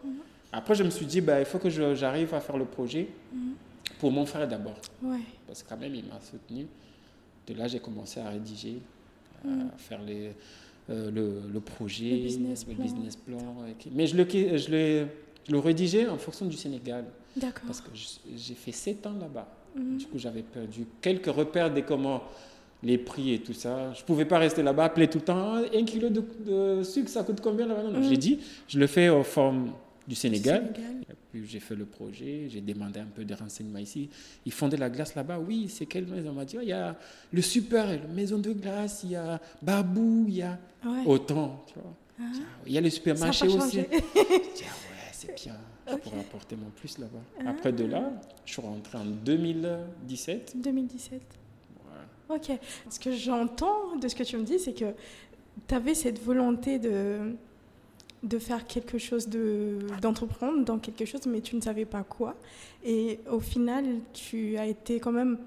Après, 0.52 0.74
je 0.74 0.82
me 0.82 0.90
suis 0.90 1.06
dit, 1.06 1.20
bah, 1.20 1.38
il 1.38 1.46
faut 1.46 1.58
que 1.58 1.70
j'arrive 1.70 2.34
à 2.34 2.40
faire 2.40 2.56
le 2.56 2.64
projet. 2.64 3.08
Pour 3.98 4.10
mon 4.12 4.26
frère 4.26 4.46
d'abord. 4.48 4.78
Ouais. 5.02 5.18
Parce 5.46 5.62
que 5.62 5.68
quand 5.68 5.76
même, 5.76 5.94
il 5.94 6.04
m'a 6.04 6.20
soutenu. 6.20 6.66
De 7.46 7.54
là, 7.54 7.68
j'ai 7.68 7.78
commencé 7.78 8.20
à 8.20 8.28
rédiger, 8.30 8.78
à 9.44 9.76
faire 9.78 10.02
les, 10.02 10.32
euh, 10.90 11.10
le, 11.10 11.42
le 11.52 11.60
projet, 11.60 12.10
Le 12.10 12.16
business 12.16 12.64
plan. 12.64 12.74
business 12.82 13.16
plan. 13.16 13.38
et- 13.68 13.90
Mais 13.94 14.06
je 14.06 14.16
le, 14.16 14.26
je 14.58 14.70
l'ai 14.70 15.06
je 15.48 15.52
le 15.52 15.58
rédigeais 15.60 16.08
en 16.08 16.18
fonction 16.18 16.46
du 16.46 16.56
Sénégal. 16.56 17.04
D'accord. 17.36 17.62
Parce 17.66 17.80
que 17.80 17.90
j'ai 17.94 18.54
fait 18.54 18.72
7 18.72 19.06
ans 19.06 19.14
là-bas. 19.20 19.46
Mhm. 19.76 19.98
Du 19.98 20.06
coup, 20.06 20.18
j'avais 20.18 20.42
perdu 20.42 20.86
quelques 21.00 21.26
repères 21.26 21.72
des 21.72 21.82
comment, 21.82 22.24
les 22.82 22.98
prix 22.98 23.34
et 23.34 23.38
tout 23.40 23.52
ça. 23.52 23.92
Je 23.94 24.02
pouvais 24.02 24.24
pas 24.24 24.38
rester 24.38 24.62
là-bas, 24.64 24.86
appeler 24.86 25.06
tout 25.08 25.18
le 25.18 25.24
temps. 25.24 25.54
Ah, 25.56 25.62
Un 25.72 25.84
kilo 25.84 26.08
de, 26.08 26.24
de 26.44 26.82
sucre, 26.82 27.08
ça 27.08 27.22
coûte 27.22 27.40
combien 27.40 27.66
là-bas? 27.66 27.84
Non, 27.84 27.92
non. 27.92 27.98
Mhm. 28.00 28.08
J'ai 28.08 28.16
dit, 28.16 28.38
je 28.66 28.78
le 28.80 28.88
fais 28.88 29.08
en 29.08 29.22
forme 29.22 29.70
du 30.08 30.16
Sénégal. 30.16 30.72
Sénégal. 30.74 31.02
Puis 31.40 31.46
j'ai 31.50 31.60
fait 31.60 31.74
le 31.74 31.84
projet, 31.84 32.46
j'ai 32.48 32.60
demandé 32.60 33.00
un 33.00 33.04
peu 33.06 33.24
de 33.24 33.34
renseignements 33.34 33.78
ici. 33.78 34.08
Ils 34.46 34.52
font 34.52 34.68
de 34.68 34.76
la 34.76 34.88
glace 34.88 35.14
là-bas. 35.14 35.38
Oui, 35.38 35.68
c'est 35.68 35.84
quelle 35.86 36.06
maison? 36.06 36.30
On 36.30 36.34
m'a 36.34 36.44
dit, 36.44 36.56
Ah, 36.58 36.62
il 36.62 36.68
y 36.68 36.72
a 36.72 36.96
le 37.32 37.42
super, 37.42 37.86
la 37.86 37.98
maison 38.08 38.38
de 38.38 38.52
glace, 38.52 39.02
il 39.04 39.10
y 39.10 39.16
a 39.16 39.40
Babou, 39.60 40.24
il 40.28 40.36
y 40.36 40.42
a 40.42 40.58
Ouais. 40.84 41.02
autant. 41.06 41.64
Tu 41.66 41.74
vois. 41.74 41.92
Ah. 42.18 42.22
Ah, 42.32 42.38
Il 42.66 42.72
y 42.72 42.78
a 42.78 42.80
le 42.80 42.88
supermarché 42.90 43.48
aussi. 43.48 43.76
J'ai 43.76 43.82
dit, 43.82 43.88
ah 43.92 44.00
ouais, 44.14 45.10
c'est 45.12 45.34
bien. 45.44 45.56
Je 45.90 45.96
pourrais 45.96 46.20
apporter 46.20 46.56
mon 46.56 46.70
plus 46.70 46.96
là-bas. 46.98 47.18
Ah. 47.44 47.50
Après 47.50 47.72
de 47.72 47.84
là, 47.84 48.10
je 48.46 48.52
suis 48.52 48.62
rentré 48.62 48.96
en 48.98 49.04
2017. 49.04 50.54
2017. 50.56 51.20
Ouais. 52.30 52.36
Ok. 52.36 52.58
Ce 52.88 52.98
que 52.98 53.12
j'entends 53.12 53.96
de 54.00 54.08
ce 54.08 54.14
que 54.14 54.22
tu 54.22 54.36
me 54.36 54.44
dis, 54.44 54.58
c'est 54.58 54.72
que 54.74 54.94
tu 55.68 55.74
avais 55.74 55.94
cette 55.94 56.20
volonté 56.22 56.78
de, 56.78 57.34
de 58.22 58.38
faire 58.38 58.66
quelque 58.66 58.98
chose, 58.98 59.28
de, 59.28 59.78
d'entreprendre 60.00 60.64
dans 60.64 60.78
quelque 60.78 61.04
chose, 61.04 61.20
mais 61.26 61.40
tu 61.40 61.54
ne 61.56 61.60
savais 61.60 61.84
pas 61.84 62.02
quoi. 62.02 62.34
Et 62.84 63.20
au 63.30 63.40
final, 63.40 63.84
tu 64.12 64.56
as 64.56 64.66
été 64.66 64.98
quand 65.00 65.12
même. 65.12 65.38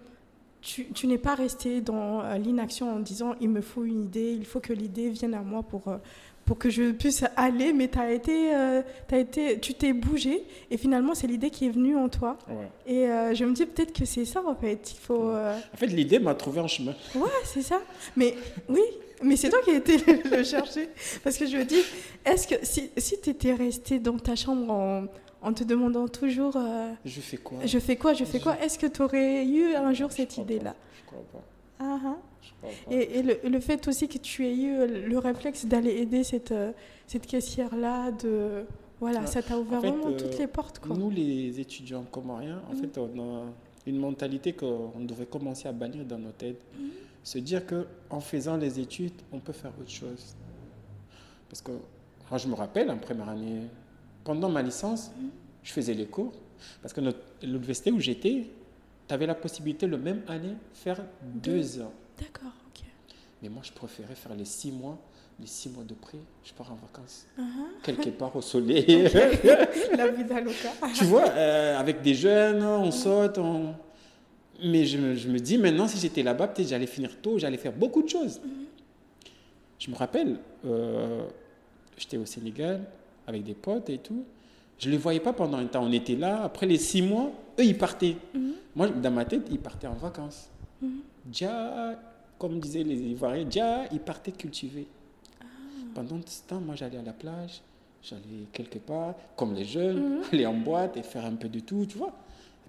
Tu, 0.62 0.88
tu 0.93 1.08
n'es 1.08 1.17
pas 1.17 1.36
resté 1.36 1.79
dans 1.79 2.21
euh, 2.21 2.38
l'inaction 2.38 2.93
en 2.93 2.99
disant 2.99 3.34
il 3.39 3.47
me 3.49 3.62
faut 3.62 3.86
une 3.86 4.03
idée, 4.03 4.34
il 4.34 4.45
faut 4.45 4.60
que 4.60 4.73
l'idée 4.73 5.10
vienne 5.10 5.34
à 5.34 5.41
moi 5.41 5.63
pour, 5.63 5.88
euh, 5.88 5.95
pour 6.43 6.58
que 6.58 6.69
je 6.69 6.91
puisse 6.91 7.23
aller, 7.38 7.71
mais 7.71 7.89
as 7.97 8.12
été, 8.12 8.53
euh, 8.53 8.82
été, 9.13 9.58
tu 9.62 9.73
t'es 9.73 9.93
bougé 9.93 10.43
et 10.69 10.75
finalement 10.75 11.15
c'est 11.15 11.27
l'idée 11.27 11.49
qui 11.49 11.65
est 11.67 11.69
venue 11.69 11.95
en 11.95 12.10
toi. 12.10 12.38
Ouais. 12.49 12.67
Et 12.88 13.08
euh, 13.10 13.34
je 13.34 13.45
me 13.45 13.53
dis 13.53 13.65
peut-être 13.65 13.93
que 13.93 14.03
c'est 14.03 14.25
ça 14.25 14.43
en 14.45 14.53
fait. 14.55 14.91
Il 14.91 14.99
faut. 14.99 15.29
euh, 15.29 15.58
En 15.73 15.77
fait, 15.77 15.88
l'idée 15.88 16.19
m'a 16.19 16.36
trouvé 16.36 16.60
en 16.60 16.67
chemin. 16.67 16.93
Ouais, 17.15 17.29
c'est 17.45 17.62
ça. 17.62 17.79
Mais 18.17 18.36
oui, 18.67 18.82
mais 19.23 19.36
c'est 19.36 19.49
toi 19.49 19.60
qui 19.63 19.71
as 19.71 19.75
été 19.75 19.97
le, 19.97 20.43
chercher. 20.43 20.89
Parce 21.23 21.38
que 21.38 21.45
je 21.45 21.58
me 21.58 21.65
dis, 21.65 21.82
est-ce 22.25 22.47
que 22.47 22.55
si, 22.63 22.89
si 22.97 23.19
tu 23.21 23.29
étais 23.32 23.53
resté 23.53 23.99
dans 23.99 24.17
ta 24.17 24.36
chambre 24.36 24.71
en, 24.71 25.05
en 25.41 25.53
te 25.53 25.63
demandant 25.63 26.08
toujours 26.08 26.55
euh, 26.58 26.91
Je 27.05 27.21
fais 27.21 27.38
quoi? 27.38 27.60
je 27.65 27.79
fais 27.79 27.95
quoi, 27.95 28.13
je 28.13 28.25
fais 28.25 28.39
quoi, 28.39 28.58
est-ce 28.62 28.77
que 28.79 28.88
tu 28.88 29.01
aurais 29.01 29.45
eu 29.45 29.75
un 29.75 29.93
jour 29.93 30.10
Je 30.10 30.15
cette 30.17 30.38
idée-là? 30.38 30.75
Je 31.01 31.05
crois 31.08 31.23
pas. 31.32 31.43
Ah, 31.79 31.99
ah. 32.05 32.17
Je 32.41 32.49
crois 32.62 32.69
pas. 32.88 32.93
Et, 32.95 33.19
et 33.19 33.23
le, 33.23 33.39
le 33.49 33.60
fait 33.60 33.88
aussi 33.88 34.08
que 34.08 34.17
tu 34.17 34.45
aies 34.47 34.55
eu 34.55 34.88
le 35.08 35.17
réflexe 35.17 35.65
d'aller 35.65 35.91
aider 36.01 36.23
cette, 36.23 36.51
euh, 36.51 36.71
cette 37.08 37.25
caissière-là, 37.25 38.12
de 38.12 38.65
voilà, 38.99 39.21
Ouais. 39.21 39.27
ça 39.27 39.41
t'a 39.41 39.58
ouvert 39.58 39.79
En 39.79 39.82
fait, 39.82 39.89
vraiment 39.91 40.08
euh, 40.10 40.17
toutes 40.17 40.38
les 40.38 40.47
portes. 40.47 40.79
Quoi. 40.79 40.93
Nous, 40.95 41.10
les 41.10 41.58
étudiants 41.60 42.03
comoriens, 42.12 42.62
en 42.69 42.73
Mhm. 42.75 42.82
fait, 42.82 42.97
on 42.97 43.19
a 43.21 43.45
une 43.88 43.97
mentalité 43.97 44.51
qu'on 44.51 44.91
devrait 44.99 45.25
commencer 45.25 45.69
à 45.69 45.71
bannir 45.71 46.03
dans 46.03 46.19
nos 46.19 46.32
têtes. 46.32 46.62
Mhm. 46.77 46.89
Se 47.23 47.38
dire 47.39 47.65
que 47.65 47.86
en 48.10 48.19
faisant 48.19 48.58
les 48.58 48.79
études, 48.79 49.13
on 49.32 49.39
peut 49.39 49.53
faire 49.53 49.71
autre 49.79 49.89
chose. 49.91 50.36
Parce 51.49 51.62
que 51.62 51.71
moi, 52.29 52.38
je 52.38 52.47
me 52.47 52.53
rappelle, 52.55 52.89
en 52.91 52.97
première 52.97 53.29
année, 53.29 53.63
pendant 54.23 54.49
ma 54.49 54.62
licence, 54.62 55.12
je 55.63 55.71
faisais 55.71 55.93
les 55.93 56.05
cours. 56.05 56.32
Parce 56.82 56.93
que 56.93 57.01
l'université 57.41 57.91
où 57.91 57.99
j'étais, 57.99 58.47
tu 59.08 59.13
avais 59.13 59.25
la 59.25 59.36
possibilité, 59.36 59.88
le 59.88 59.97
même 59.97 60.21
année, 60.27 60.55
faire 60.73 61.01
deux 61.23 61.82
ans. 61.82 61.91
D'accord, 62.19 62.51
ok. 62.67 62.84
Mais 63.41 63.49
moi, 63.49 63.62
je 63.63 63.71
préférais 63.71 64.15
faire 64.15 64.36
les 64.36 64.45
six 64.45 64.71
mois. 64.71 64.97
Les 65.39 65.47
six 65.47 65.69
mois 65.69 65.86
de 65.86 65.93
près, 65.93 66.17
je 66.43 66.51
pars 66.51 66.69
en 66.69 66.75
vacances. 66.75 67.25
Ah, 67.38 67.41
Quelque 67.82 68.10
part 68.10 68.36
au 68.36 68.41
soleil. 68.53 69.03
La 69.95 70.08
vie 70.10 70.25
d'Aloca. 70.25 70.69
tu 70.93 71.05
vois, 71.05 71.29
euh, 71.29 71.79
avec 71.79 72.01
des 72.01 72.13
jeunes, 72.13 72.62
on 72.63 72.91
saute. 72.91 73.38
on- 73.38 73.73
Mais 74.63 74.86
je 74.86 74.98
me, 74.98 75.15
je 75.15 75.30
me 75.30 75.39
dis, 75.39 75.58
maintenant, 75.58 75.88
si 75.88 75.98
j'étais 76.00 76.24
là-bas, 76.24 76.48
peut-être 76.50 76.67
j'allais 76.69 76.88
finir 76.88 77.19
tôt, 77.22 77.38
j'allais 77.38 77.58
faire 77.58 77.74
beaucoup 77.74 78.02
de 78.02 78.10
choses. 78.10 78.41
Je 79.78 79.89
me 79.89 79.95
rappelle, 79.95 80.38
euh, 80.65 81.24
j'étais 81.98 82.17
au 82.17 82.26
Sénégal 82.26 82.82
avec 83.28 83.43
des 83.43 83.54
potes 83.54 83.89
et 83.89 83.98
tout. 84.00 84.24
Je 84.78 84.88
ne 84.88 84.91
les 84.93 84.98
voyais 84.98 85.19
pas 85.19 85.34
pendant 85.34 85.58
un 85.58 85.65
temps. 85.65 85.84
On 85.86 85.91
était 85.91 86.15
là. 86.15 86.43
Après 86.43 86.65
les 86.65 86.78
six 86.78 87.02
mois, 87.02 87.32
eux, 87.60 87.63
ils 87.63 87.78
partaient. 87.78 88.15
Mhm. 88.34 88.54
Moi, 88.76 88.89
dans 88.89 89.12
ma 89.12 89.26
tête, 89.26 89.48
ils 89.52 89.60
partaient 89.60 89.88
en 89.88 89.93
vacances. 89.95 90.50
Mhm. 90.82 91.00
Déjà, 91.26 92.00
comme 92.38 92.60
disaient 92.60 92.84
les 92.84 92.98
Ivoiriens, 92.98 93.45
déjà, 93.45 93.86
ils 93.91 94.00
partaient 94.00 94.32
cultiver. 94.32 94.88
Pendant 95.93 96.19
ce 96.26 96.41
temps, 96.48 96.60
moi, 96.62 96.76
j'allais 96.76 96.98
à 96.98 97.02
la 97.02 97.13
plage, 97.13 97.62
j'allais 98.04 98.48
quelque 98.54 98.78
part, 98.80 99.15
comme 99.36 99.54
les 99.54 99.65
jeunes, 99.65 100.17
Mhm. 100.17 100.24
aller 100.34 100.45
en 100.45 100.54
boîte 100.54 100.98
et 100.98 101.04
faire 101.04 101.26
un 101.26 101.36
peu 101.36 101.50
de 101.50 101.60
tout, 101.60 101.86
tu 101.88 101.98
vois. 101.98 102.13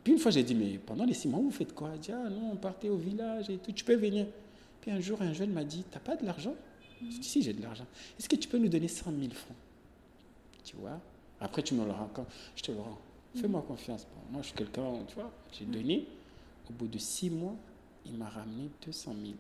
Puis 0.03 0.13
une 0.13 0.19
fois, 0.19 0.31
j'ai 0.31 0.43
dit, 0.43 0.55
mais 0.55 0.79
pendant 0.79 1.05
les 1.05 1.15
six 1.15 1.29
mois, 1.29 1.41
vous 1.41 1.51
faites 1.51 1.75
quoi? 1.75 1.93
J'ai 1.95 1.99
dit, 1.99 2.13
ah 2.13 2.29
non, 2.31 2.53
on 2.53 2.57
partait 2.57 2.89
au 2.89 2.97
village 2.97 3.51
et 3.51 3.59
tout, 3.59 3.73
tu 3.73 3.85
peux 3.85 3.97
venir. 3.97 4.27
Puis 4.81 4.91
un 4.91 5.01
jour, 5.01 5.21
un 5.21 5.33
jeune 5.33 5.53
m'a 5.53 5.65
dit, 5.65 5.85
t'as 5.91 6.01
pas 6.01 6.17
de 6.17 6.25
l'argent? 6.25 6.55
Je 7.03 7.07
dis, 7.07 7.23
si, 7.23 7.43
j'ai 7.43 7.53
de 7.53 7.63
l'argent. 7.63 7.87
Est-ce 8.19 8.29
que 8.29 8.37
tu 8.37 8.49
peux 8.49 8.59
nous 8.59 8.69
donner 8.69 8.89
100 8.89 9.11
000 9.11 9.33
francs? 9.33 9.57
Tu 10.65 10.77
vois? 10.77 11.01
Après, 11.41 11.63
tu 11.63 11.75
me 11.75 11.85
le 11.85 11.91
rends 11.91 12.11
quand 12.13 12.27
Je 12.57 12.63
te 12.63 12.73
le 12.73 12.79
rends. 12.79 12.99
Fais-moi 13.35 13.63
confiance. 13.67 14.07
Moi, 14.31 14.43
je 14.43 14.49
suis 14.49 14.57
quelqu'un, 14.57 14.85
tu 15.07 15.15
vois, 15.15 15.31
j'ai 15.53 15.65
donné. 15.65 16.07
Au 16.69 16.73
bout 16.73 16.89
de 16.89 16.99
six 16.99 17.31
mois, 17.31 17.57
il 18.07 18.15
m'a 18.15 18.29
ramené 18.29 18.71
200 18.85 19.15
000. 19.23 19.35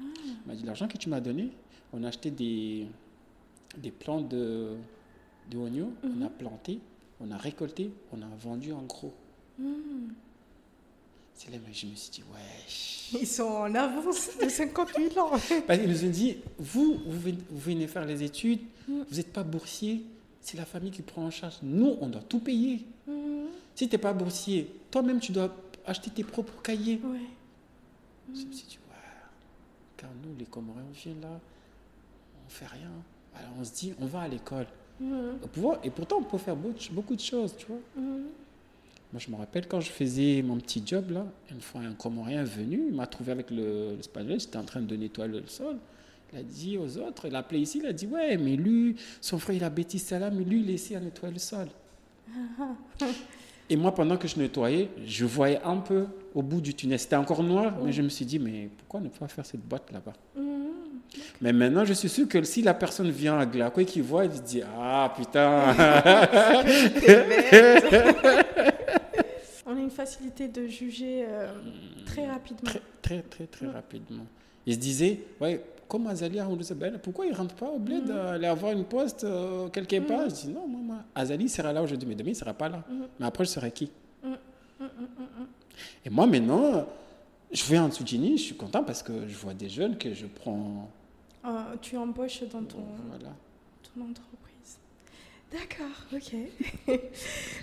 Il 0.00 0.06
m'a 0.46 0.54
dit, 0.54 0.64
l'argent 0.64 0.88
que 0.88 0.98
tu 0.98 1.08
m'as 1.08 1.20
donné, 1.20 1.50
on 1.92 2.02
a 2.02 2.08
acheté 2.08 2.30
des, 2.30 2.86
des 3.78 3.90
plants 3.90 4.20
de, 4.20 4.76
de 5.50 5.58
oignons, 5.58 5.92
on 6.02 6.22
a 6.22 6.28
planté, 6.28 6.80
on 7.20 7.30
a 7.30 7.36
récolté, 7.36 7.90
on 8.12 8.20
a 8.22 8.28
vendu 8.38 8.72
en 8.72 8.82
gros. 8.82 9.12
Mhm. 9.58 10.14
C'est 11.34 11.50
là 11.50 11.58
que 11.58 11.72
je 11.72 11.86
me 11.86 11.94
suis 11.94 12.10
dit, 12.10 12.22
ouais. 12.32 13.20
Ils 13.20 13.26
sont 13.26 13.42
en 13.44 13.74
avance 13.74 14.30
de 14.42 14.48
50 14.48 14.88
000 14.96 15.18
ans. 15.18 15.30
Parce 15.66 15.78
qu'ils 15.78 15.88
nous 15.90 16.04
ont 16.04 16.10
dit, 16.10 16.36
vous, 16.58 17.00
vous 17.06 17.32
venez, 17.58 17.86
faire 17.86 18.04
les 18.04 18.22
études, 18.22 18.60
Mm. 18.86 19.00
vous 19.08 19.16
n'êtes 19.16 19.32
pas 19.32 19.42
boursier, 19.42 20.04
c'est 20.42 20.58
la 20.58 20.66
famille 20.66 20.90
qui 20.90 21.00
prend 21.00 21.24
en 21.24 21.30
charge. 21.30 21.54
Nous, 21.62 21.96
on 22.02 22.06
doit 22.08 22.20
tout 22.22 22.38
payer. 22.40 22.84
Mhm. 23.06 23.46
Si 23.74 23.88
tu 23.88 23.94
n'es 23.94 23.98
pas 23.98 24.12
boursier, 24.12 24.70
toi-même, 24.90 25.20
tu 25.20 25.32
dois 25.32 25.54
acheter 25.86 26.10
tes 26.10 26.22
propres 26.22 26.60
cahiers. 26.62 27.00
Ouais. 27.02 27.18
Je 28.28 28.40
me 28.44 28.52
suis 28.52 28.66
dit, 28.66 28.78
ouais, 28.90 28.96
car 29.96 30.10
nous, 30.22 30.34
les 30.38 30.44
Comoriens, 30.44 30.84
on 30.88 30.92
vient 30.92 31.14
là, 31.22 31.40
on 32.46 32.50
fait 32.50 32.66
rien. 32.66 32.90
Alors 33.34 33.50
on 33.58 33.64
se 33.64 33.72
dit, 33.72 33.94
on 34.00 34.06
va 34.06 34.20
à 34.20 34.28
l'école. 34.28 34.66
Et 35.82 35.90
pourtant, 35.90 36.18
on 36.20 36.24
peut 36.24 36.38
faire 36.38 36.54
beau- 36.56 36.72
beaucoup 36.92 37.16
de 37.16 37.20
choses, 37.20 37.54
tu 37.56 37.66
vois. 37.66 37.78
Moi, 39.14 39.20
je 39.24 39.30
me 39.30 39.36
rappelle 39.36 39.68
quand 39.68 39.80
je 39.80 39.92
faisais 39.92 40.42
mon 40.42 40.56
petit 40.56 40.82
job 40.84 41.12
là, 41.12 41.24
une 41.52 41.60
fois 41.60 41.82
un 41.82 41.92
Comorien 41.92 42.42
venu, 42.42 42.86
il 42.88 42.94
m'a 42.96 43.06
trouvé 43.06 43.30
avec 43.30 43.48
le, 43.52 43.94
le 43.94 44.02
spagnol, 44.02 44.40
j'étais 44.40 44.56
en 44.56 44.64
train 44.64 44.80
de 44.80 44.96
nettoyer 44.96 45.40
le 45.40 45.46
sol. 45.46 45.76
Il 46.32 46.40
a 46.40 46.42
dit 46.42 46.76
aux 46.76 46.98
autres, 46.98 47.26
il 47.26 47.36
a 47.36 47.38
appelé 47.38 47.60
ici, 47.60 47.78
il 47.80 47.86
a 47.86 47.92
dit 47.92 48.08
Ouais, 48.08 48.36
mais 48.36 48.56
lui, 48.56 48.96
son 49.20 49.38
frère, 49.38 49.54
il 49.54 49.62
a 49.62 49.70
bêtis 49.70 50.00
ça 50.00 50.18
là, 50.18 50.30
mais 50.30 50.42
lui, 50.42 50.62
il 50.62 50.70
est 50.70 50.74
ici 50.74 50.96
à 50.96 51.00
nettoyer 51.00 51.32
le 51.32 51.38
sol. 51.38 51.68
Et 53.70 53.76
moi, 53.76 53.94
pendant 53.94 54.16
que 54.16 54.26
je 54.26 54.36
nettoyais, 54.36 54.90
je 55.06 55.24
voyais 55.24 55.60
un 55.64 55.76
peu 55.76 56.06
au 56.34 56.42
bout 56.42 56.60
du 56.60 56.74
tunnel. 56.74 56.98
C'était 56.98 57.14
encore 57.14 57.44
noir, 57.44 57.72
mais 57.84 57.92
je 57.92 58.02
me 58.02 58.08
suis 58.08 58.24
dit 58.24 58.40
Mais 58.40 58.68
pourquoi 58.78 58.98
ne 58.98 59.10
pas 59.10 59.28
faire 59.28 59.46
cette 59.46 59.62
boîte 59.62 59.92
là-bas? 59.92 60.14
Mhm. 60.36 60.42
Mais 61.40 61.52
maintenant, 61.52 61.84
je 61.84 61.92
suis 61.92 62.08
sûr 62.08 62.26
que 62.26 62.42
si 62.42 62.62
la 62.62 62.74
personne 62.74 63.12
vient 63.12 63.38
à 63.38 63.46
Glaco 63.46 63.80
et 63.80 63.84
qu'il 63.84 64.02
voit, 64.02 64.24
il 64.24 64.42
dit 64.42 64.62
Ah 64.76 65.14
putain 65.16 65.72
On 69.74 69.78
a 69.78 69.80
une 69.80 69.90
facilité 69.90 70.46
de 70.48 70.66
juger 70.66 71.24
euh, 71.26 71.52
très 72.06 72.26
rapidement. 72.28 72.70
Très, 72.70 72.80
très, 73.02 73.22
très, 73.22 73.46
très 73.46 73.66
rapidement. 73.66 74.24
Il 74.66 74.74
se 74.74 74.78
disait, 74.78 75.20
ouais, 75.40 75.64
comme 75.88 76.06
Azali 76.06 76.38
pourquoi 77.02 77.26
il 77.26 77.32
ne 77.32 77.36
rentre 77.36 77.54
pas 77.54 77.68
au 77.68 77.78
bled 77.78 78.08
euh, 78.08 78.34
aller 78.34 78.46
avoir 78.46 78.72
une 78.72 78.84
poste 78.84 79.24
euh, 79.24 79.68
quelque 79.68 79.98
part? 80.00 80.28
Je 80.30 80.34
dis, 80.34 80.48
non, 80.48 80.66
moi, 80.68 80.80
moi, 80.80 80.96
Azali 81.14 81.48
sera 81.48 81.72
là 81.72 81.82
aujourd'hui, 81.82 82.08
mais 82.08 82.14
demain, 82.14 82.30
il 82.30 82.34
ne 82.34 82.38
sera 82.38 82.54
pas 82.54 82.68
là. 82.68 82.84
Mhm. 82.88 83.06
Mais 83.18 83.26
après, 83.26 83.44
je 83.44 83.50
serai 83.50 83.70
qui? 83.72 83.90
Mhm, 84.22 84.30
mhm, 84.80 84.88
mhm. 85.18 85.46
Et 86.04 86.10
moi, 86.10 86.26
maintenant, 86.26 86.86
je 87.52 87.64
vais 87.64 87.78
en 87.78 87.90
Soutini, 87.90 88.38
je 88.38 88.42
suis 88.44 88.56
content 88.56 88.84
parce 88.84 89.02
que 89.02 89.26
je 89.26 89.36
vois 89.36 89.54
des 89.54 89.68
jeunes 89.68 89.98
que 89.98 90.14
je 90.14 90.26
prends. 90.26 90.88
Euh, 91.44 91.48
tu 91.82 91.96
embauches 91.96 92.42
dans 92.44 92.62
ton, 92.62 92.84
Voilà. 93.08 93.34
ton 93.82 94.02
entreprise. 94.02 94.43
D'accord, 95.54 95.86
ok. 96.12 96.98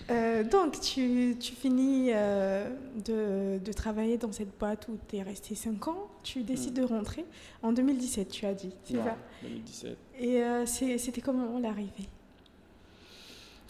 Euh, 0.09 0.43
donc, 0.43 0.81
tu, 0.81 1.37
tu 1.39 1.53
finis 1.53 2.09
euh, 2.11 2.67
de, 3.05 3.63
de, 3.63 3.71
travailler 3.71 4.17
dans 4.17 4.31
cette 4.33 4.57
boîte 4.57 4.87
où 4.89 4.97
tu 5.07 5.15
es 5.15 5.23
resté 5.23 5.55
5 5.55 5.87
ans. 5.87 6.09
Tu 6.21 6.43
décides 6.43 6.77
mm. 6.77 6.81
de 6.81 6.83
rentrer 6.83 7.25
en 7.63 7.71
2017, 7.71 8.27
tu 8.27 8.45
as 8.45 8.53
dit, 8.53 8.71
c'est 8.83 8.97
ça? 8.97 9.15
2017. 9.43 9.97
Et 10.19 10.43
euh, 10.43 10.65
c'était 10.65 11.21
comment 11.21 11.57
l'arrivée? 11.59 12.09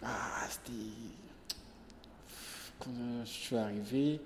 Ah, 0.02 0.48
c'était. 0.50 0.72
Quand 2.80 2.92
je 3.24 3.30
suis 3.30 3.56
arrivé, 3.56 4.20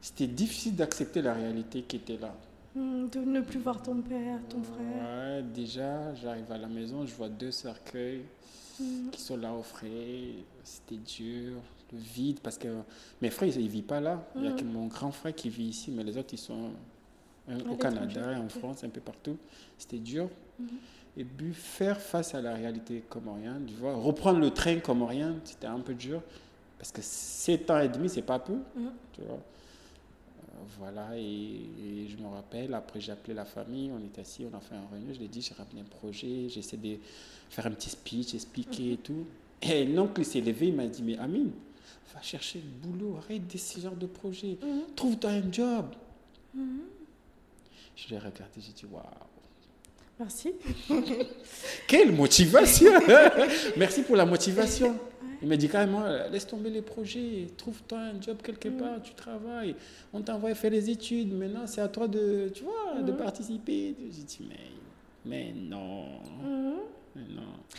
c'était 0.00 0.28
difficile 0.28 0.76
d'accepter 0.76 1.20
la 1.20 1.34
réalité 1.34 1.82
qui 1.82 1.96
était 1.96 2.16
là. 2.16 2.34
Mm, 2.74 3.08
de 3.08 3.20
ne 3.20 3.40
plus 3.42 3.58
voir 3.58 3.82
ton 3.82 4.00
père, 4.00 4.38
ton 4.48 4.62
frère. 4.62 5.36
Ouais, 5.36 5.42
déjà, 5.42 6.14
j'arrive 6.14 6.50
à 6.50 6.58
la 6.58 6.68
maison, 6.68 7.04
je 7.04 7.14
vois 7.14 7.28
deux 7.28 7.50
cercueils 7.50 8.22
Mm. 8.80 9.10
qui 9.10 9.20
sont 9.20 9.36
là 9.36 9.52
au 9.52 9.62
frais. 9.62 10.34
C'était 10.64 10.96
dur, 10.96 11.54
le 11.92 11.98
vide, 11.98 12.40
parce 12.40 12.58
que 12.58 12.68
mes 13.20 13.30
frères, 13.30 13.48
ils 13.54 13.64
ne 13.64 13.68
vivent 13.68 13.84
pas 13.84 14.00
là. 14.00 14.24
Il 14.34 14.42
n'y 14.42 14.48
a 14.48 14.52
que 14.52 14.64
mm. 14.64 14.72
mon 14.72 14.86
grand 14.86 15.12
frère 15.12 15.34
qui 15.34 15.50
vit 15.50 15.68
ici, 15.68 15.90
mais 15.90 16.02
les 16.02 16.16
autres, 16.16 16.32
ils 16.32 16.38
sont 16.38 16.70
au 17.68 17.76
Canada, 17.76 18.38
en 18.38 18.48
France, 18.48 18.84
un 18.84 18.88
peu 18.88 19.00
partout. 19.00 19.36
C'était 19.76 19.98
dur. 19.98 20.28
Mm. 20.58 20.66
Et 21.16 21.24
puis 21.24 21.52
faire 21.52 22.00
face 22.00 22.34
à 22.34 22.40
la 22.40 22.54
réalité 22.54 23.02
comorienne, 23.08 23.64
tu 23.66 23.74
vois, 23.74 23.94
reprendre 23.94 24.38
le 24.38 24.50
train 24.50 24.78
comorien, 24.78 25.36
c'était 25.44 25.66
un 25.66 25.80
peu 25.80 25.94
dur, 25.94 26.22
parce 26.78 26.92
que 26.92 27.02
7 27.02 27.70
ans 27.70 27.80
et 27.80 27.88
demi, 27.88 28.08
c'est 28.08 28.22
pas 28.22 28.38
peu, 28.38 28.58
tu 29.12 29.20
vois. 29.22 29.40
Voilà, 30.78 31.16
et, 31.16 32.06
je 32.08 32.16
me 32.22 32.28
rappelle, 32.28 32.74
après 32.74 33.00
j'ai 33.00 33.12
appelé 33.12 33.34
la 33.34 33.44
famille, 33.44 33.90
on 33.92 34.02
est 34.04 34.18
assis, 34.18 34.46
on 34.50 34.56
a 34.56 34.60
fait 34.60 34.74
un 34.74 34.86
réunion, 34.92 35.12
je 35.12 35.18
lui 35.18 35.26
ai 35.26 35.28
dit, 35.28 35.42
j'ai 35.42 35.54
ramené 35.54 35.80
un 35.80 35.84
projet, 35.84 36.48
j'essaie 36.48 36.76
de 36.76 36.96
faire 37.48 37.66
un 37.66 37.70
petit 37.72 37.90
speech, 37.90 38.34
expliquer 38.34 38.92
et 38.92 38.96
tout. 38.96 39.26
Et 39.62 39.84
l'oncle 39.84 40.24
s'est 40.24 40.40
levé, 40.40 40.68
il 40.68 40.74
m'a 40.74 40.86
dit, 40.86 41.02
mais 41.02 41.18
Amine, 41.18 41.52
va 42.14 42.22
chercher 42.22 42.60
le 42.60 42.88
boulot, 42.88 43.16
arrête 43.16 43.46
de 43.46 43.58
ce 43.58 43.80
genre 43.80 43.96
de 43.96 44.06
projet, 44.06 44.58
mhm. 44.62 44.94
trouve-toi 44.96 45.30
un 45.30 45.52
job. 45.52 45.86
Mhm. 46.54 46.80
Je 47.96 48.08
l'ai 48.08 48.18
regardé, 48.18 48.60
j'ai 48.60 48.72
dit, 48.72 48.86
waouh. 48.90 49.04
Merci. 50.20 50.52
Quelle 51.88 52.12
motivation 52.12 52.92
Merci 53.78 54.02
pour 54.02 54.16
la 54.16 54.26
motivation. 54.26 54.98
Il 55.40 55.48
m'a 55.48 55.56
dit 55.56 55.66
carrément, 55.66 56.04
laisse 56.30 56.46
tomber 56.46 56.68
les 56.68 56.82
projets, 56.82 57.46
trouve-toi 57.56 57.98
un 57.98 58.20
job 58.20 58.36
quelque 58.42 58.68
mhm. 58.68 58.76
part, 58.76 59.02
tu 59.02 59.14
travailles, 59.14 59.74
on 60.12 60.20
t'envoie 60.20 60.54
faire 60.54 60.70
les 60.70 60.90
études, 60.90 61.32
maintenant 61.32 61.66
c'est 61.66 61.80
à 61.80 61.88
toi 61.88 62.06
de, 62.06 62.50
tu 62.52 62.64
vois, 62.64 63.00
de 63.00 63.12
participer. 63.12 63.96
J'ai 63.98 64.22
dit, 64.22 64.40
mais, 64.46 64.58
mais 65.24 65.54
non. 65.54 66.04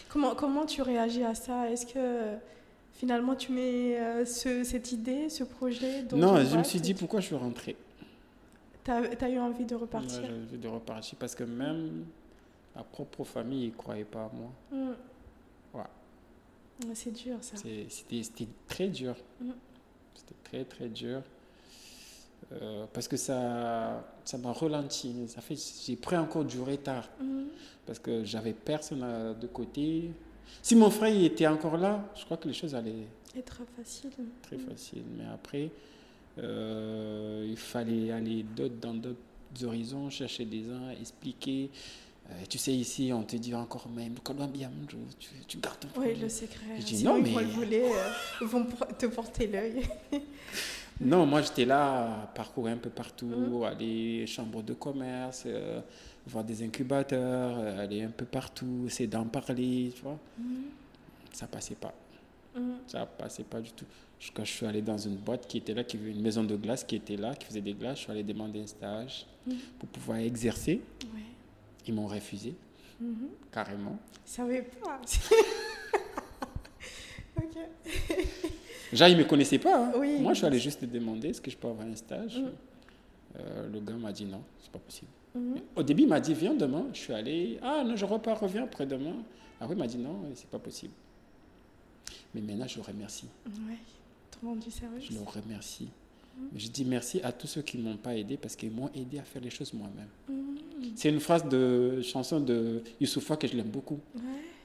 Comment, 0.09 0.33
comment 0.33 0.65
tu 0.65 0.81
réagis 0.81 1.23
à 1.23 1.35
ça? 1.35 1.69
Est-ce 1.69 1.85
que 1.85 2.37
finalement 2.93 3.35
tu 3.35 3.51
mets 3.51 3.99
euh, 3.99 4.25
ce, 4.25 4.63
cette 4.63 4.91
idée, 4.91 5.29
ce 5.29 5.43
projet 5.43 6.07
Non, 6.15 6.43
je 6.43 6.57
me 6.57 6.63
suis 6.63 6.81
dit 6.81 6.95
pourquoi 6.95 7.19
je 7.19 7.27
suis 7.27 7.35
rentré. 7.35 7.75
Tu 8.83 8.89
as, 8.89 9.29
eu 9.29 9.37
envie 9.37 9.65
de 9.65 9.75
repartir? 9.75 10.23
J'ai 10.25 10.33
envie 10.33 10.57
de 10.57 10.67
repartir 10.67 11.15
parce 11.19 11.35
que 11.35 11.43
même 11.43 12.05
ma 12.76 12.84
propre 12.84 13.24
famille 13.24 13.67
ne 13.67 13.76
croyait 13.76 14.05
pas 14.05 14.26
à 14.26 14.32
moi. 14.34 14.51
Mm. 14.72 14.93
C'est 16.95 17.11
dur 17.11 17.38
ça. 17.41 17.57
C'était 17.57 18.47
très 18.67 18.88
dur. 18.88 19.15
Mm. 19.39 19.51
C'était 20.15 20.36
très 20.43 20.63
très 20.65 20.89
dur. 20.89 21.22
Euh, 22.53 22.86
parce 22.91 23.07
que 23.07 23.17
ça 23.17 24.03
ça 24.26 24.38
m'a 24.38 24.51
ralenti. 24.51 25.28
Ça 25.28 25.41
fait 25.41 25.55
j'ai 25.86 25.95
pris 25.95 26.17
encore 26.17 26.43
du 26.43 26.59
retard 26.59 27.07
mm. 27.19 27.43
parce 27.86 27.99
que 27.99 28.24
j'avais 28.24 28.53
personne 28.53 29.36
de 29.39 29.47
côté. 29.47 30.11
Si 30.61 30.76
mon 30.76 30.89
frère 30.89 31.15
était 31.15 31.47
encore 31.47 31.78
là, 31.78 32.03
je 32.15 32.26
crois 32.26 32.38
que 32.38 32.47
les 32.47 32.53
choses 32.53 32.76
allaient 32.76 33.07
être 33.38 33.61
facile. 33.78 34.11
Très 34.41 34.57
facile. 34.57 35.03
Mais 35.17 35.26
après, 35.34 35.69
euh, 36.38 37.45
il 37.49 37.57
fallait 37.57 38.11
aller 38.11 38.45
dans 38.82 38.93
d'autres 38.93 39.17
horizons, 39.63 40.09
chercher 40.09 40.45
des 40.45 40.69
uns, 40.69 40.91
expliquer. 40.99 41.69
Euh, 42.30 42.34
tu 42.47 42.57
sais, 42.57 42.72
ici, 42.72 43.11
on 43.13 43.24
te 43.24 43.36
dit 43.36 43.53
encore 43.53 43.89
même, 43.89 44.15
tu, 44.88 44.97
tu 45.47 45.57
gardes 45.57 45.80
ton 45.80 45.88
Oui, 45.99 46.15
le 46.15 46.30
secret. 46.30 46.80
Je 46.80 46.86
dis, 46.86 47.03
non, 47.03 47.22
mais. 47.22 47.34
Ils 48.41 48.47
vont 48.47 48.65
te 48.97 49.05
porter 49.07 49.47
l'œil. 49.47 49.84
Non, 51.03 51.26
moi 51.26 51.41
j'étais 51.41 51.65
là, 51.65 52.32
parcourir 52.36 52.76
un 52.76 52.78
peu 52.78 52.91
partout, 52.91 53.26
mmh. 53.26 53.63
aller 53.63 54.28
chambre 54.28 54.61
de 54.61 54.74
commerce, 54.74 55.43
euh, 55.47 55.82
voir 56.28 56.43
des 56.43 56.63
incubateurs, 56.63 57.57
euh, 57.57 57.84
aller 57.84 58.03
un 58.03 58.11
peu 58.11 58.26
partout, 58.26 58.84
essayer 58.86 59.07
d'en 59.07 59.26
parler, 59.26 59.91
tu 59.95 60.03
vois. 60.03 60.19
Mmh. 60.38 60.43
Ça 61.34 61.47
passait 61.47 61.76
pas. 61.76 61.93
Mmh. 62.55 62.72
Ça 62.86 63.05
passait 63.05 63.43
pas 63.43 63.59
du 63.61 63.72
tout. 63.72 63.86
Quand 64.36 64.45
je 64.45 64.51
suis 64.51 64.65
allé 64.67 64.84
dans 64.84 64.97
une 64.99 65.15
boîte 65.15 65.47
qui 65.47 65.57
était 65.57 65.74
là, 65.74 65.84
qui 65.84 65.97
une 65.97 66.22
maison 66.22 66.43
de 66.43 66.55
glace 66.55 66.84
qui 66.84 66.97
était 66.97 67.17
là, 67.17 67.34
qui 67.34 67.47
faisait 67.47 67.61
des 67.61 67.74
glaces, 67.74 67.97
je 67.97 68.03
suis 68.03 68.11
allé 68.11 68.24
demander 68.24 68.61
un 68.61 68.67
stage 68.67 69.26
pour 69.80 69.89
pouvoir 69.89 70.19
exercer. 70.19 70.82
Ils 71.88 71.93
m'ont 71.93 72.07
refusé, 72.07 72.55
carrément. 73.51 73.97
Je 74.25 74.32
savais 74.32 74.61
pas. 74.61 75.01
ok. 77.38 77.57
Déjà, 78.91 79.09
il 79.09 79.17
ne 79.17 79.23
me 79.23 79.27
connaissait 79.27 79.57
pas. 79.57 79.86
Hein. 79.86 79.93
Moi, 80.19 80.34
je 80.34 80.39
suis 80.39 80.45
allé 80.45 80.59
juste 80.59 80.84
demander 80.84 81.29
est-ce 81.29 81.41
que 81.41 81.49
je 81.49 81.57
peux 81.57 81.69
avoir 81.69 81.88
un 81.88 81.95
stage 81.95 82.38
mm. 82.38 82.51
euh, 83.39 83.69
Le 83.69 83.79
gars 83.79 83.93
m'a 83.93 84.11
dit 84.11 84.25
non, 84.25 84.43
c'est 84.59 84.71
pas 84.71 84.79
possible. 84.79 85.09
Mm-hmm. 85.36 85.61
Au 85.77 85.84
début, 85.84 86.03
il 86.03 86.09
m'a 86.09 86.19
dit 86.19 86.34
viens 86.34 86.53
demain. 86.53 86.86
Je 86.93 86.99
suis 86.99 87.13
allé 87.13 87.57
ah 87.61 87.84
non, 87.86 87.95
je 87.95 88.05
repars, 88.05 88.39
reviens 88.39 88.63
après-demain. 88.63 89.15
Après, 89.59 89.75
il 89.75 89.79
m'a 89.79 89.88
dit 89.88 89.97
non, 89.97 90.19
c'est 90.36 90.49
pas 90.49 90.59
possible. 90.59 90.93
Mais 92.36 92.41
maintenant, 92.41 92.67
je 92.67 92.77
le 92.77 92.84
remercie. 92.84 93.29
Oui, 93.45 93.77
rendu 94.43 94.69
service. 94.69 95.05
Je 95.05 95.13
le 95.13 95.23
remercie. 95.23 95.89
Mm. 96.41 96.57
Je 96.57 96.67
dis 96.69 96.85
merci 96.85 97.21
à 97.21 97.31
tous 97.31 97.47
ceux 97.47 97.61
qui 97.61 97.77
ne 97.77 97.83
m'ont 97.83 97.97
pas 97.97 98.15
aidé 98.15 98.37
parce 98.37 98.55
qu'ils 98.55 98.71
m'ont 98.71 98.89
aidé 98.93 99.19
à 99.19 99.23
faire 99.23 99.41
les 99.41 99.49
choses 99.49 99.73
moi-même. 99.73 100.07
Mm. 100.27 100.91
C'est 100.95 101.09
une 101.09 101.19
phrase 101.19 101.47
de 101.47 102.01
chanson 102.01 102.39
de 102.39 102.83
Youssoufa 102.99 103.37
que 103.37 103.47
je 103.47 103.55
l'aime 103.55 103.69
beaucoup. 103.69 103.99
Ouais. 104.15 104.21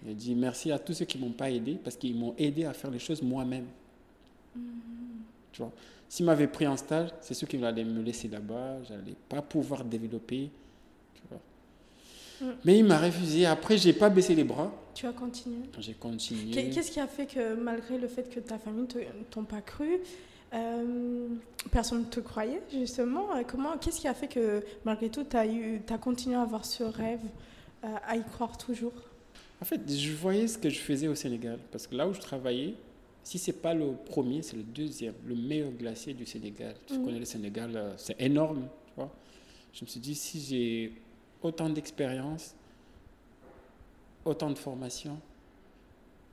Il 0.06 0.16
dit 0.16 0.34
merci 0.34 0.70
à 0.70 0.78
tous 0.78 0.94
ceux 0.94 1.04
qui 1.04 1.18
ne 1.18 1.24
m'ont 1.24 1.32
pas 1.32 1.50
aidé 1.50 1.78
parce 1.82 1.96
qu'ils 1.96 2.16
m'ont 2.16 2.34
aidé 2.38 2.64
à 2.64 2.72
faire 2.72 2.90
les 2.90 2.98
choses 2.98 3.22
moi-même. 3.22 3.66
Tu 5.52 5.62
vois, 5.62 5.72
s'il 6.08 6.26
m'avait 6.26 6.46
pris 6.46 6.66
en 6.66 6.76
stage, 6.76 7.10
c'est 7.20 7.34
sûr 7.34 7.48
qu'il 7.48 7.64
allait 7.64 7.84
me 7.84 8.02
laisser 8.02 8.28
là-bas, 8.28 8.82
je 8.84 8.94
n'allais 8.94 9.16
pas 9.28 9.42
pouvoir 9.42 9.84
développer. 9.84 10.50
Tu 11.14 11.22
vois. 11.28 11.40
Mm. 12.40 12.56
Mais 12.64 12.78
il 12.78 12.84
m'a 12.84 12.98
refusé. 12.98 13.46
Après, 13.46 13.76
j'ai 13.76 13.92
pas 13.92 14.08
baissé 14.08 14.34
les 14.34 14.44
bras. 14.44 14.72
Tu 14.94 15.06
as 15.06 15.12
continué 15.12 15.58
J'ai 15.78 15.94
continué. 15.94 16.70
Qu'est-ce 16.70 16.90
qui 16.90 17.00
a 17.00 17.06
fait 17.06 17.26
que, 17.26 17.54
malgré 17.54 17.98
le 17.98 18.08
fait 18.08 18.30
que 18.32 18.40
ta 18.40 18.58
famille 18.58 18.86
ne 18.94 19.24
t'ont 19.30 19.44
pas 19.44 19.60
cru, 19.60 19.98
euh, 20.56 21.28
personne 21.70 22.00
ne 22.00 22.04
te 22.04 22.20
croyait, 22.20 22.62
justement 22.72 23.36
euh, 23.36 23.42
Comment 23.46 23.76
Qu'est-ce 23.78 24.00
qui 24.00 24.08
a 24.08 24.14
fait 24.14 24.28
que, 24.28 24.64
malgré 24.84 25.08
tout, 25.10 25.24
tu 25.24 25.36
as, 25.36 25.42
as, 25.42 25.98
continué 25.98 26.36
à 26.36 26.42
avoir 26.42 26.64
ce 26.64 26.84
rêve, 26.84 27.20
euh, 27.84 27.88
à 28.06 28.16
y 28.16 28.24
croire 28.24 28.56
toujours? 28.56 28.92
En 29.60 29.64
fait, 29.64 29.80
je 29.90 30.12
voyais 30.12 30.48
ce 30.48 30.58
que 30.58 30.68
je 30.68 30.78
faisais 30.78 31.08
au 31.08 31.14
Sénégal. 31.14 31.58
Parce 31.70 31.86
que 31.86 31.94
là 31.94 32.06
où 32.08 32.12
je 32.12 32.20
travaillais, 32.20 32.74
si 33.22 33.38
ce 33.38 33.50
n'est 33.50 33.56
pas 33.56 33.74
le 33.74 33.92
premier, 34.06 34.42
c'est 34.42 34.56
le 34.56 34.62
deuxième, 34.62 35.14
le 35.26 35.34
meilleur 35.34 35.70
glacier 35.70 36.14
du 36.14 36.26
Sénégal. 36.26 36.74
Tu 36.86 36.94
mhm. 36.94 37.04
connais 37.04 37.18
le 37.18 37.24
Sénégal, 37.24 37.94
c'est 37.96 38.20
énorme. 38.20 38.68
Tu 38.88 38.92
vois 38.96 39.12
je 39.76 39.84
me 39.84 39.90
suis 39.90 40.00
dit, 40.00 40.14
si 40.14 40.40
j'ai 40.40 40.92
autant 41.42 41.68
d'expérience, 41.68 42.54
autant 44.24 44.48
de 44.50 44.56
formation, 44.56 45.20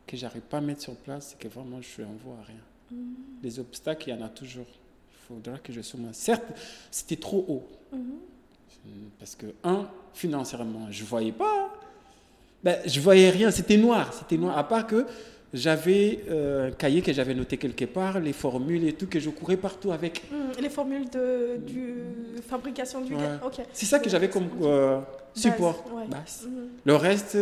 que 0.08 0.16
j'arrive 0.16 0.44
pas 0.44 0.58
à 0.60 0.62
mettre 0.62 0.82
sur 0.82 0.96
place, 0.96 1.30
c'est 1.30 1.40
que 1.40 1.50
vraiment 1.50 1.82
je 1.82 1.88
suis 1.88 2.04
en 2.04 2.14
voie 2.14 2.38
à 2.40 2.44
rien. 2.44 2.62
Mhm. 2.94 3.16
Les 3.42 3.60
obstacles, 3.60 4.10
il 4.10 4.16
y 4.16 4.22
en 4.22 4.26
a 4.26 4.30
toujours. 4.30 4.68
Il 5.12 5.28
faudra 5.28 5.58
que 5.58 5.74
je 5.74 5.82
sois 5.82 6.00
Certes, 6.12 6.46
c'était 6.92 7.16
trop 7.16 7.46
haut. 7.48 7.68
Mhm. 7.92 8.20
Parce 9.20 9.36
que, 9.36 9.48
un, 9.64 9.88
financièrement, 10.14 10.88
je 10.92 11.04
ne 11.04 11.08
voyais 11.08 11.32
pas. 11.32 11.74
Ben, 12.64 12.80
je 12.86 13.00
voyais 13.00 13.30
rien, 13.30 13.52
c'était 13.52 13.78
noir. 13.78 14.14
C'était 14.14 14.38
noir. 14.38 14.58
À 14.58 14.68
part 14.68 14.88
que 14.88 15.06
j'avais 15.54 16.24
euh, 16.30 16.70
un 16.70 16.72
cahier 16.72 17.02
que 17.02 17.14
j'avais 17.14 17.36
noté 17.36 17.58
quelque 17.58 17.86
part, 17.86 18.20
les 18.20 18.34
formules 18.34 18.86
et 18.86 18.94
tout, 18.94 19.08
que 19.08 19.20
je 19.20 19.30
courais 19.30 19.58
partout 19.58 19.92
avec. 19.92 20.24
Mmh, 20.32 20.62
les 20.62 20.70
formules 20.70 21.10
de 21.10 21.58
du 21.58 21.96
fabrication 22.48 23.02
du 23.02 23.16
ouais. 23.16 23.22
C'est 23.72 23.86
ça 23.86 24.00
que 24.00 24.10
j'avais 24.10 24.30
comme 24.30 24.50
euh, 24.62 25.00
support. 25.34 25.86
Mmh. 25.88 26.48
Le 26.86 26.96
reste, 26.96 27.38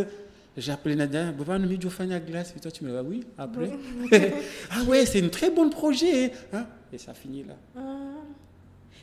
j'ai 0.57 0.71
appelé 0.71 0.95
Nadia, 0.95 1.29
à 1.29 2.19
glace. 2.19 2.53
Et 2.55 2.59
toi, 2.59 2.71
tu 2.71 2.83
me 2.83 2.91
dis, 2.91 2.97
ah 2.97 3.03
oui, 3.03 3.23
après. 3.37 3.71
ah 4.71 4.83
ouais, 4.83 5.05
c'est 5.05 5.23
un 5.23 5.29
très 5.29 5.49
bon 5.49 5.69
projet. 5.69 6.31
Hein. 6.51 6.65
Et 6.91 6.97
ça 6.97 7.13
finit 7.13 7.43
là. 7.43 7.55
Ah. 7.75 8.23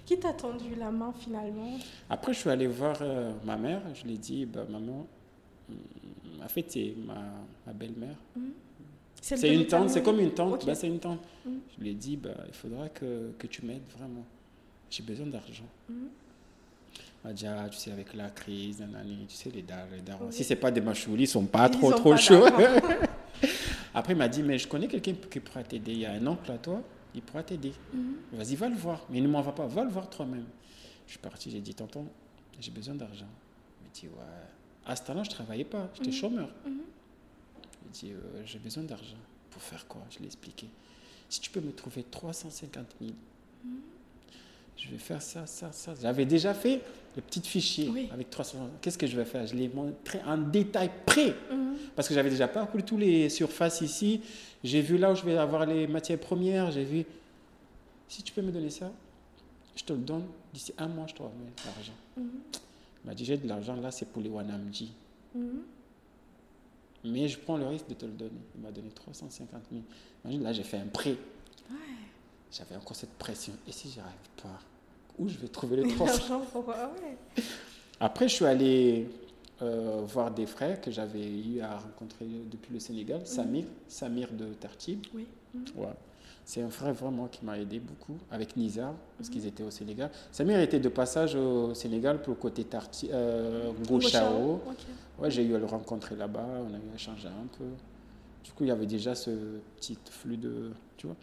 Qui 0.04 0.18
t'a 0.18 0.32
tendu 0.32 0.74
la 0.78 0.90
main 0.90 1.12
finalement? 1.12 1.78
Après, 2.08 2.32
je 2.32 2.38
suis 2.38 2.50
allé 2.50 2.66
voir 2.66 2.96
euh, 3.00 3.32
ma 3.44 3.56
mère. 3.56 3.82
Je 3.94 4.04
lui 4.04 4.14
ai 4.14 4.18
dit, 4.18 4.46
bah, 4.46 4.66
maman, 4.68 5.06
hmm, 5.68 6.42
en 6.42 6.48
fait, 6.48 6.64
c'est 6.68 6.94
ma, 7.06 7.14
ma 7.66 7.72
belle-mère. 7.72 8.16
Mmh. 8.36 8.40
C'est 9.20 9.54
une 9.54 9.66
tante, 9.66 9.90
c'est 9.90 10.02
comme 10.02 10.20
une 10.20 10.32
tante. 10.32 10.64
Bah, 10.64 10.74
c'est 10.74 10.86
une 10.86 10.98
tante. 10.98 11.20
Mm. 11.44 11.50
Je 11.76 11.82
lui 11.82 11.90
ai 11.90 11.94
dit, 11.94 12.16
bah, 12.16 12.30
il 12.46 12.54
faudra 12.54 12.88
que, 12.88 13.32
que 13.38 13.46
tu 13.46 13.64
m'aides 13.64 13.86
vraiment. 13.96 14.24
J'ai 14.90 15.02
besoin 15.02 15.26
d'argent. 15.26 15.66
Mm. 15.88 15.94
Déjà, 17.24 17.68
tu 17.68 17.76
sais, 17.78 17.90
avec 17.92 18.14
la 18.14 18.30
crise, 18.30 18.82
tu 19.28 19.34
sais, 19.36 19.50
les 19.50 19.62
darons. 19.62 20.30
Si 20.30 20.44
ce 20.44 20.50
n'est 20.54 20.60
pas 20.60 20.70
des 20.70 20.80
machoulis, 20.80 21.24
ils 21.24 21.26
ne 21.26 21.26
sont 21.26 21.46
pas 21.46 21.68
trop, 21.68 21.92
trop 21.92 22.16
chauds. 22.16 22.46
Après, 23.94 24.12
il 24.12 24.16
m'a 24.16 24.28
dit, 24.28 24.42
mais 24.42 24.58
je 24.58 24.68
connais 24.68 24.86
quelqu'un 24.88 25.14
qui 25.30 25.40
pourra 25.40 25.62
t'aider. 25.64 25.92
Il 25.92 25.98
y 26.00 26.06
a 26.06 26.12
un 26.12 26.26
oncle 26.26 26.50
à 26.52 26.58
toi, 26.58 26.82
il 27.14 27.22
pourra 27.22 27.42
t'aider. 27.42 27.72
Mhm. 27.92 28.14
Vas-y, 28.32 28.54
va 28.54 28.68
le 28.68 28.76
voir. 28.76 29.04
Mais 29.10 29.20
ne 29.20 29.28
m'en 29.28 29.42
va 29.42 29.52
pas, 29.52 29.66
va 29.66 29.84
le 29.84 29.90
voir 29.90 30.08
toi-même. 30.08 30.44
Je 31.06 31.12
suis 31.12 31.18
parti, 31.18 31.50
j'ai 31.50 31.60
dit, 31.60 31.74
tonton, 31.74 32.06
j'ai 32.60 32.70
besoin 32.70 32.94
d'argent. 32.94 33.26
Il 33.80 33.84
m'a 33.84 33.90
dit, 33.92 34.06
ouais. 34.06 34.24
À 34.86 34.96
ce 34.96 35.02
temps-là, 35.02 35.22
je 35.24 35.28
ne 35.30 35.34
travaillais 35.34 35.64
pas, 35.64 35.90
j'étais 35.94 36.10
Mhm. 36.10 36.14
chômeur. 36.16 36.48
Mhm. 36.66 36.80
Il 37.86 37.90
dit, 37.90 38.12
euh, 38.12 38.42
j'ai 38.46 38.58
besoin 38.58 38.84
d'argent. 38.84 39.16
Pour 39.50 39.62
faire 39.62 39.86
quoi? 39.86 40.02
Je 40.10 40.20
l'ai 40.20 40.26
expliqué. 40.26 40.68
Si 41.28 41.40
tu 41.40 41.50
peux 41.50 41.60
me 41.60 41.72
trouver 41.72 42.04
350 42.04 42.94
000, 43.00 43.12
Mhm. 43.64 43.70
Je 44.78 44.88
vais 44.90 44.98
faire 44.98 45.20
ça, 45.20 45.46
ça, 45.46 45.72
ça. 45.72 45.94
J'avais 46.00 46.24
déjà 46.24 46.54
fait 46.54 46.80
le 47.16 47.22
petit 47.22 47.40
fichier 47.40 47.88
Oui. 47.92 48.08
avec 48.12 48.30
300. 48.30 48.58
Qu'est-ce 48.80 48.96
que 48.96 49.06
je 49.06 49.16
vais 49.16 49.24
faire? 49.24 49.46
Je 49.46 49.54
l'ai 49.54 49.68
montré 49.68 50.20
en 50.24 50.38
détail 50.38 50.90
près. 51.04 51.34
Mhm. 51.52 51.76
Parce 51.96 52.08
que 52.08 52.14
j'avais 52.14 52.30
déjà 52.30 52.46
parcouru 52.48 52.82
tous 52.84 52.96
les 52.96 53.28
surfaces 53.28 53.80
ici. 53.80 54.20
J'ai 54.62 54.80
vu 54.80 54.96
là 54.98 55.12
où 55.12 55.14
je 55.16 55.24
vais 55.24 55.36
avoir 55.36 55.66
les 55.66 55.86
matières 55.86 56.18
premières. 56.20 56.70
J'ai 56.70 56.84
vu. 56.84 57.04
Si 58.08 58.22
tu 58.22 58.32
peux 58.32 58.40
me 58.42 58.52
donner 58.52 58.70
ça, 58.70 58.90
je 59.76 59.84
te 59.84 59.92
le 59.92 59.98
donne. 59.98 60.24
D'ici 60.54 60.72
un 60.78 60.88
mois, 60.88 61.06
je 61.08 61.14
te 61.14 61.22
remets 61.22 61.52
l'argent. 61.66 61.92
Mhm. 62.16 62.28
Il 63.04 63.06
m'a 63.08 63.14
dit 63.14 63.24
j'ai 63.24 63.36
de 63.36 63.46
l'argent 63.48 63.76
là, 63.76 63.90
c'est 63.90 64.06
pour 64.06 64.22
les 64.22 64.28
Wanamji. 64.28 64.92
Mhm. 65.34 65.62
Mais 67.04 67.28
je 67.28 67.38
prends 67.38 67.56
le 67.56 67.66
risque 67.66 67.88
de 67.88 67.94
te 67.94 68.06
le 68.06 68.12
donner. 68.12 68.30
Il 68.56 68.60
m'a 68.60 68.70
donné 68.70 68.90
350 68.90 69.62
000. 69.70 69.82
Imagine, 70.24 70.42
là, 70.42 70.52
j'ai 70.52 70.64
fait 70.64 70.78
un 70.78 70.86
prêt. 70.86 71.16
Ouais. 71.70 71.76
J'avais 72.52 72.76
encore 72.76 72.96
cette 72.96 73.12
pression. 73.14 73.52
Et 73.66 73.72
si 73.72 73.90
j'y 73.90 74.00
arrive 74.00 74.14
pas 74.42 74.58
Où 75.18 75.28
je 75.28 75.38
vais 75.38 75.48
trouver 75.48 75.76
les 75.76 75.88
300 75.94 76.12
L'argent 76.28 76.42
ouais. 76.66 77.42
Après, 78.00 78.28
je 78.28 78.34
suis 78.34 78.44
allé 78.44 79.08
euh, 79.60 80.02
voir 80.06 80.30
des 80.30 80.46
frères 80.46 80.80
que 80.80 80.90
j'avais 80.90 81.28
eu 81.28 81.60
à 81.60 81.78
rencontrer 81.78 82.26
depuis 82.50 82.72
le 82.72 82.80
Sénégal, 82.80 83.26
Samir, 83.26 83.64
Samir 83.88 84.32
de 84.32 84.54
Tartib. 84.54 85.04
Oui. 85.14 85.26
Mhm. 85.54 85.64
Ouais. 85.76 85.88
C'est 86.44 86.62
un 86.62 86.70
frère 86.70 86.94
vraiment 86.94 87.26
qui 87.26 87.44
m'a 87.44 87.58
aidé 87.58 87.78
beaucoup 87.78 88.16
avec 88.30 88.56
Nizar, 88.56 88.94
parce 89.18 89.28
qu'ils 89.28 89.46
étaient 89.46 89.64
au 89.64 89.70
Sénégal. 89.70 90.10
Samir 90.32 90.58
était 90.60 90.80
de 90.80 90.88
passage 90.88 91.34
au 91.34 91.74
Sénégal 91.74 92.22
pour 92.22 92.30
le 92.34 92.40
côté 92.40 92.64
Tarti, 92.64 93.10
euh. 93.12 93.70
Ouais, 95.18 95.30
j'ai 95.30 95.44
eu 95.44 95.54
à 95.54 95.58
le 95.58 95.66
rencontrer 95.66 96.16
là-bas, 96.16 96.46
on 96.46 96.72
a 96.72 96.78
eu 96.78 96.90
à 96.90 96.94
échanger 96.94 97.28
un 97.28 97.46
peu. 97.58 97.64
Du 98.42 98.52
coup, 98.52 98.64
il 98.64 98.68
y 98.68 98.70
avait 98.70 98.86
déjà 98.86 99.14
ce 99.14 99.30
petit 99.76 99.98
flux 100.08 100.38
de. 100.38 100.70
Tu 100.96 101.06
vois. 101.06 101.16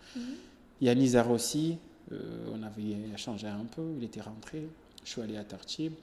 Il 0.81 0.87
y 0.87 0.89
a 0.89 0.95
Nizar 0.95 1.29
aussi, 1.31 1.77
euh, 2.11 2.47
on 2.53 2.61
avait 2.63 3.13
échangé 3.13 3.47
un 3.47 3.65
peu, 3.65 3.93
il 3.97 4.03
était 4.03 4.21
rentré. 4.21 4.67
Je 5.03 5.09
suis 5.09 5.21
allé 5.21 5.37
à 5.37 5.43
Tartib. 5.43 5.93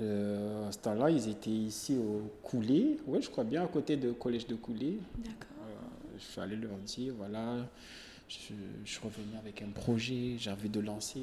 Euh, 0.00 0.68
à 0.68 0.72
ce 0.72 0.78
temps-là, 0.78 1.10
ils 1.10 1.28
étaient 1.28 1.50
ici 1.50 1.96
au 1.96 2.30
Coulé, 2.42 2.98
ouais, 3.06 3.22
je 3.22 3.30
crois 3.30 3.44
bien, 3.44 3.64
à 3.64 3.66
côté 3.66 3.96
du 3.96 4.12
collège 4.12 4.46
de 4.46 4.54
Coulé. 4.56 4.98
D'accord. 5.18 5.56
Euh, 5.62 6.18
je 6.18 6.24
suis 6.24 6.40
allé 6.40 6.56
leur 6.56 6.76
dire, 6.84 7.14
voilà, 7.16 7.56
je, 8.28 8.52
je 8.84 8.90
suis 8.90 9.00
revenu 9.00 9.36
avec 9.38 9.62
un 9.62 9.70
projet, 9.70 10.36
j'ai 10.38 10.50
envie 10.50 10.68
de 10.68 10.80
lancer. 10.80 11.20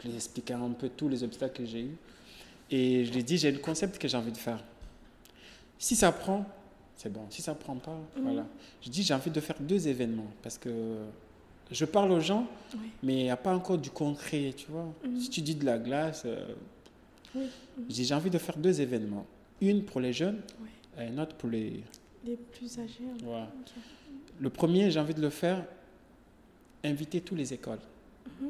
Je 0.00 0.08
les 0.08 0.14
expliquais 0.14 0.54
un 0.54 0.70
peu 0.70 0.88
tous 0.88 1.08
les 1.08 1.24
obstacles 1.24 1.62
que 1.62 1.66
j'ai 1.66 1.82
eus. 1.82 1.96
Et 2.70 3.04
je 3.04 3.12
les 3.12 3.22
dis, 3.22 3.38
j'ai 3.38 3.50
le 3.50 3.58
concept 3.58 3.98
que 3.98 4.06
j'ai 4.06 4.16
envie 4.16 4.32
de 4.32 4.36
faire. 4.36 4.62
Si 5.78 5.96
ça 5.96 6.12
prend, 6.12 6.46
c'est 6.96 7.12
bon. 7.12 7.22
Si 7.30 7.42
ça 7.42 7.54
prend 7.54 7.76
pas, 7.76 7.98
Mhm. 8.16 8.22
voilà. 8.22 8.46
Je 8.80 8.88
dis, 8.90 9.02
j'ai 9.02 9.14
envie 9.14 9.30
de 9.30 9.40
faire 9.40 9.58
deux 9.60 9.88
événements 9.88 10.30
parce 10.42 10.58
que 10.58 10.70
je 11.70 11.84
parle 11.84 12.12
aux 12.12 12.20
gens, 12.20 12.46
Oui. 12.74 12.90
mais 13.02 13.14
il 13.20 13.22
n'y 13.24 13.30
a 13.30 13.36
pas 13.36 13.54
encore 13.54 13.78
du 13.78 13.90
concret, 13.90 14.52
tu 14.56 14.70
vois. 14.70 14.92
Mhm. 15.04 15.18
Si 15.20 15.30
tu 15.30 15.40
dis 15.40 15.54
de 15.54 15.64
la 15.64 15.78
glace, 15.78 16.22
euh, 16.26 16.54
Oui. 17.34 17.44
je 17.88 17.94
dis, 17.94 18.04
j'ai 18.04 18.14
envie 18.14 18.30
de 18.30 18.38
faire 18.38 18.56
deux 18.56 18.80
événements. 18.80 19.26
Une 19.60 19.84
pour 19.84 20.00
les 20.00 20.12
jeunes 20.12 20.40
Oui. 20.60 20.68
et 21.02 21.08
une 21.08 21.18
autre 21.20 21.34
pour 21.36 21.48
les, 21.48 21.82
Les 22.24 22.36
plus 22.36 22.78
âgés. 22.78 23.02
hein. 23.26 23.46
Le 24.38 24.50
premier, 24.50 24.90
j'ai 24.90 25.00
envie 25.00 25.14
de 25.14 25.20
le 25.20 25.30
faire, 25.30 25.64
inviter 26.84 27.20
toutes 27.20 27.38
les 27.38 27.52
écoles. 27.52 27.80
Mhm. 28.40 28.48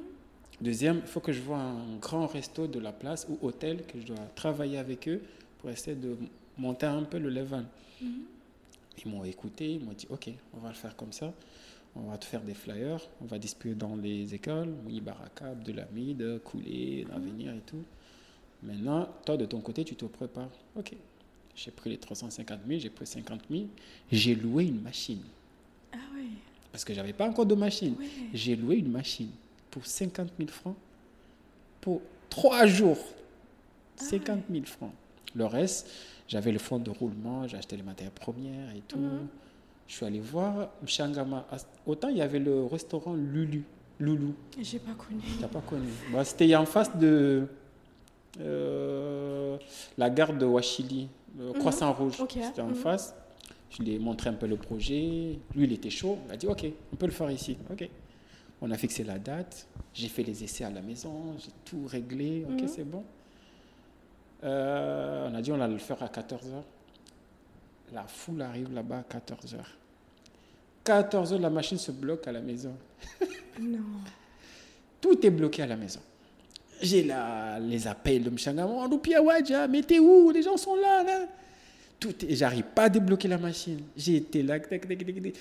Deuxième, 0.61 0.97
il 0.99 1.07
faut 1.07 1.20
que 1.20 1.32
je 1.32 1.40
vois 1.40 1.59
un 1.59 1.97
grand 2.01 2.26
resto 2.26 2.66
de 2.66 2.78
la 2.78 2.93
place 2.93 3.26
ou 3.30 3.38
hôtel 3.47 3.84
que 3.86 3.99
je 4.01 4.07
dois 4.07 4.16
travailler 4.34 4.78
avec 4.78 5.09
eux 5.09 5.20
pour 5.59 5.70
essayer 5.70 5.97
de 5.97 6.16
monter 6.59 6.86
un 6.86 7.03
peu 7.05 7.18
le 7.18 7.30
level. 7.30 7.64
Ils 9.05 9.11
m'ont 9.11 9.24
écouté, 9.24 9.74
ils 9.74 9.84
m'ont 9.84 9.93
dit 9.93 10.07
ok, 10.11 10.30
on 10.55 10.59
va 10.59 10.68
le 10.68 10.74
faire 10.74 10.97
comme 10.97 11.12
ça. 11.12 11.32
On 11.95 12.03
va 12.11 12.16
te 12.16 12.24
faire 12.24 12.40
des 12.40 12.55
flyers, 12.55 13.01
on 13.20 13.26
va 13.26 13.38
distribuer 13.38 13.74
dans 13.74 13.97
les 13.97 14.34
écoles, 14.34 14.72
oui, 14.86 15.03
Baraka, 15.03 15.49
Abdelhamid, 15.49 16.40
Koulé, 16.43 17.07
L'Avenir 17.11 17.53
et 17.53 17.61
tout. 17.61 17.84
Maintenant, 18.62 19.09
toi 19.26 19.36
de 19.36 19.45
ton 19.45 19.61
côté, 19.61 19.84
tu 19.84 19.95
te 19.95 20.07
prépares. 20.07 20.49
Ok, 20.74 20.95
j'ai 21.55 21.70
pris 21.70 21.90
les 21.90 21.99
350 21.99 22.61
000, 22.66 22.80
j'ai 22.80 22.88
pris 22.88 23.07
50 23.07 23.43
000, 23.51 23.64
j'ai 24.11 24.34
loué 24.34 24.64
une 24.64 24.80
machine. 24.80 25.22
Ah 25.93 25.99
ouais. 26.14 26.28
Parce 26.70 26.84
que 26.84 26.95
j'avais 26.95 27.12
pas 27.12 27.28
encore 27.28 27.45
de 27.45 27.55
machine. 27.55 27.95
J'ai 28.32 28.57
loué 28.57 28.76
une 28.76 28.90
machine 28.90 29.30
pour 29.70 29.84
50 29.84 30.30
000 30.38 30.51
francs 30.51 30.76
pour 31.82 32.01
trois 32.30 32.66
jours. 32.66 32.99
Ah 34.01 34.05
50 34.05 34.45
000 34.51 34.64
francs. 34.64 34.95
Le 35.34 35.45
reste, 35.45 35.90
j'avais 36.32 36.50
le 36.50 36.58
fonds 36.58 36.78
de 36.78 36.90
roulement, 36.90 37.46
j'ai 37.46 37.58
acheté 37.58 37.76
les 37.76 37.82
matières 37.82 38.10
premières 38.10 38.74
et 38.74 38.80
tout. 38.88 38.98
Mhm. 38.98 39.26
Je 39.86 39.94
suis 39.96 40.06
allé 40.06 40.18
voir 40.20 40.70
Mchangama. 40.82 41.46
Autant 41.86 42.08
il 42.08 42.16
y 42.16 42.22
avait 42.22 42.38
le 42.38 42.64
restaurant 42.64 43.12
Lulu. 43.14 43.64
Loulou. 44.00 44.34
J'ai 44.58 44.78
pas 44.78 44.94
connu. 44.94 45.20
Tu 45.20 45.42
n'as 45.42 45.48
pas 45.48 45.60
connu. 45.60 45.88
Bah, 46.10 46.24
C'était 46.24 46.56
en 46.56 46.64
face 46.64 46.96
de 46.96 47.46
euh, 48.40 49.58
la 49.98 50.08
gare 50.08 50.32
de 50.32 50.46
Wachili, 50.46 51.08
le 51.38 51.48
Mhm. 51.48 51.52
Croissant 51.58 51.92
Rouge. 51.92 52.18
Ok. 52.20 52.38
C'était 52.42 52.62
en 52.62 52.68
Mhm. 52.68 52.74
face. 52.76 53.14
Je 53.70 53.82
lui 53.82 53.92
ai 53.94 53.98
montré 53.98 54.30
un 54.30 54.34
peu 54.34 54.46
le 54.46 54.56
projet. 54.56 55.38
Lui, 55.54 55.64
il 55.64 55.72
était 55.72 55.90
chaud. 55.90 56.16
Il 56.28 56.32
a 56.32 56.36
dit 56.38 56.46
Ok, 56.46 56.64
on 56.92 56.96
peut 56.96 57.06
le 57.06 57.12
faire 57.12 57.30
ici. 57.30 57.58
Ok. 57.70 57.86
On 58.62 58.70
a 58.70 58.78
fixé 58.78 59.04
la 59.04 59.18
date. 59.18 59.66
J'ai 59.92 60.08
fait 60.08 60.22
les 60.22 60.42
essais 60.42 60.64
à 60.64 60.70
la 60.70 60.80
maison. 60.80 61.34
J'ai 61.38 61.50
tout 61.66 61.84
réglé. 61.86 62.46
Ok, 62.50 62.62
c'est 62.68 62.84
bon. 62.84 63.04
Euh, 64.45 65.28
on 65.30 65.34
a 65.34 65.40
dit 65.43 65.53
on 65.53 65.61
allait 65.61 65.72
le 65.74 65.78
faire 65.78 66.03
à 66.03 66.07
14h. 66.07 66.62
La 67.93 68.05
foule 68.05 68.43
arrive 68.43 68.72
là-bas 68.72 69.05
à 69.11 69.18
14h. 69.18 69.57
14h, 70.84 71.40
la 71.40 71.51
machine 71.51 71.78
se 71.78 71.93
bloque 71.93 72.26
à 72.26 72.32
la 72.32 72.40
maison. 72.40 72.74
Non. 73.61 73.78
Tout 75.01 75.24
est 75.26 75.30
bloqué 75.30 75.62
à 75.62 75.66
la 75.66 75.76
maison. 75.76 76.01
J'ai 76.80 77.05
là 77.05 77.61
les 77.61 77.86
appels 77.86 78.24
de 78.24 78.30
Mchangama, 78.30 78.88
Lupia 78.88 79.22
Wadja, 79.22 79.68
mais 79.68 79.82
t'es 79.82 79.99
où? 80.01 80.30
Les 80.32 80.43
gens 80.43 80.57
sont 80.57 80.74
là, 80.76 81.05
là. 81.05 81.26
Tout 82.01 82.24
est- 82.24 82.34
j'arrive 82.34 82.64
pas 82.74 82.84
à 82.84 82.88
débloquer 82.88 83.28
la 83.28 83.38
machine. 83.38 83.80
J'ai 83.97 84.16
été 84.16 84.43
là, 84.43 84.59
tac, 84.59 84.88
tac, 84.88 84.99
tac. 84.99 85.32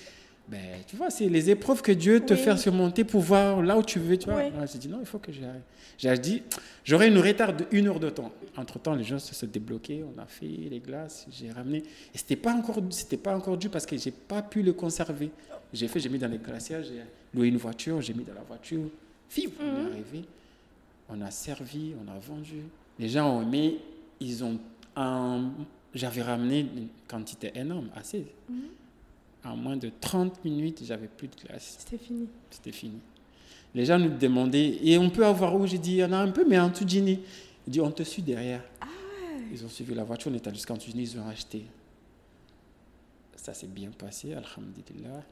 Ben, 0.51 0.83
tu 0.85 0.97
vois, 0.97 1.09
c'est 1.09 1.29
les 1.29 1.49
épreuves 1.49 1.81
que 1.81 1.93
Dieu 1.93 2.19
te 2.19 2.33
Oui. 2.33 2.39
fait 2.39 2.57
surmonter 2.57 3.05
pour 3.05 3.21
voir 3.21 3.61
là 3.61 3.77
où 3.77 3.83
tu 3.83 3.99
veux, 3.99 4.17
tu 4.17 4.29
vois. 4.29 4.43
Oui. 4.43 4.51
J'ai 4.71 4.79
dit 4.79 4.89
non, 4.89 4.97
il 4.99 5.05
faut 5.05 5.17
que 5.19 5.31
j'arrive. 5.31 5.61
J'ai 5.97 6.17
dit, 6.17 6.43
j'aurai 6.83 7.07
une 7.07 7.19
retard 7.19 7.55
de 7.55 7.65
une 7.71 7.87
heure 7.87 7.99
de 8.01 8.09
temps. 8.09 8.31
Entre 8.57 8.77
temps, 8.79 8.93
les 8.93 9.03
gens 9.05 9.17
se 9.17 9.33
sont 9.33 9.47
débloqués, 9.47 10.03
on 10.03 10.19
a 10.21 10.25
fait 10.25 10.45
les 10.45 10.79
glaces, 10.79 11.25
j'ai 11.31 11.51
ramené. 11.51 11.77
Et 12.13 12.17
c'était 12.17 12.35
pas 12.35 12.53
encore, 12.53 12.79
c'était 12.89 13.15
pas 13.17 13.33
encore 13.35 13.57
dû 13.57 13.69
parce 13.69 13.85
que 13.85 13.95
j'ai 13.97 14.11
pas 14.11 14.41
pu 14.41 14.61
le 14.61 14.73
conserver. 14.73 15.31
J'ai 15.71 15.87
fait, 15.87 16.01
j'ai 16.01 16.09
mis 16.09 16.19
dans 16.19 16.27
les 16.27 16.37
glaciers, 16.39 16.83
j'ai 16.83 17.01
loué 17.33 17.47
une 17.47 17.55
voiture, 17.57 18.01
j'ai 18.01 18.13
mis 18.13 18.25
dans 18.25 18.33
la 18.33 18.41
voiture. 18.41 18.81
Fif, 19.29 19.51
on 19.57 19.63
est 19.63 19.71
Mhm. 19.83 19.91
arrivé, 19.93 20.25
on 21.07 21.21
a 21.21 21.31
servi, 21.31 21.93
on 22.05 22.11
a 22.11 22.19
vendu. 22.19 22.63
Les 22.99 23.07
gens 23.07 23.37
ont 23.37 23.41
aimé, 23.43 23.77
ils 24.19 24.43
ont, 24.43 24.59
un- 24.97 25.49
j'avais 25.93 26.23
ramené 26.23 26.59
une 26.59 26.87
quantité 27.07 27.51
énorme, 27.55 27.89
assez. 27.95 28.25
Mhm. 28.49 28.55
En 29.43 29.55
moins 29.55 29.77
de 29.77 29.91
30 30.01 30.45
minutes, 30.45 30.81
j'avais 30.85 31.07
plus 31.07 31.27
de 31.27 31.35
glace. 31.35 31.77
C'était 31.79 31.97
fini. 32.03 32.27
C'était 32.49 32.71
fini. 32.71 32.99
Les 33.73 33.85
gens 33.85 33.97
nous 33.97 34.15
demandaient, 34.17 34.77
et 34.83 34.97
on 34.97 35.09
peut 35.09 35.25
avoir 35.25 35.55
où? 35.55 35.65
J'ai 35.65 35.77
dit, 35.77 35.93
il 35.93 35.97
y 35.97 36.03
en 36.03 36.11
a 36.11 36.17
un 36.17 36.29
peu, 36.29 36.45
mais 36.47 36.59
en 36.59 36.69
Tudjini. 36.69 37.19
Il 37.67 37.71
dit, 37.73 37.81
on 37.81 37.91
te 37.91 38.03
suit 38.03 38.21
derrière. 38.21 38.63
Ah. 38.81 38.85
Ils 39.51 39.65
ont 39.65 39.69
suivi 39.69 39.93
la 39.95 40.03
voiture, 40.03 40.31
on 40.31 40.35
est 40.35 40.45
allé 40.45 40.55
jusqu'en 40.55 40.77
Tudjini, 40.77 41.03
ils 41.03 41.17
ont 41.19 41.27
acheté. 41.27 41.63
Ça 43.35 43.53
s'est 43.53 43.67
bien 43.67 43.89
passé, 43.97 44.33
alhamdulillah. 44.33 45.23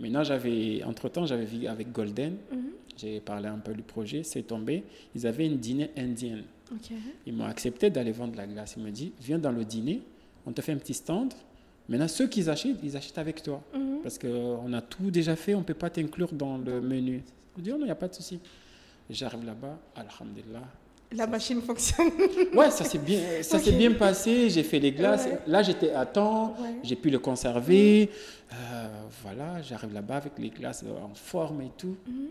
Maintenant, 0.00 0.24
j'avais, 0.24 0.82
entre-temps, 0.84 1.26
j'avais 1.26 1.44
vu 1.44 1.66
avec 1.66 1.92
Golden, 1.92 2.36
Mhm. 2.52 2.58
j'ai 2.96 3.20
parlé 3.20 3.48
un 3.48 3.58
peu 3.58 3.74
du 3.74 3.82
projet, 3.82 4.22
c'est 4.22 4.42
tombé. 4.42 4.84
Ils 5.14 5.26
avaient 5.26 5.46
une 5.46 5.58
dîner 5.58 5.90
indienne. 5.96 6.44
Ils 7.26 7.32
m'ont 7.34 7.44
accepté 7.44 7.90
d'aller 7.90 8.12
vendre 8.12 8.36
la 8.36 8.46
glace. 8.46 8.74
Ils 8.76 8.82
m'ont 8.82 8.90
dit, 8.90 9.12
viens 9.20 9.38
dans 9.38 9.52
le 9.52 9.64
dîner, 9.64 10.02
on 10.46 10.52
te 10.52 10.60
fait 10.62 10.72
un 10.72 10.76
petit 10.78 10.94
stand. 10.94 11.32
Maintenant, 11.88 12.08
ceux 12.08 12.26
qui 12.26 12.48
achètent, 12.48 12.78
ils 12.82 12.96
achètent 12.96 13.18
avec 13.18 13.42
toi. 13.42 13.62
Mhm. 13.74 14.00
Parce 14.02 14.18
qu'on 14.18 14.72
a 14.72 14.80
tout 14.82 15.10
déjà 15.10 15.36
fait, 15.36 15.54
on 15.54 15.60
ne 15.60 15.64
peut 15.64 15.74
pas 15.74 15.90
t'inclure 15.90 16.32
dans 16.32 16.58
le 16.58 16.80
menu. 16.80 17.22
Je 17.56 17.62
dis, 17.62 17.70
oh 17.72 17.76
non, 17.76 17.82
il 17.82 17.86
n'y 17.86 17.90
a 17.90 17.94
pas 17.96 18.08
de 18.08 18.14
souci. 18.14 18.40
J'arrive 19.08 19.44
là-bas, 19.44 19.78
alhamdulillah. 19.94 20.64
La 21.12 21.26
machine 21.28 21.60
fonctionne. 21.62 22.10
Ouais, 22.54 22.70
ça 22.72 22.84
s'est 22.84 22.98
bien, 22.98 23.20
ça 23.42 23.60
s'est 23.60 23.70
Ok. 23.70 23.78
bien 23.78 23.92
passé. 23.92 24.50
J'ai 24.50 24.64
fait 24.64 24.80
les 24.80 24.90
glaces. 24.90 25.26
Ouais. 25.26 25.38
Là, 25.46 25.62
j'étais 25.62 25.92
à 25.92 26.04
temps. 26.04 26.56
Ouais. 26.60 26.74
J'ai 26.82 26.96
pu 26.96 27.10
le 27.10 27.20
conserver. 27.20 28.10
Euh, 28.52 28.88
voilà, 29.22 29.62
j'arrive 29.62 29.92
là-bas 29.94 30.16
avec 30.16 30.32
les 30.38 30.50
glaces 30.50 30.84
en 30.84 31.14
forme 31.14 31.62
et 31.62 31.70
tout. 31.78 31.96
Mhm. 32.08 32.26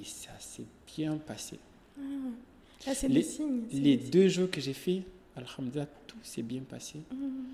Et 0.00 0.04
ça 0.04 0.30
s'est 0.40 0.66
bien 0.96 1.16
passé. 1.18 1.58
Ah. 1.96 2.00
Là, 2.88 2.94
c'est 2.94 3.06
Les- 3.08 3.22
signes. 3.22 3.62
c'est 3.70 3.78
Les 3.78 3.96
deux 3.96 4.26
jours 4.28 4.50
que 4.50 4.60
j'ai 4.60 4.72
fait, 4.74 5.02
alhamdulillah, 5.36 5.86
tout 6.08 6.16
s'est 6.24 6.42
bien 6.42 6.62
passé. 6.68 6.98
Mhm. 7.12 7.44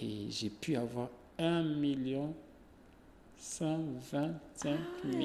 Et 0.00 0.26
j'ai 0.30 0.50
pu 0.50 0.76
avoir 0.76 1.08
1 1.38 1.62
million 1.62 2.34
125 3.38 4.32
000. 5.12 5.22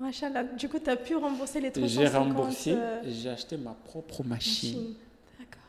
Machallah. 0.00 0.44
Du 0.44 0.68
coup, 0.68 0.78
tu 0.78 0.90
as 0.90 0.96
pu 0.96 1.16
rembourser 1.16 1.60
les 1.60 1.70
350 1.72 1.90
J'ai 1.90 2.16
remboursé, 2.18 2.72
euh, 2.72 3.02
j'ai 3.04 3.30
acheté 3.30 3.56
ma 3.56 3.72
propre 3.72 4.22
machine. 4.22 4.94
D'accord. 5.38 5.62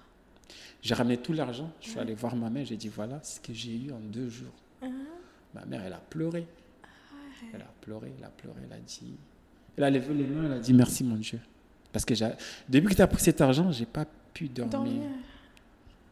J'ai 0.81 0.93
ramené 0.93 1.17
tout 1.17 1.33
l'argent. 1.33 1.71
Je 1.81 1.89
suis 1.89 1.99
allé 1.99 2.13
voir 2.13 2.35
ma 2.35 2.49
mère, 2.49 2.65
j'ai 2.65 2.77
dit 2.77 2.89
voilà 2.89 3.19
ce 3.23 3.39
que 3.39 3.53
j'ai 3.53 3.75
eu 3.75 3.91
en 3.91 3.99
deux 3.99 4.29
jours. 4.29 4.53
Ah, 4.81 4.87
Ma 5.53 5.65
mère, 5.65 5.83
elle 5.83 5.93
a 5.93 6.01
pleuré. 6.09 6.45
Elle 7.53 7.61
a 7.61 7.73
pleuré, 7.81 8.11
elle 8.17 8.25
a 8.25 8.29
pleuré, 8.29 8.59
elle 8.63 8.73
a 8.73 8.79
dit. 8.79 9.13
Elle 9.77 9.83
a 9.83 9.89
levé 9.89 10.13
les 10.13 10.25
mains, 10.25 10.45
elle 10.45 10.53
a 10.53 10.59
dit 10.59 10.73
merci 10.73 11.03
mon 11.03 11.15
Dieu. 11.15 11.39
Parce 11.91 12.05
que 12.05 12.13
depuis 12.67 12.89
que 12.89 12.95
tu 12.95 13.01
as 13.01 13.07
pris 13.07 13.21
cet 13.23 13.41
argent, 13.41 13.71
j'ai 13.71 13.85
pas 13.85 14.05
pu 14.33 14.47
dormir. 14.47 14.71
dormir. 14.71 15.01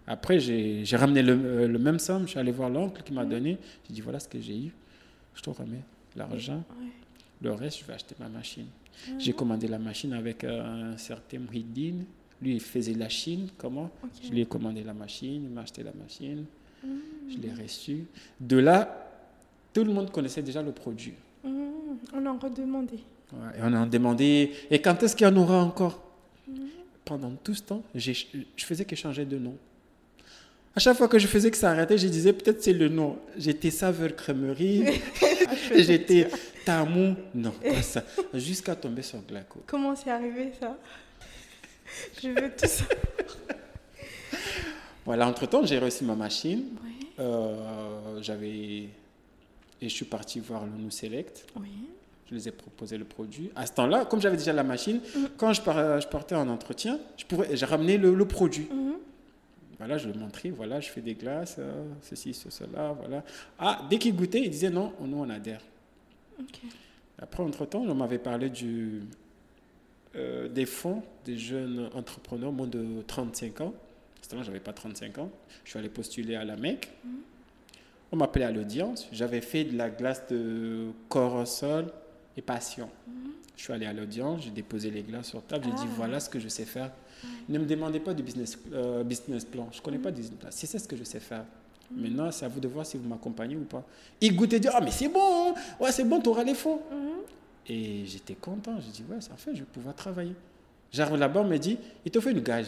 Après, 0.07 0.39
j'ai 0.39 0.83
ramené 0.95 1.21
le, 1.21 1.33
euh, 1.33 1.67
le 1.67 1.79
même 1.79 1.99
somme. 1.99 2.23
Je 2.23 2.29
suis 2.31 2.39
allé 2.39 2.51
voir 2.51 2.69
l'oncle 2.69 3.03
qui 3.03 3.11
m'a 3.13 3.23
Mhm. 3.23 3.29
donné. 3.29 3.57
J'ai 3.87 3.93
dit 3.93 4.01
voilà 4.01 4.19
ce 4.19 4.27
que 4.27 4.39
j'ai 4.39 4.57
eu. 4.57 4.71
Je 5.35 5.41
te 5.41 5.49
remets 5.49 5.83
l'argent. 6.15 6.63
Ouais. 6.79 6.87
Le 7.41 7.51
reste, 7.51 7.79
je 7.81 7.85
vais 7.85 7.93
acheter 7.93 8.15
ma 8.19 8.29
machine. 8.29 8.65
Ah, 9.07 9.11
J'ai 9.19 9.33
commandé 9.33 9.67
la 9.67 9.77
machine 9.77 10.13
avec 10.13 10.43
euh, 10.43 10.93
un 10.93 10.97
certain 10.97 11.39
Mouhidine. 11.39 12.05
Lui, 12.41 12.53
il 12.55 12.61
faisait 12.61 12.93
la 12.93 13.09
Chine. 13.09 13.49
Comment. 13.57 13.91
Je 14.23 14.29
lui 14.31 14.41
ai 14.41 14.45
commandé 14.45 14.83
la 14.83 14.93
machine. 14.93 15.43
Il 15.43 15.49
m'a 15.49 15.61
acheté 15.61 15.83
la 15.83 15.91
machine. 15.93 16.45
Mhm. 16.83 16.89
Je 17.29 17.37
l'ai 17.39 17.53
reçue. 17.61 18.05
De 18.39 18.57
là, 18.57 19.09
tout 19.73 19.83
le 19.83 19.91
monde 19.93 20.09
connaissait 20.11 20.41
déjà 20.41 20.61
le 20.63 20.71
produit. 20.71 21.13
On 21.43 22.25
en 22.25 22.37
redemandait. 22.37 22.99
Ouais, 23.33 23.57
et 23.57 23.61
on 23.61 23.73
a 23.73 23.85
demandé, 23.85 24.51
et 24.71 24.79
quand 24.81 25.03
est-ce 25.03 25.13
qu'il 25.15 25.27
y 25.27 25.29
en 25.29 25.35
aura 25.35 25.61
encore? 25.61 26.01
Pendant 27.03 27.31
tout 27.43 27.53
ce 27.53 27.61
temps, 27.63 27.83
je 27.93 28.13
faisais 28.57 28.85
que 28.85 28.95
changer 28.95 29.25
de 29.25 29.37
nom. 29.37 29.55
À 30.77 30.79
chaque 30.79 30.95
fois 30.95 31.07
que 31.07 31.17
je 31.17 31.25
faisais 31.25 31.49
que 31.49 31.57
ça 31.57 31.71
arrêtait, 31.71 31.97
je 31.97 32.07
disais 32.07 32.33
peut-être 32.33 32.61
c'est 32.61 32.71
le 32.71 32.87
nom. 32.87 33.17
J'étais 33.35 33.71
saveur 33.71 34.15
crèmerie, 34.15 34.83
j'étais 35.75 36.27
tamou, 36.65 37.15
non, 37.33 37.49
pas 37.49 37.81
ça. 37.81 38.03
Jusqu'à 38.31 38.75
tomber 38.75 39.01
sur 39.01 39.19
Glaco. 39.27 39.63
Comment 39.65 39.95
c'est 39.95 40.11
arrivé 40.11 40.51
ça? 40.59 40.77
Je 42.21 42.27
veux 42.29 42.51
tout 42.55 42.67
ça. 42.67 42.83
Voilà, 45.03 45.25
entre-temps, 45.27 45.65
j'ai 45.65 45.79
reçu 45.79 46.03
ma 46.03 46.13
machine. 46.15 46.65
Oui. 46.83 47.07
Euh, 47.17 48.19
j'avais... 48.21 48.49
Et 48.49 48.89
je 49.81 49.87
suis 49.87 50.05
parti 50.05 50.39
voir 50.41 50.63
le 50.65 50.71
Nou 50.83 50.91
Select. 50.91 51.45
Oui. 51.59 51.69
Je 52.29 52.35
les 52.35 52.49
ai 52.49 52.51
proposé 52.51 52.97
le 52.99 53.05
produit. 53.05 53.49
À 53.55 53.65
ce 53.65 53.71
temps-là, 53.71 54.03
comme 54.05 54.19
j'avais 54.21 54.35
déjà 54.37 54.51
la 54.53 54.63
machine, 54.65 54.99
Mhm. 55.15 55.29
quand 55.37 55.53
je, 55.53 55.61
par- 55.61 56.01
je 56.01 56.07
partais 56.07 56.35
en 56.35 56.47
entretien, 56.49 56.99
je 57.17 57.23
pourrais, 57.25 57.55
j'ai 57.55 57.65
ramené 57.65 57.97
le, 57.97 58.13
le 58.13 58.25
produit. 58.27 58.67
Mhm. 58.69 58.93
Voilà, 59.77 59.97
je 59.97 60.07
le 60.07 60.13
montrais, 60.15 60.49
voilà, 60.49 60.79
je 60.79 60.89
fais 60.89 61.01
des 61.01 61.13
glaces, 61.13 61.57
euh, 61.59 61.83
ceci, 62.01 62.33
ce, 62.33 62.49
cela, 62.49 62.93
voilà. 62.93 63.23
Ah, 63.59 63.85
dès 63.89 63.99
qu'il 63.99 64.15
goûtait, 64.15 64.41
il 64.41 64.49
disait 64.49 64.71
non, 64.71 64.93
nous 65.01 65.17
on 65.19 65.29
adhère. 65.29 65.61
Après, 67.19 67.43
entre-temps, 67.43 67.81
on 67.81 67.95
m'avait 67.95 68.17
parlé 68.17 68.49
du, 68.49 69.01
euh, 70.15 70.47
des 70.47 70.65
fonds 70.65 71.03
des 71.25 71.37
jeunes 71.37 71.89
entrepreneurs, 71.93 72.51
moins 72.51 72.67
de 72.67 73.03
35 73.05 73.61
ans. 73.61 73.73
Je 74.31 74.35
n'avais 74.35 74.59
pas 74.59 74.73
35 74.73 75.19
ans. 75.19 75.31
Je 75.63 75.69
suis 75.69 75.79
allé 75.79 75.89
postuler 75.89 76.35
à 76.35 76.43
la 76.43 76.55
MEC. 76.55 76.89
On 78.11 78.17
m'appelait 78.17 78.45
à 78.45 78.51
l'audience. 78.51 79.07
J'avais 79.11 79.41
fait 79.41 79.63
de 79.63 79.77
la 79.77 79.89
glace 79.89 80.27
de 80.29 80.87
corps 81.09 81.35
au 81.35 81.45
sol 81.45 81.91
et 82.35 82.41
passion. 82.41 82.89
Je 83.57 83.63
suis 83.63 83.73
allé 83.73 83.85
à 83.87 83.91
l'audience, 83.93 84.43
j'ai 84.43 84.51
déposé 84.51 84.91
les 84.91 85.01
glaces 85.01 85.27
sur 85.29 85.41
table, 85.43 85.65
j'ai 85.65 85.71
dit 85.71 85.83
Ah. 85.83 85.93
voilà 85.97 86.19
ce 86.19 86.29
que 86.29 86.39
je 86.39 86.47
sais 86.47 86.63
faire. 86.65 86.91
Ne 87.49 87.57
me 87.57 87.65
demandez 87.65 87.99
pas 87.99 88.13
du 88.13 88.21
business, 88.23 88.57
euh, 88.71 89.03
business 89.03 89.43
plan. 89.45 89.67
Je 89.71 89.79
ne 89.79 89.83
connais 89.83 89.97
pas 89.97 90.11
du 90.11 90.21
business 90.21 90.39
plan. 90.39 90.49
Si 90.51 90.67
c'est 90.67 90.77
ce 90.79 90.87
que 90.87 90.95
je 90.95 91.03
sais 91.03 91.19
faire. 91.19 91.43
Maintenant, 91.89 92.29
c'est 92.31 92.45
à 92.45 92.49
vous 92.49 92.59
de 92.59 92.67
voir 92.67 92.85
si 92.85 92.97
vous 92.97 93.07
m'accompagnez 93.07 93.55
ou 93.55 93.63
pas. 93.63 93.83
Il 94.21 94.35
goûtait, 94.35 94.59
dit 94.59 94.67
Ah, 94.71 94.79
mais 94.81 94.91
c'est 94.91 95.07
bon, 95.07 95.19
hein. 95.49 95.53
ouais, 95.79 95.91
c'est 95.91 96.03
bon, 96.03 96.21
tu 96.21 96.29
auras 96.29 96.43
les 96.43 96.53
fonds. 96.53 96.81
Mhm. 96.91 97.09
Et 97.69 98.05
j'étais 98.05 98.35
content. 98.35 98.75
J'ai 98.79 98.91
dit, 98.91 99.03
ouais, 99.09 99.19
ça 99.21 99.35
fait, 99.37 99.53
je 99.55 99.59
vais 99.61 99.65
pouvoir 99.65 99.95
travailler. 99.95 100.35
J'arrive 100.91 101.17
là-bas, 101.17 101.41
on 101.41 101.47
me 101.47 101.57
dit, 101.57 101.77
il 102.05 102.11
te 102.11 102.19
faut 102.19 102.29
une 102.29 102.41
gage. 102.41 102.67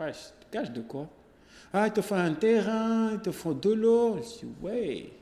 Ouais, 0.00 0.12
gage 0.52 0.72
de 0.72 0.80
quoi? 0.80 1.06
Ah, 1.72 1.86
il 1.86 1.92
te 1.92 2.00
faut 2.00 2.14
un 2.14 2.32
terrain, 2.34 3.12
il 3.12 3.20
te 3.20 3.30
faut 3.30 3.54
de 3.54 3.70
l'eau. 3.70 4.16
Je 4.16 4.46
dis, 4.46 4.52
ouais, 4.62 5.12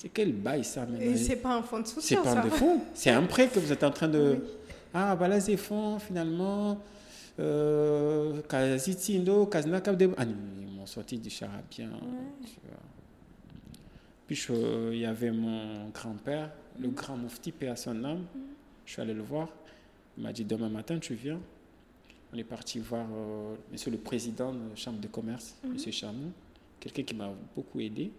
c'est 0.00 0.08
quel 0.08 0.32
bail 0.32 0.64
ça 0.64 0.86
maintenant 0.86 1.00
Et 1.12 1.16
c'est 1.16 1.36
pas 1.36 1.56
un 1.56 1.62
fonds 1.62 1.80
de 1.80 1.86
C'est 1.86 2.00
soutien, 2.00 2.22
pas 2.22 2.32
ça. 2.32 2.40
un 2.42 2.50
fonds, 2.50 2.80
c'est 2.94 3.10
un 3.10 3.22
prêt 3.24 3.48
que 3.48 3.58
vous 3.58 3.70
êtes 3.70 3.84
en 3.84 3.90
train 3.90 4.08
de. 4.08 4.38
Oui. 4.40 4.48
Ah, 4.94 5.14
bah 5.14 5.28
là, 5.28 5.38
c'est 5.40 5.58
fonds, 5.58 5.98
finalement. 5.98 6.78
Euh, 7.38 8.40
Kazitindo, 8.48 9.44
de- 9.46 10.10
Ah, 10.16 10.24
ils 10.24 10.66
m'ont 10.76 10.86
sorti 10.86 11.18
du 11.18 11.28
charabien. 11.30 11.90
Puis 14.26 14.36
je- 14.36 14.92
il 14.92 14.98
y 15.00 15.04
avait 15.06 15.30
mon 15.30 15.88
grand-père, 15.90 16.50
le 16.78 16.88
grand 16.88 17.16
moufti, 17.16 17.52
paix 17.52 17.68
à 17.68 17.76
son 17.76 18.02
âme. 18.04 18.24
Je 18.86 18.92
suis 18.92 19.02
allé 19.02 19.12
le 19.14 19.22
voir. 19.22 19.48
Il 20.16 20.22
m'a 20.22 20.32
dit 20.32 20.44
demain 20.44 20.68
matin, 20.68 20.98
tu 20.98 21.14
viens. 21.14 21.38
On 22.32 22.36
est 22.38 22.44
parti 22.44 22.78
voir 22.78 23.06
euh, 23.12 23.54
monsieur 23.72 23.90
le 23.90 23.98
président 23.98 24.52
de 24.52 24.70
la 24.70 24.76
chambre 24.76 25.00
de 25.00 25.08
commerce, 25.08 25.56
monsieur 25.64 25.90
Chamou, 25.92 26.30
quelqu'un 26.78 27.02
qui 27.02 27.14
m'a 27.14 27.30
beaucoup 27.56 27.80
aidé. 27.80 28.12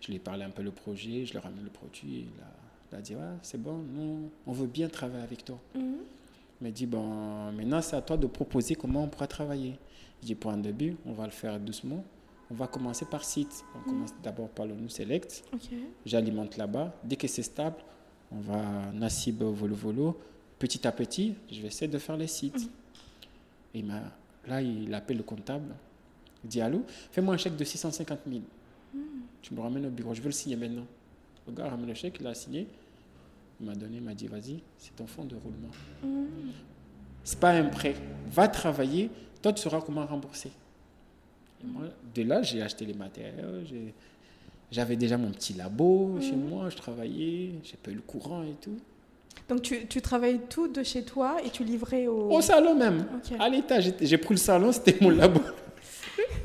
Je 0.00 0.08
lui 0.08 0.16
ai 0.16 0.18
parlé 0.18 0.44
un 0.44 0.50
peu 0.50 0.62
le 0.62 0.70
projet, 0.70 1.24
je 1.26 1.32
lui 1.32 1.38
ai 1.38 1.40
ramené 1.40 1.62
le 1.62 1.70
produit. 1.70 2.26
Il 2.34 2.40
a, 2.42 2.46
il 2.92 2.98
a 2.98 3.00
dit 3.00 3.14
ouais, 3.14 3.22
c'est 3.42 3.60
bon, 3.60 3.78
nous, 3.78 4.30
on 4.46 4.52
veut 4.52 4.66
bien 4.66 4.88
travailler 4.88 5.24
avec 5.24 5.44
toi. 5.44 5.58
Mhm. 5.74 5.96
Il 6.60 6.64
m'a 6.64 6.70
dit 6.70 6.86
bon, 6.86 7.52
maintenant 7.52 7.80
c'est 7.82 7.96
à 7.96 8.02
toi 8.02 8.16
de 8.16 8.26
proposer 8.26 8.74
comment 8.74 9.04
on 9.04 9.08
pourra 9.08 9.26
travailler. 9.26 9.76
J'ai 10.20 10.28
dit 10.28 10.34
pour 10.34 10.50
un 10.50 10.58
début, 10.58 10.96
on 11.04 11.12
va 11.12 11.24
le 11.24 11.32
faire 11.32 11.58
doucement. 11.58 12.04
On 12.50 12.54
va 12.54 12.66
commencer 12.66 13.04
par 13.06 13.24
site. 13.24 13.64
On 13.74 13.88
commence 13.88 14.10
d'abord 14.22 14.48
par 14.48 14.66
le 14.66 14.74
nous 14.74 14.88
select. 14.88 15.44
J'alimente 16.04 16.56
là-bas. 16.56 16.94
Dès 17.02 17.16
que 17.16 17.26
c'est 17.26 17.42
stable, 17.42 17.76
on 18.30 18.40
va 18.40 18.62
Nassib 18.92 19.42
volo 19.42 19.74
volo. 19.74 20.18
Petit 20.58 20.86
à 20.86 20.92
petit, 20.92 21.34
je 21.50 21.60
vais 21.60 21.68
essayer 21.68 21.88
de 21.88 21.98
faire 21.98 22.16
les 22.16 22.26
sites. 22.26 22.70
Et 23.74 23.80
il 23.80 23.92
là, 24.46 24.62
il 24.62 24.92
appelle 24.94 25.16
le 25.16 25.22
comptable. 25.22 25.74
Il 26.44 26.50
dit 26.50 26.60
Allô, 26.60 26.84
fais-moi 27.10 27.34
un 27.34 27.38
chèque 27.38 27.56
de 27.56 27.64
650 27.64 28.20
000. 28.28 28.40
Tu 29.44 29.52
me 29.52 29.60
ramènes 29.60 29.84
au 29.84 29.90
bureau, 29.90 30.14
je 30.14 30.22
veux 30.22 30.28
le 30.28 30.32
signer 30.32 30.56
maintenant. 30.56 30.86
Le 31.46 31.52
gars 31.52 31.68
ramène 31.68 31.88
le 31.88 31.94
chèque, 31.94 32.16
il 32.18 32.26
a 32.26 32.32
signé. 32.32 32.66
Il 33.60 33.66
m'a 33.66 33.74
donné, 33.74 33.98
il 33.98 34.02
m'a 34.02 34.14
dit 34.14 34.26
Vas-y, 34.26 34.62
c'est 34.78 34.96
ton 34.96 35.06
fonds 35.06 35.24
de 35.24 35.36
roulement. 35.36 35.68
Mhm. 36.02 36.50
C'est 37.22 37.38
pas 37.38 37.50
un 37.50 37.64
prêt. 37.64 37.94
Va 38.30 38.48
travailler, 38.48 39.10
toi 39.42 39.52
tu 39.52 39.60
sauras 39.60 39.82
comment 39.82 40.06
rembourser. 40.06 40.50
Et 41.62 41.66
moi, 41.66 41.82
de 42.14 42.22
là, 42.22 42.40
j'ai 42.40 42.62
acheté 42.62 42.86
les 42.86 42.94
matériaux. 42.94 43.60
J'avais 44.72 44.96
déjà 44.96 45.18
mon 45.18 45.30
petit 45.30 45.52
labo 45.52 46.18
chez 46.22 46.36
moi, 46.36 46.70
je 46.70 46.76
travaillais, 46.76 47.50
j'ai 47.62 47.76
payé 47.76 47.96
le 47.96 48.02
courant 48.02 48.42
et 48.44 48.54
tout. 48.62 48.78
Donc 49.46 49.60
tu, 49.60 49.86
tu 49.86 50.00
travailles 50.00 50.40
tout 50.48 50.68
de 50.68 50.82
chez 50.82 51.04
toi 51.04 51.36
et 51.44 51.50
tu 51.50 51.64
livrais 51.64 52.06
au... 52.06 52.30
Au 52.30 52.40
salon 52.40 52.74
même, 52.74 53.04
à 53.38 53.50
l'étage. 53.50 53.92
J'ai 54.00 54.16
pris 54.16 54.32
le 54.32 54.38
salon, 54.38 54.72
c'était 54.72 54.96
mon 55.02 55.10
labo. 55.10 55.42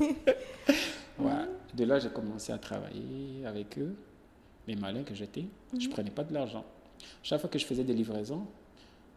ouais. 1.18 1.46
De 1.80 1.86
là, 1.86 1.98
j'ai 1.98 2.10
commencé 2.10 2.52
à 2.52 2.58
travailler 2.58 3.46
avec 3.46 3.78
eux. 3.78 3.94
Mais 4.68 4.74
malin 4.74 5.02
que 5.02 5.14
j'étais, 5.14 5.46
je 5.78 5.86
ne 5.88 5.90
prenais 5.92 6.10
pas 6.10 6.22
de 6.24 6.34
l'argent. 6.34 6.62
Chaque 7.22 7.40
fois 7.40 7.48
que 7.48 7.58
je 7.58 7.64
faisais 7.64 7.82
des 7.84 7.94
livraisons, 7.94 8.42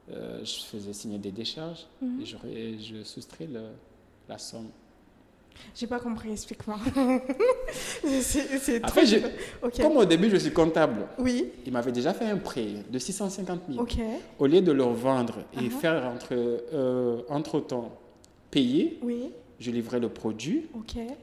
euh, 0.10 0.40
je 0.46 0.62
faisais 0.64 0.94
signer 0.94 1.18
des 1.18 1.32
décharges 1.32 1.86
et 2.22 2.26
je, 2.26 2.38
et 2.48 2.80
je 2.80 3.04
soustrais 3.04 3.48
le- 3.48 3.74
la 4.30 4.38
somme. 4.38 4.70
J'ai 5.76 5.88
pas 5.88 6.00
compris, 6.00 6.32
explique-moi. 6.32 6.80
c'est 7.74 8.82
Après. 8.82 9.04
Comme 9.82 9.98
au 9.98 10.06
début, 10.06 10.30
je 10.30 10.38
suis 10.38 10.54
comptable, 10.54 11.06
Oui, 11.20 11.50
il 11.66 11.74
m'avait 11.74 11.92
déjà 11.92 12.14
fait 12.14 12.26
un 12.26 12.38
prêt 12.38 12.68
de 12.90 12.98
650 12.98 13.60
000. 13.70 13.82
ok. 13.84 13.98
Au 14.40 14.48
lieu 14.48 14.62
de 14.62 14.72
le 14.72 14.84
vendre 14.84 15.40
et 15.54 15.68
Uh-huh. 15.68 15.70
faire 15.70 16.06
entre, 16.06 16.30
euh, 16.34 17.22
entre-temps 17.30 17.92
payer, 18.50 19.00
Oui, 19.04 19.32
je 19.60 19.70
livrais 19.72 20.00
le 20.00 20.08
produit, 20.10 20.68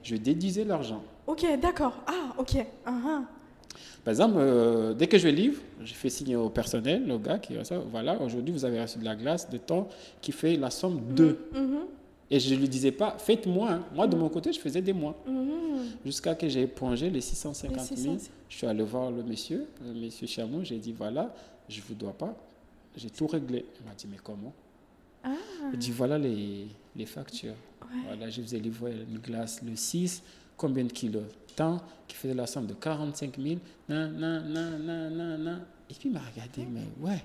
je 0.02 0.16
déduisais 0.16 0.64
l'argent. 0.64 1.02
Ok, 1.30 1.46
d'accord. 1.60 1.94
Ah, 2.06 2.34
ok. 2.38 2.66
Ah. 2.86 3.22
Par 4.04 4.10
exemple, 4.12 4.36
euh, 4.38 4.94
dès 4.94 5.06
que 5.06 5.18
je 5.18 5.28
livre, 5.28 5.60
je 5.84 5.92
fais 5.94 6.08
signer 6.10 6.34
au 6.36 6.48
personnel, 6.48 7.06
le 7.06 7.18
gars 7.18 7.38
qui 7.38 7.56
reçoit, 7.56 7.78
voilà, 7.78 8.20
aujourd'hui 8.20 8.52
vous 8.52 8.64
avez 8.64 8.80
reçu 8.80 8.98
de 8.98 9.04
la 9.04 9.14
glace 9.14 9.48
de 9.48 9.58
temps 9.58 9.88
qui 10.20 10.32
fait 10.32 10.56
la 10.56 10.70
somme 10.70 11.00
de. 11.14 11.38
Mhm, 11.54 11.80
Et 12.30 12.40
je 12.40 12.54
ne 12.54 12.60
lui 12.60 12.68
disais 12.68 12.92
pas, 12.92 13.16
faites-moi. 13.18 13.70
hein. 13.70 13.82
Moi, 13.94 14.06
de 14.08 14.16
mon 14.16 14.28
côté, 14.28 14.52
je 14.52 14.58
faisais 14.58 14.80
des 14.82 14.92
mois. 14.92 15.14
mhm. 15.26 15.50
Jusqu'à 16.04 16.34
que 16.34 16.48
j'ai 16.48 16.62
épongé 16.62 17.10
les 17.10 17.20
650 17.20 17.90
Les 17.90 17.96
000. 17.96 18.18
600. 18.18 18.30
Je 18.48 18.56
suis 18.56 18.66
allé 18.66 18.82
voir 18.82 19.10
le 19.10 19.22
monsieur, 19.22 19.66
le 19.86 19.92
monsieur 19.92 20.26
Chamou, 20.26 20.64
j'ai 20.64 20.78
dit, 20.78 20.92
voilà, 20.92 21.32
je 21.68 21.78
ne 21.80 21.84
vous 21.86 21.94
dois 21.94 22.12
pas. 22.12 22.34
J'ai 22.96 23.10
tout 23.10 23.26
réglé. 23.28 23.64
Il 23.80 23.86
m'a 23.86 23.94
dit, 23.94 24.06
mais 24.10 24.18
comment? 24.22 24.52
Ah, 25.22 25.30
Il 25.72 25.78
dit, 25.78 25.92
voilà 25.92 26.18
les, 26.18 26.66
les 26.96 27.06
factures. 27.06 27.54
ouais. 27.82 28.00
Voilà, 28.06 28.30
je 28.30 28.40
vous 28.40 28.54
ai 28.54 28.58
livré 28.58 28.92
une 29.08 29.18
glace 29.18 29.60
le 29.62 29.76
6, 29.76 30.22
combien 30.60 30.84
de 30.84 30.92
kilos 30.92 31.24
Tant, 31.56 31.80
qui 32.06 32.16
faisait 32.16 32.34
la 32.34 32.46
somme 32.46 32.66
de 32.66 32.74
45 32.74 33.36
000. 33.38 33.56
Nan, 33.88 34.12
nan, 34.18 34.52
nan, 34.52 34.84
nan, 34.86 35.42
nan. 35.42 35.60
Et 35.88 35.94
puis 35.94 36.08
il 36.08 36.12
m'a 36.12 36.20
regardé, 36.20 36.66
mais 36.70 36.86
ouais, 37.00 37.24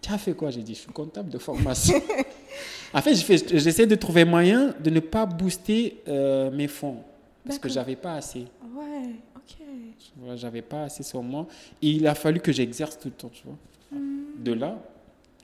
tu 0.00 0.12
as 0.12 0.18
fait 0.18 0.32
quoi? 0.32 0.50
J'ai 0.50 0.62
dit, 0.62 0.74
je 0.74 0.80
suis 0.80 0.92
comptable 0.92 1.28
de 1.28 1.38
formation. 1.38 2.00
en 2.94 3.02
fait, 3.02 3.14
j'essaie 3.14 3.86
de 3.86 3.94
trouver 3.94 4.24
moyen 4.24 4.74
de 4.82 4.90
ne 4.90 5.00
pas 5.00 5.26
booster 5.26 6.02
euh, 6.08 6.50
mes 6.50 6.68
fonds. 6.68 7.02
Parce 7.44 7.58
que 7.58 7.68
j'avais 7.68 7.96
pas 7.96 8.14
assez. 8.14 8.46
Ouais, 8.74 9.16
ok. 9.36 10.36
J'avais 10.36 10.62
pas 10.62 10.84
assez 10.84 11.02
sur 11.02 11.22
moi. 11.22 11.46
Et 11.82 11.90
il 11.90 12.06
a 12.06 12.14
fallu 12.14 12.40
que 12.40 12.52
j'exerce 12.52 12.98
tout 12.98 13.08
le 13.08 13.14
temps, 13.14 13.30
tu 13.32 13.42
vois. 13.44 13.56
Hmm. 13.90 14.42
De 14.42 14.52
là, 14.52 14.78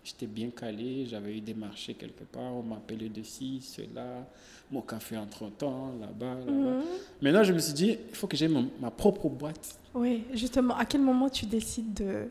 j'étais 0.08 0.26
bien 0.26 0.48
calé, 0.50 1.06
j'avais 1.06 1.36
eu 1.36 1.40
des 1.40 1.54
marchés 1.54 1.94
quelque 1.94 2.24
part, 2.24 2.54
on 2.54 2.62
m'appelait 2.62 3.08
de 3.08 3.22
ci, 3.22 3.60
cela, 3.60 4.26
mon 4.70 4.80
café 4.80 5.16
en 5.16 5.26
30 5.26 5.62
ans, 5.64 5.92
là-bas, 6.00 6.34
là-bas. 6.46 6.52
Mhm. 6.52 6.82
Maintenant, 7.22 7.42
je 7.44 7.52
me 7.52 7.58
suis 7.58 7.72
dit, 7.74 7.98
il 8.10 8.14
faut 8.14 8.26
que 8.26 8.36
j'ai 8.36 8.48
mon- 8.48 8.68
ma 8.80 8.90
propre 8.90 9.28
boîte. 9.28 9.78
Oui, 9.94 10.24
justement, 10.32 10.76
à 10.76 10.84
quel 10.84 11.00
moment 11.02 11.28
tu 11.28 11.46
décides 11.46 11.94
de 11.94 12.28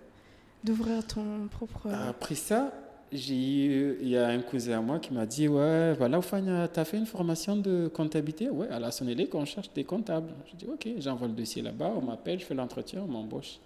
d'ouvrir 0.63 1.05
ton 1.05 1.47
propre... 1.49 1.87
Après 2.09 2.35
ça, 2.35 2.73
j'ai 3.11 3.35
eu, 3.67 3.97
il 4.01 4.09
y 4.09 4.17
a 4.17 4.27
un 4.27 4.41
cousin 4.41 4.79
à 4.79 4.81
moi 4.81 4.99
qui 4.99 5.13
m'a 5.13 5.25
dit, 5.25 5.47
ouais, 5.47 5.93
voilà, 5.93 6.17
Oufania, 6.19 6.67
tu 6.67 6.79
as 6.79 6.83
fait 6.83 6.97
une 6.97 7.05
formation 7.05 7.55
de 7.55 7.87
comptabilité? 7.93 8.49
Ouais, 8.49 8.67
à 8.69 8.79
la 8.79 8.91
Sonélec, 8.91 9.33
on 9.35 9.45
cherche 9.45 9.71
des 9.73 9.83
comptables. 9.83 10.29
Je 10.51 10.55
dis, 10.57 10.65
ok, 10.65 10.87
j'envoie 10.97 11.27
le 11.27 11.33
dossier 11.33 11.61
là-bas, 11.61 11.93
on 11.95 12.01
m'appelle, 12.01 12.39
je 12.39 12.45
fais 12.45 12.55
l'entretien, 12.55 13.01
on 13.07 13.11
m'embauche. 13.11 13.59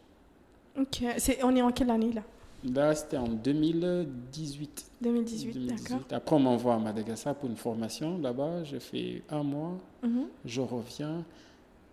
Ok, 0.80 1.02
c'est, 1.18 1.44
on 1.44 1.56
est 1.56 1.62
en 1.62 1.72
quelle 1.72 1.90
année 1.90 2.12
là? 2.14 2.22
Là, 2.64 2.94
c'était 2.94 3.18
en 3.18 3.28
2018. 3.28 4.92
2018, 5.02 5.54
2018. 5.54 5.90
d'accord. 5.90 6.06
Après, 6.12 6.36
on 6.36 6.40
m'envoie 6.40 6.76
à 6.76 6.78
Madagascar 6.80 7.36
pour 7.36 7.50
une 7.50 7.56
formation. 7.56 8.18
Là-bas, 8.20 8.64
je 8.64 8.78
fais 8.78 9.24
un 9.30 9.44
mois, 9.44 9.78
Mhm. 10.04 10.28
je 10.46 10.62
reviens. 10.62 11.24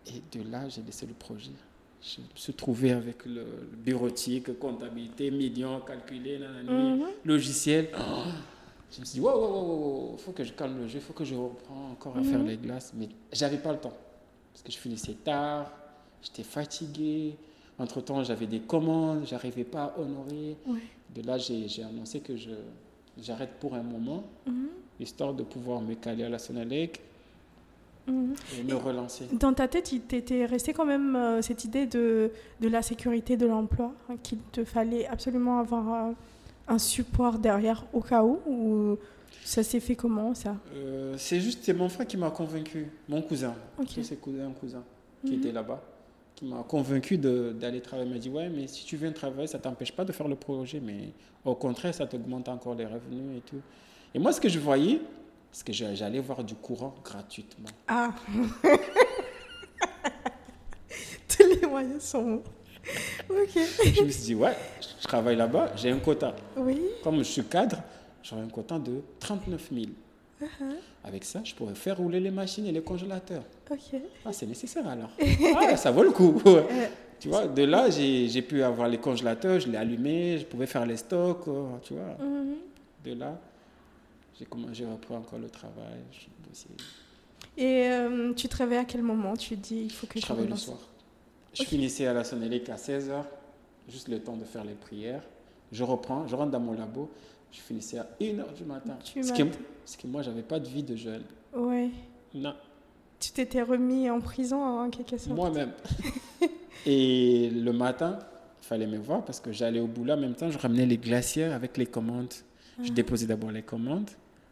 Et 0.07 0.23
de 0.39 0.43
là, 0.51 0.69
j'ai 0.69 0.83
laissé 0.83 1.07
le 1.07 1.14
projet. 1.14 1.51
Je 2.03 2.21
me 2.21 2.27
suis 2.35 2.55
trouvé 2.55 2.93
avec 2.93 3.25
le, 3.27 3.35
le 3.35 3.77
bureautique, 3.77 4.59
comptabilité, 4.59 5.31
millions 5.31 5.81
calculés, 5.81 6.39
nanani, 6.39 6.99
Mhm. 7.01 7.07
logiciel. 7.25 7.89
Oh, 7.95 8.01
je 8.93 9.01
me 9.01 9.05
suis 9.05 9.14
dit, 9.14 9.21
wow, 9.21 9.33
wow, 9.33 9.49
wow, 9.49 10.11
wow, 10.11 10.16
faut 10.19 10.33
que 10.33 10.45
je 10.45 10.53
calme 10.53 10.79
le 10.79 10.87
jeu, 10.89 10.97
il 10.99 11.01
faut 11.01 11.12
que 11.12 11.25
je 11.25 11.35
reprends 11.35 11.91
encore 11.93 12.16
à 12.16 12.23
faire 12.23 12.39
Mhm. 12.41 12.47
les 12.47 12.57
glaces. 12.57 12.93
Mais 12.95 13.09
j'avais 13.33 13.59
pas 13.59 13.73
le 13.73 13.79
temps. 13.79 13.97
Parce 14.53 14.62
que 14.62 14.71
je 14.73 14.79
finissais 14.79 15.14
tard, 15.25 15.73
j'étais 16.23 16.43
fatigué. 16.45 17.37
Entre-temps, 17.79 18.24
j'avais 18.24 18.47
des 18.47 18.61
commandes, 18.61 19.24
j'arrivais 19.26 19.64
pas 19.64 19.85
à 19.97 20.01
honorer. 20.01 20.57
Ouais. 20.66 20.81
De 21.14 21.22
là, 21.26 21.39
j'ai 21.39 21.66
annoncé 21.83 22.20
que 22.20 22.37
je 22.37 22.51
j'arrête 23.20 23.51
pour 23.59 23.74
un 23.74 23.83
moment, 23.83 24.22
Mhm. 24.47 24.68
histoire 25.01 25.35
de 25.35 25.43
pouvoir 25.43 25.81
me 25.81 25.95
caler 25.95 26.22
à 26.24 26.29
la 26.29 26.39
Sonalec 26.39 27.01
Mhm. 28.07 28.35
et 28.59 28.62
me 28.62 28.74
relancer. 28.76 29.26
Dans 29.33 29.53
ta 29.53 29.66
tête, 29.66 29.91
il 29.93 30.03
t'était 30.03 30.45
resté 30.47 30.72
quand 30.72 30.85
même 30.87 31.16
euh, 31.16 31.43
cette 31.43 31.64
idée 31.64 31.87
de, 31.87 32.31
de 32.61 32.68
la 32.68 32.81
sécurité 32.81 33.37
de 33.37 33.47
l'emploi, 33.47 33.93
hein, 34.09 34.14
qu'il 34.22 34.39
te 34.53 34.64
fallait 34.64 35.07
absolument 35.09 35.59
avoir 35.59 36.09
euh, 36.11 36.12
un 36.68 36.79
support 36.79 37.39
derrière 37.41 37.85
au 37.93 38.01
cas 38.01 38.22
où, 38.22 38.39
ou 38.47 38.99
ça 39.45 39.62
s'est 39.64 39.81
fait 39.81 39.97
comment 39.97 40.33
ça? 40.35 40.57
Euh, 40.74 41.14
c'est 41.18 41.41
juste, 41.41 41.64
c'est 41.64 41.74
mon 41.74 41.89
frère 41.89 42.07
qui 42.07 42.16
m'a 42.16 42.31
convaincu, 42.31 42.87
mon 43.09 43.20
cousin, 43.22 43.55
Ok. 43.81 43.89
c'est 43.97 44.05
ses 44.05 44.16
cousins, 44.16 44.53
cousin, 44.61 44.85
qui 45.24 45.33
Mhm. 45.33 45.39
était 45.41 45.53
là-bas, 45.53 45.83
qui 46.39 46.45
m'a 46.45 46.62
convaincu 46.62 47.18
d'aller 47.18 47.80
travailler. 47.80 48.09
Il 48.09 48.12
m'a 48.14 48.20
dit, 48.20 48.28
ouais, 48.28 48.49
mais 48.49 48.68
si 48.68 48.84
tu 48.84 48.97
viens 48.97 49.11
travailler, 49.11 49.49
ça 49.49 49.59
t'empêche 49.59 49.91
pas 49.91 50.05
de 50.05 50.12
faire 50.12 50.28
le 50.28 50.36
projet, 50.36 50.78
mais 50.80 51.11
au 51.45 51.57
contraire, 51.57 51.93
ça 51.93 52.07
t'augmente 52.07 52.49
encore 52.49 52.76
les 52.76 52.86
revenus 52.86 53.39
et 53.39 53.41
tout. 53.41 53.61
Et 54.14 54.20
moi, 54.20 54.32
ce 54.32 54.41
que 54.41 54.49
je 54.49 54.61
voyais, 54.61 55.01
c'est 55.51 55.66
que 55.66 55.72
j'allais 55.72 56.20
voir 56.20 56.45
du 56.45 56.55
courant 56.55 56.95
gratuitement. 57.05 57.68
Ah 57.89 58.14
Tous 61.28 61.47
les 61.61 61.66
moyens 61.66 62.05
sont 62.05 62.22
bons. 62.22 62.43
Ok. 63.30 63.59
je 63.95 64.03
me 64.03 64.09
suis 64.09 64.22
dit, 64.22 64.34
ouais, 64.36 64.57
je 64.80 65.07
travaille 65.07 65.36
là-bas, 65.36 65.72
j'ai 65.74 65.91
un 65.91 65.99
quota. 65.99 66.36
Oui. 66.57 66.80
Comme 67.03 67.18
je 67.18 67.24
suis 67.24 67.45
cadre, 67.45 67.82
j'aurai 68.22 68.43
un 68.43 68.49
quota 68.49 68.78
de 68.78 69.03
39 69.18 69.70
000. 69.72 69.86
Uh-huh. 70.41 70.74
Avec 71.05 71.24
ça, 71.24 71.41
je 71.43 71.55
pourrais 71.55 71.74
faire 71.74 71.97
rouler 71.97 72.20
les 72.20 72.30
machines 72.30 72.66
et 72.66 72.72
les 72.72 72.82
congélateurs. 72.82 73.43
Ok. 73.70 74.01
Ah, 74.24 74.32
c'est 74.32 74.47
nécessaire 74.47 74.86
alors. 74.86 75.11
Ah, 75.57 75.76
ça 75.76 75.91
vaut 75.91 76.05
le 76.05 76.11
coup. 76.11 76.41
Euh, 76.47 76.62
Tu 77.18 77.28
vois, 77.28 77.47
de 77.49 77.64
là, 77.64 77.91
j'ai 77.91 78.43
pu 78.43 78.62
avoir 78.62 78.89
les 78.89 78.99
congélateurs, 78.99 79.59
je 79.59 79.68
l'ai 79.68 79.76
allumé, 79.78 80.39
je 80.39 80.45
pouvais 80.45 80.66
faire 80.66 80.86
les 80.86 80.97
stocks, 80.97 81.49
euh, 81.49 81.66
tu 81.82 81.95
vois. 81.95 82.16
mhm. 82.24 82.55
De 83.05 83.14
là, 83.14 83.41
j'ai 84.39 84.45
commencé, 84.45 84.84
repris 84.84 85.14
encore 85.14 85.39
le 85.39 85.49
travail. 85.51 85.99
Je, 86.12 86.26
bossais. 86.49 86.68
Et 87.57 87.89
euh, 87.89 88.32
tu 88.34 88.49
te 88.49 88.57
réveilles 88.57 88.78
à 88.78 88.84
quel 88.84 89.03
moment? 89.03 89.36
Tu 89.36 89.57
dis 89.57 89.82
il 89.84 89.93
faut 89.93 90.07
que 90.07 90.14
je 90.14 90.20
je 90.20 90.26
travaillais 90.26 90.49
le 90.49 90.57
soir. 90.57 90.78
Je 91.55 91.64
finissais 91.64 92.07
à 92.07 92.12
la 92.12 92.22
Sonélec 92.22 92.68
à 92.68 92.76
16h, 92.76 93.24
juste 93.89 94.07
le 94.09 94.20
temps 94.20 94.36
de 94.36 94.45
faire 94.45 94.64
les 94.64 94.74
prières. 94.74 95.22
Je 95.72 95.82
reprends, 95.82 96.26
je 96.28 96.36
rentre 96.36 96.53
dans 96.53 96.61
mon 96.61 96.72
labo, 96.72 97.11
je 97.53 97.61
finissais 97.61 97.99
à 97.99 98.07
1h 98.21 98.55
du 98.55 98.65
matin. 98.65 98.97
Du 99.15 99.23
ce, 99.23 99.33
qui, 99.33 99.43
ce 99.85 99.97
que 99.97 100.07
moi, 100.07 100.23
j'avais 100.23 100.43
pas 100.43 100.59
de 100.61 100.69
vie 100.69 100.83
de 100.83 100.97
jeune. 100.97 101.23
Ouais. 101.55 101.91
Non. 102.35 102.55
Tu 103.21 103.33
t'étais 103.33 103.63
remis 103.63 104.09
en 104.11 104.21
prison 104.21 104.63
en 104.63 104.91
quelque 104.91 105.17
sorte. 105.19 105.35
Moi-même. 105.35 105.73
Et 106.87 107.51
le 107.51 107.73
matin, 107.73 108.19
il 108.61 108.65
fallait 108.67 108.87
me 108.87 108.99
voir 108.99 109.25
parce 109.25 109.41
que 109.41 109.51
j'allais 109.53 109.81
au 109.81 109.87
boulot 109.87 110.13
en 110.15 110.17
même 110.19 110.35
temps, 110.35 110.51
je 110.51 110.59
ramenais 110.59 110.87
les 110.87 110.99
glacières 110.99 111.53
avec 111.55 111.77
les 111.77 111.87
commandes. 111.87 112.33
Je 112.83 112.91
Ah. 112.91 112.95
déposais 112.95 113.27
d'abord 113.27 113.51
les 113.51 113.63
commandes, 113.63 114.09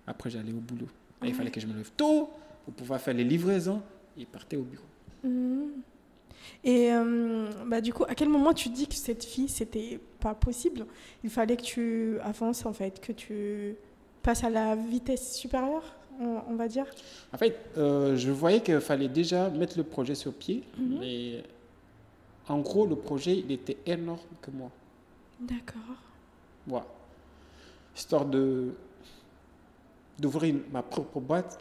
après 0.07 0.31
j'allais 0.31 0.53
au 0.53 0.61
boulot. 0.61 0.89
Et 1.23 1.29
il 1.29 1.35
fallait 1.35 1.51
que 1.51 1.61
je 1.61 1.67
me 1.67 1.75
lève 1.75 1.91
tôt 1.97 2.29
pour 2.65 2.75
pouvoir 2.75 3.01
faire 3.01 3.15
les 3.15 3.23
livraisons 3.25 3.81
et 4.19 4.25
partir 4.27 4.59
au 4.59 4.63
bureau. 4.65 4.85
Mhm. 5.23 5.71
Et 6.65 6.93
euh, 6.93 7.49
bah, 7.67 7.81
du 7.81 7.93
coup, 7.93 8.05
à 8.09 8.15
quel 8.15 8.29
moment 8.29 8.53
tu 8.53 8.69
dis 8.69 8.87
que 8.87 8.95
cette 8.95 9.25
fille, 9.25 9.49
c'était 9.49 10.01
pas 10.21 10.35
possible? 10.35 10.87
Il 11.25 11.31
fallait 11.31 11.57
que 11.57 11.63
tu 11.63 12.19
avances 12.21 12.67
en 12.67 12.73
fait, 12.73 13.01
que 13.01 13.13
tu 13.13 13.77
passes 14.23 14.43
à 14.45 14.51
la 14.51 14.75
vitesse 14.75 15.37
supérieure, 15.37 15.85
on, 16.21 16.41
on 16.49 16.55
va 16.57 16.67
dire? 16.69 16.87
En 17.33 17.39
fait, 17.39 17.57
euh, 17.77 18.17
je 18.17 18.31
voyais 18.31 18.61
qu'il 18.61 18.81
fallait 18.81 19.09
déjà 19.09 19.49
mettre 19.51 19.77
le 19.77 19.85
projet 19.85 20.15
sur 20.15 20.33
pied, 20.33 20.63
Mhm. 20.79 20.99
mais 21.01 21.43
en 22.49 22.59
gros, 22.61 22.87
le 22.87 22.97
projet, 22.97 23.37
il 23.39 23.51
était 23.53 23.77
énorme 23.87 24.19
que 24.43 24.51
moi. 24.51 24.71
D'accord. 25.41 25.97
Voilà. 26.67 26.87
Histoire 27.95 28.25
de 28.25 28.73
d'ouvrir 30.19 30.55
ma 30.73 30.83
propre 30.83 31.21
boîte, 31.21 31.59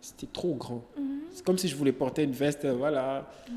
c'était 0.00 0.26
trop 0.26 0.54
grand. 0.54 0.82
Mhm. 0.98 1.20
C'est 1.32 1.44
comme 1.44 1.56
si 1.58 1.68
je 1.68 1.76
voulais 1.76 1.92
porter 1.92 2.24
une 2.24 2.32
veste, 2.32 2.64
euh, 2.64 2.72
voilà. 2.74 3.30
Ouais. 3.48 3.54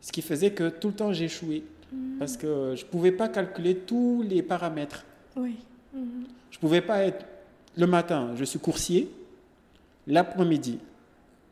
Ce 0.00 0.12
qui 0.12 0.22
faisait 0.22 0.52
que 0.52 0.68
tout 0.68 0.88
le 0.88 0.94
temps 0.94 1.12
j'échouais 1.12 1.62
Mhm. 1.90 2.18
parce 2.18 2.36
que 2.36 2.74
je 2.76 2.84
ne 2.84 2.90
pouvais 2.90 3.12
pas 3.12 3.28
calculer 3.28 3.74
tous 3.74 4.22
les 4.22 4.42
paramètres. 4.42 5.04
Oui. 5.36 5.56
Je 5.94 5.98
ne 5.98 6.60
pouvais 6.60 6.82
pas 6.82 7.02
être 7.04 7.24
le 7.76 7.86
matin, 7.86 8.32
je 8.36 8.44
suis 8.44 8.58
coursier, 8.58 9.08
l'après-midi, 10.06 10.78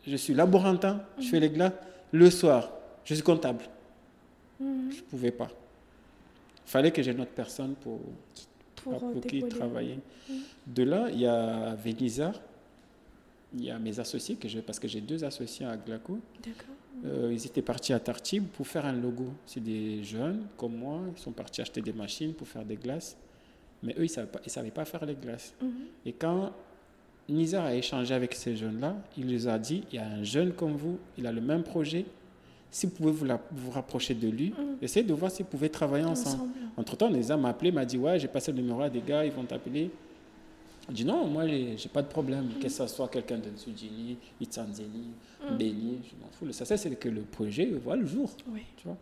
je 0.07 0.17
suis 0.17 0.35
laborantin, 0.35 1.03
je 1.19 1.27
fais 1.29 1.41
les 1.41 1.49
glaces, 1.51 1.73
le 2.13 2.31
soir, 2.31 2.71
je 3.05 3.15
suis 3.15 3.23
comptable. 3.23 3.65
Mhm. 4.61 4.91
Je 4.93 4.97
ne 4.99 5.03
pouvais 5.03 5.31
pas. 5.31 5.49
Il 6.67 6.71
fallait 6.71 6.91
que 6.93 7.03
j'ai 7.03 7.13
une 7.13 7.21
autre 7.21 7.31
personne 7.35 7.75
pour, 7.77 8.01
Pour, 8.77 8.95
euh, 8.95 9.13
pour 9.13 9.23
qui 9.23 9.43
travailler. 9.49 9.99
De 10.67 10.83
là, 10.83 11.09
il 11.11 11.21
y 11.21 11.27
a 11.27 11.75
Vénisa, 11.77 12.33
il 13.55 13.65
y 13.65 13.71
a 13.71 13.79
mes 13.79 13.99
associés, 13.99 14.37
que 14.37 14.49
parce 14.61 14.79
que 14.79 14.87
j'ai 14.89 15.01
deux 15.01 15.25
associés 15.25 15.65
à 15.67 15.77
Glaco. 15.77 16.19
D'accord. 16.45 16.76
Euh, 17.05 17.31
ils 17.33 17.45
étaient 17.47 17.63
partis 17.63 17.93
à 17.93 18.01
Tartib 18.01 18.45
pour 18.45 18.67
faire 18.67 18.87
un 18.87 18.93
logo. 18.93 19.27
C'est 19.45 19.63
des 19.63 20.03
jeunes 20.03 20.47
comme 20.57 20.77
moi, 20.77 21.01
ils 21.15 21.21
sont 21.21 21.33
partis 21.33 21.61
acheter 21.61 21.81
des 21.83 21.93
machines 21.93 22.33
pour 22.33 22.49
faire 22.49 22.65
des 22.65 22.77
glaces. 22.77 23.17
Mais 23.83 23.93
eux, 23.93 23.99
ils 24.01 24.03
ne 24.03 24.07
savaient, 24.09 24.27
pas- 24.29 24.41
ils 24.45 24.51
savaient 24.51 24.71
pas 24.71 24.85
faire 24.85 25.05
les 25.05 25.15
glaces. 25.15 25.55
Mhm. 25.61 25.69
Et 26.07 26.13
quand 26.13 26.53
Nizar 27.29 27.67
a 27.67 27.75
échangé 27.75 28.15
avec 28.15 28.35
ces 28.35 28.57
jeunes-là, 28.57 28.97
il 29.19 29.27
les 29.27 29.47
a 29.49 29.59
dit, 29.59 29.85
il 29.93 29.97
y 29.97 29.99
a 29.99 30.07
un 30.07 30.23
jeune 30.23 30.53
comme 30.53 30.73
vous, 30.77 30.99
il 31.19 31.27
a 31.27 31.33
le 31.33 31.41
même 31.41 31.63
projet. 31.63 32.07
Si 32.71 32.87
vous 32.87 32.93
pouvez 32.93 33.13
vous, 33.13 33.25
la- 33.25 33.41
vous 33.53 33.71
rapprocher 33.71 34.15
de 34.15 34.29
lui, 34.29 34.51
Mhm. 34.51 34.77
essayez 34.83 35.05
de 35.05 35.13
voir 35.13 35.31
si 35.31 35.43
vous 35.43 35.49
pouvez 35.49 35.69
travailler 35.69 36.05
ensemble. 36.05 36.37
Ensemble. 36.37 36.53
Entre-temps, 36.77 37.11
Nizar 37.11 37.39
m'a 37.39 37.51
appelé, 37.51 37.71
m'a 37.73 37.85
dit, 37.85 37.99
ouais, 37.99 38.19
j'ai 38.19 38.29
passé 38.29 38.53
le 38.53 38.59
numéro 38.61 38.81
à 38.81 38.89
des 38.91 39.01
gars, 39.01 39.25
ils 39.25 39.33
vont 39.33 39.45
t'appeler. 39.45 39.91
Je 40.89 40.95
dis 40.95 41.05
non, 41.05 41.27
moi, 41.27 41.47
j'ai 41.47 41.89
pas 41.93 42.03
de 42.03 42.07
problème. 42.09 42.49
Que 42.61 42.69
ce 42.69 42.87
soit 42.87 43.09
quelqu'un 43.09 43.39
de 43.39 43.51
Nsujini, 43.51 44.17
Itzanzeni, 44.41 45.11
Mhm. 45.51 45.57
Béni, 45.59 45.99
je 46.05 46.15
m'en 46.23 46.31
fous. 46.31 46.53
Ça, 46.53 46.77
c'est 46.77 46.91
que 46.99 47.09
le 47.09 47.23
projet 47.23 47.67
voit 47.67 47.97
le 47.97 48.07
jour. 48.07 48.31
Oui. 48.53 48.63
Tu 48.77 48.87
vois. 48.89 48.97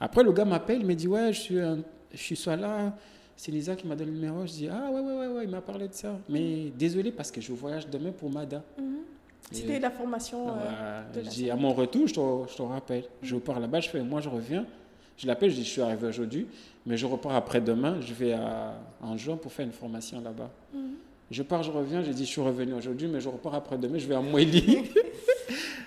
Après, 0.00 0.22
le 0.22 0.32
gars 0.32 0.44
m'appelle, 0.44 0.80
il 0.80 0.86
me 0.86 0.94
dit 0.94 1.06
Ouais, 1.08 1.32
je 1.32 1.40
suis, 1.40 1.60
un- 1.60 1.78
je 2.12 2.16
suis 2.18 2.36
soit 2.36 2.56
là. 2.56 2.96
C'est 3.36 3.50
Lisa 3.52 3.74
qui 3.74 3.86
m'a 3.86 3.96
donné 3.96 4.10
le 4.12 4.16
numéro. 4.16 4.46
Je 4.46 4.52
dis 4.52 4.68
Ah, 4.68 4.90
ouais, 4.90 5.00
ouais, 5.00 5.16
ouais, 5.16 5.26
ouais, 5.26 5.44
il 5.44 5.50
m'a 5.50 5.60
parlé 5.60 5.88
de 5.88 5.92
ça. 5.94 6.16
Mais 6.28 6.70
désolé 6.76 7.10
parce 7.12 7.30
que 7.30 7.40
je 7.40 7.52
voyage 7.52 7.88
demain 7.88 8.12
pour 8.12 8.30
Mada. 8.30 8.62
Mhm. 8.78 8.96
Et- 9.52 9.54
C'était 9.56 9.80
la 9.80 9.90
formation. 9.90 10.48
euh, 10.50 11.02
la 11.14 11.22
je 11.24 11.28
dis 11.28 11.50
À 11.50 11.56
mon 11.56 11.72
retour, 11.74 12.06
je 12.06 12.14
te, 12.14 12.20
je 12.50 12.56
te 12.56 12.62
rappelle. 12.62 13.04
Je 13.22 13.36
pars 13.36 13.58
là-bas, 13.60 13.80
je 13.80 13.90
fais 13.90 14.02
Moi, 14.02 14.20
je 14.20 14.28
reviens. 14.28 14.64
Je 15.16 15.26
l'appelle, 15.26 15.50
je 15.50 15.56
dis 15.56 15.64
Je 15.64 15.68
suis 15.68 15.82
arrivé 15.82 16.06
aujourd'hui, 16.08 16.46
mais 16.86 16.96
je 16.96 17.06
repars 17.06 17.34
après-demain. 17.34 18.00
Je 18.00 18.14
vais 18.14 18.32
à, 18.32 18.74
en 19.02 19.16
juin 19.16 19.36
pour 19.36 19.52
faire 19.52 19.66
une 19.66 19.72
formation 19.72 20.20
là-bas. 20.20 20.50
Mhm. 20.72 20.80
Je 21.34 21.42
pars, 21.42 21.62
je 21.62 21.70
reviens. 21.72 22.02
Je 22.02 22.12
dis 22.12 22.24
Je 22.24 22.30
suis 22.30 22.40
revenu 22.40 22.74
aujourd'hui, 22.74 23.08
mais 23.08 23.20
je 23.20 23.28
repars 23.28 23.54
après-demain. 23.54 23.98
Je 23.98 24.06
vais 24.06 24.14
à 24.14 24.20
Moélie. 24.20 24.84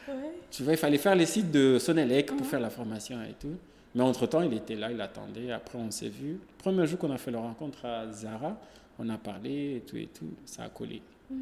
Ouais. 0.10 0.14
Tu 0.52 0.64
vois, 0.64 0.74
il 0.74 0.78
fallait 0.78 0.98
faire 0.98 1.16
les 1.16 1.26
sites 1.26 1.52
de 1.52 1.78
Sonelec 1.80 2.28
pour 2.36 2.46
faire 2.46 2.62
la 2.62 2.70
formation 2.70 3.22
et 3.24 3.34
tout. 3.34 3.56
Mais 3.94 4.02
entre-temps, 4.04 4.42
il 4.42 4.54
était 4.54 4.76
là, 4.76 4.90
il 4.90 5.02
attendait. 5.02 5.52
Après, 5.52 5.78
on 5.78 5.92
s'est 5.92 6.08
vu. 6.08 6.34
Le 6.34 6.40
premier 6.58 6.88
jour 6.88 6.98
qu'on 6.98 7.12
a 7.12 7.18
fait 7.18 7.30
la 7.32 7.40
rencontre 7.42 7.84
à 7.86 8.10
Zara, 8.12 8.58
on 9.00 9.10
a 9.10 9.18
parlé 9.18 9.76
et 9.78 9.80
tout 9.82 9.98
et 9.98 10.08
tout. 10.08 10.30
Ça 10.46 10.64
a 10.64 10.70
collé. 10.70 11.02
Mhm. 11.30 11.38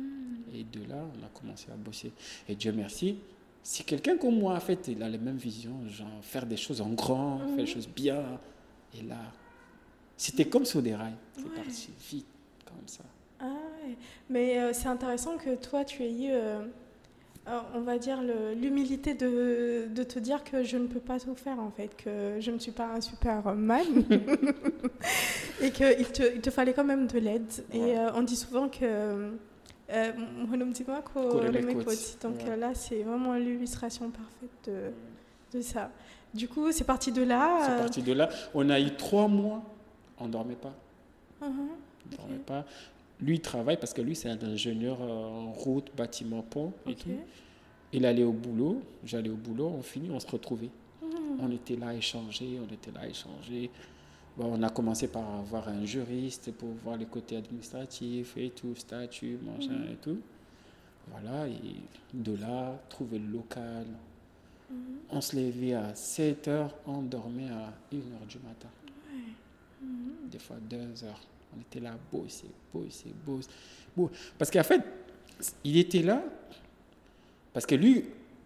Et 0.55 0.63
de 0.63 0.79
là, 0.89 0.95
on 0.97 1.23
a 1.25 1.29
commencé 1.39 1.67
à 1.71 1.75
bosser. 1.75 2.11
Et 2.49 2.55
Dieu 2.55 2.71
merci, 2.71 3.17
si 3.61 3.83
quelqu'un 3.83 4.17
comme 4.17 4.39
moi, 4.39 4.55
en 4.55 4.59
fait, 4.59 4.87
il 4.87 5.03
a 5.03 5.09
la 5.09 5.17
même 5.19 5.37
vision, 5.37 5.73
genre 5.87 6.07
faire 6.23 6.47
des 6.47 6.57
choses 6.57 6.81
en 6.81 6.89
grand, 6.89 7.39
faire 7.49 7.57
des 7.57 7.65
choses 7.67 7.87
bien, 7.87 8.23
et 8.97 9.03
là, 9.03 9.17
c'était 10.17 10.45
comme 10.45 10.65
sur 10.65 10.81
des 10.81 10.95
rails. 10.95 11.13
C'est 11.35 11.43
Ouais. 11.43 11.49
parti 11.55 11.89
vite, 12.11 12.25
comme 12.65 12.87
ça. 12.87 13.03
Ah, 13.39 13.45
mais 14.29 14.59
euh, 14.59 14.71
c'est 14.73 14.87
intéressant 14.87 15.37
que 15.37 15.55
toi, 15.55 15.83
tu 15.85 16.03
aies 16.03 16.11
eu, 16.11 16.31
euh, 16.31 16.59
euh, 17.47 17.59
on 17.73 17.81
va 17.81 17.97
dire, 17.97 18.19
l'humilité 18.55 19.13
de, 19.13 19.87
de 19.93 20.03
te 20.03 20.19
dire 20.19 20.43
que 20.43 20.63
je 20.63 20.77
ne 20.77 20.87
peux 20.87 20.99
pas 20.99 21.19
tout 21.19 21.35
faire, 21.35 21.59
en 21.59 21.69
fait, 21.71 21.95
que 21.95 22.37
je 22.39 22.51
ne 22.51 22.59
suis 22.59 22.71
pas 22.71 22.87
un 22.87 23.01
Superman 23.01 23.83
et 25.61 25.71
qu'il 25.71 26.05
te, 26.11 26.33
il 26.35 26.41
te 26.41 26.49
fallait 26.49 26.73
quand 26.73 26.83
même 26.83 27.07
de 27.07 27.19
l'aide. 27.19 27.51
Et 27.73 27.97
euh, 27.97 28.11
on 28.15 28.21
dit 28.23 28.35
souvent 28.35 28.69
que. 28.69 29.31
Donc 32.23 32.37
là, 32.57 32.73
c'est 32.73 33.03
vraiment 33.03 33.33
l'illustration 33.35 34.09
parfaite 34.09 34.69
de, 35.53 35.57
de 35.57 35.61
ça. 35.61 35.91
Du 36.33 36.47
coup, 36.47 36.71
c'est 36.71 36.83
parti 36.83 37.11
de 37.11 37.21
là. 37.21 37.59
C'est 37.65 37.77
parti 37.77 38.01
de 38.01 38.13
là. 38.13 38.29
On 38.55 38.67
a 38.71 38.79
eu 38.79 38.95
trois 38.95 39.27
mois, 39.27 39.61
on 40.17 40.25
ne 40.25 40.31
dormait 40.31 40.55
pas. 40.55 40.73
mhm, 41.41 41.69
On 42.11 42.15
dormait 42.17 42.37
pas. 42.39 42.65
Lui, 43.21 43.35
il 43.35 43.41
travaille 43.41 43.77
parce 43.77 43.93
que 43.93 44.01
lui, 44.01 44.15
c'est 44.15 44.29
un 44.29 44.41
ingénieur 44.43 44.97
euh, 45.01 45.07
en 45.07 45.51
route, 45.53 45.89
bâtiment, 45.95 46.41
pont 46.41 46.73
et 46.87 46.95
tout. 46.95 47.09
Il 47.93 48.05
allait 48.05 48.23
au 48.23 48.33
boulot, 48.33 48.81
j'allais 49.05 49.29
au 49.29 49.35
boulot, 49.37 49.67
on 49.77 49.81
finit, 49.81 50.09
on 50.11 50.19
se 50.19 50.27
retrouvait. 50.27 50.69
Mhm. 51.01 51.39
On 51.39 51.51
était 51.51 51.75
là 51.77 51.89
à 51.89 51.93
échanger, 51.93 52.59
on 52.59 52.73
était 52.73 52.91
là 52.91 53.01
à 53.01 53.07
échanger. 53.07 53.69
Bon, 54.37 54.51
on 54.53 54.61
a 54.63 54.69
commencé 54.69 55.07
par 55.07 55.23
avoir 55.39 55.69
un 55.69 55.85
juriste 55.85 56.51
pour 56.51 56.69
voir 56.83 56.97
les 56.97 57.05
côtés 57.05 57.37
administratifs 57.37 58.35
et 58.35 58.49
tout, 58.49 58.75
statut, 58.75 59.37
machin 59.45 59.71
Mhm. 59.71 59.91
et 59.93 59.95
tout. 59.95 60.19
Voilà, 61.09 61.47
et 61.47 61.53
de 62.13 62.35
là, 62.35 62.77
trouver 62.89 63.19
le 63.19 63.27
local. 63.27 63.85
Mhm. 64.69 64.77
On 65.11 65.21
se 65.21 65.37
levait 65.37 65.73
à 65.73 65.95
7 65.95 66.49
heures, 66.49 66.75
on 66.85 67.01
dormait 67.01 67.47
à 67.49 67.71
1 67.93 67.97
heure 68.13 68.25
du 68.27 68.39
matin. 68.39 68.67
Des 70.31 70.39
fois 70.39 70.57
2 70.69 71.03
heures. 71.05 71.21
On 71.55 71.61
était 71.61 71.79
là, 71.79 71.97
bosser, 72.11 72.47
bosser, 72.73 73.13
bosser. 73.25 73.49
Bon, 73.95 74.09
parce 74.37 74.51
qu'en 74.51 74.63
fait, 74.63 74.81
il 75.63 75.77
était 75.77 76.01
là 76.01 76.23
parce 77.53 77.65
que 77.65 77.75
lui, 77.75 78.03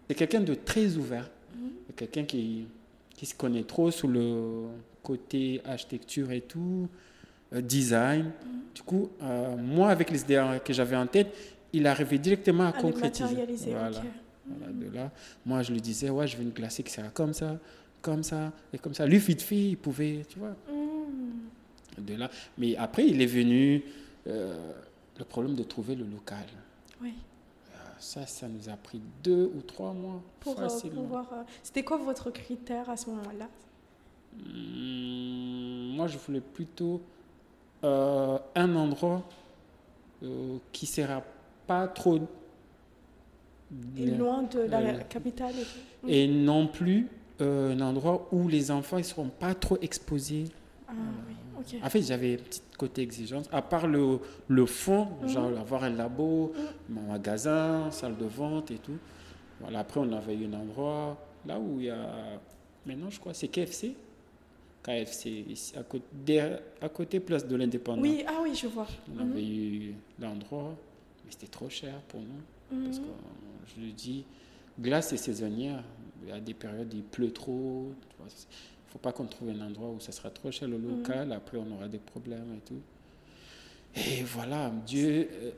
c'est 0.08 0.14
quelqu'un 0.14 0.40
de 0.40 0.54
très 0.54 0.96
ouvert. 0.96 1.28
Mhm. 1.54 1.70
C'est 1.86 1.96
quelqu'un 1.96 2.24
qui, 2.24 2.66
qui 3.16 3.26
se 3.26 3.34
connaît 3.34 3.64
trop 3.64 3.90
sur 3.90 4.06
le 4.08 4.66
côté 5.02 5.60
architecture 5.64 6.30
et 6.30 6.42
tout, 6.42 6.88
euh, 7.52 7.60
design. 7.60 8.26
Mhm. 8.26 8.60
Du 8.74 8.82
coup, 8.82 9.10
euh, 9.22 9.56
moi, 9.56 9.90
avec 9.90 10.10
les 10.10 10.20
idées 10.22 10.58
que 10.64 10.72
j'avais 10.72 10.94
en 10.96 11.06
tête, 11.08 11.34
il 11.72 11.86
arrivait 11.86 12.18
directement 12.18 12.64
à 12.64 12.68
À 12.68 12.72
concrétiser. 12.72 13.34
Voilà. 13.66 13.98
ok. 13.98 14.04
Voilà, 14.46 14.72
de 14.72 14.94
là, 14.94 15.10
moi, 15.44 15.62
je 15.62 15.72
lui 15.72 15.80
disais, 15.80 16.10
ouais, 16.10 16.26
je 16.26 16.36
veux 16.36 16.42
une 16.42 16.52
classique, 16.52 16.88
c'est 16.88 17.12
comme 17.12 17.32
ça, 17.34 17.58
comme 18.02 18.22
ça, 18.22 18.52
et 18.72 18.78
comme 18.78 18.94
ça. 18.94 19.06
Lui, 19.06 19.18
vite 19.18 19.42
fait, 19.42 19.70
il 19.70 19.76
pouvait, 19.76 20.22
tu 20.28 20.38
vois. 20.38 20.56
De 21.98 22.14
là. 22.14 22.30
Mais 22.58 22.76
après, 22.76 23.06
il 23.06 23.20
est 23.22 23.26
venu 23.26 23.82
euh, 24.26 24.72
le 25.18 25.24
problème 25.24 25.54
de 25.54 25.62
trouver 25.62 25.94
le 25.94 26.04
local. 26.04 26.44
Oui. 27.02 27.14
Euh, 27.74 27.76
Ça, 27.98 28.26
ça 28.26 28.48
nous 28.48 28.68
a 28.68 28.76
pris 28.76 29.00
deux 29.22 29.50
ou 29.56 29.60
trois 29.62 29.92
mois 29.92 30.20
Pour 30.40 30.58
euh, 30.58 30.62
facilement. 30.68 31.02
pouvoir. 31.02 31.26
C'était 31.62 31.82
quoi 31.82 31.96
votre 31.98 32.30
critère 32.30 32.88
à 32.90 32.96
ce 32.96 33.10
moment-là? 33.10 33.48
Hum, 34.38 35.94
moi, 35.96 36.06
je 36.06 36.18
voulais 36.18 36.40
plutôt 36.40 37.00
euh, 37.84 38.38
un 38.54 38.76
endroit 38.76 39.22
euh, 40.22 40.56
qui 40.72 40.86
sera 40.86 41.22
pas 41.66 41.88
trop 41.88 42.18
Et 43.96 44.06
loin 44.06 44.42
de 44.42 44.60
la 44.60 44.94
capitale 45.04 45.54
et 46.06 46.26
non 46.26 46.66
plus 46.66 47.08
euh, 47.40 47.72
un 47.74 47.80
endroit 47.80 48.28
où 48.32 48.48
les 48.48 48.70
enfants 48.70 48.98
ne 48.98 49.02
seront 49.02 49.28
pas 49.28 49.54
trop 49.54 49.78
exposés. 49.80 50.44
Ah 50.88 50.92
En 51.82 51.90
fait, 51.90 52.02
j'avais 52.02 52.34
un 52.34 52.36
petit 52.42 52.62
côté 52.78 53.02
exigence. 53.02 53.46
À 53.52 53.62
part 53.62 53.86
le, 53.86 54.18
le 54.48 54.66
fond, 54.66 55.08
Mhm. 55.22 55.28
genre 55.28 55.58
avoir 55.58 55.84
un 55.84 55.90
labo, 55.90 56.52
un 56.96 57.12
magasin, 57.12 57.90
salle 57.90 58.16
de 58.16 58.24
vente 58.24 58.70
et 58.70 58.78
tout. 58.78 58.98
Voilà, 59.60 59.80
après, 59.80 60.00
on 60.00 60.12
avait 60.12 60.34
eu 60.36 60.46
un 60.46 60.54
endroit 60.54 61.18
là 61.46 61.58
où 61.58 61.78
il 61.78 61.86
y 61.86 61.90
a. 61.90 62.40
Maintenant, 62.86 63.10
je 63.10 63.20
crois, 63.20 63.34
c'est 63.34 63.48
KFC. 63.48 63.94
KFC, 64.82 65.44
ici, 65.50 65.76
à 65.76 65.82
côté, 65.82 66.04
derrière- 66.24 66.60
à 66.80 66.88
côté 66.88 67.20
place 67.20 67.46
de 67.46 67.54
l'Indépendance. 67.54 68.02
Oui, 68.02 68.24
ah 68.26 68.40
oui, 68.42 68.54
je 68.54 68.66
vois. 68.66 68.86
On 69.14 69.20
avait 69.20 69.44
eu 69.46 69.94
l'endroit, 70.18 70.74
mais 71.24 71.30
c'était 71.30 71.46
trop 71.48 71.68
cher 71.68 71.92
pour 72.08 72.20
nous. 72.20 72.76
Mhm. 72.78 72.84
Parce 72.86 72.98
que, 72.98 73.04
je 73.76 73.80
le 73.84 73.92
dis, 73.92 74.24
glace 74.80 75.12
est 75.12 75.18
saisonnière. 75.18 75.82
Il 76.22 76.30
y 76.30 76.32
a 76.32 76.40
des 76.40 76.54
périodes 76.54 76.92
où 76.94 76.96
il 76.96 77.02
pleut 77.02 77.30
trop. 77.32 77.92
tu 78.08 78.16
vois, 78.18 78.28
faut 78.90 78.98
pas 78.98 79.12
qu'on 79.12 79.26
trouve 79.26 79.50
un 79.50 79.60
endroit 79.66 79.88
où 79.90 80.00
ça 80.00 80.12
sera 80.12 80.30
trop 80.30 80.50
cher 80.50 80.68
le 80.68 80.76
local. 80.78 81.32
Après, 81.32 81.56
on 81.58 81.70
aura 81.76 81.88
des 81.88 81.98
problèmes 81.98 82.54
et 82.56 82.60
tout. 82.60 82.80
Et 83.96 84.22
voilà, 84.22 84.70
Dieu, 84.86 85.28
euh, 85.32 85.50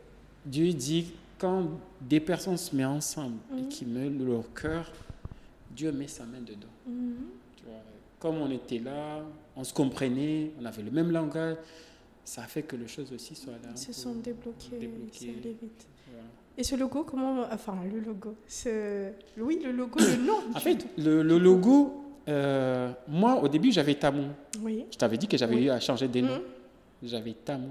Dieu 0.44 0.72
dit 0.72 1.12
quand 1.38 1.66
des 2.00 2.20
personnes 2.20 2.56
se 2.56 2.74
mettent 2.74 2.86
ensemble 2.86 3.36
et 3.56 3.62
Mhm. 3.62 3.68
qui 3.68 3.84
mettent 3.86 4.18
leur 4.20 4.52
cœur, 4.54 4.90
Dieu 5.70 5.92
met 5.92 6.08
sa 6.08 6.24
main 6.24 6.40
dedans. 6.40 6.68
Tu 7.56 7.64
vois, 7.64 7.74
comme 8.20 8.36
on 8.40 8.50
était 8.50 8.78
là, 8.78 9.22
on 9.56 9.64
se 9.64 9.72
comprenait, 9.74 10.50
on 10.60 10.64
avait 10.64 10.82
le 10.82 10.90
même 10.90 11.10
langage, 11.10 11.56
ça 12.24 12.42
a 12.42 12.46
fait 12.46 12.62
que 12.62 12.76
les 12.76 12.86
choses 12.88 13.12
aussi 13.12 13.34
soient 13.34 13.52
là. 13.54 13.70
Ils 13.72 13.78
se 13.78 13.92
sont 13.92 14.14
c'est 14.22 14.76
allé 14.76 15.56
vite. 15.60 15.86
Voilà. 16.10 16.24
Et 16.56 16.62
ce 16.64 16.76
logo, 16.76 17.04
comment. 17.04 17.44
Enfin, 17.50 17.76
le 17.90 18.00
logo. 18.00 18.34
Ce... 18.46 19.10
Oui, 19.38 19.60
le 19.64 19.72
logo, 19.72 19.98
le 19.98 20.16
nom. 20.24 20.38
En 20.54 20.60
fait, 20.60 20.86
le, 20.98 21.22
le 21.22 21.38
logo, 21.38 22.01
euh, 22.28 22.92
moi 23.08 23.42
au 23.42 23.48
début 23.48 23.72
j'avais 23.72 23.94
Tamou. 23.94 24.28
Oui. 24.60 24.84
Je 24.90 24.96
t'avais 24.96 25.16
dit 25.18 25.26
que 25.28 25.36
j'avais 25.36 25.54
Oui. 25.56 25.64
eu 25.64 25.70
à 25.70 25.80
changer 25.80 26.08
des 26.08 26.22
noms. 26.22 26.36
Mhm. 26.36 27.08
J'avais 27.08 27.32
Tamou, 27.32 27.70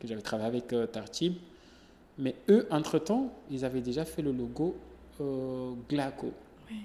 que 0.00 0.06
j'avais 0.06 0.20
travaillé 0.22 0.48
avec 0.48 0.72
euh, 0.72 0.86
Tartib. 0.86 1.34
Mais 2.18 2.34
eux, 2.50 2.66
entre-temps, 2.70 3.32
ils 3.50 3.64
avaient 3.64 3.80
déjà 3.80 4.04
fait 4.04 4.20
le 4.20 4.32
logo 4.32 4.76
euh, 5.20 5.72
Glaco. 5.88 6.30
Oui. 6.70 6.76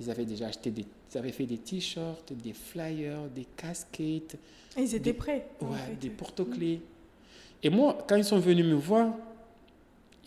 Ils 0.00 0.08
avaient 0.10 0.24
déjà 0.24 0.46
acheté 0.46 0.70
des, 0.70 0.84
ils 1.12 1.18
avaient 1.18 1.32
fait 1.32 1.46
des 1.46 1.58
t-shirts, 1.58 2.32
des 2.32 2.52
flyers, 2.52 3.24
des 3.34 3.46
casquettes, 3.56 4.36
Et 4.76 4.82
ils 4.82 4.94
étaient 4.94 5.10
Des- 5.10 5.12
prêts. 5.14 5.48
ouais, 5.62 5.96
des 6.00 6.10
porte-clés. 6.10 6.80
Et 7.62 7.70
moi, 7.70 7.98
quand 8.06 8.14
ils 8.16 8.24
sont 8.24 8.38
venus 8.38 8.64
me 8.64 8.74
voir, 8.74 9.14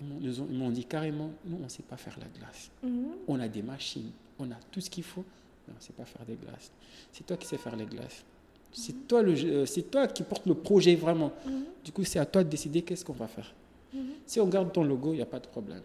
ils 0.01 0.31
m'ont- 0.57 0.69
dit 0.71 0.83
carrément, 0.85 1.29
nous, 1.45 1.57
on 1.61 1.63
ne 1.63 1.69
sait 1.69 1.83
pas 1.83 1.95
faire 1.97 2.17
la 2.19 2.27
glace. 2.37 2.71
Mhm. 2.83 3.07
On 3.27 3.39
a 3.39 3.47
des 3.47 3.61
machines, 3.61 4.11
on 4.39 4.51
a 4.51 4.55
tout 4.71 4.81
ce 4.81 4.89
qu'il 4.89 5.03
faut, 5.03 5.23
mais 5.67 5.73
on 5.73 5.77
ne 5.77 5.81
sait 5.81 5.93
pas 5.93 6.05
faire 6.05 6.25
des 6.25 6.35
glaces. 6.35 6.71
C'est 7.11 7.25
toi 7.25 7.37
qui 7.37 7.47
sais 7.47 7.57
faire 7.57 7.75
les 7.75 7.85
glaces. 7.85 8.23
C'est 8.71 9.07
toi, 9.07 9.21
le, 9.21 9.33
euh, 9.33 9.65
c'est 9.65 9.89
toi 9.89 10.07
qui 10.07 10.23
porte 10.23 10.45
le 10.45 10.53
projet 10.53 10.95
vraiment. 10.95 11.31
Mhm. 11.45 11.65
Du 11.83 11.91
coup, 11.91 12.03
c'est 12.03 12.19
à 12.19 12.25
toi 12.25 12.43
de 12.43 12.49
décider 12.49 12.81
qu'est-ce 12.83 13.03
qu'on 13.03 13.13
va 13.13 13.27
faire. 13.27 13.53
Mhm. 13.93 14.01
Si 14.25 14.39
on 14.39 14.47
garde 14.47 14.71
ton 14.71 14.83
logo, 14.83 15.13
il 15.13 15.17
n'y 15.17 15.21
a 15.21 15.27
pas 15.27 15.39
de 15.39 15.47
problème. 15.47 15.81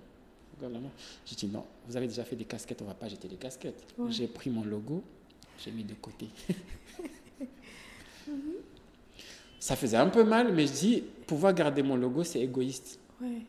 J'ai 1.27 1.37
dit 1.37 1.47
non, 1.47 1.65
vous 1.87 1.97
avez 1.97 2.07
déjà 2.07 2.25
fait 2.25 2.37
des 2.37 2.45
casquettes, 2.45 2.81
on 2.81 2.85
ne 2.85 2.91
va 2.91 2.95
pas 2.95 3.09
jeter 3.09 3.29
les 3.29 3.37
casquettes. 3.37 3.85
Ouais. 3.99 4.11
J'ai 4.11 4.27
pris 4.27 4.51
mon 4.51 4.65
logo, 4.65 5.03
j'ai 5.63 5.71
mis 5.71 5.85
de 5.85 5.95
côté. 5.95 6.29
Ça 9.61 9.77
faisait 9.77 9.97
un 9.97 10.09
peu 10.09 10.25
mal, 10.25 10.53
mais 10.53 10.67
je 10.67 10.73
dis, 10.73 11.03
pouvoir 11.27 11.55
garder 11.55 11.83
mon 11.83 11.97
logo, 11.97 12.23
c'est 12.23 12.41
égoïste. 12.41 12.99
Ouais. 13.21 13.43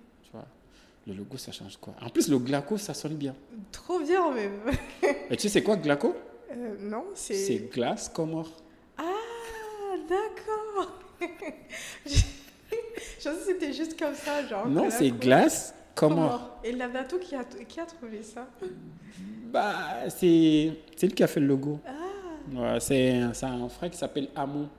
Le 1.07 1.13
logo, 1.13 1.37
ça 1.37 1.51
change 1.51 1.77
quoi? 1.77 1.93
En 2.01 2.09
plus, 2.09 2.29
le 2.29 2.39
Glaco, 2.39 2.77
ça 2.77 2.93
sonne 2.93 3.15
bien. 3.15 3.35
Trop 3.71 3.99
bien, 3.99 4.31
même. 4.33 4.59
Et 5.29 5.35
tu 5.37 5.43
sais, 5.43 5.49
c'est 5.49 5.63
quoi 5.63 5.75
Glaco? 5.75 6.15
Euh, 6.51 6.75
non, 6.79 7.05
c'est. 7.13 7.35
C'est 7.35 7.69
glace 7.71 8.09
Comore. 8.09 8.49
Ah, 8.97 9.03
d'accord. 10.09 10.91
Je 12.05 12.09
je 13.19 13.29
pensais 13.29 13.37
que 13.39 13.45
c'était 13.45 13.73
juste 13.73 13.99
comme 13.99 14.15
ça, 14.15 14.45
genre. 14.47 14.67
Non, 14.67 14.89
c'est 14.89 15.11
glace 15.11 15.75
Comore. 15.93 16.59
Et 16.63 16.71
Lavato 16.71 17.19
qui 17.19 17.35
a, 17.35 17.43
qui 17.43 17.79
a 17.79 17.85
trouvé 17.85 18.23
ça? 18.23 18.47
Bah, 19.51 20.09
c'est 20.09 20.71
lui 21.03 21.09
qui 21.13 21.23
a 21.23 21.27
fait 21.27 21.39
le 21.39 21.47
logo. 21.47 21.79
Ah, 21.85 21.91
Ouais, 22.53 22.79
c'est 22.79 23.17
un 23.17 23.69
frère 23.69 23.89
qui 23.89 23.97
s'appelle 23.97 24.29
Amon. 24.35 24.69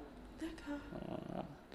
d'accord. 0.41 0.79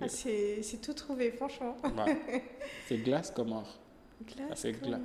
Ah, 0.02 0.08
c'est 0.08 0.62
c'est 0.64 0.80
tout 0.82 0.93
trouvé, 0.93 1.32
franchement. 1.32 1.76
Ouais. 1.84 2.43
c'est 2.88 2.97
glace 2.97 3.30
Comore. 3.32 3.81
Ah, 4.49 4.53
c'est 4.55 4.72
gla- 4.72 4.99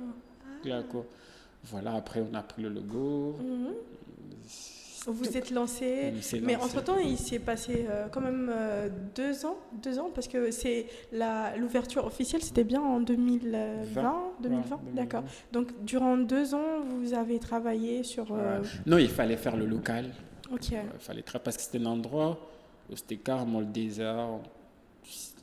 Glaco. 0.63 1.05
Voilà, 1.65 1.93
après, 1.95 2.21
on 2.21 2.33
a 2.33 2.41
pris 2.43 2.61
le 2.63 2.69
logo. 2.69 3.35
Mhm. 3.39 3.73
Vous 5.05 5.13
vous 5.13 5.37
êtes 5.37 5.51
lancé. 5.51 6.11
Mais 6.41 6.57
entre-temps, 6.57 6.97
il 6.97 7.17
s'est 7.17 7.39
passé 7.39 7.85
euh, 7.89 8.07
quand 8.09 8.19
même 8.19 8.49
euh, 8.53 8.89
deux 9.15 9.45
ans, 9.45 9.55
deux 9.81 9.99
ans, 9.99 10.09
parce 10.13 10.27
que 10.27 10.51
c'est 10.51 10.87
la 11.13 11.55
l'ouverture 11.55 12.03
officielle, 12.05 12.41
c'était 12.43 12.65
bien 12.65 12.81
en 12.81 12.99
2020, 12.99 14.15
2020, 14.41 14.75
Ouais, 14.75 14.81
d'accord. 14.93 15.23
Donc 15.53 15.69
durant 15.85 16.17
deux 16.17 16.53
ans, 16.53 16.81
vous 16.81 17.13
avez 17.13 17.39
travaillé 17.39 18.03
sur. 18.03 18.25
euh, 18.33 18.59
Ouais. 18.61 18.67
Non, 18.85 18.97
il 18.97 19.07
fallait 19.09 19.37
faire 19.37 19.55
le 19.55 19.65
local. 19.65 20.11
Ok. 20.51 20.71
Il 20.71 20.99
fallait 20.99 21.23
parce 21.43 21.55
que 21.55 21.63
c'était 21.63 21.79
un 21.79 21.85
endroit 21.85 22.37
où 22.91 22.95
c'était 22.97 23.17
carrément 23.17 23.61
le 23.61 23.65
désert. 23.67 24.27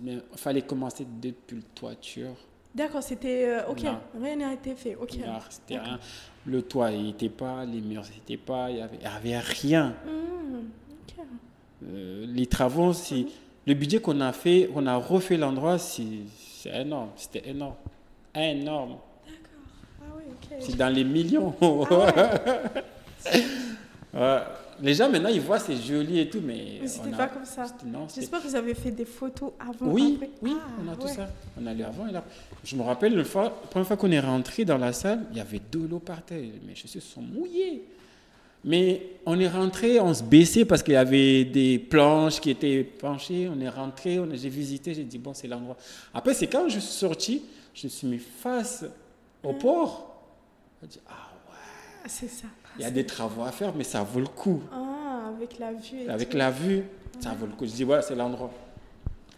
Mais 0.00 0.14
il 0.30 0.38
fallait 0.38 0.62
commencer 0.62 1.06
depuis 1.22 1.56
le 1.56 1.62
toiture. 1.74 2.34
D'accord, 2.74 3.02
c'était. 3.02 3.44
euh, 3.46 3.66
ok, 3.68 3.82
Non. 3.84 3.98
rien 4.20 4.36
n'a 4.36 4.52
été 4.52 4.74
fait. 4.74 4.96
Ok. 4.96 5.16
Non, 5.18 5.38
c'était 5.48 5.78
rien. 5.78 5.98
Le 6.46 6.62
toit, 6.62 6.90
n'était 6.90 7.28
pas, 7.28 7.64
les 7.64 7.80
murs, 7.80 8.04
c'était 8.04 8.36
pas, 8.36 8.70
il 8.70 8.76
n'y 8.76 9.06
avait, 9.06 9.38
rien. 9.38 9.94
Hmm. 10.04 10.64
Euh, 11.86 12.24
les 12.26 12.46
travaux, 12.46 12.92
c'est 12.92 13.26
le 13.66 13.74
budget 13.74 14.00
qu'on 14.00 14.20
a 14.20 14.32
fait, 14.32 14.68
on 14.74 14.86
a 14.86 14.96
refait 14.96 15.36
l'endroit, 15.36 15.78
c'est 15.78 16.04
énorme. 16.66 17.10
C'était 17.16 17.48
énorme. 17.48 17.74
Énorme. 18.34 18.96
Ah 20.00 20.04
oui, 20.16 20.22
ok. 20.30 20.56
C'est 20.60 20.76
dans 20.76 20.92
les 20.92 21.04
millions. 21.04 21.54
Ouais. 21.60 22.12
Les 24.82 24.94
gens, 24.94 25.08
maintenant, 25.10 25.28
ils 25.28 25.40
voient, 25.40 25.58
c'est 25.58 25.76
joli 25.76 26.18
et 26.20 26.28
tout, 26.28 26.40
mais. 26.42 26.78
Mais 26.82 26.88
c'était 26.88 27.10
pas 27.10 27.28
comme 27.28 27.44
ça. 27.44 27.64
J'espère 28.14 28.42
que 28.42 28.48
vous 28.48 28.56
avez 28.56 28.74
fait 28.74 28.90
des 28.90 29.04
photos 29.04 29.52
avant. 29.58 29.90
Oui, 29.92 30.14
après. 30.16 30.30
oui, 30.42 30.56
Ah, 30.58 30.68
on 30.86 30.92
a 30.92 30.96
tout 30.96 31.06
ouais. 31.06 31.12
ça. 31.12 31.28
On 31.60 31.66
a 31.66 31.74
lu 31.74 31.82
avant 31.82 32.06
et 32.08 32.12
là. 32.12 32.24
Je 32.64 32.76
me 32.76 32.82
rappelle, 32.82 33.16
une 33.18 33.24
fois, 33.24 33.44
la 33.44 33.50
première 33.50 33.86
fois 33.86 33.96
qu'on 33.96 34.10
est 34.10 34.20
rentré 34.20 34.64
dans 34.64 34.78
la 34.78 34.92
salle, 34.92 35.26
il 35.32 35.36
y 35.36 35.40
avait 35.40 35.60
de 35.70 35.78
l'eau 35.86 35.98
par 35.98 36.22
terre. 36.24 36.42
Mes 36.66 36.74
chaussures 36.74 37.02
sont 37.02 37.22
mouillées. 37.22 37.84
Mais 38.66 39.02
on 39.26 39.38
est 39.38 39.48
rentré, 39.48 40.00
on 40.00 40.14
se 40.14 40.22
baissait 40.22 40.64
parce 40.64 40.82
qu'il 40.82 40.94
y 40.94 40.96
avait 40.96 41.44
des 41.44 41.78
planches 41.78 42.40
qui 42.40 42.48
étaient 42.50 42.82
penchées. 42.82 43.48
On 43.54 43.60
est 43.60 43.68
rentré, 43.68 44.18
j'ai 44.34 44.48
visité, 44.48 44.94
j'ai 44.94 45.04
dit, 45.04 45.18
bon, 45.18 45.34
c'est 45.34 45.48
l'endroit. 45.48 45.76
Après, 46.14 46.32
c'est 46.32 46.46
quand 46.46 46.68
je 46.70 46.78
suis 46.80 46.92
sorti, 46.92 47.42
je 47.74 47.86
me 47.86 47.90
suis 47.90 48.06
mis 48.06 48.18
face 48.18 48.84
au 49.42 49.52
port. 49.52 50.24
J'ai 50.80 50.88
dit, 50.88 51.00
ah 51.06 51.12
ouais, 51.50 51.56
Ah, 52.04 52.08
C'est 52.08 52.28
ça. 52.28 52.46
Il 52.78 52.82
y 52.82 52.84
a 52.84 52.90
des 52.90 53.04
travaux 53.06 53.42
à 53.42 53.52
faire, 53.52 53.72
mais 53.76 53.84
ça 53.84 54.02
vaut 54.02 54.20
le 54.20 54.26
coup. 54.26 54.60
Ah, 54.72 55.30
avec 55.36 55.58
la 55.58 55.72
vue. 55.72 56.00
Et 56.06 56.08
Avec 56.08 56.30
tout. 56.30 56.36
la 56.36 56.50
vue, 56.50 56.82
ça 57.20 57.30
vaut 57.38 57.46
le 57.46 57.52
coup. 57.52 57.66
Je 57.66 57.72
dis, 57.72 57.84
voilà, 57.84 58.02
c'est 58.02 58.14
l'endroit. 58.14 58.50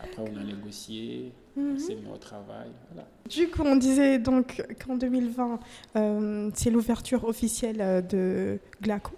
Après, 0.00 0.22
on 0.22 0.36
a 0.40 0.42
négocié, 0.44 1.32
Mhm. 1.56 1.74
on 1.74 1.78
s'est 1.78 1.94
mis 1.94 2.10
au 2.12 2.18
travail. 2.18 2.68
Voilà. 2.92 3.08
Du 3.30 3.48
coup, 3.48 3.62
on 3.64 3.76
disait 3.76 4.18
donc 4.18 4.62
qu'en 4.84 4.96
2020, 4.96 5.58
euh, 5.96 6.50
c'est 6.54 6.70
l'ouverture 6.70 7.24
officielle 7.24 7.80
euh, 7.80 8.00
de 8.02 8.58
Glaco. 8.82 9.12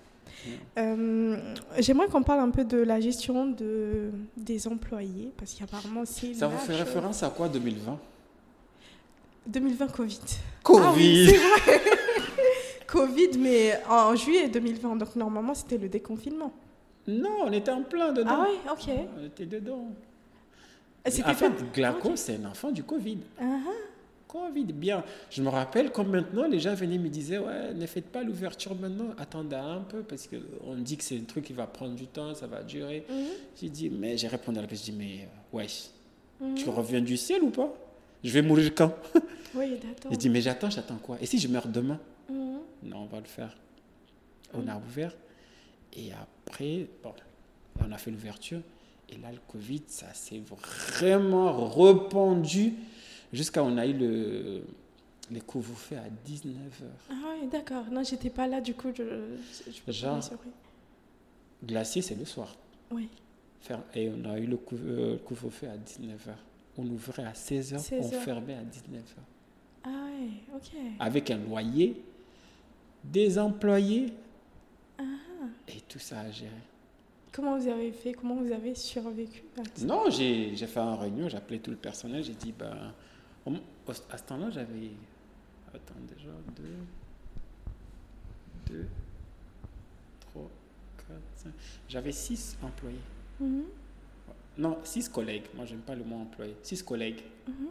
Mm. 0.46 0.50
Euh, 0.78 1.36
J'aimerais 1.80 2.06
qu'on 2.06 2.22
parle 2.22 2.38
un 2.40 2.50
peu 2.50 2.64
de 2.64 2.78
la 2.78 3.00
gestion 3.00 3.46
de, 3.46 4.10
des 4.36 4.68
employés, 4.68 5.32
parce 5.36 5.52
qu'apparemment, 5.54 6.04
c'est. 6.04 6.32
Ça 6.34 6.46
vous 6.46 6.58
fait 6.58 6.76
référence 6.76 7.24
à 7.24 7.30
quoi 7.30 7.48
2020 7.48 7.98
2020 9.48 9.86
Covid. 9.92 10.18
Covid 10.62 10.84
Ah 10.86 10.92
oui. 10.96 11.34
Covid, 12.88 13.38
mais 13.38 13.78
en 13.88 14.16
juillet 14.16 14.48
2020, 14.48 14.96
donc 14.96 15.14
normalement, 15.14 15.54
c'était 15.54 15.76
le 15.78 15.88
déconfinement. 15.88 16.52
Non, 17.06 17.42
on 17.44 17.52
était 17.52 17.70
en 17.70 17.82
plein 17.82 18.12
dedans. 18.12 18.30
Ah 18.30 18.46
oui, 18.48 18.56
ok. 18.70 18.94
On 19.20 19.24
était 19.26 19.46
dedans. 19.46 19.84
C'était 21.06 21.30
En 21.30 21.34
fait, 21.34 21.50
pas- 21.50 21.62
Glaco, 21.72 22.16
c'est 22.16 22.36
un 22.36 22.46
enfant 22.50 22.70
du 22.70 22.82
Covid. 22.82 23.18
Ah, 23.40 23.44
Covid, 24.26 24.64
bien. 24.72 25.02
Je 25.30 25.42
me 25.42 25.48
rappelle 25.48 25.90
comme 25.90 26.10
maintenant, 26.10 26.46
les 26.48 26.60
gens 26.60 26.74
venaient 26.74 26.98
me 26.98 27.08
disaient 27.08 27.38
Ouais, 27.38 27.72
ne 27.74 27.86
faites 27.86 28.06
pas 28.10 28.22
l'ouverture 28.22 28.74
maintenant, 28.74 29.08
attendez 29.18 29.56
un 29.56 29.80
peu, 29.88 30.00
parce 30.02 30.26
qu'on 30.28 30.74
dit 30.76 30.96
que 30.98 31.04
c'est 31.04 31.16
un 31.16 31.24
truc 31.24 31.44
qui 31.46 31.54
va 31.54 31.66
prendre 31.66 31.94
du 31.94 32.06
temps, 32.06 32.34
ça 32.34 32.46
va 32.46 32.62
durer. 32.62 33.06
mhm, 33.08 33.16
J'ai 33.60 33.68
dit 33.70 33.88
Mais 33.90 34.18
j'ai 34.18 34.28
répondu 34.28 34.58
à 34.58 34.62
la 34.62 34.68
j'ai 34.68 34.76
dit 34.76 34.92
Mais 34.92 35.20
euh, 35.22 35.56
ouais, 35.56 35.66
mhm. 36.40 36.54
tu 36.56 36.68
reviens 36.68 37.00
du 37.00 37.16
ciel 37.16 37.42
ou 37.42 37.48
pas? 37.50 37.72
Je 38.22 38.30
vais 38.32 38.42
mourir 38.42 38.74
quand? 38.74 38.92
Oui, 39.54 39.70
d'accord. 39.76 40.10
J'ai 40.10 40.16
dit 40.18 40.28
Mais 40.28 40.42
j'attends, 40.42 40.68
j'attends 40.68 40.98
quoi? 40.98 41.16
Et 41.22 41.26
si 41.26 41.38
je 41.38 41.48
meurs 41.48 41.68
demain? 41.68 41.98
Mhm. 42.28 42.58
Non, 42.84 42.98
on 43.02 43.06
va 43.06 43.20
le 43.20 43.26
faire. 43.26 43.56
On 44.54 44.66
a 44.68 44.76
ouvert. 44.76 45.14
Et 45.94 46.10
après, 46.12 46.86
bon, 47.02 47.12
on 47.80 47.92
a 47.92 47.98
fait 47.98 48.10
l'ouverture. 48.10 48.60
Et 49.08 49.16
là, 49.18 49.32
le 49.32 49.38
Covid, 49.48 49.82
ça 49.86 50.12
s'est 50.12 50.40
vraiment 50.40 51.68
répandu 51.68 52.74
jusqu'à 53.32 53.62
on 53.64 53.76
a 53.78 53.86
eu 53.86 53.94
le, 53.94 54.62
les 55.30 55.40
couvre-feu 55.40 55.96
à 55.96 56.08
19h. 56.28 56.84
Ah 57.10 57.14
oui, 57.40 57.48
d'accord. 57.48 57.84
Non, 57.90 58.02
j'étais 58.04 58.30
pas 58.30 58.46
là, 58.46 58.60
du 58.60 58.74
coup, 58.74 58.88
je, 58.94 59.36
Genre. 59.90 60.20
Glacier, 61.64 62.02
c'est 62.02 62.14
le 62.14 62.24
soir. 62.24 62.54
Oui. 62.90 63.08
Et 63.94 64.08
on 64.10 64.24
a 64.30 64.38
eu 64.38 64.46
le 64.46 64.58
euh, 64.72 65.16
couvre-feu 65.18 65.68
à 65.68 65.76
19h. 65.76 66.34
On 66.76 66.86
ouvrait 66.86 67.24
à 67.24 67.32
16h, 67.32 67.74
on 67.74 67.78
16 67.78 68.14
heures. 68.14 68.22
fermait 68.22 68.54
à 68.54 68.62
19h. 68.62 69.02
Ah 69.84 70.06
oui, 70.18 70.40
ok. 70.54 70.70
Avec 71.00 71.30
un 71.30 71.38
loyer, 71.38 72.00
des 73.04 73.38
employés 73.38 74.12
Ah. 74.98 75.02
et 75.68 75.80
tout 75.88 75.98
ça 75.98 76.20
à 76.20 76.30
gérer. 76.30 76.50
Comment 77.32 77.56
vous 77.58 77.68
avez 77.68 77.92
fait 77.92 78.12
Comment 78.14 78.34
vous 78.36 78.50
avez 78.52 78.74
survécu 78.74 79.42
Non, 79.82 80.10
j'ai 80.10 80.56
fait 80.56 80.80
une 80.80 80.94
réunion, 80.98 81.28
j'ai 81.28 81.36
appelé 81.36 81.60
tout 81.60 81.70
le 81.70 81.76
personnel, 81.76 82.24
j'ai 82.24 82.34
dit, 82.34 82.52
ben, 82.52 82.92
à 84.10 84.18
ce 84.18 84.22
temps-là, 84.24 84.50
j'avais, 84.50 84.90
attends, 85.72 85.94
déjà, 86.08 86.30
deux, 86.56 86.74
deux, 88.74 88.86
trois, 90.20 90.50
quatre, 90.96 91.20
cinq, 91.36 91.52
j'avais 91.88 92.12
six 92.12 92.56
employés. 92.62 92.98
Mhm, 93.40 93.64
Non, 94.58 94.78
six 94.82 95.08
collègues, 95.08 95.44
moi 95.54 95.64
j'aime 95.64 95.80
pas 95.82 95.94
le 95.94 96.02
mot 96.04 96.16
employé, 96.16 96.56
six 96.62 96.82
collègues. 96.82 97.22
mhm. 97.46 97.68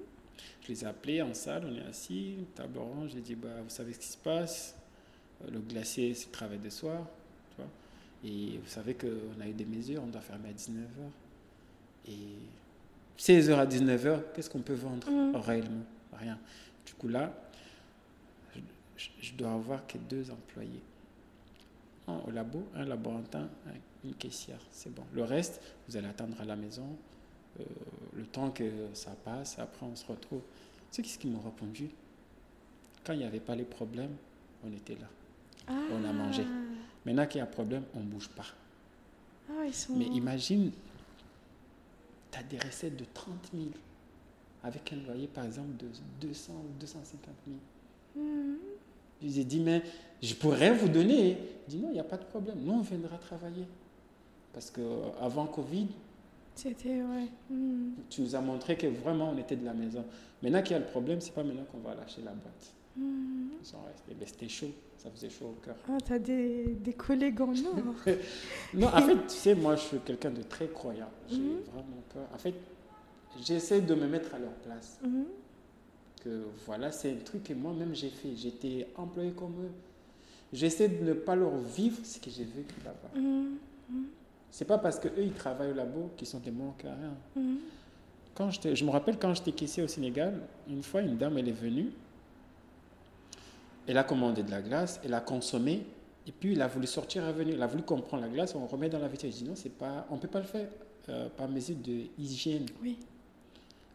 Je 0.62 0.68
les 0.70 0.84
ai 0.84 0.88
appelés 0.88 1.22
en 1.22 1.34
salle, 1.34 1.66
on 1.70 1.76
est 1.76 1.86
assis, 1.90 2.38
table 2.56 2.78
ronde, 2.80 3.10
j'ai 3.12 3.22
dit, 3.22 3.36
bah, 3.36 3.62
vous 3.64 3.70
savez 3.70 3.92
ce 3.94 4.00
qui 4.00 4.08
se 4.08 4.18
passe, 4.18 4.77
le 5.52 5.60
glacier, 5.60 6.14
c'est 6.14 6.28
le 6.28 6.32
travail 6.32 6.60
de 6.60 6.70
soir, 6.70 7.06
tu 7.52 7.58
vois. 7.58 7.70
Et 8.24 8.58
vous 8.58 8.68
savez 8.70 8.96
qu'on 8.96 9.40
a 9.42 9.48
eu 9.48 9.54
des 9.54 9.66
mesures, 9.66 10.02
on 10.04 10.08
doit 10.08 10.22
fermer 10.22 10.50
à 10.50 10.54
19h. 10.54 11.10
Et 12.10 12.38
16h 13.18 13.54
à 13.58 13.66
19h, 13.66 14.22
qu'est-ce 14.34 14.50
qu'on 14.50 14.62
peut 14.62 14.74
vendre 14.74 15.10
Mhm. 15.10 15.36
réellement? 15.36 15.86
Rien. 16.14 16.40
Du 16.86 16.94
coup 16.94 17.08
là, 17.08 17.32
je, 18.96 19.34
dois 19.34 19.52
avoir 19.54 19.86
que 19.86 19.98
deux 19.98 20.32
employés. 20.32 20.82
Un 22.08 22.20
au 22.28 22.32
labo, 22.32 22.64
un 22.76 22.86
laborantin, 22.86 23.50
un- 23.68 24.08
une 24.08 24.16
caissière, 24.16 24.60
c'est 24.72 24.94
bon. 24.94 25.04
Le 25.14 25.24
reste, 25.24 25.62
vous 25.88 25.98
allez 25.98 26.08
attendre 26.08 26.40
à 26.42 26.46
la 26.46 26.56
maison, 26.56 26.88
euh, 27.60 27.64
le 28.16 28.26
temps 28.26 28.50
que 28.52 28.64
ça 28.94 29.12
passe, 29.26 29.60
après 29.60 29.86
on 29.86 29.96
se 29.96 30.06
retrouve. 30.06 30.42
C'est 30.90 31.06
ce 31.06 31.20
qu'ils 31.20 31.32
m'ont 31.32 31.42
répondu. 31.42 31.90
Quand 33.04 33.14
il 33.14 33.20
n'y 33.20 33.26
avait 33.26 33.40
pas 33.42 33.56
les 33.56 33.66
problèmes, 33.66 34.16
on 34.64 34.72
était 34.72 34.96
là. 34.96 35.08
On 35.70 36.04
a 36.08 36.14
mangé. 36.14 36.44
Maintenant 37.06 37.26
qu'il 37.26 37.40
y 37.40 37.42
a 37.42 37.44
un 37.44 37.48
problème, 37.48 37.84
on 37.96 38.00
ne 38.00 38.06
bouge 38.06 38.30
pas. 38.30 38.46
Ah, 39.50 39.66
ils 39.66 39.74
sont... 39.74 39.96
Mais 39.96 40.06
imagine, 40.06 40.72
tu 42.32 42.40
as 42.40 42.44
des 42.44 42.58
recettes 42.58 42.98
de 42.98 43.06
30 43.14 43.34
000 43.54 43.66
avec 44.64 44.92
un 44.94 44.98
loyer 45.08 45.28
par 45.28 45.46
exemple 45.46 45.78
de 45.78 45.88
200 46.22 46.54
ou 46.54 46.80
250 46.80 47.34
000. 48.16 48.26
Mhm. 48.26 48.58
Je 49.22 49.28
lui 49.28 49.40
ai 49.40 49.44
dit, 49.46 49.60
mais 49.60 49.82
je 50.22 50.34
pourrais 50.36 50.74
vous 50.74 50.90
donner. 50.90 51.38
Il 51.68 51.72
dit, 51.72 51.78
non, 51.78 51.90
il 51.90 51.94
n'y 51.94 52.00
a 52.00 52.04
pas 52.04 52.18
de 52.18 52.26
problème. 52.26 52.58
Nous, 52.60 52.74
on 52.74 52.82
viendra 52.82 53.18
travailler. 53.18 53.66
Parce 54.54 54.70
qu'avant 54.72 55.46
Covid, 55.48 55.88
C'était, 56.56 57.02
ouais. 57.02 57.28
Mhm. 57.50 57.94
tu 58.10 58.22
nous 58.22 58.36
as 58.36 58.42
montré 58.42 58.76
que 58.78 58.88
vraiment 58.88 59.30
on 59.30 59.38
était 59.38 59.56
de 59.56 59.66
la 59.66 59.74
maison. 59.74 60.04
Maintenant 60.42 60.62
qu'il 60.62 60.72
y 60.74 60.76
a 60.76 60.80
le 60.80 60.86
problème, 60.86 61.22
c'est 61.22 61.34
pas 61.34 61.44
maintenant 61.44 61.66
qu'on 61.72 61.80
va 61.80 61.96
lâcher 61.96 62.22
la 62.24 62.32
boîte. 62.32 62.74
Ils 63.00 63.66
sont 63.66 63.82
restés. 63.84 64.14
Ben, 64.20 64.28
C'était 64.28 64.48
chaud, 64.50 64.72
ça 64.98 65.10
faisait 65.12 65.30
chaud 65.30 65.54
au 65.58 65.66
cœur. 65.66 65.76
Ah, 65.90 65.98
t'as 66.04 66.20
des, 66.20 66.66
des 66.80 66.94
collègues 66.94 67.42
en 67.42 67.50
or. 67.52 67.56
Non, 68.74 68.88
en 68.88 69.02
fait, 69.02 69.16
tu 69.28 69.36
sais, 69.36 69.56
moi, 69.56 69.76
je 69.76 69.82
suis 69.82 69.98
quelqu'un 70.00 70.32
de 70.32 70.42
très 70.44 70.68
croyant. 70.68 71.10
J'ai 71.30 71.38
Mhm. 71.38 71.60
vraiment 71.74 72.04
peur. 72.14 72.28
En 72.34 72.38
fait, 72.38 72.54
j'essaie 73.44 73.82
de 73.82 73.94
me 73.96 74.08
mettre 74.08 74.34
à 74.34 74.40
leur 74.40 74.54
place. 74.54 75.00
Mhm. 75.04 75.26
Que 76.24 76.44
voilà, 76.66 76.92
c'est 76.92 77.12
un 77.12 77.24
truc 77.24 77.44
que 77.44 77.54
moi-même 77.54 77.94
j'ai 77.94 78.10
fait. 78.10 78.36
J'étais 78.36 78.88
employé 78.96 79.32
comme 79.32 79.54
eux. 79.64 79.72
J'essaie 80.52 80.88
de 80.88 81.04
ne 81.04 81.14
pas 81.14 81.36
leur 81.36 81.56
vivre 81.58 81.98
ce 82.04 82.20
que 82.20 82.30
j'ai 82.30 82.44
vécu 82.46 82.76
là-bas. 82.84 83.22
C'est 84.50 84.66
pas 84.66 84.78
parce 84.78 84.98
qu'eux, 85.00 85.12
ils 85.20 85.34
travaillent 85.34 85.72
au 85.72 85.76
labo 85.76 86.10
qu'ils 86.18 86.28
sont 86.28 86.40
des 86.40 86.52
manques 86.52 86.86
à 86.86 86.94
rien. 86.96 87.44
Quand 88.34 88.50
je 88.52 88.84
me 88.86 88.90
rappelle 88.90 89.18
quand 89.20 89.34
j'étais 89.34 89.52
caissier 89.52 89.84
au 89.84 89.88
Sénégal, 89.88 90.40
une 90.70 90.84
fois, 90.84 91.02
une 91.02 91.18
dame, 91.18 91.38
elle 91.38 91.50
est 91.50 91.52
venue. 91.52 91.88
Elle 93.88 93.98
a 93.98 94.04
commandé 94.04 94.44
de 94.44 94.52
la 94.52 94.62
glace, 94.62 95.00
elle 95.04 95.14
a 95.14 95.22
consommé, 95.22 95.86
et 96.28 96.32
puis 96.32 96.52
il 96.54 96.62
a 96.62 96.68
voulu 96.68 96.88
sortir, 96.88 97.26
revenir. 97.26 97.56
Elle 97.56 97.64
a 97.64 97.68
voulu 97.68 97.84
qu'on 97.84 98.02
prenne 98.02 98.22
la 98.22 98.28
glace, 98.28 98.54
on 98.56 98.68
remet 98.68 98.90
dans 98.90 99.00
la 99.00 99.08
vitrine. 99.08 99.32
Je 99.32 99.38
dis 99.38 99.44
non, 99.46 99.56
c'est 99.56 99.70
pas, 99.72 100.06
on 100.10 100.16
ne 100.16 100.20
peut 100.20 100.28
pas 100.28 100.40
le 100.40 100.46
faire 100.46 100.68
euh, 101.10 101.30
par 101.36 101.48
mesure 101.48 101.78
de 101.78 102.02
hygiène. 102.20 102.66
Oui. 102.82 102.98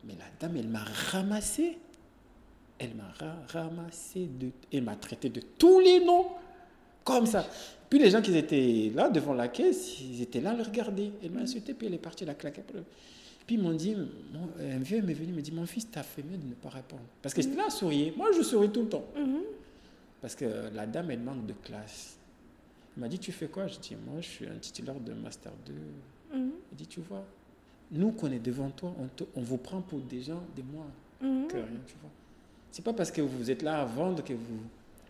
Mais 0.05 0.15
la 0.19 0.25
dame, 0.41 0.57
elle 0.57 0.69
m'a 0.69 0.85
ramassé. 1.11 1.77
Elle 2.79 2.95
m'a 2.95 3.09
ra- 3.19 3.37
ramassé, 3.49 4.27
de, 4.27 4.51
elle 4.73 4.83
m'a 4.83 4.97
traité 4.97 5.29
de 5.29 5.41
tous 5.59 5.79
les 5.79 6.05
noms, 6.05 6.27
comme 7.05 7.27
ça. 7.27 7.47
Puis 7.89 7.99
les 8.01 8.11
gens 8.11 8.23
qui 8.23 8.37
étaient 8.37 8.91
là 8.95 9.09
devant 9.11 9.35
la 9.35 9.49
caisse, 9.49 10.01
ils 10.01 10.23
étaient 10.23 10.41
là 10.41 10.51
à 10.51 10.55
le 10.55 10.63
regarder. 10.63 11.13
Elle 11.23 11.31
m'a 11.33 11.41
insulté, 11.43 11.75
puis 11.75 11.87
elle 11.87 11.95
est 11.95 11.99
partie, 11.99 12.25
elle 12.25 12.31
a 12.31 12.35
claqué. 12.35 12.63
Puis 13.47 13.57
ils 13.57 13.63
m'ont 13.63 13.75
dit, 13.75 13.95
mon- 13.95 14.65
un 14.65 14.79
vieux 14.79 15.03
m'est 15.03 15.13
venu 15.15 15.33
me 15.33 15.43
dit, 15.43 15.53
mon 15.53 15.67
fils, 15.67 15.89
t'as 15.91 16.03
fait 16.03 16.23
mieux 16.23 16.39
de 16.39 16.47
ne 16.47 16.55
pas 16.55 16.71
répondre. 16.71 17.03
Parce 17.21 17.35
que 17.35 17.43
j'étais 17.43 17.57
là 17.57 17.67
à 17.67 17.71
sourire. 17.71 18.15
Moi, 18.17 18.29
je 18.37 18.43
souris 18.43 18.71
tout 18.71 18.83
le 18.83 18.89
temps. 18.89 19.05
Mhm. 19.17 19.43
Parce 20.23 20.35
que 20.35 20.71
la 20.73 20.87
dame, 20.87 21.11
elle 21.11 21.21
manque 21.21 21.45
de 21.47 21.53
classe. 21.53 22.17
Elle 22.97 23.03
m'a 23.03 23.09
dit, 23.09 23.19
tu 23.19 23.33
fais 23.33 23.49
quoi? 23.49 23.67
Je 23.67 23.79
dis, 23.79 23.97
moi, 23.97 24.21
je 24.21 24.29
suis 24.29 24.47
un 24.47 24.57
titulaire 24.59 24.99
de 25.01 25.13
Master 25.13 25.53
2. 25.67 25.73
Mhm. 26.39 26.51
Elle 26.71 26.77
dit, 26.79 26.87
tu 26.87 27.01
vois, 27.01 27.25
nous 27.91 28.13
qu'on 28.13 28.31
est 28.33 28.39
devant 28.39 28.71
toi, 28.71 28.95
on, 28.99 29.09
te- 29.09 29.25
on 29.35 29.43
vous 29.43 29.59
prend 29.59 29.81
pour 29.83 29.99
des 30.01 30.23
gens, 30.23 30.43
des 30.57 30.63
moins 30.63 30.87
Mhm. 31.21 31.47
que 31.49 31.57
rien, 31.57 31.81
tu 31.87 31.95
vois. 32.01 32.11
C'est 32.71 32.83
pas 32.85 32.93
parce 32.95 33.11
que 33.11 33.21
vous 33.21 33.51
êtes 33.51 33.63
là 33.63 33.83
à 33.83 33.85
vendre 33.85 34.25
que 34.25 34.33
vous. 34.33 34.61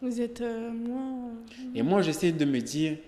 Vous 0.00 0.20
êtes 0.20 0.40
euh, 0.40 0.70
moins. 0.72 1.30
Et 1.74 1.82
moi, 1.82 2.02
j'essaie 2.02 2.32
de 2.32 2.44
me 2.44 2.58
dire, 2.60 2.98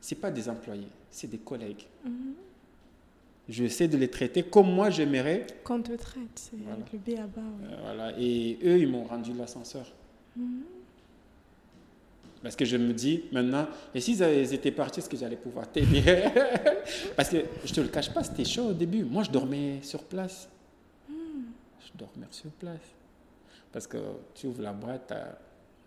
c'est 0.00 0.14
pas 0.14 0.30
des 0.30 0.48
employés, 0.48 0.88
c'est 1.10 1.28
des 1.28 1.38
collègues. 1.38 1.84
Mhm. 2.04 2.34
J'essaie 3.48 3.88
de 3.88 3.96
les 3.96 4.08
traiter 4.08 4.42
comme 4.42 4.70
moi 4.72 4.90
j'aimerais. 4.90 5.46
Qu'on 5.64 5.80
te 5.82 5.92
traite, 5.92 6.28
c'est 6.36 6.56
Voilà. 6.56 6.78
le 6.92 6.98
B 6.98 7.18
à 7.18 7.26
bas. 7.26 7.40
ouais. 7.40 7.72
Euh, 7.72 7.76
voilà. 7.82 8.12
Et 8.18 8.58
eux, 8.62 8.78
ils 8.78 8.88
m'ont 8.88 9.04
rendu 9.04 9.32
l'ascenseur. 9.32 9.86
Parce 12.42 12.54
que 12.54 12.64
je 12.64 12.76
me 12.76 12.92
dis 12.92 13.24
maintenant, 13.32 13.66
et 13.94 14.00
s'ils 14.00 14.22
étaient 14.22 14.70
partis, 14.70 15.00
est-ce 15.00 15.08
que 15.08 15.16
j'allais 15.16 15.36
pouvoir 15.36 15.68
t'aider 15.70 16.02
Parce 17.16 17.28
que 17.30 17.38
je 17.64 17.72
te 17.74 17.80
le 17.80 17.88
cache 17.88 18.10
pas, 18.12 18.22
c'était 18.22 18.44
chaud 18.44 18.66
au 18.68 18.72
début. 18.72 19.02
Moi, 19.04 19.24
je 19.24 19.30
dormais 19.30 19.80
sur 19.82 20.04
place. 20.04 20.48
Je 21.08 21.92
dormais 21.98 22.26
sur 22.30 22.50
place. 22.52 22.76
Parce 23.72 23.86
que 23.86 23.98
tu 24.34 24.46
ouvres 24.46 24.62
la 24.62 24.72
boîte, 24.72 25.12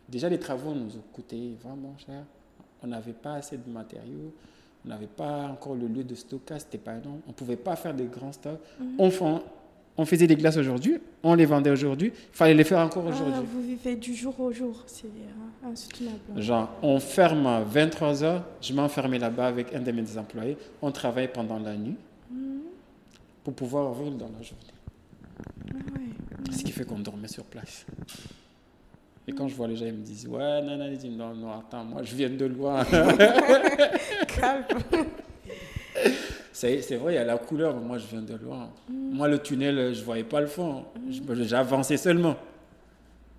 déjà 0.10 0.28
les 0.30 0.40
travaux 0.40 0.74
nous 0.74 0.96
ont 0.98 1.04
coûté 1.14 1.56
vraiment 1.64 1.96
cher. 2.06 2.24
On 2.84 2.88
n'avait 2.88 3.14
pas 3.14 3.36
assez 3.36 3.58
de 3.58 3.70
matériaux, 3.70 4.34
on 4.86 4.90
n'avait 4.90 5.08
pas 5.08 5.44
encore 5.48 5.76
le 5.76 5.88
lieu 5.88 6.04
de 6.04 6.16
stockage, 6.16 6.62
c'était 6.62 6.78
pas 6.80 6.96
énorme. 6.98 7.22
On 7.28 7.30
ne 7.30 7.34
pouvait 7.36 7.56
pas 7.56 7.76
faire 7.76 7.94
des 7.94 8.06
grands 8.06 8.32
stocks. 8.34 8.60
on, 8.98 9.10
fa- 9.10 9.42
on 10.02 10.06
faisait 10.06 10.28
des 10.28 10.36
glaces 10.36 10.58
aujourd'hui, 10.58 10.98
on 11.24 11.34
les 11.36 11.46
vendait 11.46 11.70
aujourd'hui, 11.70 12.12
il 12.16 12.36
fallait 12.36 12.54
les 12.54 12.64
faire 12.64 12.80
encore 12.80 13.06
aujourd'hui. 13.06 13.34
Ah, 13.38 13.42
vous 13.46 13.62
vivez 13.62 13.96
du 13.96 14.14
jour 14.16 14.40
au 14.40 14.52
jour, 14.52 14.84
c'est 14.88 15.06
euh, 15.08 15.70
insoutenable. 15.70 16.18
Genre, 16.42 16.70
on 16.82 17.00
ferme 17.00 17.46
à 17.48 17.62
23h, 17.64 18.42
je 18.62 18.74
m'enfermais 18.74 19.20
là-bas 19.20 19.48
avec 19.48 19.74
un 19.76 19.80
de 19.80 19.92
mes 19.92 20.18
employés, 20.18 20.58
on 20.82 20.92
travaille 20.92 21.28
pendant 21.32 21.60
la 21.60 21.76
nuit 21.76 21.96
Mhm. 22.32 22.60
pour 23.44 23.54
pouvoir 23.54 23.92
ouvrir 23.92 24.12
dans 24.14 24.28
la 24.30 24.42
journée. 24.42 24.74
Ah 25.72 25.78
ouais. 26.00 26.52
Ce 26.56 26.64
qui 26.64 26.72
fait 26.72 26.86
qu'on 26.86 27.00
dormait 27.00 27.28
sur 27.28 27.44
place. 27.44 27.86
Et 29.28 29.34
quand 29.34 29.48
je 29.48 29.56
vois 29.56 29.68
les 29.68 29.76
gens, 29.76 29.86
ils 29.86 29.94
me 29.94 30.04
disent 30.04 30.28
Ouais, 30.28 30.62
non, 30.64 30.78
non, 30.78 30.88
ils 30.90 30.98
disent 30.98 31.12
Non, 31.12 31.36
non, 31.36 31.52
attends, 31.52 31.84
moi 31.84 32.02
je 32.04 32.16
viens 32.16 32.30
de 32.30 32.46
loin. 32.46 32.84
Calme. 34.28 34.66
c'est 36.54 36.96
vrai, 36.98 37.14
il 37.14 37.16
y 37.16 37.20
a 37.20 37.24
la 37.24 37.38
couleur, 37.38 37.76
mais 37.76 37.86
moi 37.86 37.98
je 37.98 38.06
viens 38.08 38.22
de 38.22 38.36
loin. 38.36 38.70
Moi, 38.90 39.28
le 39.28 39.40
tunnel, 39.40 39.94
je 39.94 40.04
voyais 40.04 40.24
pas 40.24 40.42
le 40.42 40.48
fond. 40.48 40.86
J'avançais 41.44 41.98
seulement. 41.98 42.36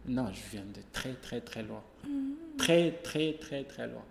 Non, 0.06 0.26
je 0.32 0.40
viens 0.50 0.62
de 0.64 0.80
très, 0.92 1.12
très, 1.14 1.40
très 1.40 1.62
loin. 1.62 1.82
Très, 2.58 2.90
très, 3.02 3.34
très, 3.34 3.64
très 3.64 3.86
loin. 3.86 4.02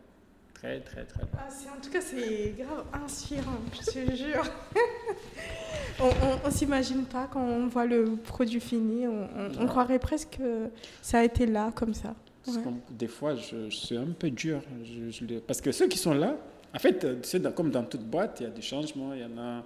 Très, 0.53 0.79
très, 0.79 1.03
très 1.03 1.21
loin. 1.21 1.29
Ah, 1.37 1.47
en 1.77 1.81
tout 1.81 1.89
cas, 1.89 2.01
c'est 2.01 2.53
grave 2.57 2.85
inspirant, 3.03 3.59
je 3.73 3.91
te 3.91 4.15
jure. 4.15 4.43
on 5.99 6.05
on, 6.05 6.47
on 6.47 6.51
s'imagine 6.51 7.03
pas 7.05 7.27
quand 7.31 7.41
on 7.43 7.67
voit 7.67 7.85
le 7.85 8.15
produit 8.15 8.59
fini, 8.59 9.07
on, 9.07 9.23
on- 9.35 9.63
on 9.63 9.67
croirait 9.67 9.99
presque 9.99 10.37
que 10.37 10.69
ça 11.01 11.19
a 11.19 11.23
été 11.23 11.45
là 11.45 11.71
comme 11.75 11.93
ça. 11.93 12.13
Parce 12.45 12.57
Ouais. 12.57 12.63
que 12.63 12.93
Des 12.93 13.07
fois, 13.07 13.35
je, 13.35 13.69
je 13.69 13.75
suis 13.75 13.97
un 13.97 14.07
peu 14.17 14.29
dur. 14.29 14.61
Je- 14.83 15.09
je 15.11 15.25
le- 15.25 15.39
parce 15.39 15.61
que 15.61 15.71
ceux 15.71 15.87
qui 15.87 15.97
sont 15.97 16.13
là, 16.13 16.35
en 16.74 16.80
fait, 16.80 17.03
euh, 17.03 17.15
c'est 17.24 17.39
dans- 17.39 17.51
comme 17.51 17.72
dans 17.72 17.84
toute 17.84 18.01
boîte, 18.03 18.38
il 18.39 18.43
y 18.43 18.47
a 18.47 18.49
des 18.49 18.61
changements. 18.61 19.13
Il 19.13 19.22
y 19.22 19.26
en 19.26 19.38
a, 19.38 19.63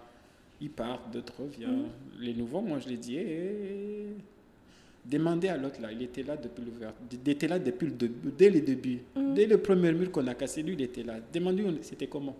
ils 0.61 0.69
partent, 0.71 1.11
d'autres 1.11 1.33
reviennent. 1.41 1.85
Les 2.19 2.33
nouveaux, 2.33 2.61
moi, 2.61 2.79
je 2.79 2.87
les 2.89 2.97
dis, 2.97 3.17
eh, 3.17 4.07
demandez 5.05 5.49
à 5.49 5.57
l'autre 5.57 5.81
là. 5.81 5.91
Il 5.91 6.01
était 6.01 6.23
là 6.23 6.35
depuis 6.37 6.63
l'ouverture. 6.63 7.01
Il 7.11 7.29
était 7.29 7.47
là 7.47 7.59
depuis 7.59 7.85
le 7.87 7.91
début, 7.93 8.31
dès 8.37 8.49
le 8.49 8.61
début. 8.61 8.99
Dès 9.35 9.45
le 9.45 9.57
premier 9.59 9.91
mur 9.91 10.11
qu'on 10.11 10.25
a 10.27 10.33
cassé, 10.35 10.63
lui, 10.63 10.73
il 10.73 10.81
était 10.81 11.03
là. 11.03 11.15
Demandez, 11.33 11.63
c'était 11.81 12.07
comment? 12.07 12.35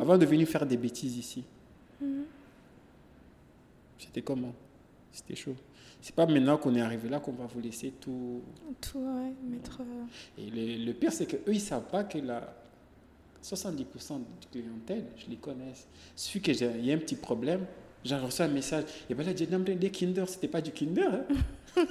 Avant 0.00 0.16
de 0.18 0.26
venir 0.26 0.46
faire 0.46 0.66
des 0.66 0.76
bêtises 0.76 1.16
ici. 1.16 1.42
C'était 3.98 4.22
comment? 4.22 4.52
C'était 5.12 5.34
chaud. 5.36 5.54
C'est 6.00 6.14
pas 6.14 6.26
maintenant 6.26 6.58
qu'on 6.58 6.74
est 6.74 6.80
arrivé 6.80 7.08
là 7.08 7.18
qu'on 7.20 7.32
va 7.32 7.46
vous 7.46 7.60
laisser 7.60 7.92
tout, 8.00 8.42
Tout, 8.80 8.98
ouais, 8.98 9.32
mettre. 9.48 9.80
euh, 9.80 10.04
et 10.42 10.50
le, 10.50 10.84
le 10.84 10.92
pire, 10.92 11.12
c'est 11.12 11.24
qu'eux, 11.26 11.40
ils 11.46 11.54
ne 11.54 11.58
savent 11.58 11.88
pas 11.90 12.04
que 12.04 12.18
la 12.18 12.54
70% 13.44 13.78
de 14.20 14.46
clientèle, 14.50 15.04
je 15.18 15.26
les 15.30 15.36
connais. 15.36 15.72
Suffit 16.16 16.40
qu'il 16.40 16.56
y 16.84 16.90
ait 16.90 16.94
un 16.94 16.98
petit 16.98 17.14
problème, 17.16 17.66
j'ai 18.04 18.16
reçu 18.16 18.40
un 18.42 18.48
message. 18.48 18.84
Et 19.10 19.14
bien 19.14 19.24
là, 19.24 19.32
j'ai 19.36 19.46
demandé 19.46 19.74
des 19.74 19.90
Kinder, 19.90 20.24
c'était 20.28 20.48
pas 20.48 20.60
du 20.62 20.70
Kinder. 20.72 21.06
hein. 21.76 21.84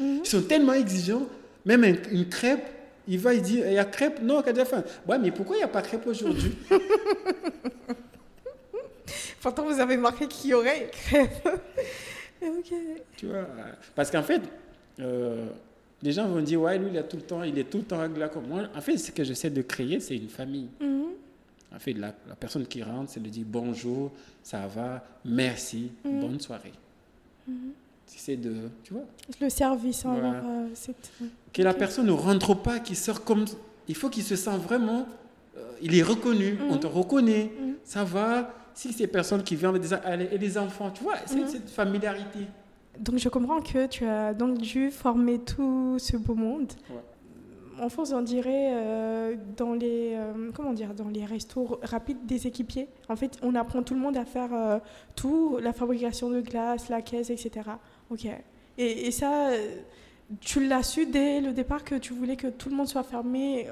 Ils 0.00 0.26
sont 0.26 0.42
tellement 0.42 0.72
exigeants. 0.72 1.26
Même 1.64 1.84
un- 1.84 2.10
une 2.10 2.28
crêpe, 2.28 2.64
il 3.06 3.18
va, 3.20 3.34
il 3.34 3.42
dit, 3.42 3.60
il 3.64 3.72
y 3.74 3.78
a 3.78 3.84
crêpe? 3.84 4.20
Non, 4.22 4.42
qu'a 4.42 4.52
déjà 4.52 4.64
faim. 4.64 4.82
Ouais, 5.06 5.18
mais 5.18 5.30
pourquoi 5.30 5.54
il 5.56 5.58
n'y 5.60 5.64
a 5.64 5.68
pas 5.68 5.82
crêpe 5.82 6.06
aujourd'hui? 6.06 6.52
Pourtant, 9.40 9.64
vous 9.64 9.78
avez 9.80 9.96
marqué 9.96 10.26
qu'il 10.28 10.50
y 10.50 10.54
aurait 10.54 10.88
crêpe. 10.90 11.48
ok. 12.42 12.72
Tu 13.16 13.26
vois 13.26 13.46
Parce 13.94 14.10
qu'en 14.10 14.22
fait, 14.22 14.40
euh, 15.00 15.46
les 16.02 16.12
gens 16.12 16.26
vont 16.26 16.40
dire, 16.42 16.60
ouais, 16.60 16.78
lui, 16.78 16.88
il, 16.90 16.98
a 16.98 17.02
tout 17.02 17.16
le 17.16 17.22
temps, 17.22 17.42
il 17.42 17.56
est 17.58 17.64
tout 17.70 17.78
le 17.78 17.84
temps 17.84 18.00
avec 18.00 18.16
la 18.18 18.28
comme 18.28 18.46
moi. 18.48 18.62
En 18.74 18.80
fait, 18.80 18.96
ce 18.98 19.12
que 19.12 19.22
j'essaie 19.24 19.50
de 19.50 19.62
créer, 19.62 20.00
c'est 20.00 20.16
une 20.16 20.28
famille. 20.28 20.68
Mhm. 20.80 21.02
En 21.74 21.78
fait, 21.78 21.92
la, 21.94 22.12
la 22.28 22.34
personne 22.34 22.66
qui 22.66 22.82
rentre, 22.82 23.10
c'est 23.12 23.22
de 23.22 23.28
dire 23.28 23.44
bonjour, 23.46 24.10
ça 24.42 24.66
va, 24.66 25.02
merci, 25.24 25.90
bonne 26.04 26.38
soirée. 26.40 26.72
C'est 28.06 28.36
de, 28.36 28.68
tu 28.84 28.92
vois, 28.92 29.04
Le 29.40 29.48
service 29.48 30.04
envers 30.04 30.20
Voilà. 30.20 30.44
euh, 30.44 30.68
cette. 30.74 31.10
que 31.52 31.62
la 31.62 31.72
personne 31.72 32.06
ne 32.06 32.12
rentre 32.12 32.54
pas, 32.54 32.78
qu'il 32.78 32.94
sort 32.96 33.24
comme, 33.24 33.46
il 33.88 33.94
faut 33.94 34.10
qu'il 34.10 34.22
se 34.22 34.36
sente 34.36 34.60
vraiment, 34.60 35.06
euh, 35.56 35.72
il 35.80 35.96
est 35.96 36.02
reconnu, 36.02 36.58
on 36.68 36.76
te 36.76 36.86
reconnaît, 36.86 37.50
ça 37.84 38.04
va. 38.04 38.54
Si 38.74 38.92
ces 38.92 39.06
personnes 39.06 39.42
qui 39.42 39.56
viennent 39.56 39.70
avec 39.74 39.82
des, 39.82 40.28
et 40.34 40.38
des 40.38 40.58
enfants, 40.58 40.90
tu 40.90 41.02
vois, 41.02 41.16
c'est 41.26 41.46
cette 41.48 41.70
familiarité. 41.70 42.40
Donc, 42.98 43.18
je 43.18 43.28
comprends 43.28 43.60
que 43.60 43.86
tu 43.86 44.04
as 44.04 44.34
donc 44.34 44.58
dû 44.58 44.90
former 44.90 45.38
tout 45.38 45.98
ce 45.98 46.16
beau 46.16 46.34
monde. 46.34 46.72
Ouais. 46.90 46.96
En 47.80 47.88
France, 47.88 48.12
on 48.12 48.22
dirait 48.22 48.70
euh, 48.74 49.36
dans 49.56 49.72
les 49.72 50.14
euh, 50.14 50.50
comment 50.54 50.72
dire 50.72 50.94
dans 50.94 51.08
les 51.08 51.24
restos 51.24 51.80
rapides 51.82 52.26
des 52.26 52.46
équipiers. 52.46 52.88
En 53.08 53.16
fait, 53.16 53.38
on 53.42 53.54
apprend 53.54 53.82
tout 53.82 53.94
le 53.94 54.00
monde 54.00 54.16
à 54.16 54.24
faire 54.24 54.52
euh, 54.52 54.78
tout, 55.16 55.58
la 55.60 55.72
fabrication 55.72 56.30
de 56.30 56.40
glace, 56.40 56.88
la 56.90 57.02
caisse, 57.02 57.30
etc. 57.30 57.70
Ok. 58.10 58.26
Et, 58.78 59.06
et 59.06 59.10
ça, 59.10 59.48
euh, 59.48 59.76
tu 60.40 60.66
l'as 60.66 60.82
su 60.82 61.06
dès 61.06 61.40
le 61.40 61.52
départ 61.52 61.82
que 61.82 61.94
tu 61.94 62.12
voulais 62.12 62.36
que 62.36 62.46
tout 62.46 62.68
le 62.68 62.76
monde 62.76 62.88
soit 62.88 63.02
fermé 63.02 63.66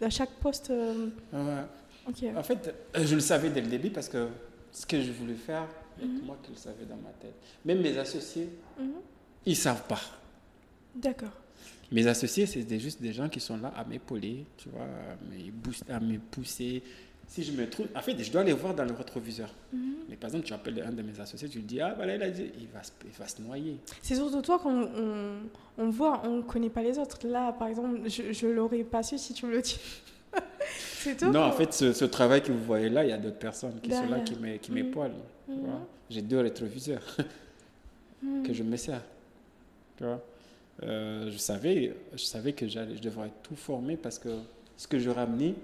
à 0.00 0.10
chaque 0.10 0.30
poste. 0.40 0.72
Ouais. 1.32 2.36
En 2.36 2.42
fait, 2.42 2.74
je 2.94 3.14
le 3.14 3.20
savais 3.20 3.50
dès 3.50 3.60
le 3.60 3.68
début 3.68 3.90
parce 3.90 4.08
que 4.08 4.28
ce 4.72 4.84
que 4.84 5.00
je 5.00 5.12
voulais 5.12 5.34
faire, 5.34 5.66
il 6.00 6.06
y 6.12 6.16
a 6.16 6.20
que 6.20 6.24
moi 6.24 6.38
qui 6.42 6.50
le 6.52 6.56
savais 6.56 6.84
dans 6.84 6.96
ma 6.96 7.10
tête. 7.20 7.34
Même 7.64 7.80
mes 7.80 7.96
associés, 7.98 8.48
Mhm. 8.78 8.92
ils 9.46 9.56
savent 9.56 9.86
pas. 9.86 10.00
D'accord. 10.94 11.32
Mes 11.90 12.06
associés, 12.06 12.46
c'est 12.46 12.78
juste 12.78 13.02
des 13.02 13.12
gens 13.12 13.28
qui 13.28 13.40
sont 13.40 13.56
là 13.58 13.72
à 13.76 13.84
m'épauler, 13.84 14.46
tu 14.56 14.68
vois, 14.70 14.82
à 14.84 15.16
me, 15.30 15.50
booster, 15.50 15.92
à 15.92 16.00
me 16.00 16.18
pousser. 16.18 16.82
Si 17.28 17.42
je 17.44 17.52
me 17.52 17.68
trouve, 17.68 17.86
en 17.94 18.00
fait, 18.00 18.18
je 18.22 18.30
dois 18.32 18.42
les 18.44 18.52
voir 18.52 18.74
dans 18.74 18.84
le 18.84 18.92
rétroviseur. 18.92 19.48
Mais 20.08 20.16
par 20.16 20.28
exemple, 20.28 20.44
tu 20.46 20.52
appelles 20.54 20.82
un 20.86 20.90
de 20.92 21.02
mes 21.02 21.18
associés, 21.20 21.48
tu 21.48 21.58
lui 21.58 21.64
dis, 21.64 21.80
ah, 21.80 21.92
voilà, 21.94 22.16
il 22.16 22.22
a 22.22 22.30
dit, 22.30 22.50
il 22.58 22.66
va 22.68 22.82
se, 22.82 22.90
il 23.04 23.10
va 23.12 23.26
se 23.28 23.40
noyer. 23.40 23.78
C'est 24.02 24.16
surtout 24.16 24.42
toi 24.42 24.58
qu'on 24.58 24.82
on, 24.82 25.36
on 25.78 25.88
voit, 25.90 26.22
on 26.26 26.38
ne 26.38 26.42
connaît 26.42 26.68
pas 26.70 26.82
les 26.82 26.98
autres. 26.98 27.26
Là, 27.26 27.52
par 27.52 27.68
exemple, 27.68 28.00
je 28.08 28.46
ne 28.46 28.52
l'aurais 28.52 28.84
pas 28.84 29.02
su 29.02 29.16
si 29.18 29.32
tu 29.34 29.46
me 29.46 29.52
le 29.52 29.62
dis. 29.62 29.78
C'est 31.02 31.16
tout? 31.16 31.30
Non, 31.30 31.42
en 31.42 31.52
fait, 31.52 31.72
ce, 31.72 31.92
ce 31.92 32.04
travail 32.04 32.42
que 32.42 32.52
vous 32.52 32.62
voyez 32.64 32.88
là, 32.88 33.04
il 33.04 33.10
y 33.10 33.12
a 33.12 33.18
d'autres 33.18 33.38
personnes 33.38 33.80
qui 33.80 33.90
sont 33.90 34.06
là, 34.08 34.20
qui 34.20 34.34
m'é- 34.36 34.58
qui 34.58 34.72
m'épaulent. 34.72 35.12
Mhm. 35.48 35.60
vois. 35.60 35.80
J'ai 36.10 36.22
deux 36.22 36.40
rétroviseurs 36.40 37.02
Mhm. 38.22 38.42
que 38.46 38.52
je 38.52 38.62
me 38.62 38.76
sers. 38.76 39.02
Tu 39.96 40.04
vois. 40.04 40.22
Euh, 40.84 41.30
je, 41.30 41.36
savais, 41.38 41.94
je 42.12 42.22
savais 42.24 42.52
que 42.52 42.66
j'allais- 42.68 42.96
je 42.96 43.02
devrais 43.02 43.30
tout 43.42 43.56
former 43.56 43.96
parce 43.96 44.18
que 44.18 44.28
ce 44.76 44.86
que 44.86 44.98
je 44.98 45.10
ramenais, 45.10 45.54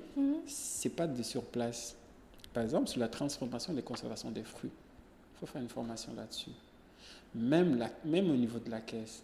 c'est 0.47 0.91
pas 0.91 1.07
de 1.07 1.23
sur 1.23 1.43
place. 1.45 1.95
Par 2.53 2.63
exemple, 2.63 2.89
sur 2.89 2.99
la 3.01 3.09
transformation 3.09 3.73
et 3.73 3.77
la 3.77 3.83
conservation 3.83 4.31
des 4.31 4.43
fruits, 4.43 4.71
il 4.73 5.39
faut 5.39 5.47
faire 5.47 5.63
une 5.63 5.69
formation 5.69 6.13
là-dessus. 6.17 6.51
Même, 7.35 7.77
la, 7.79 7.91
même 8.05 8.31
au 8.31 8.35
niveau 8.37 8.59
de 8.59 8.71
la 8.71 8.81
caisse. 8.81 9.23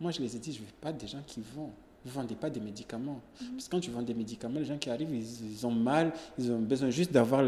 Moi, 0.00 0.10
je 0.10 0.20
les 0.20 0.34
ai 0.34 0.38
dit, 0.38 0.52
je 0.52 0.60
ne 0.60 0.64
veux 0.66 0.72
pas 0.80 0.92
des 0.92 1.06
gens 1.06 1.22
qui 1.26 1.40
vendent. 1.54 1.70
Vous 2.04 2.10
ne 2.10 2.14
vendez 2.14 2.34
pas 2.34 2.50
des 2.50 2.60
médicaments. 2.60 3.20
Parce 3.52 3.66
que 3.66 3.70
quand 3.70 3.80
tu 3.80 3.90
vends 3.90 4.02
des 4.02 4.12
médicaments, 4.14 4.58
les 4.60 4.66
gens 4.66 4.76
qui 4.76 4.90
arrivent, 4.90 5.14
ils, 5.14 5.52
ils 5.52 5.66
ont 5.66 5.70
mal, 5.70 6.12
ils 6.38 6.50
ont 6.52 6.58
besoin 6.60 6.90
juste 6.90 7.10
d'avoir 7.12 7.40
le 7.42 7.46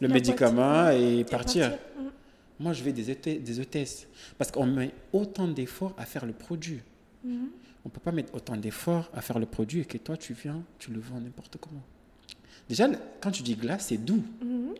La 0.00 0.08
médicament 0.08 0.72
boîte, 0.82 0.94
et 0.96 1.18
Et 1.20 1.24
partir. 1.24 1.70
Mhm. 1.70 2.10
Moi, 2.58 2.72
je 2.72 2.82
veux 2.82 2.92
des, 2.92 3.10
hôte- 3.10 3.42
des 3.42 3.60
hôtesses. 3.60 4.08
Parce 4.38 4.50
qu'on 4.50 4.66
met 4.66 4.90
autant 5.12 5.46
d'efforts 5.46 5.94
à 5.96 6.04
faire 6.04 6.26
le 6.26 6.32
produit. 6.32 6.80
Mhm. 7.24 7.48
On 7.84 7.88
ne 7.88 7.90
peut 7.92 8.00
pas 8.00 8.12
mettre 8.12 8.34
autant 8.34 8.56
d'efforts 8.56 9.08
à 9.14 9.20
faire 9.20 9.38
le 9.38 9.46
produit 9.46 9.80
et 9.80 9.84
que 9.84 9.98
toi, 9.98 10.16
tu 10.16 10.32
viens, 10.34 10.62
tu 10.78 10.90
le 10.92 11.00
vends 11.00 11.20
n'importe 11.20 11.56
comment. 11.60 11.82
Déjà, 12.68 12.88
quand 13.20 13.30
tu 13.30 13.42
dis 13.42 13.54
glace, 13.54 13.86
c'est 13.88 13.98
doux. 13.98 14.22
Mhm. 14.42 14.74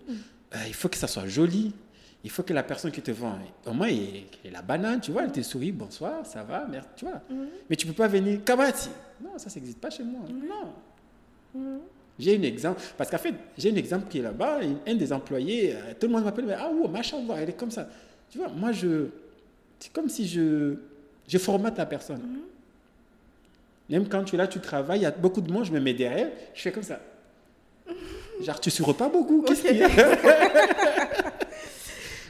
Euh, 0.55 0.59
il 0.67 0.75
faut 0.75 0.89
que 0.89 0.97
ça 0.97 1.07
soit 1.07 1.27
joli. 1.29 1.73
Il 2.25 2.31
faut 2.31 2.43
que 2.43 2.53
la 2.53 2.63
personne 2.63 2.93
qui 2.93 3.03
te 3.03 3.11
vend, 3.11 3.37
au 3.67 3.73
moins, 3.73 3.89
il 3.89 4.27
ait 4.45 4.51
la 4.51 4.63
banane, 4.63 5.01
tu 5.01 5.11
vois, 5.11 5.25
elle 5.25 5.33
te 5.33 5.43
sourit, 5.43 5.73
bonsoir, 5.73 6.25
ça 6.25 6.45
va, 6.45 6.67
merde, 6.67 6.87
tu 6.95 7.05
vois. 7.05 7.21
Mhm. 7.29 7.49
Mais 7.69 7.77
tu 7.77 7.87
peux 7.87 7.93
pas 7.93 8.07
venir, 8.07 8.45
Kabati. 8.45 8.91
Non, 9.21 9.37
ça, 9.39 9.51
n'existe 9.55 9.79
pas 9.81 9.91
chez 9.91 10.05
moi. 10.05 10.21
Non. 10.29 10.73
Mhm. 11.61 11.81
J'ai 12.19 12.39
un 12.39 12.43
exemple, 12.43 12.81
parce 12.97 13.11
qu'en 13.11 13.19
fait, 13.19 13.35
j'ai 13.59 13.73
un 13.73 13.75
exemple 13.75 14.07
qui 14.09 14.19
est 14.19 14.23
là-bas, 14.23 14.61
un 14.87 14.95
des 14.95 15.13
employés, 15.13 15.75
euh, 15.75 15.95
tout 15.99 16.07
le 16.07 16.13
monde 16.13 16.25
m'appelle, 16.25 16.45
mais, 16.45 16.55
ah 16.57 16.71
ouais, 16.71 16.89
machin, 16.89 17.17
elle 17.37 17.49
est 17.49 17.59
comme 17.59 17.71
ça. 17.71 17.89
Tu 18.31 18.39
vois, 18.39 18.49
moi, 18.49 18.71
je, 18.71 19.07
c'est 19.81 19.93
comme 19.93 20.09
si 20.09 20.29
je, 20.29 20.77
je 21.27 21.39
formate 21.39 21.77
la 21.79 21.87
personne. 21.87 22.23
Même 23.91 24.09
quand 24.09 24.23
tu 24.23 24.37
es 24.37 24.39
là, 24.39 24.47
tu 24.47 24.61
travailles, 24.61 25.01
il 25.01 25.03
y 25.03 25.07
a 25.07 25.11
beaucoup 25.11 25.41
de 25.41 25.51
monde, 25.51 25.65
je 25.65 25.73
me 25.73 25.81
mets 25.81 25.95
derrière, 25.95 26.31
je 26.55 26.61
fais 26.63 26.71
comme 26.71 26.85
ça. 26.85 27.01
Genre, 28.41 28.61
tu 28.61 28.71
souris 28.71 28.95
pas 28.95 29.09
beaucoup, 29.09 29.43
qu'est-ce 29.43 29.63
qu'il 29.63 29.77
y 29.79 29.83
a? 29.83 29.89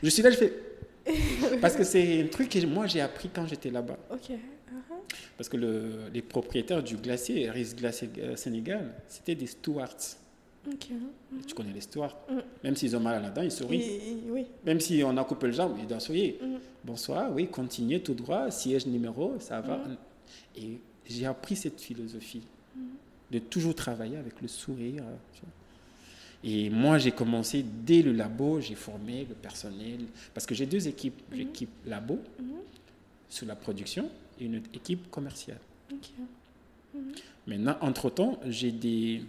Je 0.02 0.08
suis 0.08 0.22
là, 0.22 0.30
je 0.30 0.36
fais. 0.36 0.52
Parce 1.60 1.74
que 1.76 1.84
c'est 1.84 2.22
un 2.22 2.26
truc 2.28 2.48
que 2.48 2.64
moi 2.66 2.86
j'ai 2.86 3.00
appris 3.00 3.28
quand 3.28 3.46
j'étais 3.46 3.70
là-bas. 3.70 3.98
Ok. 4.10 4.30
uh-huh. 4.30 4.36
Parce 5.36 5.48
que 5.48 5.56
le- 5.56 6.08
les 6.12 6.22
propriétaires 6.22 6.82
du 6.82 6.96
glacier, 6.96 7.50
Riz 7.50 7.74
Glacier 7.76 8.08
euh, 8.18 8.36
Sénégal, 8.36 8.94
c'était 9.08 9.34
des 9.34 9.46
stewards. 9.46 9.96
Ok. 10.68 10.86
Tu 11.46 11.54
connais 11.54 11.72
les 11.72 11.80
stewards. 11.80 12.16
Mm. 12.30 12.38
Même 12.62 12.76
s'ils 12.76 12.96
ont 12.96 13.00
mal 13.00 13.20
là-dedans, 13.20 13.42
ils 13.42 13.50
sourient. 13.50 13.80
Et- 13.82 14.10
et- 14.10 14.30
oui. 14.30 14.46
Même 14.64 14.78
si 14.78 15.02
on 15.04 15.16
a 15.16 15.24
coupé 15.24 15.48
le 15.48 15.52
jambe, 15.52 15.76
ils 15.80 15.86
doivent 15.88 16.00
sourire. 16.00 16.34
Mm. 16.40 16.56
Bonsoir, 16.84 17.32
oui, 17.34 17.48
continuez 17.48 18.00
tout 18.00 18.14
droit, 18.14 18.48
siège 18.52 18.86
numéro, 18.86 19.34
ça 19.40 19.60
va. 19.60 19.80
Et 20.56 20.78
j'ai 21.04 21.26
appris 21.26 21.56
cette 21.56 21.80
philosophie 21.80 22.42
de 23.30 23.38
toujours 23.40 23.74
travailler 23.74 24.18
avec 24.18 24.40
le 24.40 24.46
sourire. 24.46 25.02
euh, 25.02 25.14
tu 25.32 25.40
vois. 25.40 25.50
Et 26.44 26.70
moi, 26.70 26.98
j'ai 26.98 27.12
commencé 27.12 27.62
dès 27.62 28.02
le 28.02 28.12
labo, 28.12 28.60
j'ai 28.60 28.74
formé 28.74 29.26
le 29.28 29.34
personnel, 29.34 30.00
parce 30.34 30.44
que 30.44 30.54
j'ai 30.54 30.66
deux 30.66 30.88
équipes. 30.88 31.20
J'ai 31.30 31.38
l'équipe 31.38 31.70
labo 31.86 32.18
Mhm. 32.38 32.56
sur 33.28 33.46
la 33.46 33.54
production 33.54 34.10
et 34.40 34.46
une 34.46 34.56
équipe 34.74 35.08
commerciale. 35.10 35.60
Ok. 35.92 36.10
Maintenant, 37.46 37.76
entre-temps, 37.80 38.40
j'ai 38.46 38.72
des, 38.72 39.22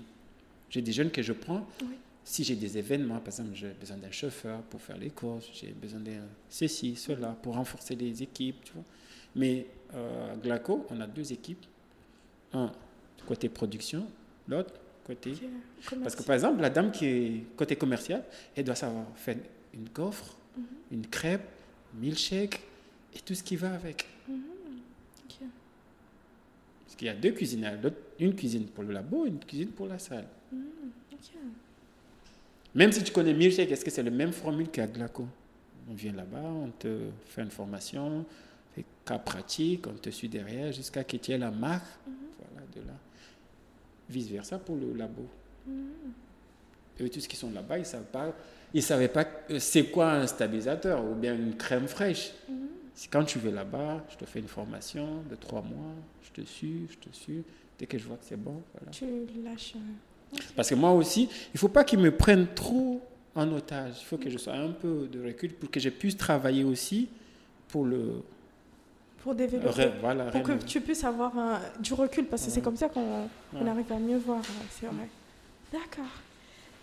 jeunes 0.72 1.12
que 1.12 1.22
je 1.22 1.34
prends. 1.34 1.66
Oui. 1.82 1.96
Si 2.26 2.44
j'ai 2.44 2.56
des 2.56 2.78
événements, 2.78 3.18
par 3.20 3.28
exemple, 3.28 3.50
j'ai 3.54 3.74
besoin 3.80 3.98
d'un 3.98 4.12
chauffeur 4.12 4.62
pour 4.64 4.82
faire 4.82 4.98
les 4.98 5.10
courses, 5.10 5.50
j'ai 5.54 5.72
besoin 5.72 6.00
d'un 6.00 6.24
ceci, 6.50 6.96
cela, 6.96 7.38
pour 7.42 7.56
renforcer 7.56 7.96
les 7.96 8.24
équipes, 8.24 8.64
tu 8.64 8.74
vois. 8.74 8.84
Mais 9.36 9.66
euh, 9.94 10.36
Glaco, 10.38 10.86
on 10.90 11.02
a 11.02 11.08
deux 11.08 11.32
équipes. 11.34 11.66
Un 12.54 12.72
côté 13.28 13.50
production, 13.50 14.08
l'autre 14.48 14.74
côté... 15.06 15.34
Parce 16.02 16.16
que 16.16 16.24
par 16.24 16.36
exemple, 16.36 16.62
la 16.62 16.70
dame 16.70 16.92
qui 16.92 17.06
est 17.06 17.44
côté 17.56 17.76
commercial, 17.76 18.24
elle 18.56 18.64
doit 18.66 18.76
savoir 18.76 19.06
faire 19.16 19.38
une 19.74 19.88
gaufre, 19.94 20.38
Mhm. 20.56 20.64
une 20.92 21.08
crêpe, 21.08 21.48
milkshake 21.96 22.62
et 23.16 23.20
tout 23.20 23.34
ce 23.34 23.42
qui 23.44 23.56
va 23.56 23.74
avec. 23.74 24.06
Mhm. 24.30 24.42
Parce 26.86 26.96
qu'il 26.96 27.08
y 27.08 27.10
a 27.10 27.16
deux 27.16 27.32
cuisines. 27.32 27.68
Une 28.20 28.36
cuisine 28.36 28.68
pour 28.68 28.84
le 28.84 28.94
labo, 28.94 29.26
une 29.26 29.40
cuisine 29.40 29.70
pour 29.70 29.88
la 29.88 29.98
salle. 29.98 30.28
Mhm. 30.52 30.60
Même 32.76 32.92
si 32.92 33.04
tu 33.04 33.12
connais 33.12 33.34
milkshake, 33.34 33.72
est-ce 33.72 33.84
que 33.86 33.92
c'est 33.92 34.04
le 34.04 34.12
même 34.12 34.32
formule 34.32 34.70
qu'à 34.70 34.86
Glaco 34.88 35.28
On 35.90 35.94
vient 35.96 36.14
là-bas, 36.14 36.42
on 36.44 36.70
te 36.70 37.10
fait 37.26 37.42
une 37.42 37.52
formation, 37.52 38.26
fait 38.76 38.86
cas 39.06 39.20
pratique, 39.20 39.86
on 39.88 39.94
te 39.94 40.10
suit 40.12 40.30
derrière 40.30 40.72
jusqu'à 40.72 41.02
ce 41.02 41.08
que 41.08 41.18
tu 41.18 41.32
aies 41.32 41.38
la 41.38 41.52
marque. 41.52 41.86
Voilà, 42.06 42.66
de 42.76 42.82
là. 42.82 42.94
Vice-versa 44.10 44.60
pour 44.60 44.76
le 44.76 44.94
labo. 44.94 45.26
Eux, 47.02 47.10
tous 47.10 47.28
qui 47.28 47.36
sont 47.36 47.52
là-bas, 47.52 47.78
ils 47.78 47.82
ne 47.82 47.86
savent 47.86 48.04
pas, 48.12 48.34
ils 48.74 48.84
savaient 48.84 49.08
pas 49.08 49.26
euh, 49.50 49.60
c'est 49.60 49.86
quoi 49.86 50.12
un 50.12 50.28
stabilisateur 50.28 51.04
ou 51.04 51.16
bien 51.16 51.36
une 51.36 51.56
crème 51.56 51.88
fraîche. 51.88 52.34
C'est 52.94 53.10
quand 53.10 53.24
tu 53.24 53.40
vas 53.40 53.52
là-bas, 53.52 54.06
je 54.12 54.18
te 54.18 54.26
fais 54.26 54.40
une 54.40 54.48
formation 54.48 55.24
de 55.30 55.36
trois 55.36 55.62
mois, 55.62 55.96
je 56.22 56.42
te 56.42 56.46
suis, 56.46 56.88
je 56.92 57.10
te 57.10 57.16
suis. 57.16 57.44
Dès 57.80 57.88
que 57.88 57.98
je 57.98 58.06
vois 58.06 58.18
que 58.18 58.26
c'est 58.26 58.40
bon, 58.40 58.62
voilà. 58.74 58.92
Tu 58.92 59.06
lâches. 59.44 59.74
Parce 60.56 60.70
que 60.70 60.76
moi 60.76 60.92
aussi, 60.92 61.24
il 61.24 61.56
ne 61.56 61.60
faut 61.60 61.70
pas 61.70 61.84
qu'ils 61.84 62.00
me 62.00 62.16
prennent 62.16 62.48
trop 62.54 63.02
en 63.36 63.52
otage. 63.52 63.96
Il 64.02 64.06
faut 64.06 64.18
que 64.18 64.30
je 64.30 64.38
sois 64.38 64.54
un 64.54 64.72
peu 64.72 65.08
de 65.12 65.24
recul 65.24 65.54
pour 65.54 65.72
que 65.72 65.80
je 65.80 65.90
puisse 65.90 66.18
travailler 66.18 66.64
aussi 66.64 67.10
pour 67.68 67.86
le... 67.86 68.22
Pour 69.24 69.36
développer. 69.36 69.70
ré- 69.70 69.92
voilà, 70.02 70.26
Pour 70.26 70.44
que 70.44 70.52
tu 70.66 70.82
puisses 70.82 71.04
avoir 71.06 71.38
un- 71.38 71.60
du 71.80 71.94
recul, 71.94 72.26
parce 72.26 72.44
que 72.46 72.52
c'est 72.52 72.62
comme 72.62 72.76
ça 72.76 72.90
qu'on 72.90 73.28
on 73.56 73.66
arrive 73.68 73.92
à 73.92 73.98
mieux 73.98 74.18
voir, 74.18 74.42
c'est 74.72 74.86
vrai. 74.86 75.08
D'accord. 75.72 76.06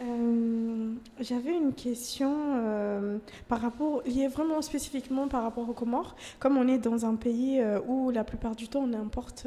Euh, 0.03 0.95
J'avais 1.21 1.55
une 1.55 1.75
question 1.75 2.33
euh, 2.57 3.19
par 3.49 3.61
rapport, 3.61 4.03
liée 4.07 4.29
vraiment 4.29 4.63
spécifiquement 4.63 5.29
par 5.29 5.43
rapport 5.43 5.69
aux 5.69 5.75
Comores. 5.75 6.17
Comme 6.39 6.57
on 6.57 6.67
est 6.67 6.79
dans 6.79 7.05
un 7.05 7.15
pays 7.17 7.61
euh, 7.61 7.79
où 7.87 8.11
la 8.11 8.25
plupart 8.25 8.57
du 8.57 8.67
temps 8.69 8.83
on 8.91 8.95
importe 8.95 9.47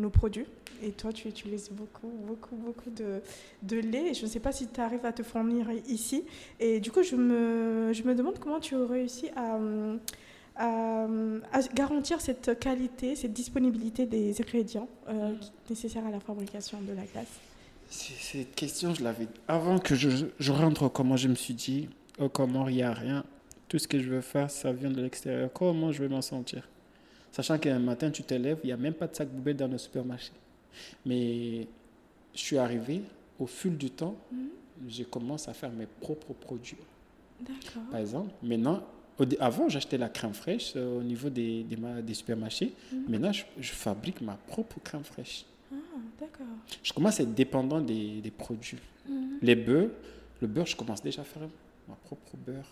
nos 0.00 0.10
produits, 0.10 0.46
et 0.82 0.90
toi 0.90 1.12
tu 1.12 1.28
utilises 1.28 1.70
beaucoup, 1.70 2.10
beaucoup, 2.26 2.56
beaucoup 2.56 2.90
de, 2.90 3.20
de 3.62 3.76
lait, 3.76 4.14
je 4.14 4.24
ne 4.24 4.28
sais 4.28 4.40
pas 4.40 4.50
si 4.50 4.66
tu 4.66 4.80
arrives 4.80 5.06
à 5.06 5.12
te 5.12 5.22
fournir 5.22 5.68
ici. 5.86 6.24
Et 6.58 6.80
du 6.80 6.90
coup, 6.90 7.04
je 7.04 7.14
me, 7.14 7.92
je 7.92 8.02
me 8.02 8.16
demande 8.16 8.40
comment 8.40 8.58
tu 8.58 8.74
as 8.74 8.84
réussi 8.84 9.28
à, 9.36 9.58
à, 10.58 11.06
à 11.52 11.62
garantir 11.74 12.20
cette 12.20 12.58
qualité, 12.58 13.16
cette 13.16 13.32
disponibilité 13.32 14.04
des 14.04 14.38
ingrédients 14.40 14.88
euh, 15.08 15.34
nécessaires 15.70 16.06
à 16.06 16.10
la 16.10 16.20
fabrication 16.20 16.80
de 16.82 16.92
la 16.92 17.04
glace. 17.04 17.40
Cette 17.88 18.54
question, 18.54 18.92
je 18.94 19.02
l'avais... 19.02 19.28
Avant 19.46 19.78
que 19.78 19.94
je, 19.94 20.26
je 20.38 20.52
rentre 20.52 20.82
au 20.82 20.88
comment, 20.90 21.16
je 21.16 21.28
me 21.28 21.34
suis 21.34 21.54
dit, 21.54 21.88
au 22.18 22.28
comment, 22.28 22.68
il 22.68 22.76
n'y 22.76 22.82
a 22.82 22.92
rien. 22.92 23.24
Tout 23.68 23.78
ce 23.78 23.88
que 23.88 23.98
je 23.98 24.10
veux 24.10 24.20
faire, 24.20 24.50
ça 24.50 24.72
vient 24.72 24.90
de 24.90 25.00
l'extérieur. 25.00 25.50
Comment 25.52 25.92
je 25.92 26.02
vais 26.02 26.08
m'en 26.08 26.20
sentir? 26.20 26.68
Sachant 27.32 27.58
qu'un 27.58 27.78
matin, 27.78 28.10
tu 28.10 28.22
te 28.22 28.34
lèves, 28.34 28.58
il 28.64 28.66
n'y 28.66 28.72
a 28.72 28.76
même 28.76 28.94
pas 28.94 29.06
de 29.06 29.14
sac 29.14 29.28
poubelle 29.28 29.56
dans 29.56 29.68
le 29.68 29.78
supermarché. 29.78 30.32
Mais 31.06 31.66
je 32.34 32.40
suis 32.40 32.58
arrivé, 32.58 33.02
au 33.38 33.46
fil 33.46 33.76
du 33.76 33.90
temps, 33.90 34.16
je 34.88 35.02
commence 35.04 35.48
à 35.48 35.54
faire 35.54 35.70
mes 35.70 35.86
propres 35.86 36.32
produits. 36.32 36.76
D'accord. 37.40 37.82
Par 37.90 38.00
exemple, 38.00 38.30
maintenant, 38.42 38.82
avant, 39.40 39.68
j'achetais 39.68 39.98
la 39.98 40.08
crème 40.08 40.34
fraîche 40.34 40.74
euh, 40.76 41.00
au 41.00 41.02
niveau 41.02 41.28
des, 41.30 41.64
des, 41.64 41.76
des 42.02 42.14
supermarchés. 42.14 42.72
Maintenant, 43.08 43.32
je, 43.32 43.44
je 43.58 43.72
fabrique 43.72 44.20
ma 44.20 44.34
propre 44.34 44.78
crème 44.82 45.04
fraîche. 45.04 45.44
Ah, 45.72 45.76
d'accord. 46.20 46.46
Je 46.82 46.92
commence 46.92 47.18
à 47.20 47.22
être 47.24 47.34
dépendant 47.34 47.80
des, 47.80 48.20
des 48.20 48.30
produits. 48.30 48.78
Les 49.40 49.56
beurres, 49.56 49.90
le 50.40 50.46
beurre, 50.46 50.66
je 50.66 50.76
commence 50.76 51.02
déjà 51.02 51.22
à 51.22 51.24
faire 51.24 51.42
ma 51.88 51.94
propre 51.94 52.36
beurre. 52.46 52.70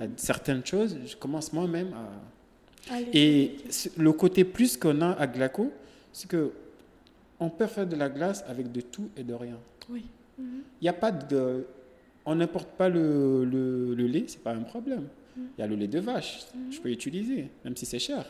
À 0.00 0.04
certaines 0.16 0.64
choses, 0.64 0.96
je 1.06 1.16
commence 1.16 1.52
moi-même 1.52 1.92
à... 1.94 2.94
Allez. 2.94 3.08
Et 3.12 3.56
le 3.96 4.12
côté 4.12 4.44
plus 4.44 4.76
qu'on 4.76 5.00
a 5.00 5.12
à 5.12 5.26
Glaco, 5.26 5.72
c'est 6.12 6.28
que 6.28 6.52
on 7.38 7.48
peut 7.48 7.66
faire 7.66 7.86
de 7.86 7.96
la 7.96 8.08
glace 8.10 8.44
avec 8.46 8.70
de 8.70 8.82
tout 8.82 9.08
et 9.16 9.22
de 9.22 9.32
rien. 9.32 9.58
Oui. 9.88 10.04
Il 10.38 10.62
n'y 10.82 10.88
a 10.88 10.92
pas 10.92 11.10
de... 11.10 11.66
On 12.26 12.34
n'importe 12.34 12.68
pas 12.76 12.88
le, 12.88 13.44
le, 13.44 13.94
le 13.94 14.06
lait, 14.06 14.24
c'est 14.26 14.42
pas 14.42 14.52
un 14.52 14.62
problème. 14.62 15.08
Il 15.56 15.60
y 15.60 15.64
a 15.64 15.66
le 15.66 15.76
lait 15.76 15.88
de 15.88 16.00
vache, 16.00 16.40
je 16.70 16.80
peux 16.80 16.90
utiliser, 16.90 17.50
même 17.64 17.76
si 17.76 17.86
c'est 17.86 17.98
cher. 17.98 18.24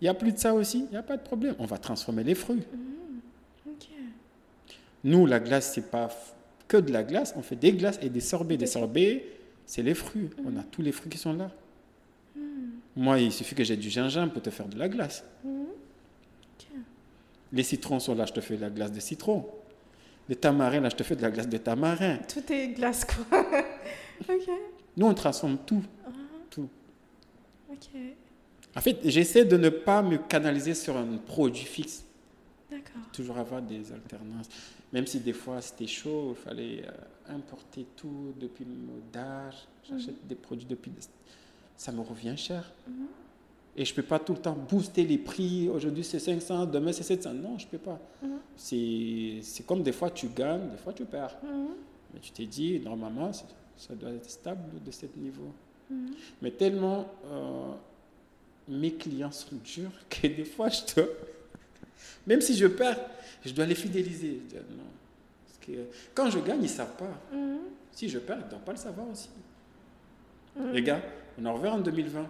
Il 0.00 0.04
n'y 0.04 0.08
a 0.08 0.14
plus 0.14 0.32
de 0.32 0.38
ça 0.38 0.54
aussi, 0.54 0.84
il 0.88 0.90
n'y 0.90 0.96
a 0.96 1.02
pas 1.02 1.16
de 1.16 1.22
problème. 1.22 1.54
On 1.58 1.66
va 1.66 1.78
transformer 1.78 2.24
les 2.24 2.34
fruits. 2.34 2.62
Ok. 3.66 3.88
Nous, 5.04 5.26
la 5.26 5.40
glace, 5.40 5.72
c'est 5.74 5.90
pas 5.90 6.10
que 6.68 6.76
de 6.76 6.92
la 6.92 7.02
glace, 7.02 7.34
on 7.36 7.42
fait 7.42 7.56
des 7.56 7.72
glaces 7.72 7.98
et 8.02 8.08
des 8.08 8.20
sorbets. 8.20 8.56
Des 8.56 8.66
sorbets, 8.66 9.24
c'est 9.66 9.82
les 9.82 9.94
fruits. 9.94 10.30
On 10.44 10.56
a 10.58 10.62
tous 10.62 10.82
les 10.82 10.92
fruits 10.92 11.10
qui 11.10 11.18
sont 11.18 11.32
là. 11.32 11.50
Moi, 12.96 13.20
il 13.20 13.32
suffit 13.32 13.54
que 13.54 13.64
j'ai 13.64 13.76
du 13.76 13.90
gingembre 13.90 14.32
pour 14.32 14.42
te 14.42 14.50
faire 14.50 14.68
de 14.68 14.78
la 14.78 14.88
glace. 14.88 15.24
Les 17.52 17.62
citrons 17.62 18.00
sont 18.00 18.14
là, 18.14 18.26
je 18.26 18.32
te 18.32 18.40
fais 18.40 18.56
de 18.56 18.62
la 18.62 18.70
glace 18.70 18.92
de 18.92 19.00
citron. 19.00 19.46
Les 20.28 20.36
tamarins, 20.36 20.80
là, 20.80 20.88
je 20.88 20.96
te 20.96 21.02
fais 21.02 21.16
de 21.16 21.22
la 21.22 21.30
glace 21.30 21.48
de 21.48 21.58
tamarin. 21.58 22.18
Tout 22.28 22.52
est 22.52 22.68
glace, 22.68 23.04
quoi. 23.04 23.46
Nous, 24.96 25.06
on 25.06 25.14
transforme 25.14 25.58
tout. 25.66 25.82
tout. 26.04 26.10
Ok. 27.74 28.00
En 28.76 28.80
fait, 28.80 28.98
j'essaie 29.04 29.44
de 29.44 29.56
ne 29.56 29.68
pas 29.68 30.02
me 30.02 30.18
canaliser 30.18 30.74
sur 30.74 30.96
un 30.96 31.16
produit 31.18 31.64
fixe. 31.64 32.04
D'accord. 32.70 33.02
Toujours 33.12 33.38
avoir 33.38 33.62
des 33.62 33.92
alternances. 33.92 34.48
Même 34.92 35.06
si 35.06 35.20
des 35.20 35.32
fois 35.32 35.60
c'était 35.60 35.86
chaud, 35.86 36.36
il 36.36 36.42
fallait 36.42 36.82
euh, 36.84 37.34
importer 37.34 37.86
tout 37.96 38.32
depuis 38.40 38.64
Modage. 38.64 39.66
J'achète 39.88 40.26
des 40.26 40.34
produits 40.34 40.66
depuis. 40.66 40.92
Ça 41.76 41.92
me 41.92 42.00
revient 42.00 42.36
cher. 42.36 42.72
Et 43.76 43.84
je 43.84 43.90
ne 43.92 43.96
peux 43.96 44.02
pas 44.02 44.20
tout 44.20 44.34
le 44.34 44.38
temps 44.38 44.54
booster 44.54 45.04
les 45.04 45.18
prix. 45.18 45.68
Aujourd'hui 45.68 46.04
c'est 46.04 46.20
500, 46.20 46.66
demain 46.66 46.92
c'est 46.92 47.02
700. 47.02 47.34
Non, 47.34 47.58
je 47.58 47.66
ne 47.66 47.70
peux 47.70 47.78
pas. 47.78 48.00
C'est 48.56 49.40
c'est 49.42 49.66
comme 49.66 49.82
des 49.82 49.92
fois 49.92 50.10
tu 50.10 50.28
gagnes, 50.28 50.70
des 50.70 50.76
fois 50.78 50.92
tu 50.92 51.04
perds. 51.04 51.36
Mais 52.12 52.20
tu 52.20 52.30
t'es 52.30 52.46
dit, 52.46 52.78
normalement, 52.78 53.32
ça 53.32 53.94
doit 53.94 54.10
être 54.10 54.30
stable 54.30 54.82
de 54.84 54.90
ce 54.92 55.06
niveau. 55.16 55.52
Mais 56.42 56.50
tellement 56.50 57.12
euh, 57.26 57.72
mes 58.68 58.92
clients 58.94 59.30
sont 59.32 59.56
durs 59.64 59.90
que 60.10 60.26
des 60.26 60.44
fois, 60.44 60.68
je 60.68 60.94
dois, 60.94 61.08
même 62.26 62.40
si 62.40 62.56
je 62.56 62.66
perds, 62.66 62.98
je 63.44 63.52
dois 63.52 63.66
les 63.66 63.74
fidéliser. 63.74 64.40
Je 64.50 64.56
non. 64.56 64.84
Parce 65.46 65.58
que 65.66 65.72
quand 66.14 66.30
je 66.30 66.38
gagne, 66.38 66.60
ils 66.60 66.62
ne 66.62 66.68
savent 66.68 66.96
pas. 66.96 67.20
Si 67.92 68.08
je 68.08 68.18
perds, 68.18 68.38
ils 68.40 68.44
ne 68.46 68.50
doivent 68.50 68.64
pas 68.64 68.72
le 68.72 68.78
savoir 68.78 69.06
aussi. 69.08 69.28
Les 70.72 70.82
gars, 70.82 71.02
on 71.38 71.44
en 71.46 71.54
revient 71.54 71.68
en 71.68 71.80
2020. 71.80 72.26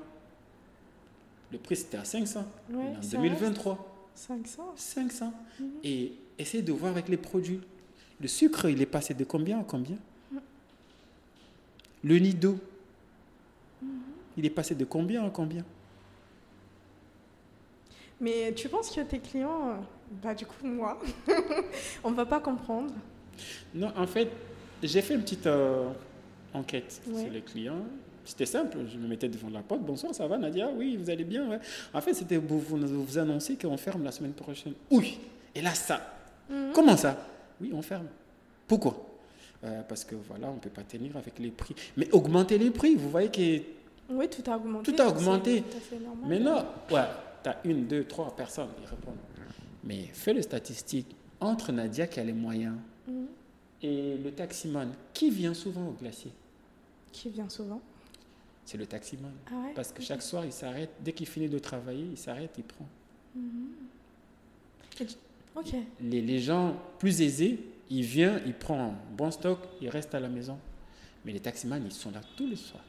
Le 1.53 1.59
prix, 1.59 1.77
c'était 1.77 1.99
à 1.99 2.05
500. 2.05 2.41
Ouais, 2.41 2.77
On 2.77 2.95
est 2.95 2.97
en 2.97 3.03
ça 3.03 3.17
2023, 3.17 4.11
500. 4.15 4.73
500. 4.77 5.33
Et 5.85 6.13
essayez 6.39 6.63
de 6.63 6.73
voir 6.73 6.91
avec 6.91 7.09
les 7.09 7.17
produits. 7.17 7.61
Le 8.21 8.29
sucre, 8.29 8.69
il 8.69 8.81
est 8.81 8.87
passé 8.87 9.15
de 9.15 9.25
combien 9.25 9.61
à 9.61 9.65
combien? 9.65 9.97
Le 12.03 12.19
nido, 12.19 12.59
il 14.37 14.45
est 14.47 14.51
passé 14.51 14.75
de 14.75 14.85
combien 14.85 15.25
à 15.25 15.31
combien 15.31 15.65
Mais 18.21 18.53
tu 18.55 18.69
penses 18.69 18.91
que 18.91 19.01
tes 19.03 19.19
clients, 19.19 19.69
euh, 19.71 19.75
Bah, 20.23 20.35
du 20.35 20.47
coup, 20.47 20.55
moi, 20.65 21.01
on 22.05 22.11
ne 22.11 22.17
va 22.17 22.27
pas 22.27 22.41
comprendre. 22.41 22.93
Non, 23.75 23.93
en 23.97 24.07
fait, 24.07 24.29
j'ai 24.83 25.03
fait 25.03 25.15
une 25.15 25.23
petite 25.23 25.47
euh, 25.47 25.89
enquête 26.53 27.01
sur 27.05 27.31
les 27.31 27.41
clients. 27.43 27.85
C'était 28.25 28.47
simple, 28.47 28.79
je 28.91 28.97
me 28.97 29.07
mettais 29.07 29.29
devant 29.29 29.51
la 29.51 29.61
porte. 29.61 29.83
Bonsoir, 29.83 30.15
ça 30.15 30.27
va 30.27 30.39
Nadia? 30.39 30.71
Oui, 30.75 30.97
vous 30.97 31.11
allez 31.11 31.25
bien 31.25 31.59
En 31.93 32.01
fait, 32.01 32.15
c'était 32.15 32.39
pour 32.39 32.59
vous, 32.59 32.79
vous 32.79 33.19
annoncer 33.19 33.57
qu'on 33.57 33.77
ferme 33.77 34.03
la 34.03 34.13
semaine 34.13 34.33
prochaine. 34.33 34.73
Oui, 34.91 35.19
et 35.55 35.61
là, 35.61 35.75
ça. 35.75 36.01
Mhm. 36.49 36.73
Comment 36.75 36.97
ça? 36.97 37.17
Oui, 37.61 37.71
on 37.75 37.83
ferme. 37.83 38.07
Pourquoi? 38.67 39.05
Euh, 39.65 39.83
Parce 39.87 40.05
que 40.05 40.15
voilà, 40.15 40.49
on 40.49 40.55
ne 40.55 40.59
peut 40.59 40.71
pas 40.71 40.83
tenir 40.83 41.17
avec 41.17 41.39
les 41.39 41.51
prix. 41.51 41.75
Mais 41.97 42.11
augmenter 42.13 42.57
les 42.59 42.71
prix, 42.71 42.95
vous 42.97 43.11
voyez 43.11 43.31
que. 43.31 43.63
Oui, 44.11 44.29
tout 44.29 44.49
a 44.51 44.57
augmenté. 44.57 44.93
Tout 44.93 45.03
a 45.03 45.09
augmenté. 45.09 45.65
Mais 46.27 46.39
non, 46.39 46.65
ouais, 46.91 47.07
tu 47.43 47.49
as 47.49 47.59
une, 47.65 47.87
deux, 47.87 48.05
trois 48.05 48.35
personnes 48.35 48.69
qui 48.79 48.87
répondent. 48.87 49.17
Mais 49.83 50.05
fais 50.13 50.33
les 50.33 50.43
statistiques 50.43 51.15
entre 51.41 51.73
Nadia 51.73 52.07
qui 52.07 52.21
a 52.21 52.25
les 52.25 52.33
moyens 52.33 52.77
mhm. 53.07 53.27
et 53.83 54.17
le 54.17 54.31
taximan. 54.31 54.93
Qui 55.13 55.31
vient 55.31 55.55
souvent 55.55 55.89
au 55.89 55.93
glacier? 55.93 56.33
Qui 57.13 57.29
vient 57.31 57.49
souvent? 57.49 57.81
C'est 58.65 58.79
le 58.79 58.87
taximan. 58.87 59.33
Ah 59.51 59.69
Parce 59.75 59.93
que 59.93 60.03
chaque 60.03 60.23
soir, 60.23 60.45
il 60.45 60.53
s'arrête. 60.53 60.91
Dès 61.01 61.13
qu'il 61.13 61.27
finit 61.27 61.49
de 61.49 61.59
travailler, 61.59 62.07
il 62.13 62.17
s'arrête, 62.17 62.53
il 62.57 62.65
prend. 62.65 62.87
Mhm. 63.35 63.69
Les, 66.01 66.21
les, 66.21 66.39
gens 66.39 66.77
plus 66.99 67.21
aisés, 67.21 67.59
il 67.91 68.03
vient, 68.03 68.41
il 68.47 68.55
prend 68.55 68.91
un 68.91 68.95
bon 69.17 69.31
stock, 69.31 69.59
il 69.81 69.89
reste 69.89 70.15
à 70.15 70.21
la 70.21 70.29
maison. 70.29 70.59
Mais 71.25 71.33
les 71.33 71.41
taximans, 71.41 71.81
ils 71.83 71.93
sont 71.93 72.11
là 72.11 72.21
tous 72.37 72.47
les 72.47 72.57
soirs. 72.57 72.85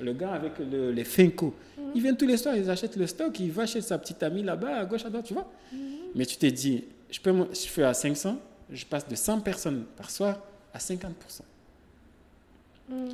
Le 0.00 0.12
gars 0.12 0.32
avec 0.32 0.54
les 0.58 1.04
Finco, 1.04 1.54
mhm. 1.78 1.84
ils 1.94 2.02
viennent 2.02 2.16
tous 2.16 2.26
les 2.26 2.36
soirs, 2.36 2.56
ils 2.56 2.68
achètent 2.68 2.96
le 2.96 3.06
stock, 3.06 3.38
il 3.38 3.52
va 3.52 3.66
chez 3.66 3.80
sa 3.80 3.98
petite 3.98 4.22
amie 4.22 4.42
là-bas, 4.42 4.78
à 4.78 4.84
gauche, 4.84 5.04
à 5.04 5.10
droite, 5.10 5.26
tu 5.26 5.34
vois. 5.34 5.50
Mhm. 5.72 5.78
Mais 6.14 6.26
tu 6.26 6.36
t'es 6.36 6.50
dit, 6.50 6.84
je, 7.10 7.20
peux, 7.20 7.32
je 7.52 7.68
fais 7.68 7.84
à 7.84 7.94
500, 7.94 8.38
je 8.70 8.84
passe 8.84 9.06
de 9.06 9.14
100 9.14 9.40
personnes 9.40 9.84
par 9.96 10.10
soir 10.10 10.40
à 10.74 10.78
50%. 10.78 11.04
Mhm. 12.88 13.08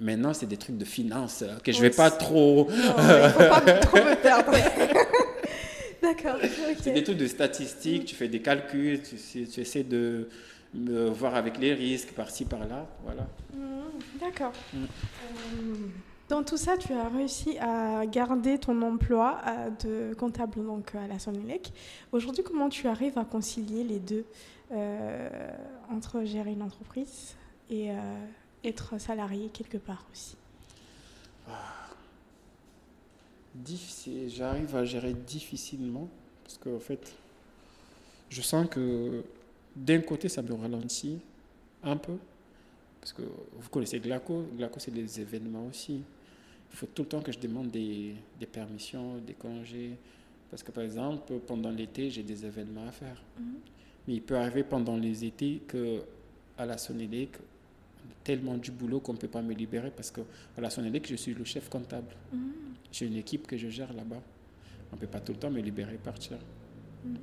Maintenant, 0.00 0.32
c'est 0.32 0.46
des 0.46 0.56
trucs 0.56 0.78
de 0.78 0.84
finance 0.84 1.42
euh, 1.42 1.56
que 1.62 1.72
je 1.72 1.78
ne 1.78 1.82
vais 1.82 1.90
pas 1.90 2.10
trop. 2.10 2.68
Il 2.70 2.76
ne 2.76 3.28
faut 3.28 3.38
pas 3.38 3.60
trop 3.60 3.96
me 3.96 4.14
perdre. 4.20 4.52
D'accord. 6.02 6.36
C'est 6.80 6.92
des 6.92 7.02
trucs 7.02 7.16
de 7.16 7.26
statistiques, 7.26 8.04
tu 8.04 8.14
fais 8.14 8.28
des 8.28 8.40
calculs, 8.40 9.00
tu, 9.02 9.46
tu 9.46 9.60
essaies 9.60 9.82
de 9.82 10.28
voir 10.74 11.34
avec 11.34 11.58
les 11.58 11.74
risques 11.74 12.12
par-ci, 12.12 12.44
par-là. 12.44 12.86
Voilà. 13.04 13.26
Mmh, 13.54 14.18
d'accord. 14.20 14.52
Mmh. 14.72 14.78
Euh, 14.78 15.88
dans 16.28 16.42
tout 16.42 16.58
ça, 16.58 16.76
tu 16.76 16.92
as 16.92 17.08
réussi 17.08 17.56
à 17.58 18.04
garder 18.04 18.58
ton 18.58 18.82
emploi 18.82 19.40
de 19.82 20.12
comptable 20.14 20.62
donc, 20.62 20.94
à 20.94 21.06
la 21.06 21.18
Sonilec. 21.18 21.72
Aujourd'hui, 22.12 22.44
comment 22.44 22.68
tu 22.68 22.86
arrives 22.86 23.16
à 23.16 23.24
concilier 23.24 23.82
les 23.82 23.98
deux 23.98 24.26
euh, 24.72 25.50
entre 25.90 26.24
gérer 26.24 26.52
une 26.52 26.62
entreprise 26.62 27.34
et 27.70 27.90
euh, 27.90 27.94
être 28.62 29.00
salarié 29.00 29.48
quelque 29.48 29.78
part 29.78 30.04
aussi? 30.12 30.36
Ah. 31.48 31.52
Difficile. 33.54 34.28
J'arrive 34.28 34.76
à 34.76 34.84
gérer 34.84 35.14
difficilement 35.14 36.08
parce 36.44 36.58
qu'en 36.58 36.76
en 36.76 36.78
fait, 36.78 37.14
je 38.28 38.42
sens 38.42 38.68
que 38.68 39.24
d'un 39.84 40.00
côté, 40.00 40.28
ça 40.28 40.42
me 40.42 40.52
ralentit 40.54 41.18
un 41.82 41.96
peu, 41.96 42.16
parce 43.00 43.12
que 43.12 43.22
vous 43.22 43.68
connaissez 43.70 44.00
Glaco, 44.00 44.44
Glaco 44.56 44.80
c'est 44.80 44.90
des 44.90 45.20
événements 45.20 45.66
aussi. 45.66 46.02
Il 46.70 46.76
faut 46.76 46.86
tout 46.86 47.02
le 47.02 47.08
temps 47.08 47.20
que 47.22 47.32
je 47.32 47.38
demande 47.38 47.70
des, 47.70 48.14
des 48.38 48.46
permissions, 48.46 49.18
des 49.18 49.34
congés, 49.34 49.96
parce 50.50 50.62
que 50.62 50.72
par 50.72 50.84
exemple, 50.84 51.38
pendant 51.46 51.70
l'été, 51.70 52.10
j'ai 52.10 52.22
des 52.22 52.44
événements 52.44 52.86
à 52.86 52.92
faire. 52.92 53.22
Mhm. 53.38 53.54
Mais 54.06 54.14
il 54.14 54.22
peut 54.22 54.36
arriver 54.36 54.64
pendant 54.64 54.96
les 54.96 55.24
étés 55.24 55.62
que 55.66 56.02
à 56.56 56.66
la 56.66 56.78
Sonélec, 56.78 57.30
tellement 58.24 58.56
du 58.56 58.70
boulot 58.70 59.00
qu'on 59.00 59.12
ne 59.12 59.18
peut 59.18 59.28
pas 59.28 59.42
me 59.42 59.54
libérer 59.54 59.90
parce 59.90 60.10
que 60.10 60.22
à 60.56 60.60
la 60.60 60.70
Sonélec, 60.70 61.06
je 61.08 61.16
suis 61.16 61.34
le 61.34 61.44
chef 61.44 61.68
comptable. 61.68 62.14
Mhm. 62.32 62.52
J'ai 62.90 63.06
une 63.06 63.16
équipe 63.16 63.46
que 63.46 63.56
je 63.56 63.68
gère 63.68 63.92
là-bas. 63.92 64.22
On 64.90 64.96
ne 64.96 65.00
peut 65.00 65.06
pas 65.06 65.20
tout 65.20 65.32
le 65.32 65.38
temps 65.38 65.50
me 65.50 65.60
libérer 65.60 65.94
et 65.94 65.98
partir. 65.98 66.38
Mhm. 67.04 67.16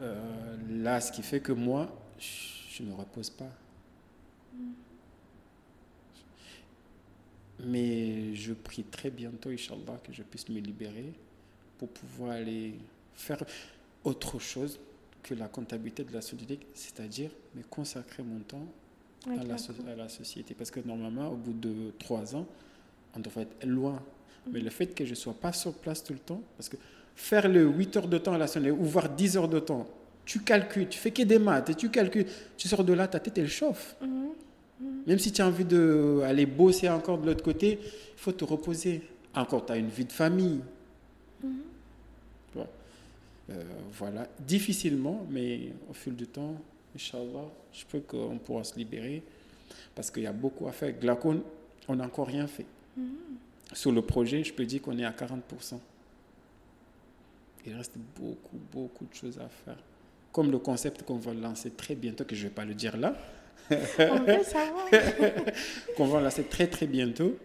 Euh, 0.00 0.56
là, 0.82 1.00
ce 1.00 1.12
qui 1.12 1.22
fait 1.22 1.40
que 1.40 1.52
moi, 1.52 1.90
je 2.18 2.82
ne 2.82 2.92
repose 2.92 3.30
pas. 3.30 3.50
Mais 7.64 8.34
je 8.34 8.52
prie 8.52 8.84
très 8.84 9.10
bientôt, 9.10 9.48
Inch'Allah, 9.48 9.98
que 10.04 10.12
je 10.12 10.22
puisse 10.22 10.48
me 10.48 10.60
libérer 10.60 11.12
pour 11.78 11.88
pouvoir 11.88 12.32
aller 12.32 12.74
faire 13.14 13.42
autre 14.04 14.38
chose 14.38 14.78
que 15.22 15.34
la 15.34 15.48
comptabilité 15.48 16.04
de 16.04 16.12
la 16.12 16.20
société, 16.20 16.60
c'est-à-dire 16.74 17.30
me 17.54 17.62
consacrer 17.62 18.22
mon 18.22 18.40
temps 18.40 18.66
à, 19.26 19.42
la, 19.42 19.56
à, 19.90 19.96
la, 19.96 20.08
société. 20.08 20.54
Parce 20.54 20.70
que 20.70 20.80
normalement, 20.80 21.30
au 21.30 21.36
bout 21.36 21.54
de 21.54 21.92
trois 21.98 22.36
ans, 22.36 22.46
on 23.14 23.20
devrait 23.20 23.42
être 23.42 23.66
loin. 23.66 24.02
Mais 24.52 24.60
le 24.60 24.70
fait 24.70 24.86
que 24.88 25.04
je 25.04 25.10
ne 25.10 25.16
sois 25.16 25.34
pas 25.34 25.52
sur 25.52 25.74
place 25.74 26.04
tout 26.04 26.12
le 26.12 26.20
temps, 26.20 26.42
parce 26.56 26.68
que 26.68 26.76
faire 27.16 27.48
le 27.48 27.64
8 27.64 27.96
heures 27.96 28.08
de 28.08 28.18
temps 28.18 28.34
à 28.34 28.38
la 28.38 28.46
semaine 28.46 28.72
ou 28.72 28.84
voir 28.84 29.08
10 29.08 29.36
heures 29.38 29.48
de 29.48 29.58
temps, 29.58 29.88
tu 30.24 30.40
calcules, 30.40 30.88
tu 30.88 30.98
fais 30.98 31.10
que 31.10 31.22
des 31.22 31.38
maths 31.38 31.70
et 31.70 31.74
tu 31.74 31.88
calcules, 31.88 32.26
tu 32.56 32.68
sors 32.68 32.84
de 32.84 32.92
là, 32.92 33.08
ta 33.08 33.18
tête 33.18 33.38
elle 33.38 33.48
chauffe. 33.48 33.96
Mhm. 34.00 34.08
Mhm. 34.78 34.88
Même 35.06 35.18
si 35.18 35.32
tu 35.32 35.40
as 35.40 35.46
envie 35.46 35.64
d'aller 35.64 36.46
bosser 36.46 36.88
encore 36.88 37.18
de 37.18 37.26
l'autre 37.26 37.42
côté, 37.42 37.78
il 37.82 38.18
faut 38.20 38.32
te 38.32 38.44
reposer. 38.44 39.02
Encore, 39.34 39.64
tu 39.66 39.72
as 39.72 39.76
une 39.76 39.88
vie 39.88 40.04
de 40.04 40.12
famille. 40.12 40.60
Mhm. 41.42 41.60
Euh, 43.48 43.62
voilà, 43.92 44.26
difficilement, 44.40 45.24
mais 45.30 45.70
au 45.88 45.92
fil 45.92 46.16
du 46.16 46.26
temps, 46.26 46.56
Inch'Allah, 46.96 47.48
je 47.72 47.84
peux 47.84 48.00
qu'on 48.00 48.38
pourra 48.38 48.64
se 48.64 48.76
libérer 48.76 49.22
parce 49.94 50.10
qu'il 50.10 50.24
y 50.24 50.26
a 50.26 50.32
beaucoup 50.32 50.66
à 50.66 50.72
faire. 50.72 50.92
Glacon, 50.98 51.42
on 51.86 51.94
n'a 51.94 52.06
encore 52.06 52.26
rien 52.26 52.48
fait. 52.48 52.66
Sur 53.72 53.92
le 53.92 54.02
projet, 54.02 54.42
je 54.42 54.52
peux 54.52 54.64
dire 54.64 54.82
qu'on 54.82 54.98
est 54.98 55.04
à 55.04 55.12
40%. 55.12 55.78
Il 57.66 57.74
reste 57.74 57.96
beaucoup, 58.18 58.58
beaucoup 58.72 59.06
de 59.06 59.14
choses 59.14 59.38
à 59.38 59.48
faire. 59.48 59.78
Comme 60.32 60.50
le 60.50 60.58
concept 60.58 61.02
qu'on 61.02 61.16
va 61.16 61.34
lancer 61.34 61.70
très 61.70 61.94
bientôt, 61.94 62.24
que 62.24 62.36
je 62.36 62.44
ne 62.44 62.48
vais 62.48 62.54
pas 62.54 62.64
le 62.64 62.74
dire 62.74 62.96
là. 62.96 63.16
On 63.70 64.22
veut 64.22 64.44
savoir. 64.44 64.88
qu'on 65.96 66.06
va 66.06 66.20
lancer 66.20 66.44
très, 66.44 66.68
très 66.68 66.86
bientôt. 66.86 67.36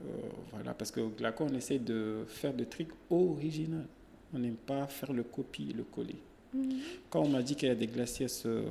Euh, 0.00 0.12
voilà, 0.52 0.74
parce 0.74 0.90
que 0.90 1.00
là, 1.20 1.34
on 1.40 1.54
essaie 1.54 1.78
de 1.78 2.24
faire 2.28 2.52
des 2.52 2.66
trucs 2.66 2.90
originaux. 3.10 3.84
On 4.32 4.38
n'aime 4.38 4.56
pas 4.56 4.86
faire 4.86 5.12
le 5.12 5.22
copie, 5.22 5.72
le 5.76 5.84
coller. 5.84 6.16
Mhm. 6.52 6.80
Quand 7.10 7.22
on 7.22 7.28
m'a 7.28 7.42
dit 7.42 7.56
qu'il 7.56 7.68
y 7.68 7.72
a 7.72 7.74
des 7.74 7.86
glaciers 7.86 8.26
euh, 8.46 8.62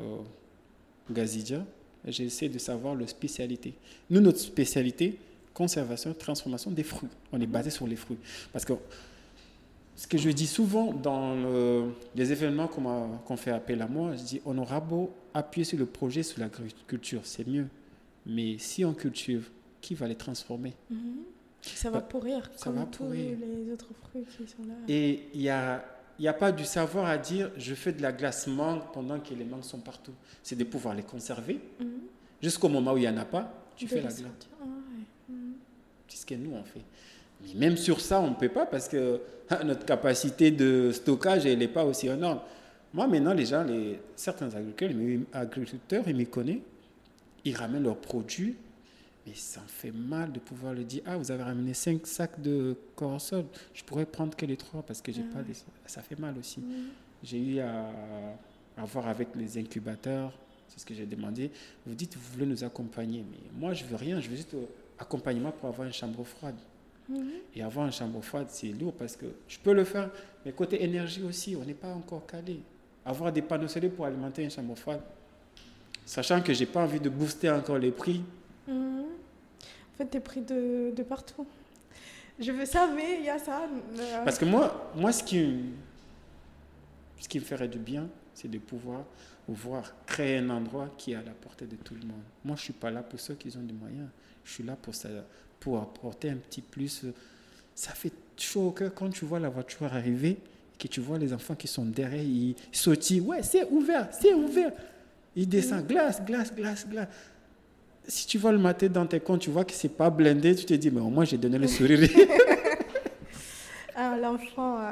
Gazidia, 1.11 1.65
j'ai 2.05 2.25
essayé 2.25 2.51
de 2.51 2.59
savoir 2.59 2.95
leur 2.95 3.09
spécialité. 3.09 3.73
Nous, 4.09 4.19
notre 4.19 4.39
spécialité, 4.39 5.17
conservation, 5.53 6.13
transformation 6.13 6.71
des 6.71 6.83
fruits. 6.83 7.09
On 7.31 7.39
est 7.39 7.47
basé 7.47 7.69
sur 7.69 7.87
les 7.87 7.95
fruits. 7.95 8.17
Parce 8.51 8.65
que 8.65 8.73
ce 9.95 10.07
que 10.07 10.17
je 10.17 10.29
dis 10.29 10.47
souvent 10.47 10.93
dans 10.93 11.35
les 12.15 12.31
événements 12.31 12.67
qu'on 12.67 13.37
fait 13.37 13.51
appel 13.51 13.81
à 13.81 13.87
moi, 13.87 14.15
je 14.15 14.23
dis 14.23 14.41
on 14.45 14.57
aura 14.57 14.79
beau 14.79 15.13
appuyer 15.33 15.65
sur 15.65 15.77
le 15.77 15.85
projet 15.85 16.23
sur 16.23 16.39
l'agriculture, 16.39 17.21
c'est 17.23 17.47
mieux. 17.47 17.67
Mais 18.25 18.57
si 18.57 18.85
on 18.85 18.93
cultive, 18.93 19.49
qui 19.81 19.95
va 19.95 20.07
les 20.07 20.15
transformer? 20.15 20.73
Mhm. 20.89 21.17
Ça 21.61 21.89
va 21.89 21.99
bah, 21.99 22.07
pourrir, 22.09 22.49
ça 22.55 22.65
comme 22.65 22.75
va 22.75 22.85
tous 22.85 23.09
les 23.11 23.37
autres 23.71 23.93
fruits 23.93 24.25
qui 24.25 24.47
sont 24.47 24.63
là. 24.67 24.73
Et 24.87 25.27
il 25.33 25.41
n'y 25.41 25.49
a, 25.49 25.83
y 26.19 26.27
a 26.27 26.33
pas 26.33 26.51
du 26.51 26.65
savoir 26.65 27.05
à 27.05 27.17
dire 27.17 27.51
je 27.57 27.73
fais 27.73 27.93
de 27.93 28.01
la 28.01 28.11
glace 28.11 28.47
mangue 28.47 28.81
pendant 28.93 29.19
que 29.19 29.33
les 29.33 29.45
mangues 29.45 29.63
sont 29.63 29.79
partout. 29.79 30.13
C'est 30.41 30.57
de 30.57 30.63
pouvoir 30.63 30.95
les 30.95 31.03
conserver. 31.03 31.59
Mhm. 31.79 31.87
Jusqu'au 32.41 32.67
moment 32.67 32.93
où 32.93 32.97
il 32.97 33.01
n'y 33.01 33.07
en 33.07 33.17
a 33.17 33.25
pas, 33.25 33.53
tu 33.75 33.87
fais 33.87 34.01
la 34.01 34.11
glace. 34.11 34.23
Ah, 34.61 34.65
C'est 36.07 36.17
ce 36.17 36.25
que 36.25 36.35
nous 36.35 36.51
on 36.51 36.63
fait. 36.63 36.81
Même 37.55 37.77
sur 37.77 37.99
ça, 38.01 38.19
on 38.19 38.31
ne 38.31 38.35
peut 38.35 38.49
pas 38.49 38.65
parce 38.65 38.87
que 38.87 39.19
notre 39.63 39.85
capacité 39.85 40.51
de 40.51 40.91
stockage, 40.91 41.45
elle 41.45 41.59
n'est 41.59 41.67
pas 41.67 41.85
aussi 41.85 42.07
énorme. 42.07 42.39
Moi, 42.93 43.07
maintenant, 43.07 43.33
les 43.33 43.45
gens, 43.45 43.63
les, 43.63 43.99
certains 44.15 44.49
agriculteurs, 44.53 46.03
ils 46.07 46.15
me 46.15 46.25
connaissent, 46.25 46.61
ils 47.43 47.55
ramènent 47.55 47.83
leurs 47.83 47.97
produits, 47.97 48.55
mais 49.25 49.33
ça 49.35 49.61
me 49.61 49.67
fait 49.67 49.91
mal 49.91 50.31
de 50.31 50.39
pouvoir 50.39 50.73
leur 50.73 50.83
dire 50.83 51.01
Ah, 51.05 51.17
vous 51.17 51.31
avez 51.31 51.43
ramené 51.43 51.73
5 51.73 52.05
sacs 52.05 52.41
de 52.41 52.75
corosol, 52.95 53.45
je 53.73 53.83
pourrais 53.83 54.05
prendre 54.05 54.35
que 54.35 54.45
les 54.45 54.57
3 54.57 54.83
parce 54.83 55.01
que 55.01 55.11
j'ai 55.11 55.23
pas 55.23 55.41
des... 55.41 55.53
Ça 55.85 56.01
fait 56.01 56.19
mal 56.19 56.35
aussi. 56.37 56.61
J'ai 57.23 57.39
eu 57.39 57.59
à, 57.59 57.89
à 58.77 58.85
voir 58.85 59.07
avec 59.07 59.29
les 59.35 59.57
incubateurs, 59.57 60.31
c'est 60.67 60.79
ce 60.79 60.85
que 60.85 60.93
j'ai 60.93 61.05
demandé. 61.05 61.51
Vous 61.85 61.95
dites, 61.95 62.15
vous 62.15 62.33
voulez 62.33 62.45
nous 62.45 62.63
accompagner, 62.63 63.23
mais 63.29 63.39
moi, 63.59 63.73
je 63.73 63.85
veux 63.85 63.95
rien, 63.95 64.19
je 64.19 64.29
veux 64.29 64.35
juste 64.35 64.55
accompagnement 64.99 65.51
pour 65.51 65.69
avoir 65.69 65.87
une 65.87 65.93
chambre 65.93 66.23
froide. 66.23 66.55
Et 67.55 67.61
avoir 67.61 67.85
une 67.85 67.91
chambre 67.91 68.21
froide, 68.21 68.47
c'est 68.49 68.67
lourd 68.67 68.93
parce 68.93 69.15
que 69.15 69.25
je 69.47 69.57
peux 69.59 69.73
le 69.73 69.83
faire, 69.83 70.09
mais 70.45 70.51
côté 70.51 70.83
énergie 70.83 71.23
aussi, 71.23 71.55
on 71.55 71.65
n'est 71.65 71.73
pas 71.73 71.89
encore 71.93 72.25
calé. 72.25 72.59
Avoir 73.05 73.31
des 73.31 73.41
panneaux 73.41 73.67
solaires 73.67 73.91
pour 73.91 74.05
alimenter 74.05 74.43
une 74.43 74.51
chambre 74.51 74.75
froide, 74.75 75.01
sachant 76.05 76.41
que 76.41 76.53
j'ai 76.53 76.65
pas 76.65 76.81
envie 76.81 76.99
de 76.99 77.09
booster 77.09 77.49
encore 77.49 77.77
les 77.77 77.91
prix. 77.91 78.23
Mhm. 78.67 79.01
En 79.03 79.97
fait, 79.97 80.11
des 80.11 80.19
prix 80.19 80.41
de, 80.41 80.91
de, 80.95 81.03
partout. 81.03 81.45
Je 82.39 82.51
veux 82.51 82.65
ça, 82.65 82.89
mais 82.95 83.19
il 83.19 83.25
y 83.25 83.29
a 83.29 83.37
ça. 83.37 83.67
Parce 84.23 84.39
que 84.39 84.45
moi, 84.45 84.91
moi 84.95 85.11
ce 85.11 85.23
qui 85.23 85.59
Ce 87.19 87.27
qui 87.27 87.39
me 87.39 87.43
ferait 87.43 87.67
du 87.67 87.77
bien, 87.77 88.07
c'est 88.33 88.49
de 88.49 88.57
pouvoir 88.57 89.03
voir, 89.47 89.93
créer 90.05 90.37
un 90.37 90.49
endroit 90.49 90.89
qui 90.97 91.11
est 91.11 91.15
à 91.15 91.21
la 91.21 91.31
portée 91.31 91.65
de 91.65 91.75
tout 91.75 91.95
le 91.95 92.01
monde. 92.07 92.23
Moi, 92.45 92.55
je 92.55 92.61
ne 92.61 92.63
suis 92.63 92.73
pas 92.73 92.91
là 92.91 93.03
pour 93.03 93.19
ceux 93.19 93.33
qui 93.35 93.55
ont 93.57 93.61
des 93.61 93.73
moyens. 93.73 94.07
Je 94.43 94.53
suis 94.53 94.63
là 94.63 94.75
pour, 94.81 94.95
ça, 94.95 95.09
pour 95.63 95.81
apporter 95.81 96.29
un 96.29 96.35
petit 96.35 96.61
plus. 96.61 97.05
Ça 97.73 97.93
fait 97.93 98.11
chaud 98.37 98.67
au 98.67 98.71
cœur 98.71 98.91
quand 98.93 99.09
tu 99.09 99.23
vois 99.23 99.39
la 99.39 99.49
voiture 99.49 99.85
arriver 99.85 100.37
que 100.77 100.87
tu 100.87 100.99
vois 100.99 101.17
les 101.17 101.31
enfants 101.31 101.55
qui 101.55 101.67
sont 101.67 101.85
derrière, 101.85 102.21
ils 102.21 102.55
sautillent. 102.71 103.21
Ouais, 103.21 103.41
c'est 103.41 103.63
ouvert, 103.69 104.09
c'est 104.11 104.33
ouvert. 104.33 104.71
Ils 105.35 105.47
descendent, 105.47 105.87
glace, 105.87 106.21
glace, 106.25 106.53
glace, 106.53 106.85
glace. 106.87 107.07
Si 108.05 108.27
tu 108.27 108.37
vois 108.37 108.51
le 108.51 108.57
matin 108.57 108.87
dans 108.87 109.05
tes 109.05 109.21
comptes, 109.21 109.41
tu 109.41 109.49
vois 109.49 109.63
que 109.63 109.71
c'est 109.71 109.87
pas 109.89 110.09
blindé, 110.09 110.53
tu 110.55 110.65
te 110.65 110.73
dis, 110.73 110.91
mais 110.91 110.99
au 110.99 111.09
moins 111.09 111.23
j'ai 111.23 111.37
donné 111.37 111.57
le 111.57 111.67
sourire. 111.67 112.09
ah, 113.95 114.17
l'enfant. 114.21 114.79
Euh, 114.79 114.91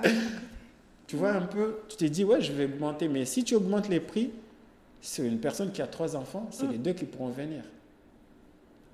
tu 1.07 1.17
vois 1.17 1.31
un 1.31 1.41
peu, 1.41 1.79
tu 1.89 1.97
te 1.97 2.05
dis, 2.05 2.23
ouais, 2.23 2.41
je 2.41 2.53
vais 2.53 2.65
augmenter. 2.65 3.09
Mais 3.09 3.25
si 3.25 3.43
tu 3.43 3.55
augmentes 3.55 3.89
les 3.89 3.99
prix, 3.99 4.31
c'est 5.01 5.27
une 5.27 5.39
personne 5.39 5.73
qui 5.73 5.81
a 5.81 5.87
trois 5.87 6.15
enfants, 6.15 6.47
c'est 6.51 6.67
les 6.67 6.77
deux 6.77 6.93
qui 6.93 7.03
pourront 7.03 7.31
venir. 7.31 7.63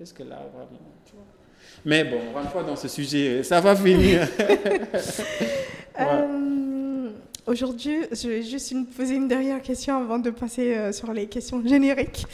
Est-ce 0.00 0.12
que 0.12 0.24
là, 0.24 0.44
vraiment, 0.52 0.80
tu 1.06 1.12
vois? 1.12 1.37
Mais 1.84 2.04
bon, 2.04 2.18
on 2.30 2.38
rentre 2.38 2.52
pas 2.52 2.62
dans 2.62 2.76
ce 2.76 2.88
sujet, 2.88 3.42
ça 3.42 3.60
va 3.60 3.74
finir. 3.76 4.26
Euh, 6.00 7.10
aujourd'hui, 7.48 7.96
je 8.12 8.28
vais 8.28 8.42
juste 8.44 8.70
une, 8.70 8.86
poser 8.86 9.16
une 9.16 9.26
dernière 9.26 9.60
question 9.60 9.96
avant 9.96 10.20
de 10.20 10.30
passer 10.30 10.76
euh, 10.76 10.92
sur 10.92 11.12
les 11.12 11.26
questions 11.26 11.60
génériques. 11.66 12.24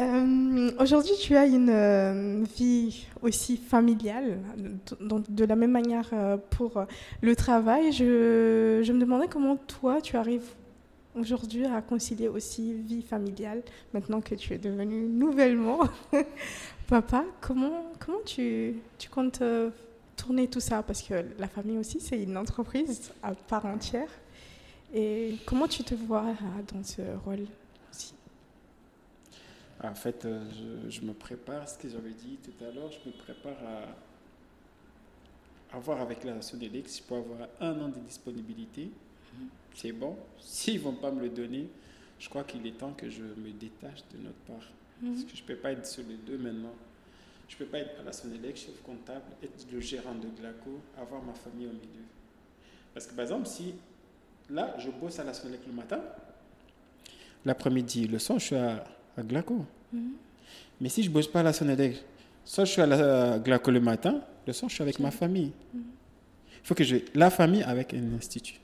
Euh, 0.00 0.72
aujourd'hui, 0.80 1.12
tu 1.22 1.36
as 1.36 1.46
une 1.46 2.44
vie 2.56 3.06
aussi 3.22 3.56
familiale, 3.56 4.38
donc 5.00 5.32
de 5.32 5.44
la 5.44 5.54
même 5.54 5.70
manière 5.70 6.10
pour 6.50 6.84
le 7.20 7.36
travail. 7.36 7.92
Je, 7.92 8.80
je 8.82 8.92
me 8.92 8.98
demandais 8.98 9.28
comment 9.28 9.54
toi, 9.54 10.00
tu 10.00 10.16
arrives 10.16 10.42
aujourd'hui 11.14 11.64
à 11.66 11.80
concilier 11.80 12.28
aussi 12.28 12.74
vie 12.74 13.02
familiale, 13.02 13.62
maintenant 13.92 14.20
que 14.20 14.34
tu 14.34 14.52
es 14.54 14.58
devenu 14.58 15.06
nouvellement 15.06 15.80
papa. 16.84 17.24
Comment, 17.40 17.92
comment 17.98 18.22
tu, 18.24 18.76
tu 18.98 19.08
comptes 19.08 19.42
euh, 19.42 19.70
tourner 20.16 20.48
tout 20.48 20.60
ça? 20.60 20.82
Parce 20.82 21.02
que 21.02 21.24
la 21.38 21.48
famille 21.48 21.78
aussi, 21.78 22.00
c'est 22.00 22.22
une 22.22 22.36
entreprise 22.36 23.12
à 23.22 23.34
part 23.34 23.66
entière. 23.66 24.08
Et 24.92 25.36
comment 25.46 25.66
tu 25.66 25.82
te 25.82 25.94
vois 25.94 26.26
euh, 26.26 26.62
dans 26.72 26.84
ce 26.84 27.02
rôle 27.24 27.46
aussi? 27.90 28.14
En 29.82 29.94
fait, 29.94 30.24
euh, 30.24 30.44
je, 30.50 30.90
je, 30.90 31.00
me 31.02 31.12
prépare, 31.12 31.68
ce 31.68 31.76
que 31.78 31.88
j'avais 31.88 32.12
dit 32.12 32.38
tout 32.42 32.64
à 32.64 32.70
l'heure, 32.70 32.90
je 32.92 33.08
me 33.08 33.14
prépare 33.14 33.56
à 35.72 35.76
avoir 35.76 36.00
avec 36.00 36.22
la 36.24 36.40
Sodélix, 36.40 36.98
je 36.98 37.02
peux 37.02 37.16
avoir 37.16 37.48
un 37.60 37.80
an 37.80 37.88
de 37.88 37.98
disponibilité 37.98 38.90
c'est 39.74 39.92
bon. 39.92 40.16
S'ils 40.38 40.78
ne 40.78 40.84
vont 40.84 40.94
pas 40.94 41.10
me 41.10 41.20
le 41.20 41.28
donner, 41.28 41.68
je 42.18 42.28
crois 42.28 42.44
qu'il 42.44 42.66
est 42.66 42.78
temps 42.78 42.92
que 42.92 43.10
je 43.10 43.22
me 43.22 43.50
détache 43.50 44.00
de 44.12 44.18
notre 44.22 44.38
part. 44.46 44.70
Mhm. 45.00 45.12
Parce 45.12 45.24
que 45.24 45.36
je 45.36 45.42
ne 45.42 45.46
peux 45.46 45.56
pas 45.56 45.72
être 45.72 45.86
sur 45.86 46.02
les 46.08 46.16
deux 46.16 46.38
maintenant. 46.38 46.74
Je 47.48 47.54
ne 47.54 47.58
peux 47.58 47.66
pas 47.66 47.78
être 47.78 48.00
à 48.00 48.02
la 48.02 48.12
Sonélec, 48.12 48.56
chef 48.56 48.82
comptable, 48.82 49.24
être 49.42 49.66
le 49.72 49.80
gérant 49.80 50.14
de 50.14 50.28
Glaco, 50.28 50.80
avoir 50.98 51.22
ma 51.22 51.34
famille 51.34 51.66
au 51.66 51.72
milieu. 51.72 52.04
Parce 52.92 53.06
que 53.06 53.14
par 53.14 53.24
exemple, 53.24 53.46
si 53.46 53.74
là, 54.50 54.74
je 54.78 54.90
bosse 54.90 55.18
à 55.18 55.24
la 55.24 55.34
Sonélec 55.34 55.60
le 55.66 55.72
matin, 55.72 56.00
l'après-midi, 57.44 58.06
le 58.06 58.18
soir, 58.18 58.38
je 58.38 58.44
suis 58.46 58.56
à, 58.56 58.84
Glaco. 59.18 59.64
Mhm. 59.92 60.12
Mais 60.80 60.88
si 60.88 61.02
je 61.02 61.08
ne 61.08 61.14
bosse 61.14 61.28
pas 61.28 61.40
à 61.40 61.42
la 61.44 61.52
Sonélec, 61.52 62.02
soit 62.44 62.64
je 62.64 62.72
suis 62.72 62.82
à, 62.82 62.86
la, 62.86 63.38
Glaco 63.38 63.70
le 63.70 63.80
matin, 63.80 64.20
le 64.46 64.52
soir, 64.52 64.68
je 64.68 64.74
suis 64.74 64.82
avec 64.82 64.98
ma 64.98 65.10
famille. 65.10 65.52
Mhm. 65.72 65.82
Il 66.62 66.66
faut 66.66 66.74
que 66.74 66.84
je... 66.84 66.96
La 67.14 67.30
famille 67.30 67.62
avec 67.62 67.92
un 67.92 68.14
institut. 68.14 68.58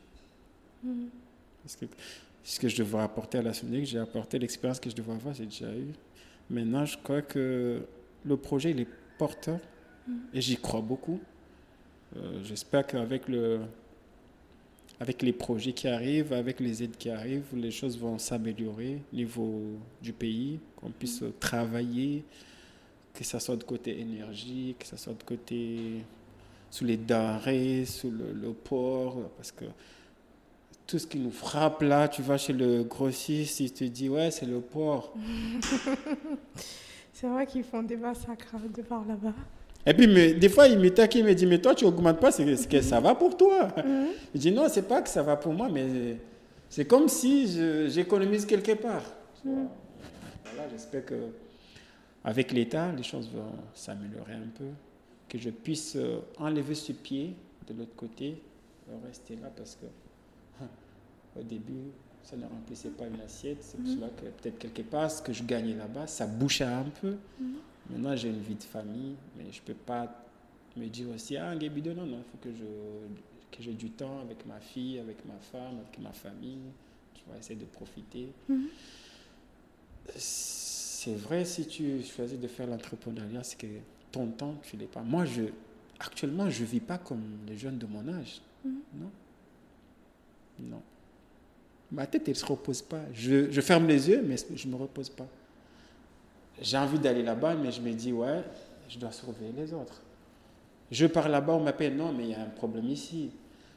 Parce 1.63 1.77
que 1.77 1.85
ce 2.43 2.59
que 2.59 2.69
je 2.69 2.79
devais 2.79 2.99
apporter 2.99 3.39
à 3.39 3.43
la 3.43 3.53
que 3.53 3.85
j'ai 3.85 3.99
apporté 3.99 4.39
l'expérience 4.39 4.81
que 4.81 4.89
je 4.89 4.95
devais 4.95 5.13
avoir, 5.13 5.35
j'ai 5.35 5.45
déjà 5.45 5.67
eu. 5.67 5.93
Maintenant, 6.51 6.85
je 6.85 6.99
crois 6.99 7.23
que 7.23 7.81
le 8.25 8.37
projet, 8.37 8.73
il 8.73 8.81
est 8.81 8.89
porteur 9.19 9.61
mm. 10.07 10.15
et 10.35 10.41
j'y 10.41 10.57
crois 10.57 10.81
beaucoup. 10.81 11.21
Euh, 12.17 12.43
j'espère 12.43 12.87
qu'avec 12.87 13.29
le, 13.29 13.61
avec 14.99 15.23
les 15.23 15.33
projets 15.33 15.73
qui 15.73 15.87
arrivent, 15.87 16.33
avec 16.33 16.59
les 16.59 16.83
aides 16.83 16.97
qui 16.97 17.09
arrivent, 17.09 17.55
les 17.55 17.71
choses 17.71 17.97
vont 17.97 18.19
s'améliorer 18.19 19.01
au 19.13 19.17
niveau 19.17 19.63
du 20.03 20.13
pays, 20.13 20.59
qu'on 20.77 20.91
puisse 20.91 21.23
mm. 21.23 21.33
travailler, 21.39 22.25
que 23.15 23.23
ce 23.25 23.39
soit 23.39 23.57
de 23.57 23.65
côté 23.65 24.01
énergie, 24.01 24.75
que 24.79 24.87
ce 24.87 24.97
soit 24.97 25.15
de 25.15 25.23
côté 25.23 26.03
sous 26.69 26.85
les 26.85 26.97
denrées, 26.97 27.85
sous 27.85 28.11
le, 28.11 28.33
le 28.33 28.53
port, 28.53 29.31
parce 29.37 29.53
que 29.53 29.65
tout 30.91 30.99
ce 30.99 31.07
qui 31.07 31.19
nous 31.19 31.31
frappe 31.31 31.83
là, 31.83 32.09
tu 32.09 32.21
vas 32.21 32.37
chez 32.37 32.53
le 32.53 32.83
grossiste, 32.83 33.61
il 33.61 33.73
te 33.73 33.85
dit 33.85 34.09
ouais, 34.09 34.33
c'est 34.33 34.47
le 34.47 34.61
porc. 34.61 35.15
c'est 37.13 37.29
vrai 37.29 37.47
qu'ils 37.47 37.63
font 37.63 37.85
des 37.85 37.97
massacres 37.97 38.57
de 38.75 38.83
par 38.83 39.07
là-bas. 39.07 39.35
Et 39.87 39.95
puis, 39.95 40.09
mais, 40.09 40.35
des 40.35 40.49
fois, 40.49 40.67
il 40.67 40.81
me 40.81 40.91
taquine, 40.91 41.21
il 41.21 41.29
me 41.29 41.35
dit, 41.35 41.47
mais 41.47 41.59
toi, 41.59 41.75
tu 41.75 41.85
augmentes 41.85 42.21
pas, 42.21 42.33
c'est 42.33 42.69
que 42.69 42.83
ça 42.83 43.01
va 43.01 43.15
pour 43.15 43.37
toi. 43.37 43.69
Mhm. 43.77 44.07
Il 44.35 44.41
dit, 44.41 44.53
non, 44.53 44.69
c'est 44.69 44.87
pas 44.87 45.01
que 45.01 45.09
ça 45.09 45.23
va 45.23 45.37
pour 45.37 45.55
moi, 45.55 45.69
mais 45.73 46.17
c'est 46.69 46.85
comme 46.85 47.09
si 47.09 47.89
j'économise 47.89 48.45
quelque 48.45 48.73
part. 48.73 49.05
Mhm. 49.45 49.69
Voilà, 50.45 50.69
j'espère 50.71 51.07
que 51.07 51.15
avec 52.25 52.51
l'État, 52.51 52.91
les 52.93 53.05
choses 53.05 53.31
vont 53.33 53.53
s'améliorer 53.75 54.35
un 54.35 54.51
peu, 54.59 54.67
que 55.29 55.39
je 55.39 55.51
puisse 55.51 55.95
euh, 55.97 56.19
enlever 56.37 56.75
ce 56.75 56.93
pied 56.93 57.37
de 57.69 57.75
l'autre 57.75 57.95
côté, 57.97 58.43
rester 59.07 59.37
là 59.37 59.51
parce 59.57 59.77
que 59.77 59.87
au 61.39 61.43
début, 61.43 61.91
ça 62.23 62.37
ne 62.37 62.45
remplissait 62.45 62.91
pas 62.91 63.07
une 63.07 63.21
assiette. 63.21 63.59
C'est 63.63 63.79
pour 63.79 63.89
mhm. 63.89 63.97
cela 63.97 64.09
que 64.09 64.27
peut-être 64.27 64.59
quelque 64.59 64.83
part, 64.83 65.11
ce 65.11 65.23
que 65.23 65.33
je 65.33 65.43
gagnais 65.45 65.75
là-bas, 65.75 66.07
ça 66.07 66.27
bouchait 66.27 66.65
un 66.65 66.85
peu. 67.01 67.17
Mhm. 67.39 67.55
Maintenant, 67.91 68.17
j'ai 68.17 68.29
une 68.29 68.41
vie 68.41 68.55
de 68.55 68.63
famille, 68.63 69.15
mais 69.37 69.51
je 69.51 69.61
ne 69.61 69.67
peux 69.67 69.75
pas 69.75 70.25
me 70.77 70.87
dire 70.87 71.09
aussi, 71.11 71.37
ah, 71.37 71.57
Guébido, 71.57 71.93
non, 71.93 72.07
non, 72.07 72.19
il 72.19 72.31
faut 72.31 72.39
que 72.39 72.53
je 72.53 72.65
que 73.51 73.63
j'ai 73.63 73.73
du 73.73 73.91
temps 73.91 74.21
avec 74.21 74.47
ma 74.47 74.61
fille, 74.61 74.99
avec 74.99 75.25
ma 75.25 75.39
femme, 75.39 75.81
avec 75.81 75.99
ma 75.99 76.13
famille. 76.13 76.71
Tu 77.15 77.23
vas 77.29 77.37
essayer 77.37 77.59
de 77.59 77.65
profiter. 77.65 78.29
Mhm. 78.49 78.69
C'est 80.17 81.15
vrai, 81.17 81.45
si 81.45 81.67
tu 81.67 82.03
choisis 82.03 82.39
de 82.39 82.47
faire 82.47 82.67
l'entrepreneuriat, 82.67 83.43
c'est 83.43 83.59
que 83.59 83.67
ton 84.13 84.29
temps, 84.29 84.55
tu 84.63 84.77
ne 84.77 84.83
l'es 84.83 84.87
pas. 84.87 85.03
Moi, 85.03 85.25
je, 85.25 85.43
actuellement, 85.99 86.49
je 86.51 86.63
ne 86.63 86.69
vis 86.69 86.81
pas 86.81 86.99
comme 86.99 87.39
les 87.47 87.57
jeunes 87.57 87.79
de 87.79 87.87
mon 87.87 88.07
âge. 88.09 88.41
Non. 88.65 89.11
Non. 90.59 90.83
Ma 91.93 92.07
tête, 92.07 92.23
elle 92.27 92.35
ne 92.35 92.39
se 92.39 92.47
repose 92.47 92.83
pas. 92.83 93.01
Je, 93.13 93.51
je, 93.51 93.61
ferme 93.61 93.87
les 93.87 94.09
yeux, 94.09 94.23
mais 94.25 94.37
je 94.55 94.67
ne 94.67 94.73
me 94.73 94.77
repose 94.77 95.09
pas. 95.09 95.27
J'ai 96.61 96.77
envie 96.77 96.99
d'aller 96.99 97.23
là-bas, 97.23 97.55
mais 97.55 97.73
je 97.73 97.81
me 97.81 97.93
dis, 97.93 98.13
ouais, 98.13 98.45
je 98.89 98.99
dois 98.99 99.11
surveiller 99.11 99.53
les 99.57 99.73
autres. 99.73 100.01
Je 100.91 101.07
pars 101.07 101.29
là-bas, 101.29 101.55
on 101.55 101.61
m'appelle, 101.61 101.97
non, 101.97 102.13
mais 102.13 102.25
il 102.25 102.31
y 102.31 102.35
a 102.35 102.43
un 102.43 102.51
problème 102.51 102.89
ici. 102.89 103.31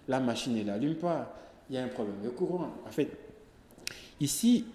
La 0.08 0.20
machine, 0.20 0.58
elle 0.58 0.66
n'allume 0.66 0.96
pas. 0.96 1.36
Il 1.70 1.76
y 1.76 1.78
a 1.78 1.84
un 1.84 1.88
problème 1.88 2.22
de 2.24 2.30
courant. 2.30 2.72
En 2.86 2.92
fait, 2.92 3.10
ici, 4.20 4.66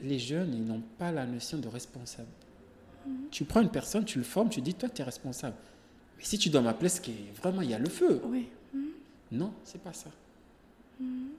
les 0.00 0.18
jeunes, 0.18 0.52
ils 0.54 0.64
n'ont 0.64 0.82
pas 0.98 1.10
la 1.10 1.24
notion 1.24 1.58
de 1.58 1.68
responsable. 1.68 2.28
Mhm. 3.06 3.28
Tu 3.30 3.44
prends 3.44 3.60
une 3.60 3.70
personne, 3.70 4.04
tu 4.04 4.18
le 4.18 4.24
formes, 4.24 4.50
tu 4.50 4.60
dis, 4.60 4.74
toi, 4.74 4.88
tu 4.88 5.00
es 5.00 5.04
responsable. 5.04 5.56
Mais 6.18 6.24
si 6.24 6.38
tu 6.38 6.50
dois 6.50 6.60
m'appeler, 6.60 6.88
c'est 6.88 7.02
que 7.02 7.10
vraiment, 7.40 7.62
il 7.62 7.70
y 7.70 7.74
a 7.74 7.78
le 7.78 7.88
feu. 7.88 8.20
Oui. 8.26 8.48
Mhm. 8.74 8.88
Non, 9.32 9.52
c'est 9.64 9.80
pas 9.80 9.92
ça. 9.92 10.10
Mhm. 11.00 11.30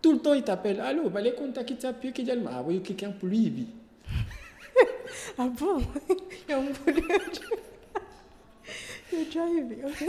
Tout 0.00 0.12
le 0.12 0.18
temps, 0.18 0.34
il 0.34 0.42
t'appelle. 0.42 0.80
Allô, 0.80 1.10
bah, 1.10 1.20
les 1.20 1.34
contacts 1.34 1.68
qui 1.68 1.76
t'appellent, 1.76 2.12
qui 2.12 2.22
disent, 2.22 2.38
ah 2.48 2.62
oui, 2.64 2.80
quelqu'un 2.82 3.10
pour 3.10 3.28
lui. 3.28 3.66
ah 5.38 5.48
bon? 5.48 5.78
Il 6.48 6.50
y 6.50 6.52
a 6.52 6.58
un 6.58 6.66
problème. 6.66 7.04
Il 9.12 9.18
est 9.20 9.84
ok. 9.84 10.06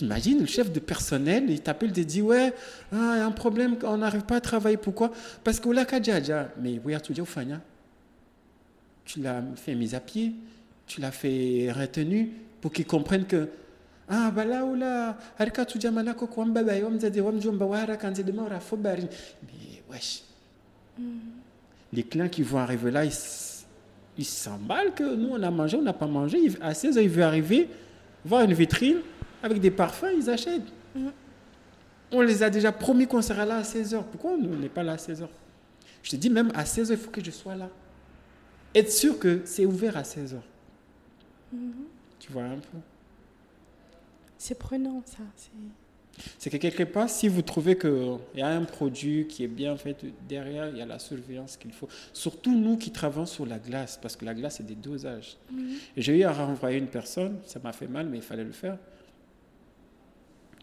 Imagine, 0.00 0.40
le 0.40 0.46
chef 0.46 0.72
de 0.72 0.80
personnel, 0.80 1.48
il 1.48 1.60
t'appelle, 1.60 1.90
il 1.90 1.94
te 1.94 2.00
dit 2.00 2.22
Ouais, 2.22 2.52
ah, 2.90 3.12
il 3.14 3.18
y 3.18 3.20
a 3.20 3.26
un 3.26 3.30
problème, 3.30 3.76
on 3.84 3.98
n'arrive 3.98 4.22
pas 4.22 4.36
à 4.36 4.40
travailler. 4.40 4.76
Pourquoi? 4.76 5.12
Parce 5.44 5.60
que 5.60 5.68
là, 5.68 5.84
Kadjaja, 5.84 6.52
mais 6.60 6.80
oui, 6.84 6.94
tu 7.02 7.12
dis 7.12 7.20
Tu 9.04 9.20
l'as 9.20 9.42
fait 9.56 9.74
mise 9.74 9.94
à 9.94 10.00
pied, 10.00 10.32
tu 10.86 11.00
l'as 11.00 11.12
fait 11.12 11.70
retenu 11.70 12.32
pour 12.60 12.72
qu'il 12.72 12.86
comprenne 12.86 13.26
que 13.26 13.48
ah 14.08 14.30
bala 14.30 14.64
ula 14.64 15.16
harika 15.38 15.64
tu 15.64 15.78
jamana 15.78 16.14
ko 16.14 16.26
kwa 16.26 16.46
mbaba 16.46 16.74
yo 16.74 16.90
mzazi 16.90 17.20
wa 17.20 17.32
mjomba 17.32 17.66
wa 17.66 17.78
haraka 17.78 18.10
nzidi 18.10 18.32
mara 18.32 18.60
fobari 18.60 19.02
mais 19.42 19.80
wesh. 19.90 20.22
Mm. 20.98 21.18
les 21.92 22.02
clients 22.02 22.28
qui 22.28 22.42
vont 22.42 22.58
arriver 22.58 22.90
là 22.90 23.04
ils 23.04 23.12
ils 24.18 24.24
s'emballent 24.24 24.92
que 24.94 25.14
nous 25.14 25.30
on 25.30 25.42
a 25.42 25.50
mangé 25.50 25.76
on 25.76 25.82
n'a 25.82 25.92
pas 25.94 26.06
mangé. 26.06 26.38
À 26.60 26.74
16 26.74 26.98
h 26.98 27.02
ils 27.02 27.08
veulent 27.08 27.22
arriver 27.22 27.68
voir 28.24 28.42
une 28.42 28.52
vitrine 28.52 28.98
avec 29.42 29.60
des 29.60 29.70
parfums 29.70 30.12
ils 30.16 30.28
achètent. 30.28 30.62
Mm. 30.94 31.08
on 32.10 32.20
les 32.20 32.42
a 32.42 32.50
déjà 32.50 32.72
promis 32.72 33.06
qu'on 33.06 33.22
sera 33.22 33.44
là 33.46 33.58
à 33.58 33.64
16 33.64 33.94
h 33.94 34.02
pourquoi 34.10 34.32
on 34.32 34.38
n'est 34.38 34.68
pas 34.68 34.82
là 34.82 34.92
à 34.92 34.98
16 34.98 35.22
h 35.22 35.26
je 36.02 36.10
te 36.10 36.16
dis 36.16 36.28
même 36.30 36.50
à 36.54 36.64
16 36.64 36.90
h 36.90 36.92
il 36.94 36.98
faut 36.98 37.10
que 37.10 37.24
je 37.24 37.30
sois 37.30 37.54
là. 37.54 37.68
Être 38.74 38.90
sûr 38.90 39.18
que 39.18 39.42
c'est 39.44 39.66
ouvert 39.66 39.96
à 39.96 40.04
16 40.04 40.34
h 40.34 40.36
mm-hmm. 41.54 41.70
tu 42.18 42.32
vois 42.32 42.44
un 42.44 42.56
peu? 42.56 42.78
C'est 44.42 44.58
prenant, 44.58 45.02
ça. 45.06 45.22
C'est 46.36 46.50
que 46.50 46.56
quelque 46.56 46.82
part, 46.82 47.08
si 47.08 47.28
vous 47.28 47.42
trouvez 47.42 47.78
qu'il 47.78 48.18
y 48.34 48.42
a 48.42 48.48
un 48.48 48.64
produit 48.64 49.28
qui 49.28 49.44
est 49.44 49.48
bien 49.48 49.76
fait, 49.76 50.04
derrière, 50.28 50.68
il 50.68 50.78
y 50.78 50.82
a 50.82 50.86
la 50.86 50.98
surveillance 50.98 51.56
qu'il 51.56 51.72
faut. 51.72 51.88
Surtout 52.12 52.52
nous 52.52 52.76
qui 52.76 52.90
travaillons 52.90 53.24
sur 53.24 53.46
la 53.46 53.60
glace, 53.60 54.00
parce 54.02 54.16
que 54.16 54.24
la 54.24 54.34
glace, 54.34 54.56
c'est 54.56 54.66
des 54.66 54.74
dosages. 54.74 55.36
J'ai 55.96 56.18
eu 56.18 56.24
à 56.24 56.32
renvoyer 56.32 56.78
une 56.78 56.88
personne, 56.88 57.38
ça 57.46 57.60
m'a 57.60 57.72
fait 57.72 57.86
mal, 57.86 58.08
mais 58.08 58.18
il 58.18 58.22
fallait 58.22 58.42
le 58.42 58.50
faire. 58.50 58.78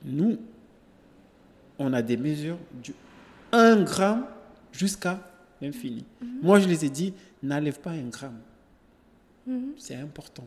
Nous, 0.04 0.38
on 1.78 1.94
a 1.94 2.02
des 2.02 2.18
mesures 2.18 2.60
du 2.84 2.94
1 3.54 3.84
gramme 3.84 4.26
jusqu'à 4.74 5.26
l'infini. 5.62 6.04
Moi, 6.42 6.60
je 6.60 6.68
les 6.68 6.84
ai 6.84 6.90
dit, 6.90 7.14
n'enlève 7.42 7.80
pas 7.80 7.92
un 7.92 8.10
gramme. 8.10 8.42
C'est 9.78 9.96
important. 9.96 10.46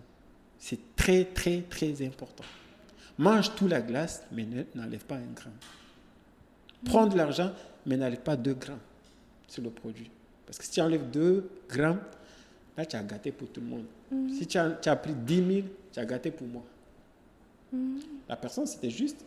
C'est 0.59 0.94
très, 0.94 1.24
très, 1.24 1.62
très 1.62 2.06
important. 2.06 2.44
Mange 3.18 3.55
tout 3.55 3.68
la 3.68 3.80
glace, 3.80 4.24
mais 4.32 4.47
n'enlève 4.74 5.05
pas 5.05 5.16
un 5.16 5.32
gramme. 5.34 5.52
Prends 6.84 7.06
de 7.06 7.16
l'argent, 7.16 7.52
mais 7.86 7.97
n'enlève 7.97 8.20
pas 8.20 8.36
2 8.36 8.55
grammes 8.55 8.78
sur 9.47 9.62
le 9.62 9.70
produit. 9.70 10.10
Parce 10.47 10.59
que 10.59 10.64
si 10.64 10.70
tu 10.72 10.80
enlèves 10.80 11.10
2 11.10 11.48
grammes, 11.68 12.01
là, 12.76 12.86
tu 12.86 12.97
as 12.97 13.02
gâté 13.02 13.30
pour 13.32 13.48
tout 13.48 13.60
le 13.60 13.66
monde. 13.66 13.84
Si 14.32 14.47
tu 14.47 14.59
as, 14.59 14.70
tu 14.70 14.89
as, 14.89 14.97
pris 14.97 15.14
10 15.14 15.36
000, 15.36 15.66
tu 15.93 16.01
as 16.01 16.05
gâté 16.05 16.30
pour 16.30 16.47
moi. 16.47 16.62
La 18.28 18.36
personne, 18.36 18.66
c'était 18.66 18.90
juste 18.90 19.24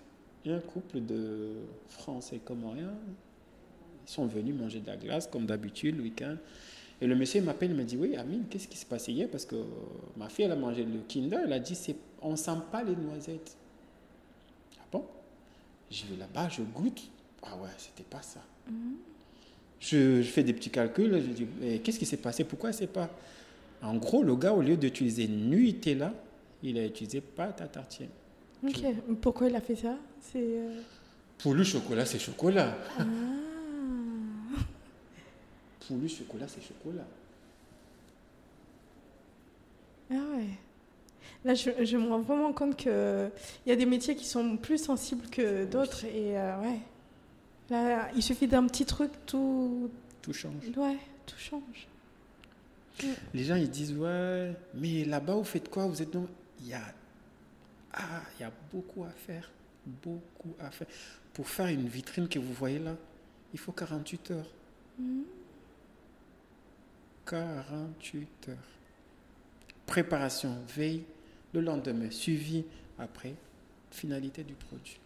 un 0.48 0.60
couple 0.60 1.02
de 1.02 1.54
Français 1.88 2.40
comoriens. 2.44 2.94
Ils 4.08 4.12
sont 4.12 4.28
venus 4.28 4.54
manger 4.54 4.80
de 4.80 4.88
la 4.88 4.98
glace, 4.98 5.28
comme 5.28 5.46
d'habitude, 5.46 5.98
le 5.98 6.04
week-end. 6.04 6.36
Et 7.02 7.08
le 7.08 7.16
monsieur 7.16 7.42
m'appelle, 7.42 7.72
il 7.72 7.78
me 7.78 7.84
dit, 7.84 7.98
oui, 7.98 8.16
Amine, 8.16 8.46
qu'est-ce 8.50 8.68
qui 8.68 8.78
s'est 8.78 8.86
passé 8.86 9.12
hier? 9.12 9.28
Parce 9.30 9.46
que 9.46 9.56
ma 10.16 10.30
fille, 10.30 10.46
elle 10.46 10.52
a 10.52 10.56
mangé 10.56 10.84
le 10.84 11.00
Kinder, 11.08 11.40
elle 11.44 11.54
a 11.54 11.60
dit, 11.60 11.78
on 12.22 12.32
ne 12.32 12.36
sent 12.36 12.58
pas 12.72 12.84
les 12.84 12.96
noisettes. 12.96 13.58
Je 15.92 16.06
vais 16.06 16.18
là-bas, 16.18 16.50
je 16.50 16.62
goûte. 16.62 17.10
Ah 17.44 17.56
ouais, 17.58 17.70
c'était 17.78 18.04
pas 18.04 18.22
ça. 18.22 18.42
Je, 19.80 20.22
je, 20.22 20.30
fais 20.30 20.44
des 20.44 20.54
petits 20.54 20.72
calculs, 20.72 21.22
je 21.22 21.32
dis, 21.32 21.48
mais 21.60 21.80
qu'est-ce 21.80 22.00
qui 22.00 22.06
s'est 22.06 22.18
passé? 22.18 22.44
Pourquoi 22.44 22.74
c'est 22.74 22.88
pas? 22.88 23.10
En 23.82 23.96
gros, 23.96 24.24
le 24.24 24.36
gars, 24.36 24.54
au 24.54 24.62
lieu 24.62 24.78
d'utiliser 24.78 25.28
Nutella, 25.28 26.14
il 26.64 26.78
a 26.80 26.86
utilisé 26.86 27.22
pâte 27.22 27.62
à 27.62 27.68
tartiner. 27.68 28.10
Ok, 28.64 28.82
pourquoi 29.22 29.48
il 29.48 29.56
a 29.56 29.62
fait 29.62 29.76
ça? 29.76 29.96
C'est 30.20 30.40
euh... 30.40 30.82
Pour 31.38 31.54
lui, 31.54 31.64
chocolat, 31.66 32.06
c'est 32.06 32.18
chocolat. 32.18 32.76
Ah. 32.98 33.06
Pour 35.86 35.98
lui, 35.98 36.10
chocolat, 36.10 36.48
c'est 36.48 36.64
chocolat. 36.64 37.06
Ah 40.10 40.16
ouais. 40.36 40.50
Là, 41.46 41.54
je, 41.54 41.70
je, 41.86 41.96
me 41.96 42.10
rends 42.10 42.22
vraiment 42.22 42.52
compte 42.54 42.76
qu'il 42.76 42.92
y 43.68 43.72
a 43.72 43.76
des 43.76 43.86
métiers 43.86 44.16
qui 44.16 44.26
sont 44.26 44.58
plus 44.58 44.80
sensibles 44.80 45.30
que 45.30 45.66
d'autres. 45.66 46.04
Et 46.04 46.38
euh, 46.38 46.60
ouais. 46.60 46.80
Là, 47.70 48.10
il 48.16 48.24
suffit 48.24 48.48
d'un 48.48 48.66
petit 48.66 48.86
truc, 48.86 49.12
tout. 49.28 49.92
Tout 50.24 50.34
change. 50.34 50.64
Ouais, 50.76 50.98
tout 51.28 51.38
change. 51.38 51.88
Les 53.34 53.44
gens, 53.44 53.56
ils 53.56 53.70
disent 53.70 53.94
Ouais, 53.94 54.54
mais 54.74 55.06
là-bas, 55.06 55.36
vous 55.36 55.44
faites 55.44 55.70
quoi? 55.70 55.86
Vous 55.86 56.02
êtes 56.02 56.10
donc. 56.10 56.28
Il 56.62 56.70
y 56.70 56.74
a. 56.74 56.82
Ah, 57.94 58.22
il 58.40 58.42
y 58.42 58.46
a 58.46 58.52
beaucoup 58.74 59.04
à 59.04 59.12
faire. 59.12 59.52
Beaucoup 59.86 60.56
à 60.60 60.72
faire. 60.72 60.88
Pour 61.32 61.48
faire 61.48 61.68
une 61.68 61.88
vitrine 61.88 62.28
que 62.28 62.40
vous 62.40 62.54
voyez 62.54 62.80
là, 62.80 62.96
il 63.54 63.60
faut 63.60 63.72
48 63.72 64.32
heures. 64.32 64.50
Mmh. 64.98 65.22
48 67.28 68.50
heures. 68.50 68.58
Préparation, 69.86 70.58
veille, 70.76 71.04
le 71.56 71.62
lendemain, 71.62 72.10
suivi, 72.12 72.64
après, 73.00 73.34
finalité 73.92 74.44
du 74.44 74.54
produit. 74.54 74.98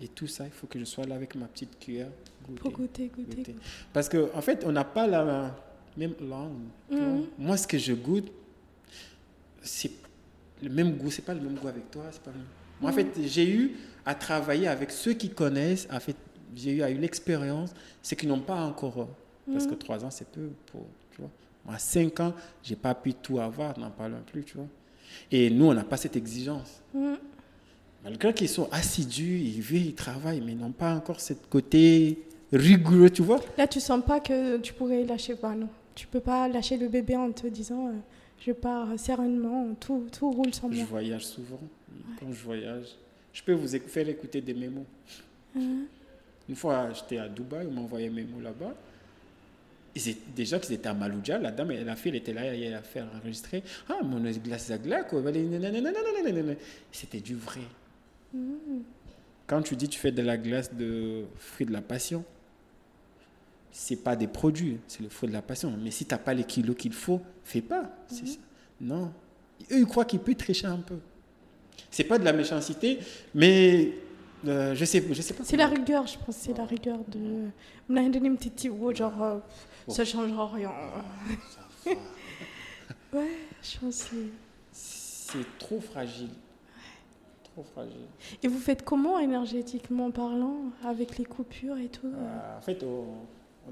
Et 0.00 0.08
tout 0.08 0.26
ça, 0.26 0.44
il 0.44 0.52
faut 0.52 0.66
que 0.66 0.78
je 0.78 0.84
sois 0.84 1.04
là 1.04 1.16
avec 1.16 1.34
ma 1.34 1.46
petite 1.46 1.78
cuillère. 1.78 2.10
Goûter, 2.46 2.60
Pour 2.60 2.70
goûter, 2.72 3.08
goûter. 3.08 3.36
goûter. 3.36 3.54
Parce 3.92 4.08
qu'en 4.08 4.28
en 4.32 4.40
fait, 4.40 4.64
on 4.64 4.70
n'a 4.72 4.84
pas 4.84 5.06
la 5.06 5.56
même 5.96 6.14
langue. 6.20 6.52
Mmh. 6.90 7.22
Moi, 7.38 7.56
ce 7.56 7.66
que 7.66 7.78
je 7.78 7.94
goûte, 7.94 8.30
c'est 9.60 9.90
le 10.62 10.68
même 10.68 10.96
goût. 10.96 11.10
C'est 11.10 11.24
pas 11.24 11.34
le 11.34 11.40
même 11.40 11.56
goût 11.56 11.66
avec 11.66 11.90
toi. 11.90 12.04
Pas 12.24 12.30
le... 12.30 12.38
Moi, 12.80 12.90
mmh. 12.90 12.94
en 12.94 12.96
fait, 12.96 13.22
j'ai 13.26 13.50
eu 13.50 13.76
à 14.06 14.14
travailler 14.14 14.68
avec 14.68 14.92
ceux 14.92 15.14
qui 15.14 15.30
connaissent. 15.30 15.88
En 15.90 15.98
fait, 15.98 16.16
j'ai 16.54 16.76
eu 16.76 16.82
à 16.82 16.90
eu 16.90 16.98
l'expérience, 16.98 17.74
c'est 18.00 18.14
qu'ils 18.14 18.28
n'ont 18.28 18.40
pas 18.40 18.62
encore 18.64 19.08
parce 19.52 19.66
que 19.66 19.74
trois 19.74 20.04
ans, 20.04 20.10
c'est 20.10 20.28
peu 20.28 20.50
pour, 20.66 20.86
tu 21.10 21.20
vois. 21.20 21.30
Moi, 21.64 21.74
à 21.74 21.78
cinq 21.78 22.20
ans, 22.20 22.34
j'ai 22.62 22.76
pas 22.76 22.94
pu 22.94 23.14
tout 23.14 23.38
avoir, 23.38 23.78
n'en 23.78 23.90
parlons 23.90 24.22
plus, 24.26 24.44
tu 24.44 24.56
vois. 24.56 24.66
Et 25.30 25.50
nous, 25.50 25.66
on 25.66 25.74
n'a 25.74 25.84
pas 25.84 25.96
cette 25.96 26.16
exigence. 26.16 26.82
Mm. 26.94 27.14
Malgré 28.04 28.32
qu'ils 28.32 28.48
sont 28.48 28.68
assidus, 28.70 29.38
ils 29.38 29.60
vivent, 29.60 29.86
ils 29.86 29.94
travaillent, 29.94 30.40
mais 30.40 30.52
ils 30.52 30.58
n'ont 30.58 30.72
pas 30.72 30.94
encore 30.94 31.20
ce 31.20 31.34
côté 31.34 32.18
rigoureux, 32.52 33.10
tu 33.10 33.22
vois. 33.22 33.40
Là, 33.56 33.66
tu 33.66 33.80
sens 33.80 34.02
pas 34.04 34.20
que 34.20 34.58
tu 34.58 34.72
pourrais 34.72 35.04
lâcher 35.04 35.34
pas, 35.34 35.54
non. 35.54 35.68
Tu 35.94 36.06
peux 36.06 36.20
pas 36.20 36.48
lâcher 36.48 36.76
le 36.76 36.88
bébé 36.88 37.16
en 37.16 37.32
te 37.32 37.46
disant, 37.48 37.88
euh, 37.88 37.92
je 38.38 38.52
pars 38.52 38.98
sereinement, 38.98 39.74
tout, 39.80 40.06
tout 40.16 40.30
roule 40.30 40.54
sans 40.54 40.68
moi. 40.68 40.78
Je 40.78 40.84
voyage 40.84 41.26
souvent. 41.26 41.60
Ouais. 41.60 42.14
Quand 42.20 42.32
je 42.32 42.44
voyage, 42.44 42.86
je 43.32 43.42
peux 43.42 43.52
vous 43.52 43.68
faire 43.68 44.08
écouter 44.08 44.40
des 44.40 44.54
mémos. 44.54 44.84
Mm. 45.54 45.82
Une 46.48 46.56
fois, 46.56 46.92
j'étais 46.94 47.18
à 47.18 47.28
Dubaï, 47.28 47.66
on 47.68 47.72
m'a 47.72 47.80
envoyé 47.82 48.08
un 48.08 48.12
mémo 48.12 48.40
là-bas 48.40 48.74
déjà 50.34 50.58
qu'ils 50.58 50.74
étaient 50.74 50.88
à 50.88 50.94
Malouja, 50.94 51.38
la 51.38 51.50
dame, 51.50 51.70
la 51.70 51.96
fille, 51.96 52.10
elle 52.10 52.16
était 52.16 52.32
là, 52.32 52.44
elle 52.44 52.74
a 52.74 52.82
fait 52.82 53.02
enregistrer. 53.02 53.62
Ah, 53.88 54.02
mon 54.02 54.20
glace 54.20 54.70
à 54.70 54.78
glace, 54.78 55.06
quoi. 55.08 55.22
C'était 56.92 57.20
du 57.20 57.34
vrai. 57.34 57.60
Mm. 58.32 58.80
Quand 59.46 59.62
tu 59.62 59.76
dis 59.76 59.88
tu 59.88 59.98
fais 59.98 60.12
de 60.12 60.22
la 60.22 60.36
glace 60.36 60.74
de 60.74 61.24
fruits 61.36 61.66
de 61.66 61.72
la 61.72 61.80
passion, 61.80 62.24
c'est 63.70 63.96
pas 63.96 64.16
des 64.16 64.26
produits, 64.26 64.78
c'est 64.86 65.02
le 65.02 65.08
fruit 65.08 65.28
de 65.28 65.34
la 65.34 65.42
passion. 65.42 65.72
Mais 65.82 65.90
si 65.90 66.04
tu 66.04 66.14
n'as 66.14 66.18
pas 66.18 66.34
les 66.34 66.44
kilos 66.44 66.76
qu'il 66.76 66.92
faut, 66.92 67.20
fais 67.44 67.62
pas. 67.62 67.90
C'est 68.08 68.26
ça. 68.26 68.38
Non. 68.80 69.12
Eux, 69.70 69.78
ils 69.80 69.86
croient 69.86 70.04
qu'ils 70.04 70.20
peuvent 70.20 70.34
tricher 70.34 70.66
un 70.66 70.78
peu. 70.78 70.98
C'est 71.90 72.04
pas 72.04 72.18
de 72.18 72.24
la 72.24 72.32
méchanceté, 72.32 72.98
mais 73.34 73.92
euh, 74.46 74.74
je 74.74 74.84
sais, 74.84 75.02
je 75.10 75.22
sais 75.22 75.34
pas. 75.34 75.44
C'est 75.44 75.56
la 75.56 75.66
rigueur, 75.66 76.06
je 76.06 76.18
pense. 76.18 76.36
C'est 76.36 76.56
la 76.56 76.64
rigueur 76.64 76.98
de. 77.08 77.48
Genre, 78.94 79.22
euh, 79.22 79.38
bon. 79.88 79.94
ça 79.94 80.04
changera 80.04 80.46
rien. 80.48 80.70
Ça 81.84 81.90
ouais, 83.12 83.28
je 83.62 83.78
pense 83.78 84.04
que 84.04 84.16
c'est 84.72 85.58
trop 85.58 85.80
fragile. 85.80 86.30
Trop 87.44 87.62
fragile. 87.62 88.06
Et 88.42 88.48
vous 88.48 88.58
faites 88.58 88.84
comment 88.84 89.18
énergétiquement 89.18 90.10
parlant, 90.10 90.56
avec 90.84 91.18
les 91.18 91.24
coupures 91.24 91.78
et 91.78 91.88
tout 91.88 92.06
euh, 92.06 92.58
En 92.58 92.60
fait, 92.60 92.82
on, 92.84 93.04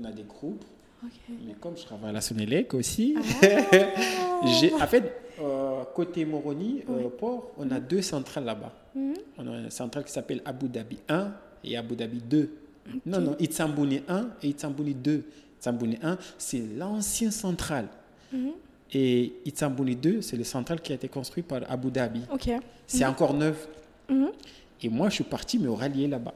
on, 0.01 0.05
a 0.05 0.13
des 0.13 0.25
groupes. 0.25 0.65
Okay. 1.05 1.39
Mais 1.47 1.55
comme 1.55 1.77
je 1.77 1.85
travaille 1.85 2.11
à 2.11 2.13
la 2.13 2.21
Sonélec 2.21 2.75
aussi, 2.75 3.17
ah. 3.17 3.47
j'ai, 4.61 4.73
en 4.75 4.87
fait, 4.87 5.13
euh, 5.41 5.85
côté 5.95 6.25
Moroni, 6.25 6.83
oui. 6.89 7.05
euh, 7.05 7.09
port, 7.09 7.51
on 7.59 7.71
a 7.71 7.79
deux 7.81 8.03
centrales 8.03 8.45
là-bas. 8.45 8.73
-hmm. 8.97 9.15
On 9.39 9.47
a 9.53 9.59
une 9.59 9.71
centrale 9.71 10.05
qui 10.05 10.13
s'appelle 10.13 10.41
Abu 10.45 10.69
Dhabi 10.69 10.99
1 11.09 11.33
et 11.65 11.77
Abu 11.77 11.95
Dhabi 11.97 12.21
2. 12.21 12.39
Okay. 12.39 13.01
Non, 13.07 13.21
non, 13.21 13.37
Itzambouni 13.39 14.03
1 14.09 14.29
et 14.43 14.49
Itzambouni 14.49 14.95
2. 14.95 15.25
Itzambouni 15.59 15.99
1, 16.03 16.19
c'est 16.39 16.63
l'ancienne 16.77 17.31
centrale. 17.31 17.89
Mm 18.33 18.39
-hmm. 18.39 18.53
Et 18.93 19.33
Itzambouni 19.45 19.97
2, 19.97 20.23
c'est 20.23 20.37
le 20.37 20.45
centrale 20.45 20.81
qui 20.81 20.93
a 20.93 20.95
été 20.95 21.09
construit 21.09 21.43
par 21.43 21.61
Abu 21.69 21.91
Dhabi. 21.91 22.23
Okay. 22.31 22.59
C'est 22.87 22.99
mm 22.99 23.03
-hmm. 23.03 23.11
encore 23.11 23.35
neuf. 23.35 23.69
Et 24.83 24.89
moi, 24.89 25.09
je 25.09 25.15
suis 25.15 25.25
parti 25.25 25.59
me 25.59 25.71
rallier 25.71 26.07
là-bas. 26.07 26.35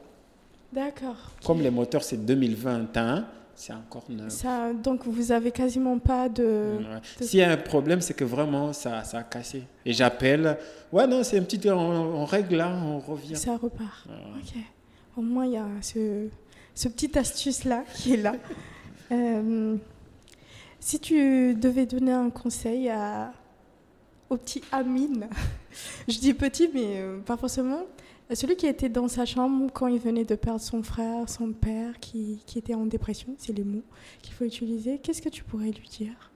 D'accord. 0.73 1.15
Comme 1.45 1.61
les 1.61 1.69
moteurs, 1.69 2.03
c'est 2.03 2.17
2021, 2.17 3.25
c'est 3.55 3.73
encore 3.73 4.05
neuf. 4.09 4.29
Ça, 4.31 4.73
donc 4.73 5.05
vous 5.05 5.31
avez 5.31 5.51
quasiment 5.51 5.99
pas 5.99 6.27
de. 6.29 6.77
Ouais. 6.79 7.01
de... 7.19 7.23
S'il 7.23 7.39
y 7.39 7.43
a 7.43 7.51
un 7.51 7.57
problème, 7.57 8.01
c'est 8.01 8.13
que 8.13 8.23
vraiment 8.23 8.73
ça, 8.73 9.03
ça 9.03 9.19
a 9.19 9.23
cassé. 9.23 9.63
Et 9.85 9.93
j'appelle. 9.93 10.57
Ouais, 10.91 11.05
non, 11.07 11.23
c'est 11.23 11.37
un 11.37 11.43
petit. 11.43 11.59
On, 11.69 11.77
on, 11.77 12.25
règle 12.25 12.55
là, 12.55 12.69
on 12.69 12.99
revient. 12.99 13.35
Ça 13.35 13.57
repart. 13.57 14.07
Ok. 14.37 14.61
Au 15.17 15.21
moins, 15.21 15.45
il 15.45 15.53
y 15.53 15.57
a 15.57 15.67
ce, 15.81 16.27
ce 16.73 16.87
petit 16.87 17.17
astuce 17.17 17.65
là 17.65 17.83
qui 17.95 18.13
est 18.13 18.17
là. 18.17 18.33
euh, 19.11 19.77
si 20.79 20.99
tu 20.99 21.53
devais 21.55 21.85
donner 21.85 22.11
un 22.11 22.29
conseil 22.29 22.89
à, 22.89 23.33
au 24.29 24.37
petit 24.37 24.63
Amine, 24.71 25.27
je 26.07 26.19
dis 26.19 26.33
petit, 26.33 26.69
mais 26.73 26.99
euh, 26.99 27.19
pas 27.19 27.37
forcément. 27.37 27.83
Celui 28.33 28.55
qui 28.55 28.65
était 28.65 28.87
dans 28.87 29.09
sa 29.09 29.25
chambre 29.25 29.69
quand 29.73 29.87
il 29.87 29.99
venait 29.99 30.23
de 30.23 30.35
perdre 30.35 30.61
son 30.61 30.83
frère, 30.83 31.27
son 31.27 31.51
père, 31.51 31.99
qui, 31.99 32.41
qui 32.45 32.59
était 32.59 32.75
en 32.75 32.85
dépression, 32.85 33.35
c'est 33.37 33.51
les 33.51 33.65
mots 33.65 33.83
qu'il 34.21 34.33
faut 34.33 34.45
utiliser. 34.45 34.99
Qu'est-ce 34.99 35.21
que 35.21 35.29
tu 35.29 35.43
pourrais 35.43 35.71
lui 35.71 35.87
dire? 35.89 36.31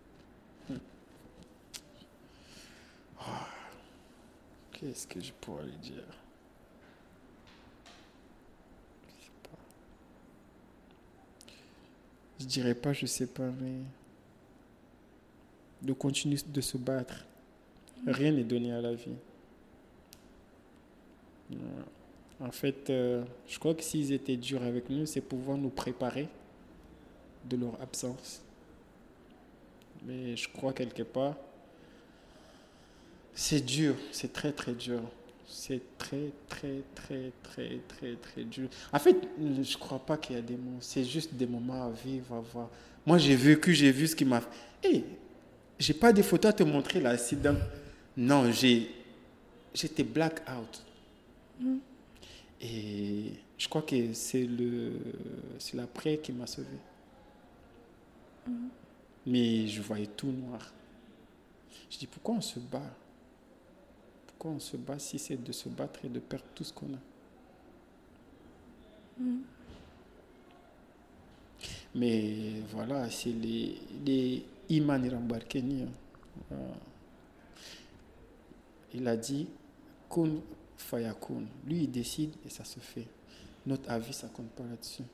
Qu'est-ce 4.85 5.07
que 5.07 5.21
je 5.21 5.31
pourrais 5.39 5.63
lui 5.63 5.77
dire 5.77 6.03
Je 9.07 9.23
sais 9.23 9.31
pas. 9.41 9.57
Je 12.39 12.45
dirais 12.45 12.75
pas, 12.75 12.93
je 12.93 13.05
sais 13.05 13.27
pas, 13.27 13.49
mais 13.61 13.81
de 15.81 15.93
continuer 15.93 16.37
de 16.45 16.61
se 16.61 16.77
battre. 16.77 17.25
Rien 18.05 18.31
n'est 18.31 18.43
donné 18.43 18.73
à 18.73 18.81
la 18.81 18.93
vie. 18.93 19.15
En 22.39 22.51
fait, 22.51 22.89
euh, 22.89 23.23
je 23.47 23.57
crois 23.59 23.73
que 23.73 23.83
s'ils 23.83 24.11
étaient 24.11 24.35
durs 24.35 24.63
avec 24.63 24.89
nous, 24.89 25.05
c'est 25.05 25.21
pouvoir 25.21 25.57
nous 25.57 25.69
préparer 25.69 26.27
de 27.45 27.55
leur 27.55 27.79
absence. 27.81 28.41
Mais 30.03 30.35
je 30.35 30.49
crois 30.49 30.73
quelque 30.73 31.03
part, 31.03 31.35
c'est 33.33 33.61
dur, 33.61 33.95
c'est 34.11 34.33
très 34.33 34.51
très 34.51 34.73
dur. 34.73 35.01
C'est 35.47 35.97
très 35.97 36.31
très 36.49 36.81
très 36.95 37.31
très 37.43 37.79
très 37.87 38.15
très 38.15 38.43
dur. 38.43 38.67
En 38.91 38.99
fait, 38.99 39.15
je 39.39 39.77
crois 39.77 39.99
pas 39.99 40.17
qu'il 40.17 40.35
y 40.35 40.39
a 40.39 40.41
des 40.41 40.55
mots. 40.57 40.77
C'est 40.79 41.03
juste 41.03 41.33
des 41.33 41.45
moments 41.45 41.85
à 41.85 41.91
vivre, 41.91 42.35
à 42.35 42.39
voir. 42.39 42.69
Moi, 43.05 43.17
j'ai 43.19 43.35
vécu, 43.35 43.73
j'ai 43.73 43.91
vu 43.91 44.07
ce 44.07 44.15
qui 44.15 44.25
m'a. 44.25 44.41
Hé, 44.83 45.03
j'ai 45.77 45.93
pas 45.93 46.11
des 46.11 46.23
photos 46.23 46.49
à 46.49 46.53
te 46.53 46.63
montrer 46.63 46.99
là. 46.99 47.15
Non, 48.17 48.51
j'ai, 48.51 48.89
j'étais 49.73 50.03
black 50.03 50.41
out. 50.49 50.83
Mm. 51.59 51.77
Et 52.61 53.33
je 53.57 53.67
crois 53.67 53.83
que 53.83 54.13
c'est 54.13 54.45
le, 54.45 54.93
c'est 55.59 55.77
l'après 55.77 56.17
qui 56.17 56.31
m'a 56.31 56.47
sauvé. 56.47 56.67
Mm. 58.47 58.67
Mais 59.27 59.67
je 59.67 59.81
voyais 59.81 60.07
tout 60.07 60.31
noir. 60.31 60.73
Je 61.89 61.99
dis 61.99 62.07
pourquoi 62.07 62.35
on 62.35 62.41
se 62.41 62.59
bat? 62.59 62.81
Pourquoi 64.45 64.57
on 64.57 64.59
se 64.59 64.77
bat 64.77 64.99
si 64.99 65.17
c'est 65.17 65.43
de 65.43 65.51
se 65.51 65.69
battre 65.69 66.05
et 66.05 66.07
de 66.07 66.19
perdre 66.19 66.45
tout 66.53 66.63
ce 66.63 66.71
qu'on 66.71 66.85
a 66.85 66.99
mm. 69.19 69.39
Mais 71.95 72.61
voilà, 72.69 73.09
c'est 73.09 73.31
les, 73.31 73.75
les 74.05 74.45
Iman 74.69 75.09
Rambarkeni. 75.09 75.87
Hein. 76.51 76.55
Il 78.93 79.07
a 79.07 79.17
dit 79.17 79.47
Kun 80.11 80.35
Fayakun. 80.77 81.45
Lui, 81.65 81.85
il 81.85 81.91
décide 81.91 82.35
et 82.45 82.49
ça 82.49 82.63
se 82.63 82.79
fait. 82.79 83.07
Notre 83.65 83.89
avis, 83.89 84.13
ça 84.13 84.27
compte 84.27 84.49
pas 84.49 84.63
là-dessus. 84.69 85.05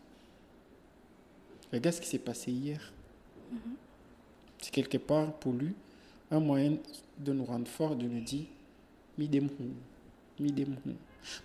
Regarde 1.71 1.95
ce 1.95 2.01
qui 2.01 2.09
s'est 2.09 2.19
passé 2.19 2.51
hier. 2.51 2.91
Mm-hmm. 3.53 3.57
C'est 4.61 4.71
quelque 4.71 4.97
part 4.97 5.31
pour 5.35 5.53
lui 5.53 5.73
un 6.29 6.41
moyen 6.41 6.75
de 7.17 7.31
nous 7.31 7.45
rendre 7.45 7.69
forts, 7.69 7.95
de 7.95 8.05
nous 8.05 8.19
dire 8.19 8.47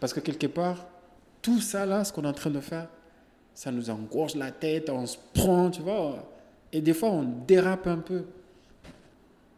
Parce 0.01 0.13
que 0.13 0.21
quelque 0.21 0.47
part, 0.47 0.87
tout 1.43 1.61
ça 1.61 1.87
là, 1.87 2.05
ce 2.05 2.13
qu'on 2.13 2.25
est 2.25 2.29
en 2.29 2.33
train 2.33 2.51
de 2.51 2.61
faire, 2.61 2.89
ça 3.55 3.71
nous 3.73 3.89
engorge 3.91 4.35
la 4.35 4.51
tête, 4.51 4.91
on 4.91 5.07
se 5.07 5.17
prend, 5.35 5.71
tu 5.71 5.81
vois. 5.83 6.31
Et 6.73 6.81
des 6.81 6.93
fois, 6.93 7.11
on 7.11 7.23
dérape 7.23 7.87
un 7.87 7.99
peu. 7.99 8.25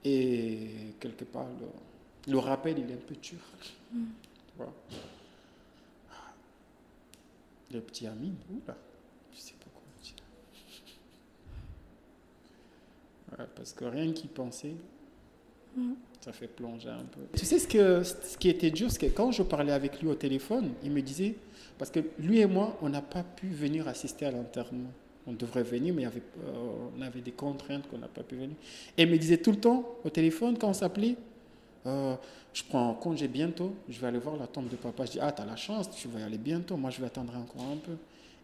Et 0.04 0.68
quelque 1.00 1.24
part, 1.24 1.46
le, 2.26 2.38
rappel, 2.38 2.78
il 2.78 2.90
est 2.90 2.94
un 2.94 2.96
peu 2.96 3.14
dur. 3.16 3.38
Tu 3.90 3.98
vois. 4.56 4.72
Le 7.72 7.80
petit 7.80 8.06
ami, 8.06 8.32
oula, 8.50 8.76
je 9.34 9.40
sais 9.40 9.54
pas 9.54 9.66
quoi 9.74 9.82
dire. 10.02 10.14
parce 13.54 13.72
que 13.72 13.84
rien 13.84 14.12
qu'y 14.12 14.26
penser, 14.26 14.74
mm. 15.78 15.96
ça 16.20 16.32
fait 16.32 16.48
plonger 16.48 16.88
un 16.88 17.04
peu. 17.04 17.20
Tu 17.36 17.44
sais 17.44 17.58
ce, 17.58 17.68
que, 17.68 18.02
ce 18.02 18.36
qui 18.36 18.48
était 18.48 18.70
dur, 18.70 18.90
c'est 18.90 19.08
que 19.08 19.14
quand 19.14 19.32
je 19.32 19.42
parlais 19.42 19.72
avec 19.72 20.00
lui 20.00 20.08
au 20.08 20.14
téléphone, 20.14 20.72
il 20.82 20.90
me 20.90 21.02
disait, 21.02 21.36
parce 21.78 21.90
que 21.90 22.00
lui 22.18 22.40
et 22.40 22.46
moi, 22.46 22.76
on 22.82 22.88
n'a 22.88 23.02
pas 23.02 23.22
pu 23.22 23.48
venir 23.48 23.88
assister 23.88 24.26
à 24.26 24.30
l'enterrement 24.30 24.90
on 25.28 25.32
devrait 25.32 25.62
venir, 25.62 25.94
mais 25.94 26.02
il 26.02 26.04
y 26.04 26.08
avait, 26.08 26.22
euh, 26.42 26.88
on 26.96 27.02
avait 27.02 27.20
des 27.20 27.32
contraintes 27.32 27.86
qu'on 27.88 27.98
n'a 27.98 28.08
pas 28.08 28.22
pu 28.22 28.36
venir. 28.36 28.56
Et 28.96 29.02
il 29.02 29.10
me 29.10 29.18
disait 29.18 29.36
tout 29.36 29.50
le 29.50 29.60
temps 29.60 29.84
au 30.02 30.08
téléphone, 30.08 30.56
quand 30.56 30.68
on 30.68 30.74
s'appelait, 30.74 31.16
euh, 31.86 32.16
je 32.54 32.62
prends 32.64 32.94
congé 32.94 33.28
bientôt, 33.28 33.74
je 33.88 34.00
vais 34.00 34.06
aller 34.06 34.18
voir 34.18 34.36
la 34.36 34.46
tombe 34.46 34.68
de 34.68 34.76
papa. 34.76 35.04
Je 35.04 35.12
dis, 35.12 35.18
ah, 35.20 35.30
tu 35.30 35.42
as 35.42 35.44
la 35.44 35.56
chance, 35.56 35.90
tu 35.90 36.08
vas 36.08 36.20
y 36.20 36.22
aller 36.22 36.38
bientôt, 36.38 36.78
moi 36.78 36.88
je 36.90 37.00
vais 37.00 37.06
attendre 37.06 37.34
encore 37.36 37.62
un 37.70 37.76
peu. 37.76 37.96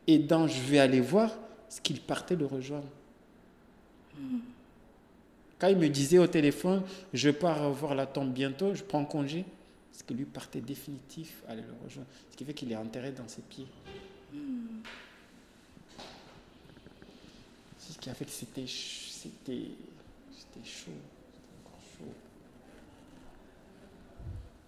Et 0.06 0.18
dans 0.18 0.46
je 0.46 0.60
vais 0.60 0.78
aller 0.78 1.00
voir, 1.00 1.34
ce 1.70 1.80
qu'il 1.80 2.00
partait 2.00 2.36
le 2.36 2.44
rejoindre. 2.44 2.86
Quand 5.64 5.70
il 5.70 5.78
me 5.78 5.88
disait 5.88 6.18
au 6.18 6.26
téléphone, 6.26 6.82
je 7.14 7.30
pars 7.30 7.70
voir 7.70 7.94
la 7.94 8.04
tombe 8.04 8.30
bientôt, 8.30 8.74
je 8.74 8.82
prends 8.82 9.06
congé, 9.06 9.46
ce 9.92 10.04
que 10.04 10.12
lui 10.12 10.26
partait 10.26 10.60
définitif 10.60 11.42
aller 11.48 11.62
le 11.62 11.72
rejoindre. 11.82 12.06
Ce 12.30 12.36
qui 12.36 12.44
fait 12.44 12.52
qu'il 12.52 12.70
est 12.70 12.76
enterré 12.76 13.12
dans 13.12 13.26
ses 13.26 13.40
pieds 13.40 13.66
ce 17.78 17.98
qui 17.98 18.10
a 18.10 18.14
fait 18.14 18.26
que 18.26 18.30
c'était 18.30 18.66
c'était 18.66 19.70
c'était 20.36 20.68
chaud, 20.68 20.90
encore 21.64 21.80
chaud. 21.96 22.12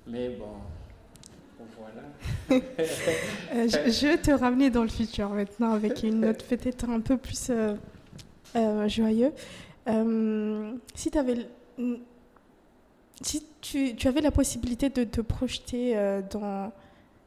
Mais 0.07 0.31
bon, 0.31 0.47
voilà. 1.79 2.63
Euh, 3.53 3.69
je, 3.69 4.07
vais 4.07 4.17
te 4.17 4.31
ramener 4.31 4.71
dans 4.71 4.83
le 4.83 4.89
futur 4.89 5.29
maintenant 5.29 5.73
avec 5.73 6.03
une 6.03 6.21
note 6.21 6.43
peut-être 6.45 6.89
un 6.89 7.01
peu 7.01 7.19
plus 7.19 7.51
euh, 7.51 7.75
euh, 8.55 8.89
joyeux. 9.87 10.81
si 13.23 13.45
tu, 13.61 14.09
avais 14.09 14.21
la 14.21 14.31
possibilité 14.31 14.91
de 14.91 15.05
te 15.05 15.21
projeter 15.21 15.95
dans 16.31 16.73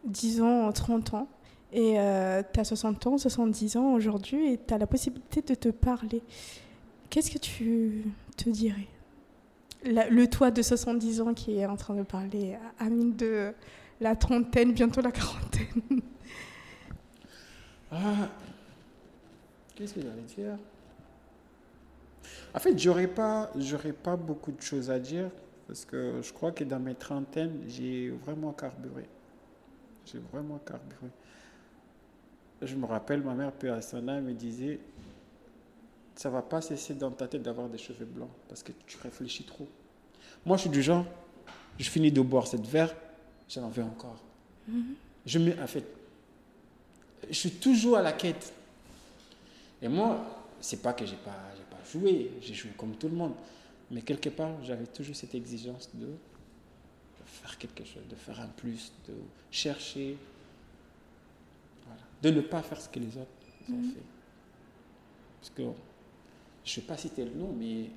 10 0.06 0.42
ans, 0.42 0.72
30 0.72 1.14
ans, 1.14 1.28
et 1.74 1.96
tu 2.54 2.60
as 2.60 2.64
60 2.64 3.08
ans, 3.08 3.18
70 3.18 3.78
ans 3.78 3.94
aujourd'hui, 3.94 4.54
et 4.54 4.60
tu 4.66 4.74
as 4.74 4.78
la 4.78 4.88
possibilité 4.88 5.42
de 5.42 5.56
te 5.56 5.70
parler. 5.70 6.22
Qu'est-ce 7.10 7.32
que 7.32 7.40
tu 7.40 8.04
te 8.38 8.50
dirais? 8.50 8.88
Le 9.84 10.26
toi 10.26 10.52
de 10.52 10.62
70 10.62 11.22
ans 11.22 11.34
qui 11.34 11.58
est 11.58 11.66
en 11.66 11.78
train 11.78 11.96
de 11.96 12.04
parler 12.04 12.58
Amine 12.80 13.16
de 13.16 13.54
la 14.02 14.16
trentaine, 14.16 14.74
bientôt 14.74 15.02
la 15.02 15.12
quarantaine. 15.12 16.02
Ah, 17.92 18.30
qu'est-ce 19.76 19.96
que 19.96 20.02
j'allais 20.02 20.22
dire? 20.22 20.58
En 22.54 22.60
fait, 22.60 22.78
j'aurais 22.78 23.08
pas, 23.08 23.52
j'aurais 23.58 23.94
pas 23.94 24.16
beaucoup 24.16 24.52
de 24.52 24.62
choses 24.62 24.90
à 24.90 25.00
dire 25.00 25.30
parce 25.68 25.86
que 25.86 26.20
je 26.22 26.34
crois 26.34 26.52
que 26.52 26.64
dans 26.64 26.80
mes 26.80 26.96
trentaines, 26.96 27.62
j'ai 27.68 28.10
vraiment 28.10 28.52
carburé. 28.54 29.06
J'ai 30.06 30.20
vraiment 30.32 30.58
carburé. 30.58 31.12
Je 32.62 32.76
me 32.76 32.86
rappelle, 32.86 33.22
ma 33.22 33.36
mère, 33.36 33.52
peu 33.52 33.72
à 33.72 33.78
me 33.78 34.34
disait 34.34 34.80
Ça 36.16 36.30
va 36.30 36.42
pas 36.42 36.62
cesser 36.62 36.96
dans 36.96 37.12
ta 37.12 37.28
tête 37.28 37.44
d'avoir 37.44 37.70
des 37.70 37.78
cheveux 37.78 38.06
blancs 38.06 38.32
parce 38.48 38.64
que 38.64 38.72
tu 38.88 38.98
réfléchis 38.98 39.44
trop. 39.44 39.68
Moi, 40.46 40.58
je 40.58 40.62
suis 40.62 40.70
du 40.70 40.82
genre, 40.82 41.06
je 41.78 41.90
finis 41.90 42.12
de 42.12 42.22
boire 42.22 42.48
cette 42.48 42.66
verre, 42.66 42.96
j'en 43.48 43.70
veux 43.70 43.84
encore. 43.84 44.18
Mm-hmm. 44.70 44.84
Je 45.26 45.40
me, 45.40 45.62
en 45.62 45.68
fait, 45.68 45.86
je 47.30 47.36
suis 47.36 47.52
toujours 47.52 47.98
à 47.98 48.02
la 48.02 48.14
quête. 48.14 48.52
Et 49.82 49.88
moi, 49.88 50.39
c'est 50.62 50.82
pas 50.82 50.94
que 50.94 51.06
j'ai 51.06 51.16
pas, 51.18 51.32
pas 51.70 51.84
joué, 51.92 52.32
j'ai 52.42 52.54
joué 52.54 52.72
comme 52.78 52.96
tout 52.96 53.08
le 53.08 53.16
monde. 53.16 53.34
Mais 53.92 54.02
quelque 54.02 54.30
part, 54.30 54.64
j'avais 54.64 54.86
toujours 54.86 55.16
cette 55.16 55.34
exigence 55.34 55.90
de 55.94 56.08
faire 57.26 57.58
quelque 57.58 57.84
chose, 57.84 58.04
de 58.10 58.16
faire 58.16 58.40
un 58.40 58.48
plus, 58.48 58.92
de 59.08 59.14
chercher, 59.52 60.18
de 62.22 62.30
ne 62.30 62.42
pas 62.42 62.62
faire 62.62 62.80
ce 62.82 62.90
que 62.90 63.00
les 63.00 63.18
autres 63.18 63.30
ont 63.70 63.74
mhm. 63.74 63.92
fait. 63.92 64.04
Parce 65.40 65.50
que 65.52 65.64
je 66.66 66.80
ne 66.80 66.82
vais 66.82 66.88
pas 66.88 66.98
citer 66.98 67.26
le 67.26 67.32
nom, 67.32 67.54
mais 67.58 67.90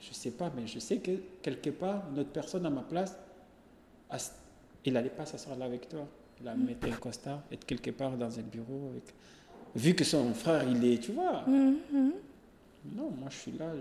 je 0.00 0.08
ne 0.08 0.14
sais 0.14 0.32
pas, 0.32 0.52
mais 0.54 0.66
je 0.66 0.78
sais 0.78 0.98
que 0.98 1.12
quelque 1.40 1.70
part, 1.70 2.10
notre 2.10 2.30
personne 2.30 2.66
à 2.66 2.70
ma 2.70 2.82
place, 2.82 3.16
il 4.84 4.92
n'allait 4.92 5.10
pas 5.10 5.24
s'asseoir 5.24 5.56
là 5.56 5.64
avec 5.64 5.88
toi. 5.88 6.06
Il 6.40 6.48
a 6.48 6.54
mis 6.54 6.76
un 6.82 6.90
costard, 6.96 7.42
être 7.52 7.64
quelque 7.64 7.90
part 7.92 8.16
dans 8.16 8.38
un 8.38 8.42
bureau. 8.42 8.90
Avec... 8.90 9.04
Vu 9.74 9.94
que 9.94 10.04
son 10.04 10.34
frère, 10.34 10.68
il 10.68 10.84
est, 10.84 10.98
tu 10.98 11.12
vois. 11.12 11.42
Mhm, 11.46 11.76
mhm. 11.92 12.12
Non, 12.96 13.10
moi 13.10 13.28
je 13.30 13.36
suis 13.36 13.52
là, 13.52 13.72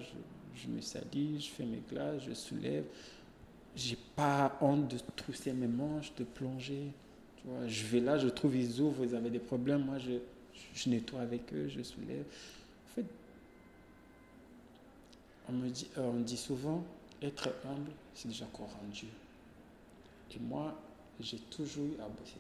je, 0.56 0.68
me 0.68 0.80
salis, 0.80 1.40
je 1.42 1.50
fais 1.50 1.66
mes 1.66 1.82
glaces, 1.90 2.24
je 2.28 2.34
soulève. 2.34 2.84
J'ai 3.76 3.98
pas 4.16 4.58
honte 4.62 4.90
de 4.90 4.98
trousser 5.16 5.54
mes 5.54 5.68
manches, 5.68 6.14
de 6.18 6.24
plonger 6.24 6.92
je 7.68 7.86
vais 7.86 8.00
là, 8.00 8.18
je 8.18 8.28
trouve, 8.28 8.56
ils 8.56 8.82
ouvrent, 8.82 9.04
ils 9.04 9.16
avaient 9.16 9.30
des 9.30 9.40
problèmes, 9.40 9.86
moi 9.86 9.98
je, 9.98 10.14
je 10.74 10.90
nettoie 10.90 11.22
avec 11.22 11.52
eux, 11.54 11.68
je 11.68 11.82
soulève. 11.82 12.26
En 12.86 12.96
fait, 12.96 13.06
on 15.50 15.54
me 15.54 15.70
dit, 15.70 15.88
euh, 15.98 16.12
on 16.14 16.20
dit 16.20 16.38
souvent, 16.38 16.84
être 17.22 17.50
humble, 17.66 17.92
c'est 18.14 18.28
déjà 18.28 18.46
croire 18.52 18.70
en 18.84 18.88
Dieu. 18.92 19.10
Et 20.36 20.40
moi, 20.40 20.80
j'ai 21.20 21.38
toujours 21.38 21.86
eu 21.86 22.00
à 22.02 22.08
bosser. 22.08 22.38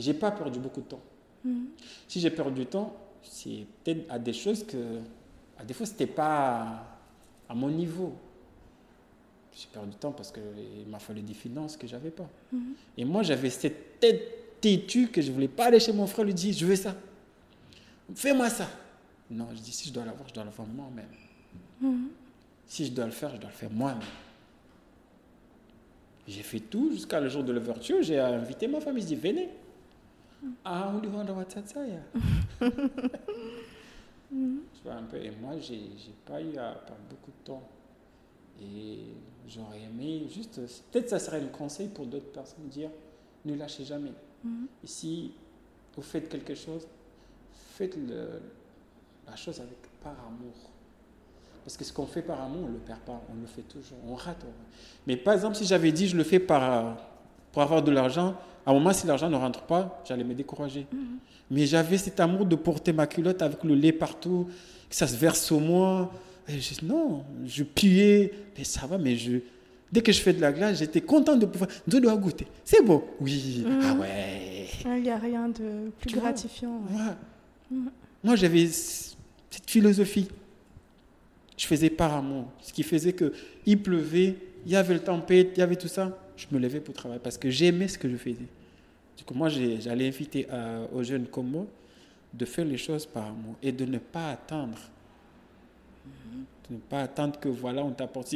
J'ai 0.00 0.14
pas 0.14 0.30
perdu 0.30 0.58
beaucoup 0.58 0.80
de 0.80 0.86
temps. 0.86 1.02
Mm-hmm. 1.46 1.64
Si 2.08 2.20
j'ai 2.20 2.30
perdu 2.30 2.60
du 2.60 2.66
temps, 2.66 2.94
c'est 3.22 3.66
peut-être 3.84 4.10
à 4.10 4.18
des 4.18 4.32
choses 4.32 4.64
que, 4.64 4.76
à 5.58 5.64
des 5.64 5.74
fois, 5.74 5.86
c'était 5.86 6.06
pas 6.06 6.86
à 7.48 7.54
mon 7.54 7.68
niveau 7.68 8.14
j'ai 9.60 9.66
perdu 9.72 9.90
du 9.90 9.96
temps 9.96 10.12
parce 10.12 10.32
qu'il 10.32 10.88
m'a 10.88 10.98
fallu 10.98 11.22
des 11.22 11.34
finances 11.34 11.76
que 11.76 11.86
j'avais 11.86 12.10
pas. 12.10 12.28
Mhm. 12.52 12.74
Et 12.96 13.04
moi, 13.04 13.22
j'avais 13.22 13.50
cette 13.50 14.00
tête 14.00 14.60
têtue 14.60 15.08
que 15.08 15.22
je 15.22 15.32
voulais 15.32 15.48
pas 15.48 15.66
aller 15.66 15.80
chez 15.80 15.92
mon 15.92 16.06
frère 16.06 16.24
lui 16.24 16.34
dire, 16.34 16.54
je 16.54 16.66
veux 16.66 16.76
ça. 16.76 16.94
Fais-moi 18.14 18.50
ça. 18.50 18.68
Non, 19.30 19.48
je 19.54 19.60
dis, 19.60 19.72
si 19.72 19.88
je 19.88 19.92
dois 19.94 20.04
l'avoir, 20.04 20.28
je 20.28 20.34
dois 20.34 20.44
l'avoir 20.44 20.66
moi-même. 20.68 21.06
Mhm. 21.80 22.08
Si 22.66 22.86
je 22.86 22.92
dois 22.92 23.06
le 23.06 23.12
faire, 23.12 23.34
je 23.34 23.40
dois 23.40 23.50
le 23.50 23.56
faire 23.56 23.70
moi-même. 23.70 24.02
J'ai 26.28 26.42
fait 26.42 26.60
tout 26.60 26.92
jusqu'à 26.92 27.20
le 27.20 27.28
jour 27.28 27.42
de 27.42 27.52
l'ouverture. 27.52 28.02
J'ai 28.02 28.18
invité 28.18 28.68
ma 28.68 28.80
famille. 28.80 29.02
Je 29.02 29.08
dis, 29.08 29.16
venez. 29.16 29.48
Ah, 30.64 30.90
on 30.94 31.00
lui 31.00 31.08
vend 31.08 31.24
WhatsApp 31.26 31.66
ça, 31.68 31.80
ya. 31.86 32.00
Tu 34.30 34.82
vois 34.84 34.94
un 34.94 35.02
peu. 35.04 35.16
Et 35.18 35.30
moi, 35.40 35.58
j'ai 35.58 35.76
n'ai 35.78 36.14
pas 36.24 36.40
eu 36.40 36.56
à 36.56 36.72
perdre 36.74 37.02
beaucoup 37.08 37.30
de 37.30 37.44
temps. 37.44 37.62
Et 38.62 39.00
j'aurais 39.48 39.80
aimé 39.82 40.26
juste. 40.32 40.60
Peut-être 40.90 41.08
ça 41.08 41.18
serait 41.18 41.40
un 41.42 41.46
conseil 41.48 41.88
pour 41.88 42.06
d'autres 42.06 42.30
personnes 42.32 42.68
dire 42.68 42.90
ne 43.44 43.54
lâchez 43.54 43.84
jamais. 43.84 44.12
Mhm. 44.44 44.66
Et 44.84 44.86
si 44.86 45.32
vous 45.96 46.02
faites 46.02 46.28
quelque 46.28 46.54
chose, 46.54 46.86
faites 47.74 47.96
le- 47.96 48.40
la 49.26 49.36
chose 49.36 49.60
avec 49.60 49.78
par 50.02 50.12
amour. 50.26 50.54
Parce 51.64 51.76
que 51.76 51.84
ce 51.84 51.92
qu'on 51.92 52.06
fait 52.06 52.22
par 52.22 52.40
amour, 52.40 52.64
on 52.64 52.68
ne 52.68 52.72
le 52.74 52.78
perd 52.78 53.00
pas, 53.00 53.20
on 53.30 53.40
le 53.40 53.46
fait 53.46 53.62
toujours, 53.62 53.98
on 54.06 54.14
rate. 54.14 54.36
on 54.42 54.46
rate. 54.46 54.54
Mais 55.06 55.16
par 55.16 55.34
exemple, 55.34 55.56
si 55.56 55.64
j'avais 55.64 55.92
dit 55.92 56.06
je 56.08 56.16
le 56.16 56.24
fais 56.24 56.38
par, 56.40 56.96
pour 57.52 57.62
avoir 57.62 57.82
de 57.82 57.90
l'argent, 57.90 58.34
à 58.66 58.70
un 58.70 58.74
moment, 58.74 58.92
si 58.92 59.06
l'argent 59.06 59.28
ne 59.30 59.36
rentre 59.36 59.62
pas, 59.62 60.02
j'allais 60.06 60.24
me 60.24 60.34
décourager. 60.34 60.86
Mais 61.50 61.66
j'avais 61.66 61.98
cet 61.98 62.20
amour 62.20 62.46
de 62.46 62.54
porter 62.56 62.92
ma 62.92 63.06
culotte 63.06 63.42
avec 63.42 63.64
le 63.64 63.74
lait 63.74 63.92
partout, 63.92 64.48
que 64.88 64.94
ça 64.94 65.06
se 65.06 65.16
verse 65.16 65.44
sur 65.44 65.60
moi. 65.60 66.12
Et 66.48 66.60
je, 66.60 66.84
non, 66.84 67.24
je 67.46 67.62
puais, 67.64 68.32
mais 68.56 68.64
ça 68.64 68.86
va, 68.86 68.98
mais 68.98 69.16
je, 69.16 69.38
dès 69.90 70.00
que 70.02 70.12
je 70.12 70.20
fais 70.20 70.32
de 70.32 70.40
la 70.40 70.52
glace, 70.52 70.78
j'étais 70.78 71.00
content 71.00 71.36
de 71.36 71.46
pouvoir. 71.46 71.70
Je 71.86 71.96
dois 71.98 72.16
goûter. 72.16 72.46
C'est 72.64 72.84
beau. 72.84 73.04
Oui. 73.20 73.64
Mhm. 73.66 73.80
Ah 73.82 73.94
ouais. 73.94 74.66
Il 74.84 75.02
n'y 75.02 75.10
a 75.10 75.16
rien 75.18 75.48
de 75.48 75.90
plus 76.00 76.08
Tu 76.10 76.16
gratifiant. 76.16 76.80
ouais. 76.90 76.96
Ouais. 76.96 77.12
Mhm. 77.70 77.90
Moi, 78.24 78.36
j'avais 78.36 78.66
cette 78.68 79.68
philosophie. 79.68 80.28
Je 81.56 81.66
faisais 81.66 81.90
par 81.90 82.14
amour. 82.14 82.46
Ce 82.60 82.72
qui 82.72 82.82
faisait 82.82 83.12
que 83.12 83.32
il 83.66 83.82
pleuvait, 83.82 84.36
il 84.66 84.72
y 84.72 84.76
avait 84.76 84.94
le 84.94 85.00
tempête, 85.00 85.50
il 85.56 85.60
y 85.60 85.62
avait 85.62 85.76
tout 85.76 85.88
ça. 85.88 86.16
Je 86.40 86.46
me 86.54 86.58
levais 86.60 86.80
pour 86.80 86.94
travailler 86.94 87.20
parce 87.22 87.36
que 87.36 87.50
j'aimais 87.50 87.86
ce 87.88 87.98
que 87.98 88.08
je 88.08 88.16
faisais. 88.16 88.46
Du 89.18 89.24
coup, 89.24 89.34
moi, 89.34 89.50
j'allais 89.50 90.08
inviter 90.08 90.48
à- 90.48 90.86
aux 90.92 91.02
jeunes 91.02 91.26
comme 91.26 91.50
moi 91.50 91.66
de 92.32 92.44
faire 92.46 92.64
les 92.64 92.78
choses 92.78 93.04
par 93.04 93.26
amour 93.26 93.56
et 93.62 93.72
de 93.72 93.84
ne 93.84 93.98
pas 93.98 94.30
attendre. 94.30 94.78
De 96.68 96.74
ne 96.76 96.80
pas 96.80 97.02
attendre 97.02 97.38
que 97.38 97.48
voilà, 97.48 97.84
on 97.84 97.90
t'apporte. 97.90 98.34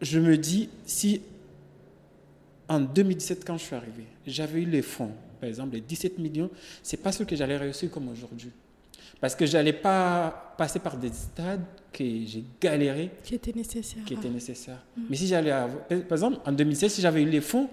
Je 0.00 0.18
me 0.18 0.36
dis, 0.36 0.68
si 0.84 1.20
en 2.68 2.80
2017, 2.80 3.44
quand 3.46 3.56
je 3.58 3.64
suis 3.64 3.76
arrivé, 3.76 4.04
j'avais 4.26 4.62
eu 4.62 4.66
les 4.66 4.82
fonds, 4.82 5.12
par 5.40 5.48
exemple, 5.48 5.74
les 5.74 5.80
17 5.80 6.18
millions, 6.18 6.50
c'est 6.82 6.96
pas 6.96 7.12
ce 7.12 7.22
que 7.22 7.36
j'allais 7.36 7.56
réussir 7.58 7.90
comme 7.90 8.08
aujourd'hui. 8.08 8.50
Parce 9.20 9.34
que 9.34 9.46
j'allais 9.46 9.72
pas 9.72 10.54
passer 10.58 10.78
par 10.78 10.96
des 10.96 11.10
stades 11.12 11.64
que 11.92 12.04
j'ai 12.04 12.44
galéré, 12.60 13.10
Qui 13.22 13.34
était 13.36 13.52
nécessaire. 13.52 14.04
qui 14.04 14.14
étaient 14.14 14.28
nécessaires. 14.28 14.82
Mais 15.08 15.16
si 15.16 15.26
j'allais 15.26 15.50
avoir, 15.50 15.82
par 15.86 16.12
exemple, 16.12 16.38
en 16.44 16.52
2016, 16.52 16.92
si 16.92 17.00
j'avais 17.00 17.22
eu 17.22 17.28
les 17.30 17.40
fonds, 17.40 17.68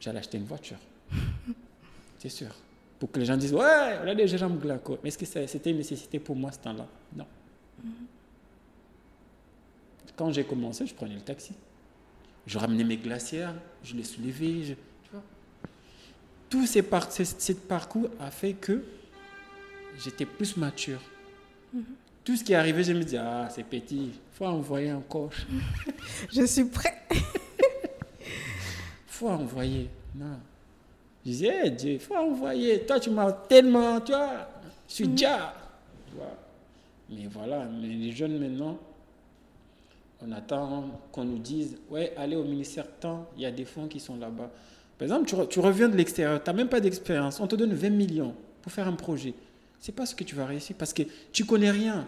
j'allais 0.00 0.18
acheter 0.18 0.36
une 0.38 0.44
voiture. 0.44 0.76
C'est 2.18 2.28
sûr. 2.28 2.48
Pour 2.98 3.10
que 3.12 3.20
les 3.20 3.26
gens 3.26 3.36
disent, 3.36 3.54
ouais, 3.54 3.98
on 4.04 4.08
a 4.08 4.14
des 4.14 4.26
jambes 4.28 4.60
glauques. 4.60 4.98
Mais 5.02 5.08
est-ce 5.08 5.18
que 5.18 5.46
c'était 5.46 5.70
une 5.70 5.76
nécessité 5.78 6.18
pour 6.18 6.34
moi 6.36 6.50
ce 6.52 6.58
temps-là? 6.58 6.86
Non. 7.16 7.26
Quand 10.16 10.32
j'ai 10.32 10.44
commencé, 10.44 10.84
je 10.86 10.94
prenais 10.94 11.14
le 11.14 11.20
taxi. 11.20 11.52
Je 12.46 12.58
ramenais 12.58 12.82
mes 12.84 12.96
glacières, 12.96 13.54
je 13.84 13.94
les 13.94 14.02
soulevais. 14.04 14.62
je- 14.64 14.72
tu 14.74 15.10
vois. 15.12 15.22
Tout 16.50 16.66
ces 16.66 16.82
par- 16.82 17.12
ce 17.12 17.22
ce 17.24 17.52
parcours 17.52 18.08
a 18.18 18.30
fait 18.30 18.54
que 18.54 18.82
j'étais 20.02 20.26
plus 20.26 20.56
mature. 20.56 21.00
Tout 22.24 22.36
ce 22.36 22.44
qui 22.44 22.52
est 22.52 22.56
arrivé, 22.56 22.84
je 22.84 22.92
me 22.92 23.02
dis, 23.02 23.16
ah, 23.16 23.48
c'est 23.50 23.64
petit, 23.64 23.96
il 23.96 24.12
faut 24.32 24.44
envoyer 24.46 24.92
encore. 24.92 25.30
Je 26.32 26.44
suis 26.46 26.64
prêt. 26.64 26.94
faut 29.06 29.28
envoyer. 29.28 29.88
Non. 30.14 30.38
Je 31.24 31.30
disais, 31.30 31.46
hey, 31.48 31.70
Dieu, 31.72 31.92
il 31.92 32.00
faut 32.00 32.16
envoyer. 32.16 32.80
Toi, 32.80 33.00
tu 33.00 33.10
m'as 33.10 33.32
tellement, 33.32 34.00
tu 34.00 34.12
vois, 34.12 34.48
je 34.88 34.94
suis 34.94 35.04
vois. 35.06 36.36
Mais 37.10 37.26
voilà, 37.30 37.64
mais 37.64 37.88
les 37.88 38.12
jeunes 38.12 38.38
maintenant, 38.38 38.78
on 40.20 40.30
attend 40.32 41.00
qu'on 41.12 41.24
nous 41.24 41.38
dise, 41.38 41.76
ouais, 41.90 42.12
allez 42.16 42.36
au 42.36 42.44
ministère 42.44 42.86
tant, 43.00 43.26
il 43.36 43.42
y 43.42 43.46
a 43.46 43.50
des 43.50 43.64
fonds 43.64 43.86
qui 43.88 44.00
sont 44.00 44.16
là-bas. 44.16 44.50
Par 44.98 45.04
exemple, 45.06 45.26
tu, 45.26 45.34
re- 45.34 45.48
tu 45.48 45.60
reviens 45.60 45.88
de 45.88 45.96
l'extérieur, 45.96 46.42
tu 46.42 46.50
n'as 46.50 46.56
même 46.56 46.68
pas 46.68 46.80
d'expérience, 46.80 47.40
on 47.40 47.46
te 47.46 47.56
donne 47.56 47.72
20 47.72 47.90
millions 47.90 48.34
pour 48.62 48.72
faire 48.72 48.88
un 48.88 48.92
projet. 48.94 49.32
C'est 49.80 49.92
pas 49.92 50.06
ce 50.06 50.14
que 50.14 50.24
tu 50.24 50.34
vas 50.34 50.46
réussir 50.46 50.76
parce 50.76 50.92
que 50.92 51.02
tu 51.32 51.44
connais 51.44 51.70
rien. 51.70 52.06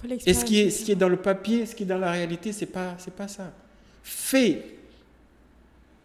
Faut 0.00 0.08
Et 0.08 0.34
ce 0.34 0.44
qui, 0.44 0.60
est, 0.60 0.70
ce 0.70 0.84
qui 0.84 0.92
est 0.92 0.96
dans 0.96 1.08
le 1.08 1.16
papier, 1.16 1.66
ce 1.66 1.74
qui 1.74 1.82
est 1.82 1.86
dans 1.86 1.98
la 1.98 2.12
réalité, 2.12 2.52
c'est 2.52 2.66
pas, 2.66 2.94
c'est 2.98 3.12
pas 3.12 3.28
ça. 3.28 3.52
Fais. 4.02 4.76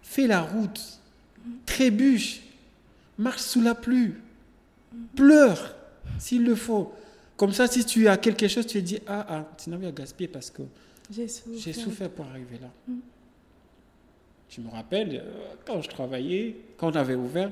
Fais 0.02 0.28
la 0.28 0.42
route. 0.42 0.82
Trébuche. 1.66 2.42
Marche 3.18 3.42
sous 3.42 3.62
la 3.62 3.76
pluie. 3.76 4.14
Pleure, 5.16 5.76
s'il 6.20 6.44
le 6.44 6.56
faut. 6.56 6.94
Comme 7.38 7.52
ça, 7.52 7.68
si 7.68 7.86
tu 7.86 8.08
as 8.08 8.18
quelque 8.18 8.48
chose, 8.48 8.66
tu 8.66 8.80
te 8.80 8.86
dis 8.86 9.00
Ah, 9.08 9.26
ah, 9.30 9.50
tu 9.58 9.70
n'as 9.70 9.78
pas 9.78 9.92
gaspiller 9.92 10.28
parce 10.28 10.50
que 10.50 10.64
J'ai 11.12 11.28
souffert. 11.74 12.10
pour 12.10 12.26
arriver 12.26 12.60
là. 12.62 12.70
Je 14.50 14.62
me 14.62 14.70
rappelle, 14.70 15.22
euh, 15.24 15.54
quand 15.66 15.82
je 15.82 15.90
travaillais, 15.90 16.56
quand 16.78 16.92
on 16.92 16.96
avait 16.96 17.16
ouvert, 17.16 17.52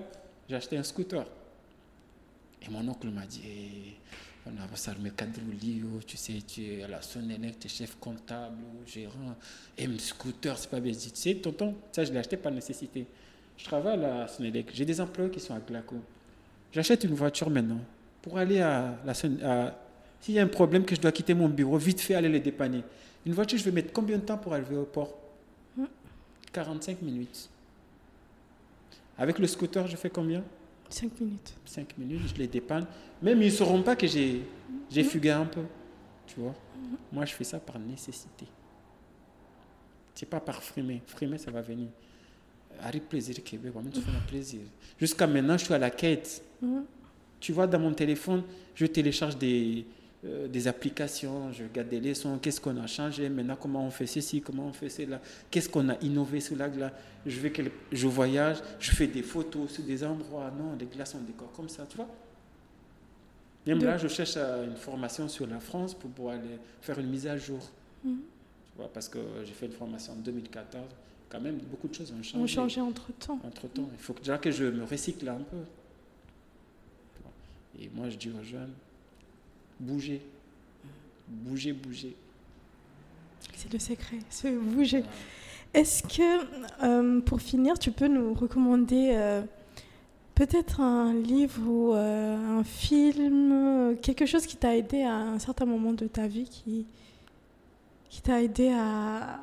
acheté 0.50 0.78
un 0.78 0.84
scooter. 0.84 1.26
Et 2.66 2.70
mon 2.70 2.88
oncle 2.88 3.08
m'a 3.10 3.26
dit, 3.26 3.42
Eh, 3.46 3.94
on 4.46 4.52
a 4.62 4.76
ça 4.76 4.94
me 5.00 5.10
cadre 5.10 5.40
au 5.48 5.52
lit, 5.52 5.82
oh, 5.86 6.00
tu 6.06 6.18
sais, 6.18 6.34
tu 6.46 6.62
es 6.66 6.84
à 6.84 6.88
la 6.88 7.02
Sonélec, 7.02 7.60
tu 7.60 7.68
es 7.68 7.70
chef 7.70 7.96
comptable, 8.00 8.58
oh, 8.62 8.82
gérant, 8.86 9.36
et 9.78 9.86
un 9.86 9.98
scooter, 9.98 10.58
c'est 10.58 10.70
pas 10.70 10.80
bien. 10.80 10.92
Tu 10.94 11.10
sais, 11.14 11.36
tonton, 11.36 11.76
ça 11.92 12.04
je 12.04 12.12
l'ai 12.12 12.20
acheté 12.20 12.38
par 12.38 12.52
nécessité. 12.52 13.06
Je 13.58 13.64
travaille 13.66 13.94
à 13.94 13.98
la 13.98 14.28
Sonélec, 14.28 14.72
j'ai 14.74 14.86
des 14.86 15.00
employés 15.00 15.30
qui 15.32 15.40
sont 15.40 15.54
à 15.56 15.60
Glaco. 15.60 15.96
J'achète 16.72 17.04
une 17.04 17.14
voiture 17.14 17.50
maintenant 17.50 17.80
pour 18.22 18.38
aller 18.38 18.60
à 18.62 18.96
la 19.06 19.14
Son- 19.14 19.38
à- 19.44 19.76
S'il 20.22 20.36
y 20.36 20.40
a 20.40 20.44
un 20.44 20.48
problème 20.48 20.86
que 20.86 20.96
je 20.96 21.02
dois 21.02 21.12
quitter 21.12 21.34
mon 21.34 21.50
bureau, 21.50 21.78
vite 21.78 22.00
fait 22.00 22.16
aller 22.16 22.30
les 22.30 22.40
dépanner. 22.40 22.82
Une 23.26 23.34
voiture, 23.34 23.58
je 23.60 23.64
vais 23.66 23.72
mettre 23.72 23.92
combien 23.92 24.18
de 24.18 24.24
temps 24.24 24.38
pour 24.38 24.54
arriver 24.54 24.78
au 24.78 24.86
port? 24.86 25.14
45 26.54 27.02
minutes. 27.02 27.50
Avec 29.18 29.40
le 29.40 29.48
scooter, 29.48 29.86
je 29.88 29.96
fais 29.98 30.10
combien? 30.10 30.44
5 30.90 31.20
minutes. 31.20 31.54
5 31.66 31.98
minutes, 31.98 32.22
je 32.34 32.40
les 32.40 32.48
dépanne. 32.48 32.86
Même 33.22 33.42
ils 33.42 33.46
ne 33.46 33.52
sauront 33.52 33.82
pas 33.82 33.96
que 33.96 34.08
j'ai 34.08 34.44
j'ai 34.90 35.04
fugué 35.04 35.32
un 35.32 35.46
peu. 35.46 35.64
Tu 36.28 36.40
vois 36.40 36.56
Moi, 37.12 37.26
je 37.26 37.34
fais 37.34 37.44
ça 37.44 37.60
par 37.60 37.80
nécessité. 37.80 38.46
C'est 40.14 40.28
pas 40.28 40.40
par 40.40 40.62
frimer. 40.62 41.02
Frimer, 41.08 41.38
ça 41.38 41.52
va 41.52 41.62
venir. 41.62 41.88
Arrive 42.82 43.02
plaisir, 43.02 43.36
Québec, 43.44 43.72
tu 43.94 44.02
fais 44.02 44.12
un 44.12 44.28
plaisir. 44.28 44.62
Jusqu'à 45.00 45.28
maintenant, 45.28 45.58
je 45.58 45.66
suis 45.66 45.74
à 45.74 45.78
la 45.78 45.90
quête. 45.90 46.44
Tu 47.40 47.52
vois, 47.52 47.68
dans 47.68 47.80
mon 47.80 47.94
téléphone, 47.94 48.44
je 48.74 48.86
télécharge 48.86 49.38
des, 49.38 49.86
euh, 50.26 50.48
des 50.48 50.70
applications, 50.70 51.52
je 51.52 51.64
regarde 51.64 51.90
des 51.90 52.00
leçons, 52.00 52.38
qu'est-ce 52.38 52.62
qu'on 52.62 52.78
a 52.78 52.88
changé, 52.88 53.28
maintenant 53.28 53.58
comment 53.60 53.86
on 53.86 53.92
fait 53.92 54.06
ceci, 54.06 54.40
comment 54.42 54.68
on 54.68 54.72
fait 54.72 54.88
cela, 54.88 55.20
qu'est-ce 55.52 55.68
qu'on 55.68 55.90
a 55.90 55.98
innové 56.00 56.40
sur 56.40 56.56
la 56.56 56.70
glace. 56.70 56.94
Je, 57.26 57.40
vais 57.42 57.52
je 57.92 58.08
voyage, 58.08 58.58
je 58.80 58.92
fais 58.92 59.08
des 59.08 59.22
photos 59.22 59.70
sur 59.72 59.84
des 59.84 60.02
endroits, 60.02 60.50
non, 60.58 60.78
les 60.80 60.86
glaces, 60.86 61.16
on 61.16 61.24
décore 61.24 61.52
comme 61.52 61.68
ça, 61.68 61.86
tu 61.90 61.98
vois. 61.98 62.08
Même 63.68 63.84
là, 63.84 63.98
je 63.98 64.08
cherche 64.08 64.36
euh, 64.38 64.66
une 64.66 64.78
formation 64.78 65.28
sur 65.28 65.46
la 65.46 65.60
France 65.60 65.94
pour 65.94 66.10
pouvoir 66.10 66.36
aller 66.36 66.58
faire 66.82 67.00
une 67.00 67.10
mise 67.10 67.28
à 67.28 67.38
jour. 67.38 67.60
Mhm. 68.06 68.20
Tu 68.66 68.78
vois, 68.78 68.88
parce 68.94 69.10
que 69.10 69.20
j'ai 69.44 69.52
fait 69.54 69.66
une 69.66 69.74
formation 69.74 70.14
en 70.14 70.18
2014, 70.18 70.86
quand 71.28 71.42
même, 71.42 71.58
beaucoup 71.58 71.90
de 71.90 71.94
choses 71.96 72.12
ont 72.12 72.20
On 72.20 72.24
changé 72.24 72.56
changeait 72.56 72.82
entre 72.82 73.12
temps. 73.14 73.40
entre 73.46 73.68
temps. 73.68 73.90
Il 73.92 74.00
faut 74.02 74.14
déjà 74.14 74.38
que 74.38 74.52
je 74.52 74.64
me 74.66 74.86
recycle 74.86 75.28
un 75.28 75.40
peu. 75.40 75.58
Et 77.80 77.90
moi, 77.94 78.10
je 78.10 78.16
dis 78.18 78.30
aux 78.30 78.44
jeunes, 78.44 78.72
bougez. 79.80 80.22
Bougez, 81.28 81.74
bougez. 81.74 82.16
C'est 83.56 83.72
le 83.72 83.80
secret, 83.80 84.18
c'est 84.30 84.52
bouger. 84.52 85.04
Est-ce 85.74 86.04
que, 86.04 86.84
euh, 86.84 87.22
pour 87.22 87.42
finir, 87.42 87.80
tu 87.80 87.92
peux 87.92 88.08
nous 88.08 88.34
recommander 88.34 89.12
euh, 89.14 89.42
peut-être 90.36 90.82
un 90.82 91.14
livre 91.14 91.62
ou 91.68 91.94
euh, 91.94 92.60
un 92.60 92.64
film, 92.64 93.98
quelque 94.02 94.26
chose 94.26 94.46
qui 94.46 94.56
t'a 94.56 94.76
aidé 94.76 95.02
à 95.02 95.16
un 95.16 95.40
certain 95.40 95.66
moment 95.66 95.94
de 95.94 96.08
ta 96.08 96.28
vie, 96.28 96.46
qui, 96.46 96.86
qui 98.10 98.22
t'a 98.22 98.42
aidé 98.42 98.72
à, 98.72 99.40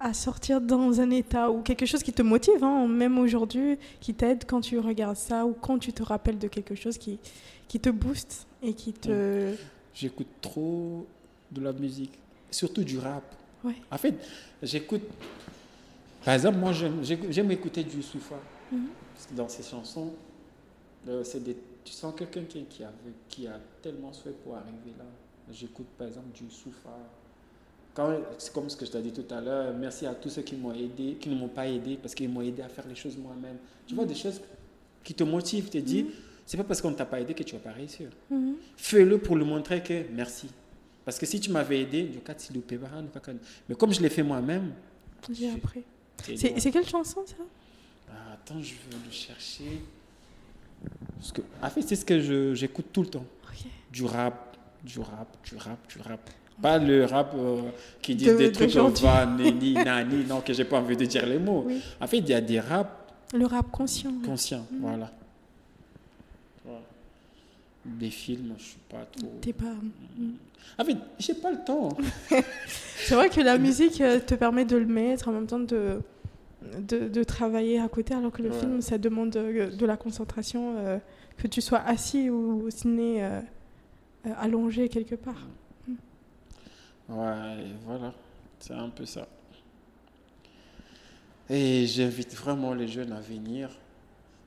à 0.00 0.14
sortir 0.14 0.60
dans 0.60 1.00
un 1.00 1.10
état 1.10 1.50
ou 1.50 1.60
quelque 1.60 1.86
chose 1.86 2.02
qui 2.02 2.12
te 2.12 2.22
motive, 2.22 2.62
hein, 2.64 2.86
même 2.88 3.18
aujourd'hui, 3.18 3.78
qui 4.00 4.14
t'aide 4.14 4.44
quand 4.46 4.62
tu 4.62 4.78
regardes 4.78 5.16
ça 5.16 5.44
ou 5.44 5.52
quand 5.52 5.78
tu 5.78 5.92
te 5.92 6.02
rappelles 6.02 6.38
de 6.38 6.48
quelque 6.48 6.74
chose 6.74 6.96
qui, 6.96 7.18
qui 7.68 7.80
te 7.80 7.90
booste? 7.90 8.45
Et 8.62 8.72
qui 8.74 8.92
te... 8.92 9.54
J'écoute 9.94 10.26
trop 10.40 11.06
de 11.50 11.60
la 11.62 11.72
musique, 11.72 12.12
surtout 12.50 12.84
du 12.84 12.98
rap. 12.98 13.24
Ouais. 13.64 13.76
En 13.90 13.96
fait, 13.98 14.14
j'écoute. 14.62 15.02
Par 16.24 16.34
exemple, 16.34 16.58
moi, 16.58 16.72
j'aime 16.72 17.50
écouter 17.50 17.82
du 17.84 18.02
Soufa. 18.02 18.36
Mhm. 18.70 18.88
Parce 19.14 19.26
que 19.26 19.34
dans 19.34 19.48
ses 19.48 19.62
chansons, 19.62 20.12
euh, 21.08 21.24
c'est 21.24 21.42
des, 21.42 21.56
tu 21.84 21.92
sens 21.92 22.14
quelqu'un 22.16 22.42
qui, 22.44 22.82
avait- 22.82 22.92
qui 23.28 23.46
a 23.46 23.58
tellement 23.80 24.12
souhait 24.12 24.34
pour 24.44 24.56
arriver 24.56 24.92
là. 24.98 25.04
J'écoute 25.52 25.86
par 25.96 26.08
exemple 26.08 26.26
du 26.34 26.50
Soufa. 26.50 26.90
c'est 28.38 28.52
comme 28.52 28.68
ce 28.68 28.76
que 28.76 28.84
je 28.84 28.90
t'ai 28.90 29.00
dit 29.00 29.12
tout 29.12 29.32
à 29.32 29.40
l'heure, 29.40 29.72
merci 29.78 30.04
à 30.04 30.14
tous 30.14 30.28
ceux 30.28 30.42
qui 30.42 30.56
m'ont 30.56 30.74
aidé, 30.74 31.16
qui 31.20 31.28
ne 31.28 31.36
m'ont 31.36 31.48
pas 31.48 31.68
aidé 31.68 31.96
parce 31.96 32.14
qu'ils 32.14 32.28
m'ont 32.28 32.42
aidé 32.42 32.62
à 32.62 32.68
faire 32.68 32.86
les 32.88 32.96
choses 32.96 33.16
moi-même. 33.16 33.56
Tu 33.86 33.94
vois, 33.94 34.04
des 34.04 34.14
choses 34.16 34.40
qui 35.04 35.14
te 35.14 35.22
motivent, 35.22 35.70
te 35.70 35.78
dis, 35.78 36.06
c'est 36.46 36.56
pas 36.56 36.64
parce 36.64 36.80
qu'on 36.80 36.90
ne 36.90 36.96
t'a 36.96 37.04
pas 37.04 37.20
aidé 37.20 37.34
que 37.34 37.42
tu 37.42 37.54
vas 37.54 37.60
pas 37.60 37.72
réussir. 37.72 38.08
Fais-le 38.76 39.18
pour 39.18 39.36
le 39.36 39.44
montrer 39.44 39.82
que 39.82 40.04
merci. 40.12 40.48
Parce 41.04 41.18
que 41.18 41.26
si 41.26 41.40
tu 41.40 41.50
m'avais 41.50 41.82
aidé, 41.82 42.10
Mais 43.68 43.74
comme 43.74 43.92
je 43.92 44.00
l'ai 44.00 44.08
fait 44.08 44.22
moi-même. 44.22 44.72
J'ai 45.30 45.50
appris. 45.50 45.82
C'est, 46.36 46.58
c'est 46.58 46.70
quelle 46.70 46.86
chanson 46.86 47.22
ça? 47.26 47.36
Ah, 48.10 48.34
Attends, 48.34 48.62
je 48.62 48.74
veux 48.74 49.04
le 49.04 49.12
chercher. 49.12 49.82
Parce 51.16 51.32
que, 51.32 51.42
en 51.62 51.68
fait, 51.68 51.82
c'est 51.82 51.96
ce 51.96 52.04
que 52.04 52.54
j'écoute 52.54 52.86
tout 52.92 53.02
le 53.02 53.08
temps. 53.08 53.26
Du 53.92 54.04
rap, 54.04 54.56
du 54.84 55.00
rap, 55.00 55.36
du 55.44 55.56
rap, 55.56 55.78
du 55.88 56.00
rap. 56.00 56.30
Pas 56.60 56.78
le 56.78 57.04
rap 57.04 57.34
euh, 57.36 57.62
qui 58.00 58.14
dit 58.14 58.34
des 58.34 58.50
trucs 58.50 58.72
comme 58.72 58.92
va, 58.94 59.26
ni, 59.26 59.74
nani, 59.74 60.24
non, 60.28 60.40
que 60.40 60.52
j'ai 60.52 60.64
pas 60.64 60.78
envie 60.78 60.96
de 60.96 61.04
dire 61.04 61.26
les 61.26 61.38
mots. 61.38 61.68
En 62.00 62.06
fait, 62.06 62.18
il 62.18 62.28
y 62.28 62.34
a 62.34 62.40
des 62.40 62.60
raps. 62.60 62.90
Le 63.34 63.46
rap 63.46 63.70
conscient. 63.70 64.12
Conscient, 64.24 64.66
mm. 64.70 64.80
voilà. 64.80 65.12
Des 67.98 68.10
films, 68.10 68.54
je 68.58 68.64
suis 68.64 68.78
pas 68.88 69.04
trop. 69.16 69.32
T'es 69.40 69.52
pas. 69.52 69.74
En 70.78 70.84
fait, 70.84 70.96
j'ai 71.18 71.34
pas 71.34 71.50
le 71.52 71.64
temps. 71.64 71.90
C'est 72.96 73.14
vrai 73.14 73.30
que 73.30 73.40
la 73.40 73.58
musique 73.58 74.00
euh, 74.00 74.20
te 74.20 74.34
permet 74.34 74.64
de 74.64 74.76
le 74.76 74.86
mettre 74.86 75.28
en 75.28 75.32
même 75.32 75.46
temps 75.46 75.60
de. 75.60 76.00
De, 76.80 77.06
de 77.08 77.22
travailler 77.22 77.78
à 77.78 77.88
côté, 77.88 78.12
alors 78.14 78.32
que 78.32 78.42
le 78.42 78.50
film, 78.50 78.80
ça 78.80 78.98
demande 78.98 79.30
de, 79.30 79.76
de 79.76 79.86
la 79.86 79.96
concentration, 79.96 80.74
euh, 80.78 80.98
que 81.36 81.46
tu 81.46 81.60
sois 81.60 81.78
assis 81.78 82.28
ou, 82.28 82.64
ou 82.64 82.70
ciné 82.70 83.22
allongé 84.38 84.88
quelque 84.88 85.14
part. 85.14 85.46
Ouais, 87.08 87.66
voilà, 87.84 88.12
c'est 88.58 88.72
un 88.74 88.88
peu 88.88 89.06
ça. 89.06 89.28
Et 91.48 91.86
j'invite 91.86 92.34
vraiment 92.34 92.74
les 92.74 92.88
jeunes 92.88 93.12
à 93.12 93.20
venir. 93.20 93.70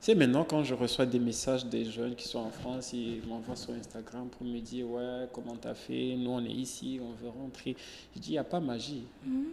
C'est 0.00 0.14
maintenant 0.14 0.44
quand 0.44 0.64
je 0.64 0.72
reçois 0.72 1.04
des 1.04 1.18
messages 1.18 1.66
des 1.66 1.84
jeunes 1.84 2.14
qui 2.14 2.26
sont 2.26 2.38
en 2.38 2.50
France, 2.50 2.94
ils 2.94 3.22
m'envoient 3.28 3.54
sur 3.54 3.74
Instagram 3.74 4.28
pour 4.30 4.46
me 4.46 4.58
dire 4.58 4.88
ouais 4.88 5.28
comment 5.30 5.54
t'as 5.56 5.74
fait, 5.74 6.16
nous 6.16 6.30
on 6.30 6.42
est 6.42 6.50
ici, 6.50 6.98
on 7.02 7.12
veut 7.22 7.28
rentrer. 7.28 7.76
Je 8.14 8.20
dis 8.20 8.28
il 8.30 8.32
n'y 8.32 8.38
a 8.38 8.44
pas 8.44 8.60
magie. 8.60 9.04
Il 9.26 9.30
mm-hmm. 9.30 9.44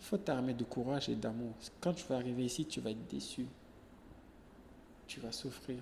faut 0.00 0.16
t'armer 0.16 0.54
de 0.54 0.64
courage 0.64 1.08
et 1.08 1.14
d'amour. 1.14 1.52
Quand 1.80 1.92
tu 1.92 2.04
vas 2.08 2.16
arriver 2.16 2.44
ici, 2.44 2.64
tu 2.64 2.80
vas 2.80 2.90
être 2.90 3.06
déçu. 3.08 3.46
Tu 5.06 5.20
vas 5.20 5.30
souffrir. 5.30 5.78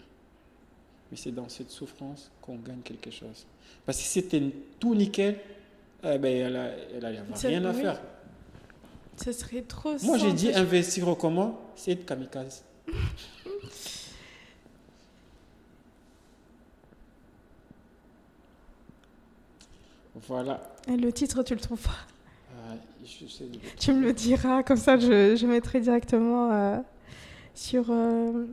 Mais 1.11 1.17
c'est 1.17 1.33
dans 1.33 1.49
cette 1.49 1.71
souffrance 1.71 2.31
qu'on 2.43 2.57
gagne 2.57 2.81
quelque 2.85 3.11
chose. 3.11 3.47
Parce 3.87 3.97
que 3.97 4.05
si 4.05 4.11
c'était 4.11 4.43
tout 4.79 4.95
nickel, 4.95 5.39
eh 6.05 6.19
ben, 6.19 6.53
elle 6.95 7.01
n'a 7.01 7.09
rien 7.09 7.65
à 7.65 7.73
faire. 7.73 8.03
Ce 9.17 9.33
serait 9.33 9.63
trop 9.63 9.97
Moi, 10.03 10.19
j'ai 10.19 10.35
dit 10.35 10.53
investir 10.53 11.09
au 11.09 11.15
comment 11.15 11.59
C'est 11.75 11.93
être 11.93 12.05
kamikaze. 12.05 12.63
voilà. 20.27 20.61
Et 20.89 20.97
le 20.97 21.13
titre, 21.13 21.43
tu 21.43 21.55
le 21.55 21.61
trouves 21.61 21.83
pas? 21.83 21.91
Tu 23.79 23.93
me 23.93 24.03
le 24.03 24.13
diras, 24.13 24.63
comme 24.63 24.77
ça 24.77 24.99
je, 24.99 25.37
je 25.37 25.47
mettrai 25.47 25.81
directement 25.81 26.51
euh, 26.53 26.79
sur, 27.55 27.87
euh, 27.91 28.47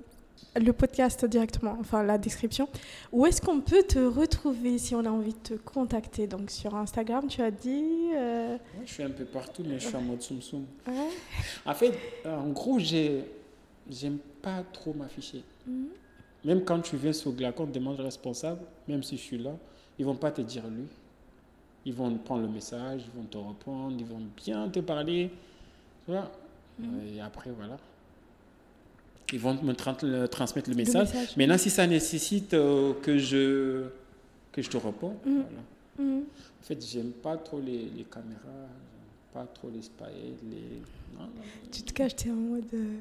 le 0.55 0.71
podcast 0.71 1.25
directement, 1.25 1.77
enfin 1.79 2.03
la 2.03 2.17
description. 2.17 2.67
Où 3.11 3.25
est-ce 3.25 3.41
qu'on 3.41 3.61
peut 3.61 3.83
te 3.83 3.99
retrouver 3.99 4.77
si 4.77 4.95
on 4.95 5.05
a 5.05 5.09
envie 5.09 5.33
de 5.33 5.39
te 5.39 5.53
contacter? 5.55 6.27
Donc 6.27 6.51
sur 6.51 6.75
Instagram, 6.75 7.27
tu 7.27 7.41
as 7.41 7.51
dit. 7.51 8.11
Euh, 8.15 8.57
je 8.85 8.93
suis 8.93 9.03
un 9.03 9.09
peu 9.09 9.25
partout, 9.25 9.63
mais 9.65 9.79
je 9.79 9.87
suis 9.87 9.95
en 9.95 10.01
mode 10.01 10.21
soum 10.21 10.41
soum. 10.41 10.65
En 11.65 11.73
fait, 11.73 11.97
en 12.25 12.49
gros, 12.49 12.79
j'aime 13.89 14.17
pas 14.41 14.63
trop 14.73 14.93
m'afficher. 14.93 15.43
Mhm. 15.67 15.87
Même 16.45 16.63
quand 16.63 16.81
tu 16.81 16.97
viens 16.97 17.13
sur 17.13 17.31
Glacon, 17.31 17.65
demande 17.65 17.99
responsable, 17.99 18.61
même 18.87 19.01
si 19.03 19.17
je 19.17 19.21
suis 19.21 19.37
là, 19.37 19.55
ils 19.97 20.05
vont 20.05 20.15
pas 20.15 20.31
te 20.31 20.41
dire 20.41 20.67
lui. 20.67 20.85
Ils 21.85 21.93
vont 21.93 22.17
prendre 22.17 22.41
le 22.43 22.49
message, 22.49 23.03
ils 23.05 23.19
vont 23.19 23.25
te 23.25 23.37
répondre, 23.37 23.95
ils 23.97 24.05
vont 24.05 24.21
bien 24.37 24.69
te 24.69 24.79
parler. 24.79 25.31
Tu 26.05 26.11
vois? 26.11 26.31
Mhm. 26.79 27.07
Et 27.15 27.21
après, 27.21 27.51
voilà 27.51 27.77
ils 29.33 29.39
vont 29.39 29.57
me 29.61 29.73
transmettre 30.27 30.69
le 30.69 30.75
message. 30.75 31.09
Maintenant, 31.35 31.57
si 31.57 31.69
ça 31.69 31.87
nécessite 31.87 32.53
euh, 32.53 32.93
que, 33.01 33.17
je, 33.17 33.85
que 34.51 34.61
je 34.61 34.69
te 34.69 34.77
réponds, 34.77 35.15
mm. 35.25 35.41
voilà. 35.97 36.19
En 36.19 36.65
fait, 36.65 36.85
j'aime 36.85 37.11
pas 37.11 37.35
trop 37.37 37.59
les, 37.59 37.89
les 37.95 38.03
caméras, 38.03 38.69
pas 39.33 39.45
trop 39.53 39.69
les 39.69 39.81
spies, 39.81 40.35
les... 40.49 40.81
Tu 41.71 41.81
te 41.81 41.93
caches, 41.93 42.15
tu 42.15 42.29
es 42.29 42.31
en 42.31 42.35
mode 42.35 42.63
euh, 42.73 42.97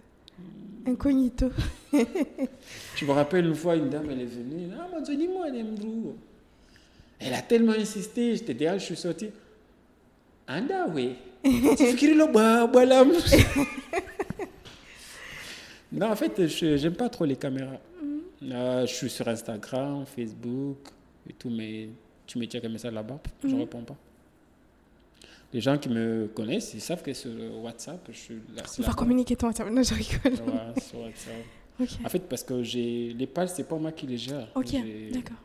incognito. 0.86 1.50
je 1.92 3.04
me 3.04 3.12
rappelle 3.12 3.46
une 3.46 3.54
fois, 3.54 3.76
une 3.76 3.88
dame, 3.88 4.08
elle 4.10 4.20
est 4.22 4.26
venue, 4.26 4.68
ah, 4.78 5.00
dis-moi, 5.00 5.46
elle 7.18 7.34
a 7.34 7.42
tellement 7.42 7.72
insisté, 7.72 8.34
j'étais 8.36 8.54
derrière, 8.54 8.78
je 8.78 8.84
suis 8.84 8.96
sorti. 8.96 9.30
Anda, 10.48 10.86
oui. 10.92 11.14
Tu 11.44 12.14
le 12.14 12.24
non, 15.92 16.10
en 16.10 16.16
fait, 16.16 16.46
je 16.46 16.82
n'aime 16.82 16.94
pas 16.94 17.08
trop 17.08 17.24
les 17.24 17.36
caméras. 17.36 17.78
Mm. 18.02 18.52
Euh, 18.52 18.86
je 18.86 18.94
suis 18.94 19.10
sur 19.10 19.26
Instagram, 19.28 20.04
Facebook 20.06 20.78
et 21.28 21.32
tout, 21.32 21.50
mais 21.50 21.88
tu 22.26 22.38
me 22.38 22.46
tiens 22.46 22.60
comme 22.60 22.78
ça 22.78 22.90
là-bas, 22.90 23.20
je 23.42 23.48
ne 23.48 23.54
mm. 23.54 23.60
réponds 23.60 23.82
pas. 23.82 23.96
Les 25.52 25.60
gens 25.60 25.76
qui 25.76 25.88
me 25.88 26.28
connaissent, 26.28 26.72
ils 26.74 26.80
savent 26.80 27.02
que 27.02 27.12
sur 27.12 27.30
WhatsApp, 27.62 28.08
je 28.10 28.16
suis 28.16 28.34
là. 28.56 28.62
On 28.78 28.82
va 28.82 28.94
communiquer 28.94 29.36
ton 29.36 29.48
WhatsApp. 29.48 29.70
Non, 29.70 29.82
je 29.82 29.94
rigole. 29.94 30.32
Ouais, 30.32 30.80
sur 30.80 31.00
WhatsApp. 31.00 31.34
En 32.04 32.08
fait, 32.08 32.20
parce 32.28 32.42
que 32.44 32.62
j'ai 32.62 33.12
les 33.14 33.26
pages, 33.26 33.48
c'est 33.48 33.64
pas 33.64 33.76
moi 33.76 33.92
qui 33.92 34.06
les 34.06 34.18
gère. 34.18 34.48
Ok, 34.54 34.76
d'accord. 35.10 35.38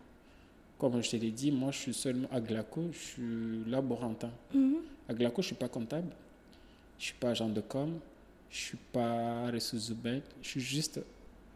Comme 0.77 1.01
je 1.01 1.09
te 1.09 1.15
l'ai 1.15 1.31
dit, 1.31 1.51
moi, 1.51 1.71
je 1.71 1.77
suis 1.77 1.93
seulement 1.93 2.27
à 2.31 2.39
Glaco, 2.39 2.89
je 2.91 2.97
suis 2.97 3.63
laborantin. 3.65 4.29
Mm 4.53 4.75
À 5.09 5.13
Glaco, 5.13 5.41
je 5.41 5.47
suis 5.47 5.55
pas 5.55 5.69
comptable, 5.69 6.09
je 6.99 7.05
suis 7.05 7.15
pas 7.15 7.29
agent 7.29 7.49
de 7.49 7.61
com, 7.61 7.97
je 8.51 8.55
ne 8.55 8.61
suis 8.61 8.77
pas 8.91 9.49
ressources 9.49 9.89
humaines, 9.89 10.21
je 10.41 10.49
suis 10.49 10.61
juste 10.61 10.99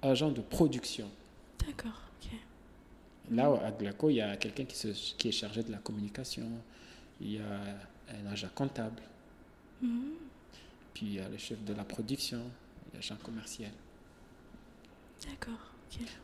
agent 0.01 0.31
de 0.31 0.41
production. 0.41 1.07
D'accord, 1.59 2.01
ok. 2.19 2.31
Là, 3.31 3.61
à 3.63 3.71
Glaco, 3.71 4.09
il 4.09 4.15
y 4.15 4.21
a 4.21 4.35
quelqu'un 4.37 4.65
qui, 4.65 5.15
qui, 5.17 5.27
est 5.27 5.31
chargé 5.31 5.61
de 5.61 5.71
la 5.71 5.77
communication, 5.77 6.47
il 7.19 7.33
y 7.33 7.37
a 7.37 7.61
un 8.11 8.31
agent 8.31 8.49
comptable, 8.53 9.01
mhm. 9.81 10.13
puis 10.93 11.05
il 11.05 11.13
y 11.13 11.19
a 11.19 11.29
le 11.29 11.37
chef 11.37 11.63
de 11.63 11.73
la 11.73 11.83
production, 11.83 12.41
l'agent 12.93 13.17
commercial. 13.23 13.71
D'accord. 15.27 15.71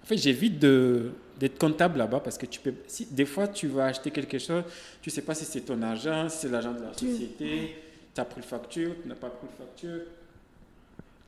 En 0.02 0.06
fait, 0.06 0.18
j'évite 0.18 0.60
d'être 0.60 1.60
comptable 1.60 1.98
là-bas 1.98 2.22
parce 2.22 2.38
que 2.38 2.46
tu 2.46 2.60
peux. 2.60 2.74
Si, 2.88 3.06
des 3.08 3.26
fois, 3.26 3.48
tu 3.48 3.68
vas 3.68 3.88
acheter 3.88 4.12
quelque 4.12 4.40
chose, 4.40 4.64
tu 5.02 5.10
ne 5.10 5.14
sais 5.14 5.22
pas 5.22 5.36
si 5.36 5.46
c'est 5.46 5.62
ton 5.62 5.82
agent, 5.82 6.30
si 6.30 6.40
c'est 6.40 6.50
l'agent 6.50 6.74
de 6.74 6.82
la 6.82 6.94
société, 6.94 7.76
tu 8.14 8.22
as 8.22 8.26
pris 8.26 8.42
le 8.42 8.48
facture, 8.48 8.96
tu 9.02 9.08
n'as 9.08 9.16
pas 9.16 9.30
pris 9.30 9.48
le 9.48 9.66
facture. 9.66 10.02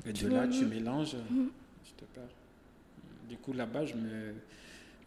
Et 0.06 0.14
de 0.14 0.27
là, 0.30 0.48
tu 0.48 0.65
mélanges, 0.65 1.15
mhm. 1.30 1.49
tu 1.84 1.91
te 1.94 2.06
perds. 2.06 2.23
Du 3.27 3.38
coup, 3.38 3.52
là-bas, 3.52 3.86
je 3.86 3.95
me 3.95 4.34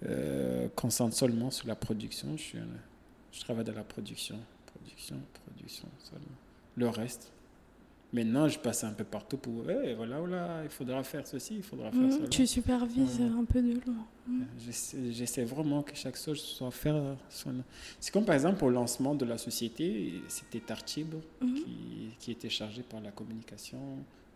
euh, 0.07 0.69
concentre 0.77 1.17
seulement 1.17 1.51
sur 1.51 1.67
la 1.67 1.75
production. 1.75 2.37
Je, 2.37 2.59
je 3.33 3.41
travaille 3.41 3.65
dans 3.65 3.73
la 3.73 3.85
production, 3.85 4.39
production, 4.83 5.21
production 5.45 5.89
seulement. 5.99 6.37
Le 6.77 6.89
reste, 6.89 7.33
Maintenant, 8.13 8.47
je 8.47 8.59
passe 8.59 8.85
un 8.85 8.93
peu 8.93 9.05
partout 9.05 9.39
pour. 9.39 9.71
Eh, 9.71 9.95
voilà, 9.95 10.19
voilà, 10.19 10.61
il 10.65 10.69
faudra 10.69 11.03
faire 11.03 11.27
ceci, 11.27 11.57
il 11.57 11.63
faudra 11.63 11.91
faire 11.91 12.13
cela. 12.13 12.29
Tu 12.29 12.47
supervises 12.47 13.23
un 13.23 13.45
peu 13.45 13.63
de 13.63 13.73
loin. 13.87 14.07
Mhm. 14.27 14.47
J'essaie 15.13 15.45
vraiment 15.45 15.83
que 15.83 15.97
chaque 15.97 16.19
chose 16.19 16.39
soit 16.39 16.71
faire 16.71 17.17
son. 17.31 17.55
C'est 17.99 18.13
comme 18.13 18.27
par 18.27 18.35
exemple 18.35 18.63
au 18.67 18.69
lancement 18.69 19.15
de 19.15 19.25
la 19.25 19.39
société, 19.39 20.21
c'était 20.29 20.61
Tartib 20.61 21.15
qui, 21.41 22.15
qui, 22.19 22.33
était 22.33 22.51
chargé 22.51 22.83
par 22.83 23.01
la 23.01 23.13
communication, 23.13 23.81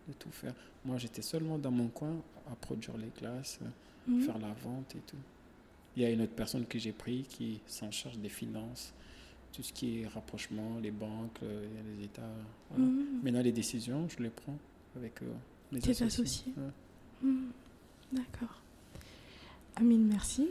de 0.07 0.13
tout 0.13 0.31
faire. 0.31 0.55
Moi, 0.83 0.97
j'étais 0.97 1.21
seulement 1.21 1.59
dans 1.59 1.71
mon 1.71 1.89
coin 1.89 2.15
à 2.51 2.55
produire 2.55 2.97
les 2.97 3.11
glaces, 3.15 3.59
mhm. 4.07 4.21
faire 4.21 4.39
la 4.39 4.53
vente 4.63 4.95
et 4.95 5.01
tout. 5.05 5.17
Il 5.95 6.01
y 6.01 6.05
a 6.05 6.09
une 6.09 6.21
autre 6.21 6.33
personne 6.33 6.65
que 6.65 6.79
j'ai 6.79 6.93
pris 6.93 7.25
qui 7.29 7.59
s'en 7.67 7.91
charge 7.91 8.17
des 8.17 8.29
finances, 8.29 8.91
tout 9.57 9.63
ce 9.63 9.73
qui 9.73 10.01
est 10.01 10.07
rapprochement, 10.07 10.77
les 10.79 10.91
banques, 10.91 11.39
euh, 11.41 11.65
les 11.97 12.05
États. 12.05 12.21
Mhm. 12.77 13.21
Maintenant, 13.23 13.41
les 13.41 13.51
décisions, 13.51 14.07
je 14.07 14.21
les 14.21 14.29
prends 14.29 14.55
avec 14.95 15.19
euh, 15.23 15.25
mes 15.71 15.79
Tes 15.79 16.03
associés. 16.03 16.53
Mhm. 17.23 17.49
D'accord. 18.11 18.61
Amine, 19.75 20.09
merci. 20.09 20.47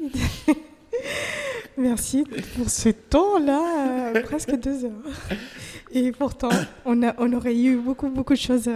merci 1.79 2.25
pour 2.57 2.69
ce 2.69 2.89
temps-là, 2.89 4.11
euh, 4.11 4.23
presque 4.25 4.57
deux 4.57 4.87
heures. 4.87 5.13
Et 5.93 6.11
pourtant, 6.11 6.51
on, 6.85 7.01
a, 7.05 7.15
on 7.19 7.33
aurait 7.33 7.57
eu 7.57 7.77
beaucoup, 7.77 8.11
beaucoup 8.11 8.35
de 8.35 8.39
choses 8.39 8.69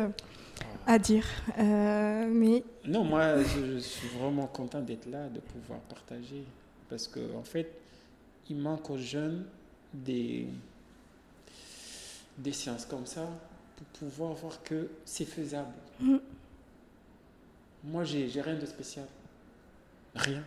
à 0.87 0.99
dire. 1.01 1.27
Euh, 1.59 2.29
mais... 2.31 2.63
Non, 2.87 3.03
moi, 3.03 3.43
je, 3.43 3.79
suis 3.79 4.07
vraiment 4.17 4.47
content 4.47 4.81
d'être 4.81 5.11
là, 5.11 5.29
de 5.29 5.41
pouvoir 5.41 5.81
partager. 5.81 6.45
Parce 6.89 7.09
qu'en 7.09 7.41
en 7.41 7.43
fait, 7.43 7.73
il 8.49 8.59
manque 8.59 8.91
aux 8.91 8.97
jeunes 8.99 9.45
des, 9.93 10.47
des 12.39 12.53
séances 12.53 12.87
comme 12.87 13.07
ça 13.07 13.27
pour 13.77 13.87
pouvoir 14.09 14.33
voir 14.35 14.63
que 14.63 14.89
c'est 15.05 15.25
faisable. 15.25 15.73
Mm. 16.01 16.17
Moi, 17.85 18.05
j'ai 18.05 18.41
rien 18.41 18.57
de 18.57 18.67
spécial. 18.67 19.07
Rien. 20.15 20.43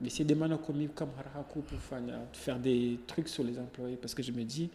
Mais 0.00 0.10
c'est 0.10 0.24
des 0.24 0.34
manakomi 0.34 0.88
comme 0.88 1.10
Harahaku 1.18 1.60
pour 1.60 1.78
faire- 2.32 2.58
des 2.58 2.98
trucs 3.06 3.28
sur 3.28 3.44
les 3.44 3.58
employés 3.58 3.96
parce 3.96 4.14
que 4.14 4.22
je 4.22 4.32
me 4.32 4.42
dis, 4.44 4.68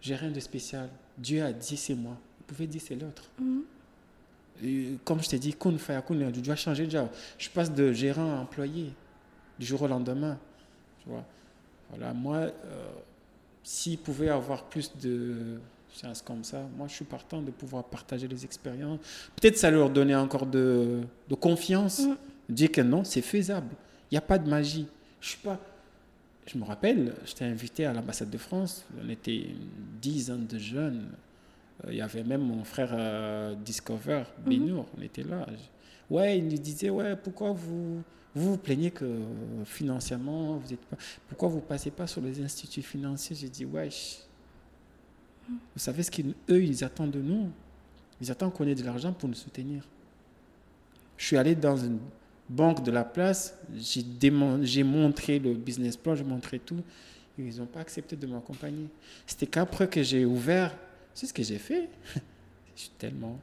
j'ai 0.00 0.16
rien 0.16 0.30
de 0.30 0.40
spécial. 0.40 0.88
Dieu 1.16 1.42
a 1.42 1.52
dit 1.52 1.76
c'est 1.76 1.94
moi. 1.94 2.16
Vous 2.38 2.44
pouvez 2.54 2.66
dire 2.66 2.80
c'est 2.84 2.96
l'autre. 2.96 3.30
Mm. 3.38 3.60
Et 4.62 4.98
comme 5.04 5.22
je 5.22 5.28
t'ai 5.28 5.38
dit, 5.38 5.54
kun 5.54 5.76
fayakun, 5.78 6.30
tu 6.32 6.40
dois 6.42 6.56
changer 6.56 6.84
déjà. 6.84 7.08
Je 7.38 7.48
passe 7.50 7.72
de 7.72 7.92
gérant 7.92 8.36
à 8.36 8.40
employé 8.40 8.92
du 9.58 9.66
jour 9.66 9.82
au 9.82 9.86
lendemain. 9.88 10.38
Tu 11.02 11.08
vois. 11.08 11.24
Voilà, 11.90 12.12
moi, 12.12 12.36
euh, 12.36 12.52
s'il 13.62 13.98
pouvait 13.98 14.28
avoir 14.28 14.64
plus 14.64 14.90
de 14.96 15.58
séances 15.92 16.22
comme 16.22 16.42
ça, 16.42 16.60
moi 16.76 16.88
je 16.88 16.94
suis 16.94 17.04
partant 17.04 17.40
de 17.40 17.50
pouvoir 17.50 17.84
partager 17.84 18.26
les 18.26 18.44
expériences. 18.44 18.98
Peut-être 19.36 19.56
ça 19.56 19.70
leur 19.70 19.90
donnait 19.90 20.14
encore 20.14 20.46
de, 20.46 21.00
de 21.28 21.34
confiance. 21.34 22.00
Mm. 22.00 22.16
Dire 22.48 22.72
que 22.72 22.80
non, 22.80 23.04
c'est 23.04 23.22
faisable. 23.22 23.74
Il 24.10 24.14
n'y 24.14 24.18
a 24.18 24.22
pas 24.22 24.38
de 24.38 24.48
magie. 24.48 24.86
Je 25.20 25.30
suis 25.30 25.38
pas. 25.38 25.58
Je 26.46 26.58
me 26.58 26.64
rappelle, 26.64 27.14
j'étais 27.24 27.46
invité 27.46 27.86
à 27.86 27.92
l'ambassade 27.94 28.28
de 28.28 28.36
France. 28.36 28.84
On 29.02 29.08
était 29.08 29.34
une 29.36 29.70
dizaine 30.00 30.46
de 30.46 30.58
jeunes. 30.58 31.06
Euh, 31.84 31.92
Il 31.92 31.96
y 31.96 32.02
avait 32.02 32.22
même 32.22 32.42
mon 32.42 32.64
frère 32.64 32.90
euh, 32.92 33.54
Discover, 33.54 34.24
Benour, 34.44 34.86
on 34.98 35.02
était 35.02 35.22
là. 35.22 35.46
Ouais, 36.10 36.38
il 36.38 36.48
nous 36.48 36.58
disait, 36.58 36.90
ouais, 36.90 37.16
pourquoi 37.16 37.52
vous 37.52 38.02
vous, 38.34 38.52
vous 38.52 38.56
plaignez 38.58 38.90
que 38.90 39.20
financièrement, 39.64 40.56
vous 40.56 40.72
êtes 40.72 40.80
pas... 40.80 40.96
Pourquoi 41.28 41.48
vous 41.48 41.60
passez 41.60 41.90
pas 41.90 42.06
sur 42.06 42.20
les 42.20 42.42
instituts 42.42 42.82
financiers? 42.82 43.36
J'ai 43.36 43.48
dit, 43.48 43.64
wesh. 43.64 44.18
Vous 45.48 45.78
savez 45.78 46.02
ce 46.02 46.10
qu'eux, 46.10 46.62
ils 46.62 46.84
attendent 46.84 47.10
de 47.10 47.20
nous 47.20 47.50
Ils 48.20 48.30
attendent 48.30 48.52
qu'on 48.52 48.66
ait 48.66 48.74
de 48.74 48.82
l'argent 48.82 49.12
pour 49.12 49.28
nous 49.28 49.34
soutenir. 49.34 49.86
Je 51.16 51.26
suis 51.26 51.36
allé 51.36 51.54
dans 51.54 51.76
une 51.76 51.98
banque 52.48 52.82
de 52.84 52.90
la 52.90 53.04
place, 53.04 53.56
j'ai 53.74 54.82
montré 54.82 55.38
le 55.38 55.54
business 55.54 55.96
plan, 55.96 56.14
j'ai 56.14 56.24
montré 56.24 56.58
tout. 56.58 56.82
Ils 57.38 57.58
n'ont 57.58 57.66
pas 57.66 57.80
accepté 57.80 58.16
de 58.16 58.26
m'accompagner. 58.26 58.88
C'était 59.26 59.46
qu'après 59.46 59.88
que 59.88 60.02
j'ai 60.02 60.24
ouvert, 60.24 60.76
c'est 61.14 61.26
ce 61.26 61.32
que 61.32 61.42
j'ai 61.42 61.58
fait. 61.58 61.88
Je 62.76 62.82
suis 62.82 62.90
tellement. 62.98 63.38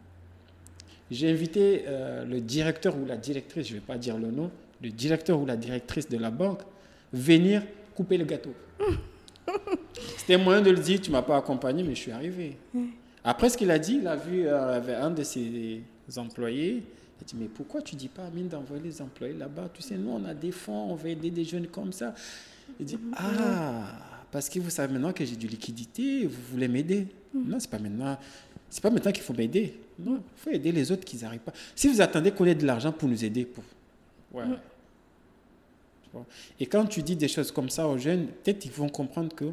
J'ai 1.09 1.29
invité 1.29 1.83
euh, 1.87 2.25
le 2.25 2.39
directeur 2.41 2.97
ou 2.97 3.05
la 3.05 3.17
directrice, 3.17 3.67
je 3.67 3.75
ne 3.75 3.79
vais 3.79 3.85
pas 3.85 3.97
dire 3.97 4.17
le 4.17 4.31
nom, 4.31 4.49
le 4.81 4.89
directeur 4.89 5.39
ou 5.39 5.45
la 5.45 5.55
directrice 5.55 6.07
de 6.07 6.17
la 6.17 6.31
banque, 6.31 6.61
venir 7.13 7.63
couper 7.95 8.17
le 8.17 8.25
gâteau. 8.25 8.53
C'était 10.17 10.37
moyen 10.37 10.61
de 10.61 10.71
le 10.71 10.77
dire, 10.77 11.01
tu 11.01 11.09
ne 11.09 11.15
m'as 11.15 11.21
pas 11.21 11.37
accompagné, 11.37 11.83
mais 11.83 11.95
je 11.95 11.99
suis 11.99 12.11
arrivé. 12.11 12.57
Après 13.23 13.49
ce 13.49 13.57
qu'il 13.57 13.69
a 13.69 13.77
dit, 13.77 13.99
il 14.01 14.07
a 14.07 14.15
vu 14.15 14.43
euh, 14.45 15.03
un 15.03 15.11
de 15.11 15.23
ses 15.23 15.81
employés. 16.17 16.77
Il 16.77 17.23
a 17.23 17.25
dit, 17.25 17.35
mais 17.37 17.47
pourquoi 17.47 17.81
tu 17.81 17.95
dis 17.95 18.07
pas 18.07 18.23
à 18.23 18.27
Amine 18.27 18.47
d'envoyer 18.47 18.81
les 18.83 19.01
employés 19.01 19.33
là-bas? 19.33 19.69
Tu 19.73 19.81
sais, 19.81 19.95
nous, 19.95 20.09
on 20.09 20.25
a 20.25 20.33
des 20.33 20.51
fonds, 20.51 20.91
on 20.91 20.95
va 20.95 21.09
aider 21.09 21.29
des 21.29 21.43
jeunes 21.43 21.67
comme 21.67 21.91
ça. 21.91 22.15
Il 22.79 22.85
dit, 22.85 22.97
ah, 23.15 23.85
parce 24.31 24.49
que 24.49 24.59
vous 24.59 24.69
savez 24.69 24.91
maintenant 24.93 25.13
que 25.13 25.25
j'ai 25.25 25.35
du 25.35 25.47
liquidité, 25.47 26.25
vous 26.25 26.41
voulez 26.51 26.67
m'aider? 26.67 27.07
Non, 27.33 27.59
c'est 27.59 27.69
pas 27.69 27.79
maintenant. 27.79 28.17
C'est 28.69 28.81
pas 28.81 28.89
maintenant 28.89 29.11
qu'il 29.11 29.23
faut 29.23 29.33
m'aider. 29.33 29.79
Non, 29.99 30.15
il 30.15 30.41
faut 30.41 30.49
aider 30.49 30.71
les 30.71 30.91
autres 30.91 31.03
qui 31.03 31.17
n'arrivent 31.17 31.41
pas. 31.41 31.53
Si 31.75 31.89
vous 31.89 32.01
attendez 32.01 32.31
qu'on 32.31 32.45
ait 32.45 32.55
de 32.55 32.65
l'argent 32.65 32.91
pour 32.91 33.09
nous 33.09 33.23
aider, 33.23 33.45
pour... 33.45 33.63
ouais. 34.33 34.45
Tu 34.45 34.70
Et 36.59 36.65
quand 36.65 36.85
tu 36.85 37.01
dis 37.03 37.15
des 37.15 37.27
choses 37.27 37.51
comme 37.51 37.69
ça 37.69 37.87
aux 37.87 37.97
jeunes, 37.97 38.27
peut-être 38.27 38.65
ils 38.65 38.71
vont 38.71 38.89
comprendre 38.89 39.33
que 39.35 39.51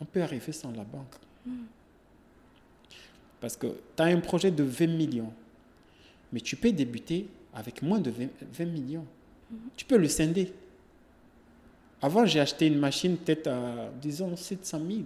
on 0.00 0.04
peut 0.04 0.22
arriver 0.22 0.52
sans 0.52 0.70
la 0.72 0.84
banque. 0.84 1.14
Parce 3.40 3.56
que 3.56 3.66
tu 3.96 4.02
as 4.02 4.06
un 4.06 4.20
projet 4.20 4.50
de 4.50 4.62
20 4.62 4.86
millions, 4.88 5.32
mais 6.32 6.40
tu 6.40 6.56
peux 6.56 6.72
débuter 6.72 7.26
avec 7.54 7.82
moins 7.82 7.98
de 7.98 8.10
20, 8.10 8.26
20 8.52 8.64
millions. 8.66 9.06
Tu 9.76 9.84
peux 9.84 9.96
le 9.96 10.08
scinder. 10.08 10.52
Avant, 12.02 12.24
j'ai 12.24 12.40
acheté 12.40 12.66
une 12.66 12.78
machine 12.78 13.16
peut-être 13.16 13.48
à, 13.48 13.90
disons, 14.00 14.36
700 14.36 14.80
000. 14.86 15.00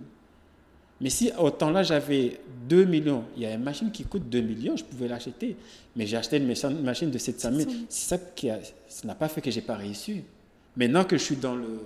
Mais 1.00 1.10
si 1.10 1.30
au 1.38 1.50
temps-là, 1.50 1.82
j'avais 1.82 2.40
2 2.68 2.84
millions, 2.84 3.24
il 3.36 3.42
y 3.42 3.46
a 3.46 3.54
une 3.54 3.62
machine 3.64 3.90
qui 3.90 4.04
coûte 4.04 4.28
2 4.28 4.40
millions, 4.40 4.76
je 4.76 4.84
pouvais 4.84 5.08
l'acheter. 5.08 5.56
Mais 5.96 6.06
j'ai 6.06 6.16
acheté 6.16 6.36
une 6.36 6.46
machi- 6.46 6.66
une 6.70 6.82
machine 6.82 7.10
de 7.10 7.18
700 7.18 7.48
000. 7.50 7.58
700 7.60 7.70
000. 7.72 7.84
C'est 7.88 8.08
ça 8.08 8.18
qui 8.34 8.50
a- 8.50 8.60
ça 8.88 9.06
n'a 9.08 9.14
pas 9.14 9.28
fait 9.28 9.40
que 9.40 9.50
j'ai 9.50 9.60
pas 9.62 9.76
réussi. 9.76 10.22
Maintenant 10.76 11.04
que 11.04 11.16
je 11.16 11.22
suis 11.22 11.36
dans, 11.36 11.54
le, 11.54 11.80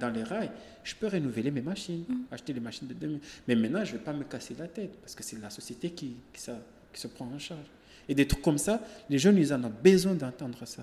dans 0.00 0.10
les 0.14 0.22
rails, 0.24 0.50
je 0.84 0.94
peux 0.94 1.06
renouveler 1.06 1.50
mes 1.50 1.60
machines, 1.60 2.04
acheter 2.30 2.52
des 2.52 2.60
machines 2.60 2.88
de 2.88 2.94
2000. 2.94 3.20
Mais 3.46 3.54
maintenant, 3.54 3.84
je 3.84 3.92
ne 3.92 3.98
vais 3.98 4.04
pas 4.04 4.12
me 4.12 4.24
casser 4.24 4.54
la 4.58 4.66
tête 4.66 4.92
parce 5.00 5.14
que 5.14 5.22
c'est 5.22 5.40
la 5.40 5.50
société 5.50 5.90
qui, 5.90 6.16
qui, 6.32 6.40
ça- 6.40 6.58
qui 6.92 7.00
se 7.00 7.06
prend 7.08 7.26
en 7.34 7.38
charge. 7.38 7.66
Et 8.08 8.14
des 8.14 8.26
trucs 8.26 8.42
comme 8.42 8.58
ça, 8.58 8.80
les 9.08 9.18
jeunes, 9.18 9.38
ils 9.38 9.52
en 9.54 9.62
ont 9.62 9.72
besoin 9.82 10.14
d'entendre 10.14 10.58
ça. 10.64 10.82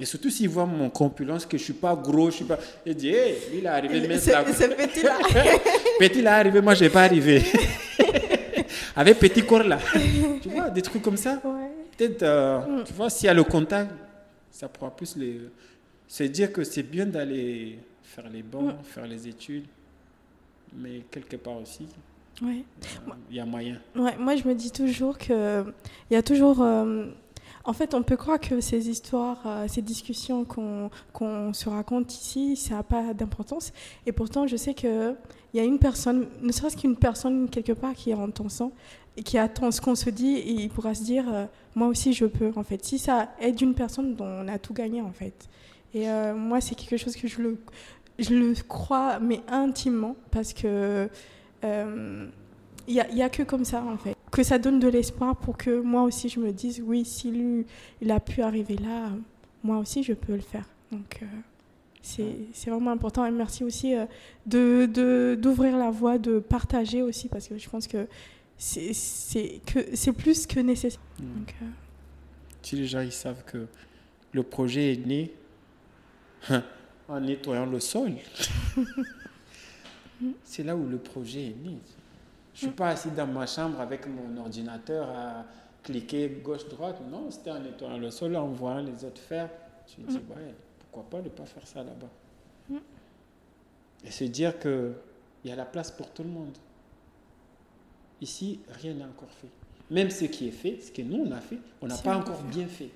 Et 0.00 0.04
surtout 0.04 0.30
s'ils 0.30 0.48
voient 0.48 0.66
mon 0.66 0.90
compulence, 0.90 1.46
que 1.46 1.56
je 1.56 1.62
ne 1.62 1.64
suis 1.66 1.72
pas 1.74 1.94
gros, 1.94 2.30
je 2.30 2.36
suis 2.36 2.44
pas. 2.44 2.58
Ils 2.84 2.94
disent, 2.94 3.14
hé, 3.14 3.36
lui, 3.52 3.58
il 3.58 3.64
est 3.64 3.68
arrivé, 3.68 4.08
mais 4.08 4.18
C'est 4.18 4.32
petit 4.74 5.02
là. 5.04 5.18
Petit, 6.00 6.18
il 6.20 6.24
est 6.24 6.28
arrivé, 6.28 6.60
moi, 6.60 6.74
je 6.74 6.80
vais 6.80 6.90
pas 6.90 7.04
arriver. 7.04 7.42
Avec 8.96 9.18
petit 9.18 9.42
corps 9.46 9.62
là. 9.62 9.78
tu 10.42 10.48
vois, 10.48 10.70
des 10.70 10.82
trucs 10.82 11.02
comme 11.02 11.16
ça. 11.16 11.40
Ouais. 11.44 11.68
Peut-être, 11.96 12.22
euh, 12.22 12.82
tu 12.84 12.92
vois, 12.94 13.08
s'il 13.10 13.26
y 13.26 13.28
a 13.28 13.34
le 13.34 13.44
contact, 13.44 13.90
ça 14.50 14.68
pourra 14.68 14.90
plus 14.90 15.16
les. 15.16 15.40
Se 16.08 16.24
dire 16.24 16.52
que 16.52 16.64
c'est 16.64 16.82
bien 16.82 17.06
d'aller 17.06 17.78
faire 18.02 18.28
les 18.28 18.42
bancs, 18.42 18.74
faire 18.82 19.06
les 19.06 19.28
études, 19.28 19.66
mais 20.74 21.02
quelque 21.10 21.36
part 21.36 21.56
aussi, 21.60 21.86
Ouais. 22.42 22.64
euh, 23.08 23.12
il 23.30 23.36
y 23.36 23.40
a 23.40 23.44
moyen. 23.46 23.78
Ouais, 23.94 24.16
moi, 24.18 24.34
je 24.36 24.46
me 24.48 24.54
dis 24.54 24.70
toujours 24.72 25.18
que 25.18 25.64
il 26.10 26.14
y 26.14 26.16
a 26.16 26.22
toujours. 26.22 26.62
euh, 26.62 27.06
en 27.64 27.72
fait, 27.74 27.92
on 27.94 28.02
peut 28.02 28.16
croire 28.16 28.40
que 28.40 28.60
ces 28.60 28.88
histoires, 28.88 29.42
euh, 29.46 29.68
ces 29.68 29.82
discussions 29.82 30.44
qu'on 30.44 30.90
qu'on 31.12 31.52
se 31.52 31.68
raconte 31.68 32.12
ici, 32.14 32.56
ça 32.56 32.76
n'a 32.76 32.82
pas 32.82 33.12
d'importance. 33.14 33.72
Et 34.06 34.12
pourtant, 34.12 34.46
je 34.46 34.56
sais 34.56 34.72
qu'il 34.74 35.14
y 35.54 35.60
a 35.60 35.64
une 35.64 35.78
personne, 35.78 36.26
ne 36.40 36.50
serait-ce 36.52 36.76
qu'une 36.76 36.96
personne 36.96 37.48
quelque 37.50 37.72
part 37.72 37.92
qui 37.94 38.14
entend 38.14 38.48
ça, 38.48 38.70
et 39.16 39.22
qui 39.22 39.38
attend 39.38 39.70
ce 39.70 39.80
qu'on 39.80 39.94
se 39.94 40.10
dit, 40.10 40.34
et 40.36 40.52
il 40.52 40.68
pourra 40.70 40.94
se 40.94 41.02
dire 41.04 41.24
euh, 41.32 41.46
Moi 41.74 41.88
aussi, 41.88 42.12
je 42.12 42.26
peux. 42.26 42.52
En 42.56 42.62
fait, 42.62 42.84
si 42.84 42.98
ça 42.98 43.30
aide 43.40 43.60
une 43.60 43.74
personne, 43.74 44.14
dont 44.14 44.24
on 44.26 44.48
a 44.48 44.58
tout 44.58 44.72
gagné, 44.74 45.00
en 45.02 45.12
fait. 45.12 45.48
Et 45.94 46.08
euh, 46.08 46.34
moi, 46.34 46.60
c'est 46.60 46.74
quelque 46.76 46.96
chose 46.96 47.16
que 47.16 47.26
je 47.28 47.42
le, 47.42 47.58
je 48.18 48.32
le 48.34 48.54
crois, 48.68 49.18
mais 49.18 49.40
intimement, 49.48 50.16
parce 50.30 50.52
que. 50.52 51.08
euh, 51.64 52.26
il 52.88 52.94
n'y 52.94 53.00
a, 53.00 53.08
y 53.12 53.22
a 53.22 53.28
que 53.28 53.42
comme 53.44 53.64
ça, 53.64 53.84
en 53.84 53.96
fait. 53.98 54.16
Que 54.32 54.42
ça 54.42 54.58
donne 54.58 54.78
de 54.80 54.88
l'espoir 54.88 55.36
pour 55.36 55.56
que 55.56 55.80
moi 55.80 56.02
aussi, 56.02 56.28
je 56.28 56.40
me 56.40 56.50
dise, 56.52 56.82
oui, 56.84 57.04
si 57.04 57.30
lui, 57.30 57.66
il 58.00 58.10
a 58.10 58.18
pu 58.20 58.42
arriver 58.42 58.76
là, 58.76 59.10
moi 59.62 59.78
aussi, 59.78 60.02
je 60.02 60.12
peux 60.12 60.32
le 60.34 60.40
faire. 60.40 60.64
Donc, 60.90 61.20
euh, 61.22 61.26
c'est 62.02 62.70
vraiment 62.70 62.90
important. 62.90 63.24
Et 63.26 63.30
merci 63.30 63.62
aussi 63.64 63.94
euh, 63.94 64.06
de 64.46 64.86
de- 64.86 65.38
d'ouvrir 65.40 65.76
la 65.76 65.90
voie, 65.90 66.18
de 66.18 66.38
partager 66.38 67.02
aussi, 67.02 67.28
parce 67.28 67.46
que 67.46 67.58
je 67.58 67.68
pense 67.68 67.86
que 67.86 68.06
c'est 68.60 69.60
que- 69.64 70.10
plus 70.10 70.46
que 70.46 70.60
nécessaire. 70.60 71.00
Donc, 71.18 71.54
euh, 71.62 71.66
Si 72.62 72.76
les 72.76 72.86
gens 72.86 73.00
ils 73.00 73.10
savent 73.12 73.42
que 73.44 73.66
le 74.32 74.42
projet 74.42 74.92
est 74.92 75.06
né 75.06 75.32
en 77.08 77.20
nettoyant 77.20 77.64
le 77.66 77.80
sol, 77.80 78.12
c'est 80.44 80.62
là 80.62 80.76
où 80.76 80.86
le 80.86 80.98
projet 80.98 81.46
est 81.48 81.56
né. 81.64 81.78
Je 82.54 82.66
ne 82.66 82.70
suis 82.70 82.76
pas 82.76 82.90
assis 82.90 83.10
dans 83.10 83.26
ma 83.26 83.46
chambre 83.46 83.80
avec 83.80 84.06
mon 84.06 84.36
ordinateur 84.36 85.08
à 85.08 85.46
cliquer 85.82 86.28
gauche-droite. 86.44 87.00
Non, 87.10 87.30
c'était 87.30 87.50
en 87.52 87.60
nettoyant 87.60 87.96
le 87.96 88.10
sol, 88.10 88.36
en 88.36 88.48
voyant 88.48 88.82
les 88.82 89.02
autres 89.04 89.20
faire. 89.22 89.48
Je 89.86 90.02
me 90.02 90.08
dis, 90.08 90.16
ouais, 90.16 90.54
pourquoi 90.80 91.08
pas 91.08 91.22
ne 91.24 91.30
pas 91.30 91.46
faire 91.46 91.66
ça 91.66 91.82
là-bas? 91.82 92.78
Et 94.04 94.10
se 94.10 94.24
dire 94.24 94.58
qu'il 94.58 94.92
y 95.44 95.50
a 95.50 95.56
la 95.56 95.64
place 95.64 95.90
pour 95.90 96.10
tout 96.10 96.22
le 96.22 96.28
monde. 96.28 96.56
Ici, 98.20 98.60
rien 98.82 98.94
n'est 98.94 99.04
encore 99.04 99.30
fait. 99.30 99.48
Même 99.90 100.10
ce 100.10 100.26
qui 100.26 100.48
est 100.48 100.52
fait, 100.52 100.80
ce 100.80 100.92
que 100.92 101.02
nous 101.02 101.24
on 101.26 101.32
a 101.32 101.40
fait, 101.40 101.58
on 101.80 101.86
n'a 101.86 101.96
pas 101.96 102.16
encore 102.16 102.42
bien 102.42 102.66
fait. 102.66 102.90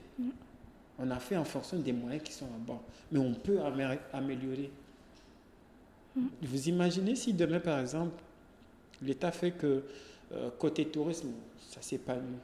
On 0.98 1.10
a 1.10 1.18
fait 1.18 1.36
en 1.36 1.44
fonction 1.44 1.78
des 1.78 1.92
moyens 1.92 2.22
qui 2.22 2.32
sont 2.32 2.46
là-bas. 2.46 2.80
Mais 3.10 3.18
on 3.18 3.32
peut 3.34 3.58
amé- 3.58 3.98
améliorer. 4.12 4.70
Vous 6.42 6.68
imaginez 6.68 7.16
si 7.16 7.32
demain, 7.32 7.58
par 7.58 7.80
exemple, 7.80 8.22
l'État 9.02 9.32
fait 9.32 9.50
que 9.50 9.82
euh, 10.32 10.50
côté 10.58 10.84
tourisme, 10.86 11.30
ça 11.70 11.82
s'épanouit 11.82 12.38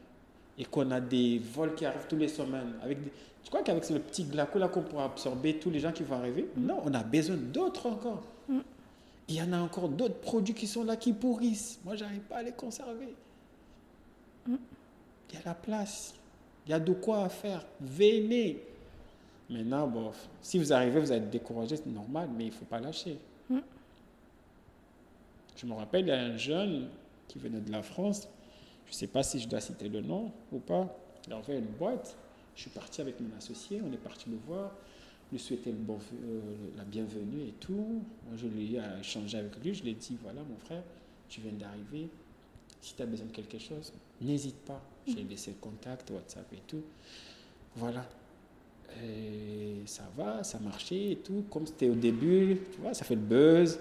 et 0.59 0.65
qu'on 0.65 0.91
a 0.91 1.01
des 1.01 1.39
vols 1.39 1.75
qui 1.77 1.85
arrivent 1.87 2.07
tous 2.09 2.17
les 2.17 2.29
semaines. 2.29 2.73
Avec 2.83 3.03
des... 3.05 3.11
Tu 3.45 3.49
crois 3.49 3.63
qu'avec 3.63 3.85
ce 3.85 3.95
petit 3.95 4.25
glaco 4.25 4.59
là 4.59 4.69
qu'on 4.69 4.83
pourra 4.83 5.05
absorber 5.05 5.59
tous 5.59 5.71
les 5.71 5.79
gens 5.79 5.93
qui 5.93 6.03
vont 6.03 6.17
arriver? 6.17 6.49
Non, 6.57 6.81
on 6.85 6.93
a 6.93 7.03
besoin 7.05 7.37
d'autres 7.37 7.87
encore. 7.87 8.23
Il 9.31 9.37
y 9.37 9.43
en 9.43 9.53
a 9.53 9.61
encore 9.61 9.89
d'autres 9.89 10.19
produits 10.19 10.55
qui 10.55 10.67
sont 10.67 10.83
là 10.83 10.97
qui 10.97 11.13
pourrissent. 11.13 11.79
Moi, 11.85 11.95
j'arrive 11.95 12.23
pas 12.23 12.39
à 12.39 12.43
les 12.43 12.51
conserver. 12.51 13.15
Il 14.49 14.59
y 15.33 15.37
a 15.37 15.43
la 15.45 15.55
place. 15.55 16.15
Il 16.67 16.71
y 16.73 16.75
a 16.75 16.81
de 16.81 16.93
quoi 16.93 17.29
faire. 17.29 17.65
Venez. 17.81 18.61
Maintenant, 19.49 19.87
bon, 19.87 20.11
si 20.43 20.59
vous 20.59 20.73
arrivez, 20.73 20.99
vous 20.99 21.13
êtes 21.13 21.31
découragé, 21.31 21.77
c'est 21.77 21.87
normal, 21.87 22.29
mais 22.37 22.47
il 22.47 22.49
ne 22.49 22.55
faut 22.55 22.65
pas 22.65 22.81
lâcher. 22.81 23.19
Mm. 23.49 23.59
Je 25.55 25.67
me 25.67 25.75
rappelle, 25.75 26.07
il 26.07 26.09
y 26.09 26.13
a 26.13 26.21
un 26.21 26.37
jeune 26.37 26.89
qui 27.29 27.39
venait 27.39 27.61
de 27.61 27.71
la 27.71 27.85
France. 27.85 28.27
Je 28.87 28.91
ne 28.91 28.97
sais 28.97 29.07
pas 29.07 29.23
si 29.23 29.39
je 29.39 29.47
dois 29.47 29.61
citer 29.61 29.89
le 29.89 30.01
nom 30.01 30.33
ou 30.51 30.59
pas. 30.59 30.93
Il 31.29 31.33
avait 31.33 31.59
une 31.59 31.67
boîte. 31.67 32.17
Je 32.57 32.63
suis 32.63 32.71
parti 32.71 33.01
avec 33.01 33.21
mon 33.21 33.37
associé. 33.37 33.81
On 33.81 33.93
est 33.93 33.97
parti 33.97 34.29
le 34.29 34.39
voir, 34.45 34.73
lui 35.31 35.39
souhaiter 35.39 35.73
le 35.73 35.79
euh, 35.79 36.41
la 36.77 36.85
bienvenue 36.85 37.43
et 37.49 37.55
tout. 37.61 37.73
Moi, 37.75 38.37
je 38.37 38.47
lui 38.47 38.77
ai 38.77 38.81
échangé 39.01 39.39
avec 39.39 39.63
lui. 39.63 39.75
Je 39.75 39.83
lui 39.83 39.91
ai 39.91 39.95
dit 39.95 40.19
voilà, 40.23 40.43
mon 40.43 40.57
frère, 40.57 40.83
tu 41.29 41.41
viens 41.41 41.53
d'arriver. 41.53 42.09
Si 42.81 42.95
tu 42.95 43.03
as 43.03 43.07
besoin 43.07 43.27
de 43.27 43.33
quelque 43.33 43.59
chose, 43.59 43.93
n'hésite 44.21 44.57
pas. 44.57 44.83
J'ai 45.07 45.23
laissé 45.23 45.51
le 45.51 45.57
contact, 45.61 46.11
WhatsApp 46.11 46.53
et 46.53 46.63
tout. 46.67 46.83
Voilà. 47.77 48.07
Et 49.03 49.83
ça 49.87 50.11
va, 50.17 50.43
ça 50.43 50.59
marchait 50.59 51.13
et 51.13 51.17
tout. 51.17 51.45
Comme 51.51 51.67
c'était 51.67 51.89
au 51.89 51.95
début, 51.95 52.59
tu 52.73 52.81
vois, 52.81 52.95
ça 52.95 53.05
fait 53.05 53.15
le 53.15 53.21
buzz. 53.21 53.79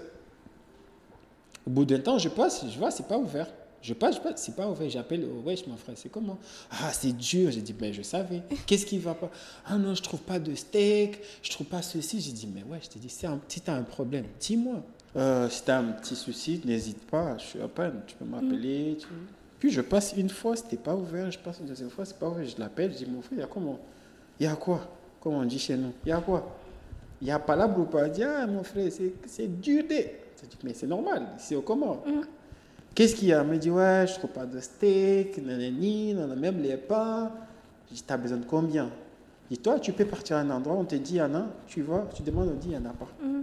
Au 1.66 1.70
bout 1.70 1.84
d'un 1.84 2.00
temps, 2.00 2.18
je 2.18 2.28
passe, 2.28 2.64
je 2.68 2.78
vois, 2.78 2.90
c'est 2.90 3.06
pas 3.06 3.18
ouvert. 3.18 3.48
Je 3.82 3.94
passe, 3.94 4.16
je 4.16 4.20
passe, 4.20 4.42
c'est 4.42 4.54
pas 4.54 4.68
ouvert. 4.68 4.88
J'appelle, 4.90 5.26
oh, 5.26 5.42
wesh, 5.46 5.66
mon 5.66 5.76
frère, 5.76 5.96
c'est 5.96 6.10
comment 6.10 6.38
Ah, 6.70 6.92
c'est 6.92 7.12
dur. 7.12 7.50
J'ai 7.50 7.62
dit, 7.62 7.72
ben, 7.72 7.92
je 7.92 8.02
savais. 8.02 8.42
Qu'est-ce 8.66 8.84
qui 8.84 8.98
va 8.98 9.14
pas? 9.14 9.30
Ah 9.66 9.78
non, 9.78 9.94
je 9.94 10.02
trouve 10.02 10.20
pas 10.20 10.38
de 10.38 10.54
steak, 10.54 11.20
je 11.42 11.50
trouve 11.50 11.66
pas 11.66 11.82
ceci. 11.82 12.20
J'ai 12.20 12.32
dit, 12.32 12.48
mais 12.52 12.62
ouais, 12.64 12.78
je 12.82 12.88
t'ai 12.88 12.98
dit, 12.98 13.08
si 13.08 13.20
tu 13.60 13.70
as 13.70 13.74
un 13.74 13.82
problème, 13.82 14.26
dis-moi. 14.38 14.82
Euh, 15.16 15.48
si 15.48 15.64
tu 15.64 15.70
as 15.70 15.78
un 15.78 15.92
petit 15.92 16.14
souci, 16.14 16.60
n'hésite 16.64 17.04
pas, 17.06 17.36
je 17.38 17.44
suis 17.44 17.60
open, 17.60 18.02
tu 18.06 18.14
peux 18.16 18.24
m'appeler. 18.24 18.98
Puis 19.58 19.70
je 19.70 19.80
passe 19.80 20.14
une 20.16 20.30
fois, 20.30 20.56
c'était 20.56 20.76
pas 20.76 20.94
ouvert. 20.94 21.30
Je 21.30 21.38
passe 21.38 21.58
une 21.60 21.66
deuxième 21.66 21.90
fois, 21.90 22.04
c'est 22.04 22.18
pas 22.18 22.28
ouvert. 22.28 22.46
Je 22.46 22.58
l'appelle, 22.58 22.92
je 22.92 22.98
dis, 22.98 23.06
mon 23.06 23.22
frère, 23.22 23.38
il 23.38 23.40
y 23.40 23.44
a 23.44 23.46
comment? 23.46 23.78
Il 24.38 24.44
y 24.44 24.46
a 24.46 24.56
quoi? 24.56 24.80
Comme 25.20 25.34
on 25.34 25.44
dit 25.44 25.58
chez 25.58 25.76
nous? 25.76 25.92
Il 26.04 26.10
y 26.10 26.12
a 26.12 26.20
quoi? 26.20 26.56
Il 27.20 27.24
n'y 27.24 27.30
a 27.30 27.38
pas 27.38 27.56
la 27.56 27.66
ou 27.66 27.84
pas? 27.84 28.06
Il 28.06 28.12
dit, 28.12 28.24
ah, 28.24 28.46
mon 28.46 28.62
frère, 28.62 28.90
c'est 29.26 29.60
dur. 29.60 29.84
Mais 30.62 30.72
c'est 30.72 30.86
normal, 30.86 31.28
c'est 31.36 31.54
au 31.54 31.60
comment? 31.60 32.02
Mm. 32.06 32.22
Qu'est-ce 33.00 33.14
qu'il 33.14 33.28
y 33.28 33.32
a? 33.32 33.42
Il 33.42 33.48
me 33.48 33.56
dit, 33.56 33.70
ouais, 33.70 34.04
je 34.06 34.12
trouve 34.18 34.28
pas 34.28 34.44
de 34.44 34.60
steak, 34.60 35.38
nanani, 35.38 36.14
même 36.36 36.60
les 36.60 36.76
pains. 36.76 37.32
Je 37.88 37.94
dis, 37.94 38.02
tu 38.06 38.12
as 38.12 38.18
besoin 38.18 38.36
de 38.36 38.44
combien? 38.44 38.90
Dis 39.50 39.56
toi, 39.56 39.80
tu 39.80 39.94
peux 39.94 40.04
partir 40.04 40.36
à 40.36 40.40
un 40.40 40.50
endroit, 40.50 40.74
on 40.74 40.84
te 40.84 40.96
dit, 40.96 41.14
il 41.14 41.16
y 41.16 41.22
en 41.22 41.34
a, 41.34 41.46
tu 41.66 41.80
vois, 41.80 42.06
tu 42.14 42.22
demandes, 42.22 42.50
on 42.52 42.58
dit, 42.58 42.66
il 42.66 42.70
n'y 42.72 42.76
en 42.76 42.90
a 42.90 42.92
pas. 42.92 43.08
Mm. 43.24 43.40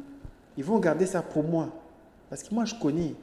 Ils 0.57 0.63
vont 0.63 0.77
garder 0.77 1.07
ça 1.07 1.23
pour 1.23 1.43
moi. 1.43 1.73
Parce 2.29 2.43
que 2.43 2.53
moi, 2.53 2.65
je 2.65 2.75
connais. 2.75 3.15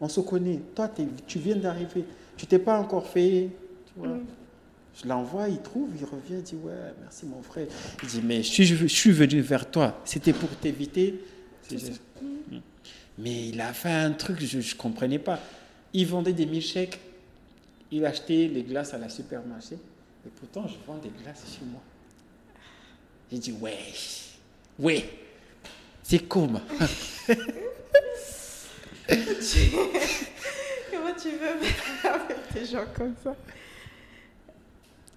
On 0.00 0.08
se 0.08 0.20
connaît. 0.20 0.60
Toi, 0.72 0.88
tu 1.26 1.40
viens 1.40 1.56
d'arriver. 1.56 2.04
Tu 2.36 2.46
t'es 2.46 2.60
pas 2.60 2.78
encore 2.78 3.08
fait. 3.08 3.50
Tu 3.86 3.92
vois. 3.96 4.06
Mm. 4.06 4.26
Je 5.02 5.08
l'envoie, 5.08 5.48
il 5.48 5.62
trouve, 5.62 5.88
il 5.98 6.04
revient, 6.04 6.34
il 6.34 6.42
dit 6.42 6.56
Ouais, 6.62 6.94
merci 7.00 7.26
mon 7.26 7.42
frère. 7.42 7.66
Il 8.04 8.08
dit 8.08 8.22
Mais 8.22 8.44
je 8.44 8.52
suis, 8.52 8.66
je 8.66 8.86
suis 8.86 9.10
venu 9.10 9.40
vers 9.40 9.68
toi. 9.68 10.00
C'était 10.04 10.32
pour 10.32 10.50
t'éviter. 10.50 11.24
Mais 13.18 13.48
il 13.48 13.60
a 13.60 13.72
fait 13.72 13.90
un 13.90 14.12
truc, 14.12 14.40
je 14.40 14.58
ne 14.58 14.78
comprenais 14.78 15.18
pas. 15.18 15.40
Il 15.94 16.06
vendait 16.06 16.32
des 16.32 16.46
milkshakes. 16.46 16.98
Il 17.90 18.06
achetait 18.06 18.48
les 18.48 18.62
glaces 18.62 18.94
à 18.94 18.98
la 18.98 19.08
supermarché. 19.08 19.76
Et 20.26 20.30
pourtant, 20.30 20.66
je 20.66 20.76
vends 20.86 20.98
des 20.98 21.10
glaces 21.10 21.44
chez 21.46 21.64
moi. 21.64 21.82
J'ai 23.30 23.38
dit 23.38 23.52
Ouais, 23.52 23.78
ouais, 24.78 25.08
c'est 26.02 26.20
comme. 26.20 26.60
Comment 30.90 31.14
tu 31.20 31.30
veux 31.30 31.60
faire 31.60 32.14
avec 32.14 32.36
des 32.54 32.64
gens 32.64 32.84
comme 32.94 33.14
ça? 33.22 33.34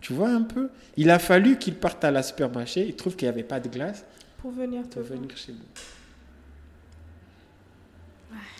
Tu 0.02 0.14
vois 0.14 0.30
un 0.30 0.44
peu? 0.44 0.70
Il 0.98 1.10
a 1.10 1.20
fallu 1.20 1.58
qu'il 1.58 1.76
parte 1.76 2.04
à 2.04 2.12
la 2.12 2.24
supermarché, 2.24 2.86
il 2.88 2.96
trouve 2.96 3.16
qu'il 3.16 3.28
n'y 3.28 3.34
avait 3.34 3.44
pas 3.44 3.60
de 3.60 3.70
glace. 3.70 4.06
Pour 4.38 4.52
venir 4.52 4.84
Pour 4.84 5.02
venir 5.02 5.36
chez 5.36 5.52
nous. 5.52 5.60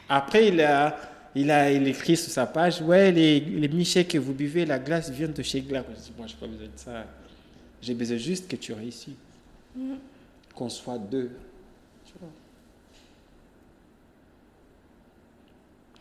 Après, 0.10 0.48
il 0.48 0.62
a, 0.62 0.98
il 1.36 1.52
a 1.52 1.72
il 1.72 1.86
écrit 1.88 2.16
sur 2.16 2.32
sa 2.32 2.46
page 2.46 2.82
Ouais, 2.82 3.12
les, 3.12 3.40
les 3.40 4.06
que 4.06 4.18
vous 4.18 4.34
buvez, 4.34 4.66
la 4.66 4.80
glace 4.80 5.10
vient 5.12 5.28
de 5.28 5.44
chez 5.44 5.62
Glace. 5.62 5.86
Moi, 6.18 6.28
je 6.28 6.34
n'ai 6.34 6.40
pas 6.40 6.48
besoin 6.48 6.68
de 6.68 6.72
ça. 6.76 7.06
J'ai 7.82 7.94
besoin 7.94 8.18
juste 8.18 8.48
que 8.48 8.56
tu 8.56 8.74
réussisses. 8.74 9.14
Mm. 9.76 9.96
Qu'on 10.56 10.70
soit 10.70 10.98
deux. 10.98 11.32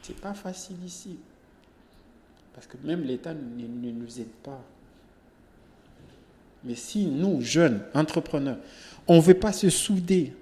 C'est 0.03 0.17
pas 0.17 0.35
facile 0.35 0.77
ici. 0.85 1.17
Parce 2.55 2.67
que 2.67 2.77
même 2.85 3.03
l'État 3.03 3.35
ne, 3.35 3.91
nous 3.91 4.21
aide 4.21 4.29
pas. 4.43 4.63
Mais 6.63 6.75
si 6.75 7.07
nous, 7.07 7.41
jeunes 7.41 7.83
entrepreneurs, 7.95 8.59
on 9.09 9.17
ne 9.17 9.21
veut 9.21 9.35
pas 9.35 9.53
se 9.53 9.69
souder, 9.71 10.33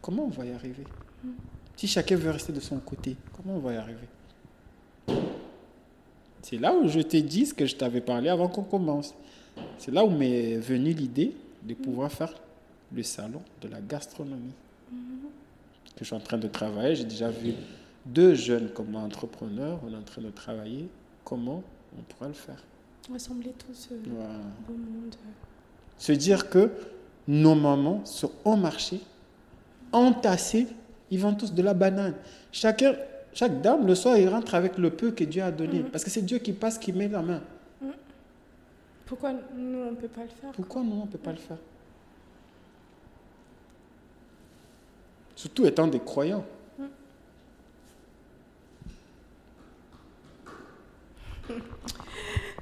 comment 0.00 0.24
on 0.24 0.30
va 0.30 0.46
y 0.46 0.52
arriver? 0.52 0.84
Si 1.76 1.86
chacun 1.86 2.16
veut 2.16 2.30
rester 2.30 2.52
de 2.52 2.60
son 2.60 2.78
côté, 2.78 3.16
comment 3.36 3.56
on 3.56 3.60
va 3.60 3.74
y 3.74 3.76
arriver? 3.76 4.08
C'est 6.42 6.58
là 6.58 6.74
où 6.74 6.88
je 6.88 7.00
t'ai 7.00 7.22
dit 7.22 7.46
ce 7.46 7.54
que 7.54 7.66
je 7.66 7.76
t'avais 7.76 8.00
parlé 8.00 8.28
avant 8.28 8.48
qu'on 8.48 8.62
commence. 8.62 9.14
C'est 9.78 9.92
là 9.92 10.04
où 10.04 10.10
m'est 10.10 10.56
venue 10.56 10.92
l'idée 10.92 11.34
de 11.62 11.74
pouvoir 11.74 12.10
faire 12.10 12.34
le 12.92 13.02
salon 13.02 13.42
de 13.60 13.68
la 13.68 13.80
gastronomie. 13.80 14.54
Que 15.94 16.00
je 16.00 16.04
suis 16.04 16.16
en 16.16 16.20
train 16.20 16.38
de 16.38 16.48
travailler. 16.48 16.96
J'ai 16.96 17.04
déjà 17.04 17.30
vu 17.30 17.52
deux 18.06 18.34
jeunes 18.34 18.70
comme 18.70 18.96
entrepreneurs, 18.96 19.78
on 19.86 19.92
est 19.92 19.96
en 19.96 20.02
train 20.02 20.22
de 20.22 20.30
travailler 20.30 20.88
comment 21.24 21.62
on 21.98 22.02
pourra 22.02 22.28
le 22.28 22.34
faire? 22.34 22.62
Rassembler 23.10 23.52
tout 23.58 23.74
ce 23.74 23.94
beau 23.94 24.72
monde. 24.72 25.14
Se 25.98 26.12
dire 26.12 26.48
que 26.48 26.70
nos 27.28 27.54
mamans 27.54 28.04
sont 28.04 28.32
au 28.44 28.56
marché, 28.56 29.00
entassées, 29.92 30.66
ils 31.10 31.18
vendent 31.18 31.38
tous 31.38 31.52
de 31.52 31.62
la 31.62 31.74
banane. 31.74 32.14
Chacun, 32.52 32.94
chaque 33.32 33.60
dame, 33.60 33.86
le 33.86 33.94
soir, 33.94 34.16
il 34.16 34.28
rentre 34.28 34.54
avec 34.54 34.76
le 34.78 34.90
peu 34.90 35.12
que 35.12 35.24
Dieu 35.24 35.42
a 35.42 35.50
donné. 35.50 35.80
Mhm. 35.80 35.90
Parce 35.90 36.04
que 36.04 36.10
c'est 36.10 36.22
Dieu 36.22 36.38
qui 36.38 36.52
passe, 36.52 36.78
qui 36.78 36.92
met 36.92 37.08
la 37.08 37.22
main. 37.22 37.40
Mhm. 37.80 37.92
Pourquoi 39.06 39.32
nous, 39.32 39.78
on 39.78 39.90
ne 39.92 39.96
peut 39.96 40.08
pas 40.08 40.22
le 40.22 40.28
faire 40.28 40.52
Pourquoi 40.52 40.82
nous, 40.82 40.96
on 41.02 41.06
ne 41.06 41.10
peut 41.10 41.18
pas 41.18 41.32
le 41.32 41.38
faire? 41.38 41.58
Surtout 45.36 45.64
étant 45.64 45.86
des 45.86 46.00
croyants. 46.00 46.44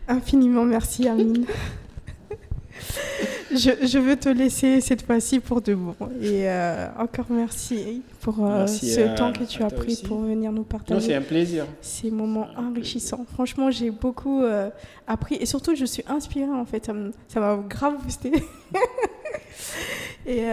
Infiniment 0.08 0.64
merci, 0.64 1.08
Amine. 1.08 1.46
je, 3.50 3.98
veux 3.98 4.16
te 4.16 4.28
laisser 4.28 4.80
cette 4.80 5.02
fois-ci 5.02 5.40
pour 5.40 5.60
de 5.60 5.74
bon. 5.74 5.94
Et 6.20 6.48
euh, 6.48 6.88
encore 6.98 7.26
merci 7.30 8.02
pour 8.20 8.46
euh, 8.46 8.66
ce 8.66 9.16
temps 9.16 9.32
que 9.32 9.44
tu 9.44 9.62
as 9.62 9.70
pris 9.70 10.00
pour 10.04 10.20
venir 10.20 10.52
nous 10.52 10.64
partager. 10.64 11.08
C'est 11.08 11.14
un 11.14 11.22
plaisir. 11.22 11.66
Ces 11.80 12.10
moments 12.10 12.48
enrichissants. 12.56 13.24
Franchement, 13.32 13.70
j'ai 13.70 13.90
beaucoup 13.90 14.42
euh, 14.42 14.70
appris 15.06 15.36
et 15.36 15.46
surtout, 15.46 15.74
je 15.74 15.84
suis 15.84 16.04
inspirée 16.06 16.50
en 16.50 16.64
fait. 16.64 16.90
Ça 17.28 17.40
m'a 17.40 17.56
grave 17.68 18.02
boosté. 18.02 18.32
et 20.26 20.44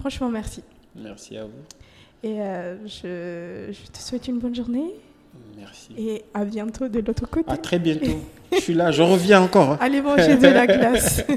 franchement, 0.00 0.28
merci. 0.28 0.62
Merci 0.94 1.36
à 1.36 1.44
vous. 1.44 1.50
Et 2.22 2.38
je, 2.86 3.72
je 3.72 3.90
te 3.90 3.98
souhaite 3.98 4.26
une 4.28 4.38
bonne 4.38 4.54
journée. 4.54 4.94
Merci. 5.56 5.92
Et 5.96 6.24
à 6.34 6.44
bientôt 6.44 6.88
de 6.88 7.00
l'autre 7.00 7.28
côté. 7.28 7.50
À 7.50 7.56
très 7.56 7.78
bientôt. 7.78 8.06
je 8.52 8.58
suis 8.58 8.74
là, 8.74 8.90
je 8.90 9.02
reviens 9.02 9.42
encore. 9.42 9.72
Hein. 9.72 9.78
Allez 9.80 10.02
manger 10.02 10.36
de 10.36 10.46
la 10.46 10.66
glace. 10.66 11.24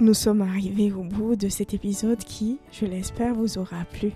Nous 0.00 0.14
sommes 0.14 0.40
arrivés 0.40 0.90
au 0.92 1.02
bout 1.02 1.36
de 1.36 1.50
cet 1.50 1.74
épisode 1.74 2.24
qui, 2.24 2.58
je 2.72 2.86
l'espère, 2.86 3.34
vous 3.34 3.58
aura 3.58 3.84
plu. 3.84 4.12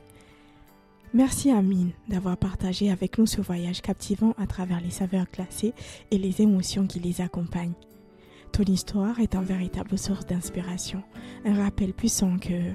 Merci 1.12 1.50
Amine 1.50 1.90
d'avoir 2.08 2.38
partagé 2.38 2.90
avec 2.90 3.18
nous 3.18 3.26
ce 3.26 3.42
voyage 3.42 3.82
captivant 3.82 4.34
à 4.38 4.46
travers 4.46 4.80
les 4.80 4.90
saveurs 4.90 5.26
glacées 5.30 5.74
et 6.10 6.16
les 6.16 6.40
émotions 6.40 6.86
qui 6.86 7.00
les 7.00 7.20
accompagnent. 7.20 7.74
Ton 8.50 8.64
histoire 8.64 9.20
est 9.20 9.34
un 9.34 9.42
véritable 9.42 9.98
source 9.98 10.26
d'inspiration, 10.26 11.02
un 11.44 11.62
rappel 11.62 11.92
puissant 11.92 12.38
que 12.38 12.72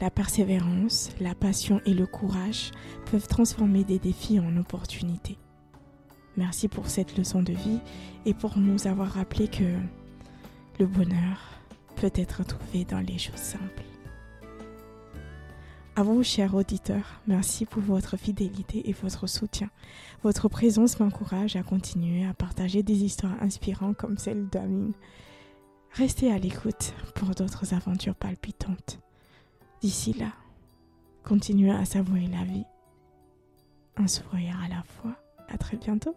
la 0.00 0.10
persévérance, 0.10 1.10
la 1.20 1.34
passion 1.34 1.80
et 1.84 1.94
le 1.94 2.06
courage 2.06 2.70
peuvent 3.10 3.26
transformer 3.26 3.84
des 3.84 3.98
défis 3.98 4.38
en 4.38 4.56
opportunités. 4.56 5.38
Merci 6.36 6.68
pour 6.68 6.88
cette 6.88 7.18
leçon 7.18 7.42
de 7.42 7.52
vie 7.52 7.80
et 8.24 8.34
pour 8.34 8.58
nous 8.58 8.86
avoir 8.86 9.08
rappelé 9.08 9.48
que 9.48 9.76
le 10.78 10.86
bonheur 10.86 11.40
peut 11.96 12.12
être 12.14 12.44
trouvé 12.44 12.84
dans 12.84 13.00
les 13.00 13.18
choses 13.18 13.34
simples. 13.34 13.82
À 15.96 16.04
vous, 16.04 16.22
chers 16.22 16.54
auditeurs, 16.54 17.20
merci 17.26 17.66
pour 17.66 17.82
votre 17.82 18.16
fidélité 18.16 18.88
et 18.88 18.92
votre 18.92 19.26
soutien. 19.26 19.68
Votre 20.22 20.48
présence 20.48 21.00
m'encourage 21.00 21.56
à 21.56 21.64
continuer 21.64 22.24
à 22.24 22.34
partager 22.34 22.84
des 22.84 23.02
histoires 23.02 23.42
inspirantes 23.42 23.96
comme 23.96 24.16
celle 24.16 24.46
d'Amine. 24.46 24.92
Restez 25.90 26.30
à 26.30 26.38
l'écoute 26.38 26.94
pour 27.16 27.30
d'autres 27.30 27.74
aventures 27.74 28.14
palpitantes. 28.14 29.00
D'ici 29.80 30.12
là, 30.12 30.32
continuez 31.22 31.70
à 31.70 31.84
savourer 31.84 32.26
la 32.26 32.44
vie. 32.44 32.64
Un 33.96 34.08
sourire 34.08 34.58
à 34.64 34.68
la 34.68 34.82
fois. 34.82 35.14
À 35.48 35.56
très 35.56 35.76
bientôt. 35.76 36.16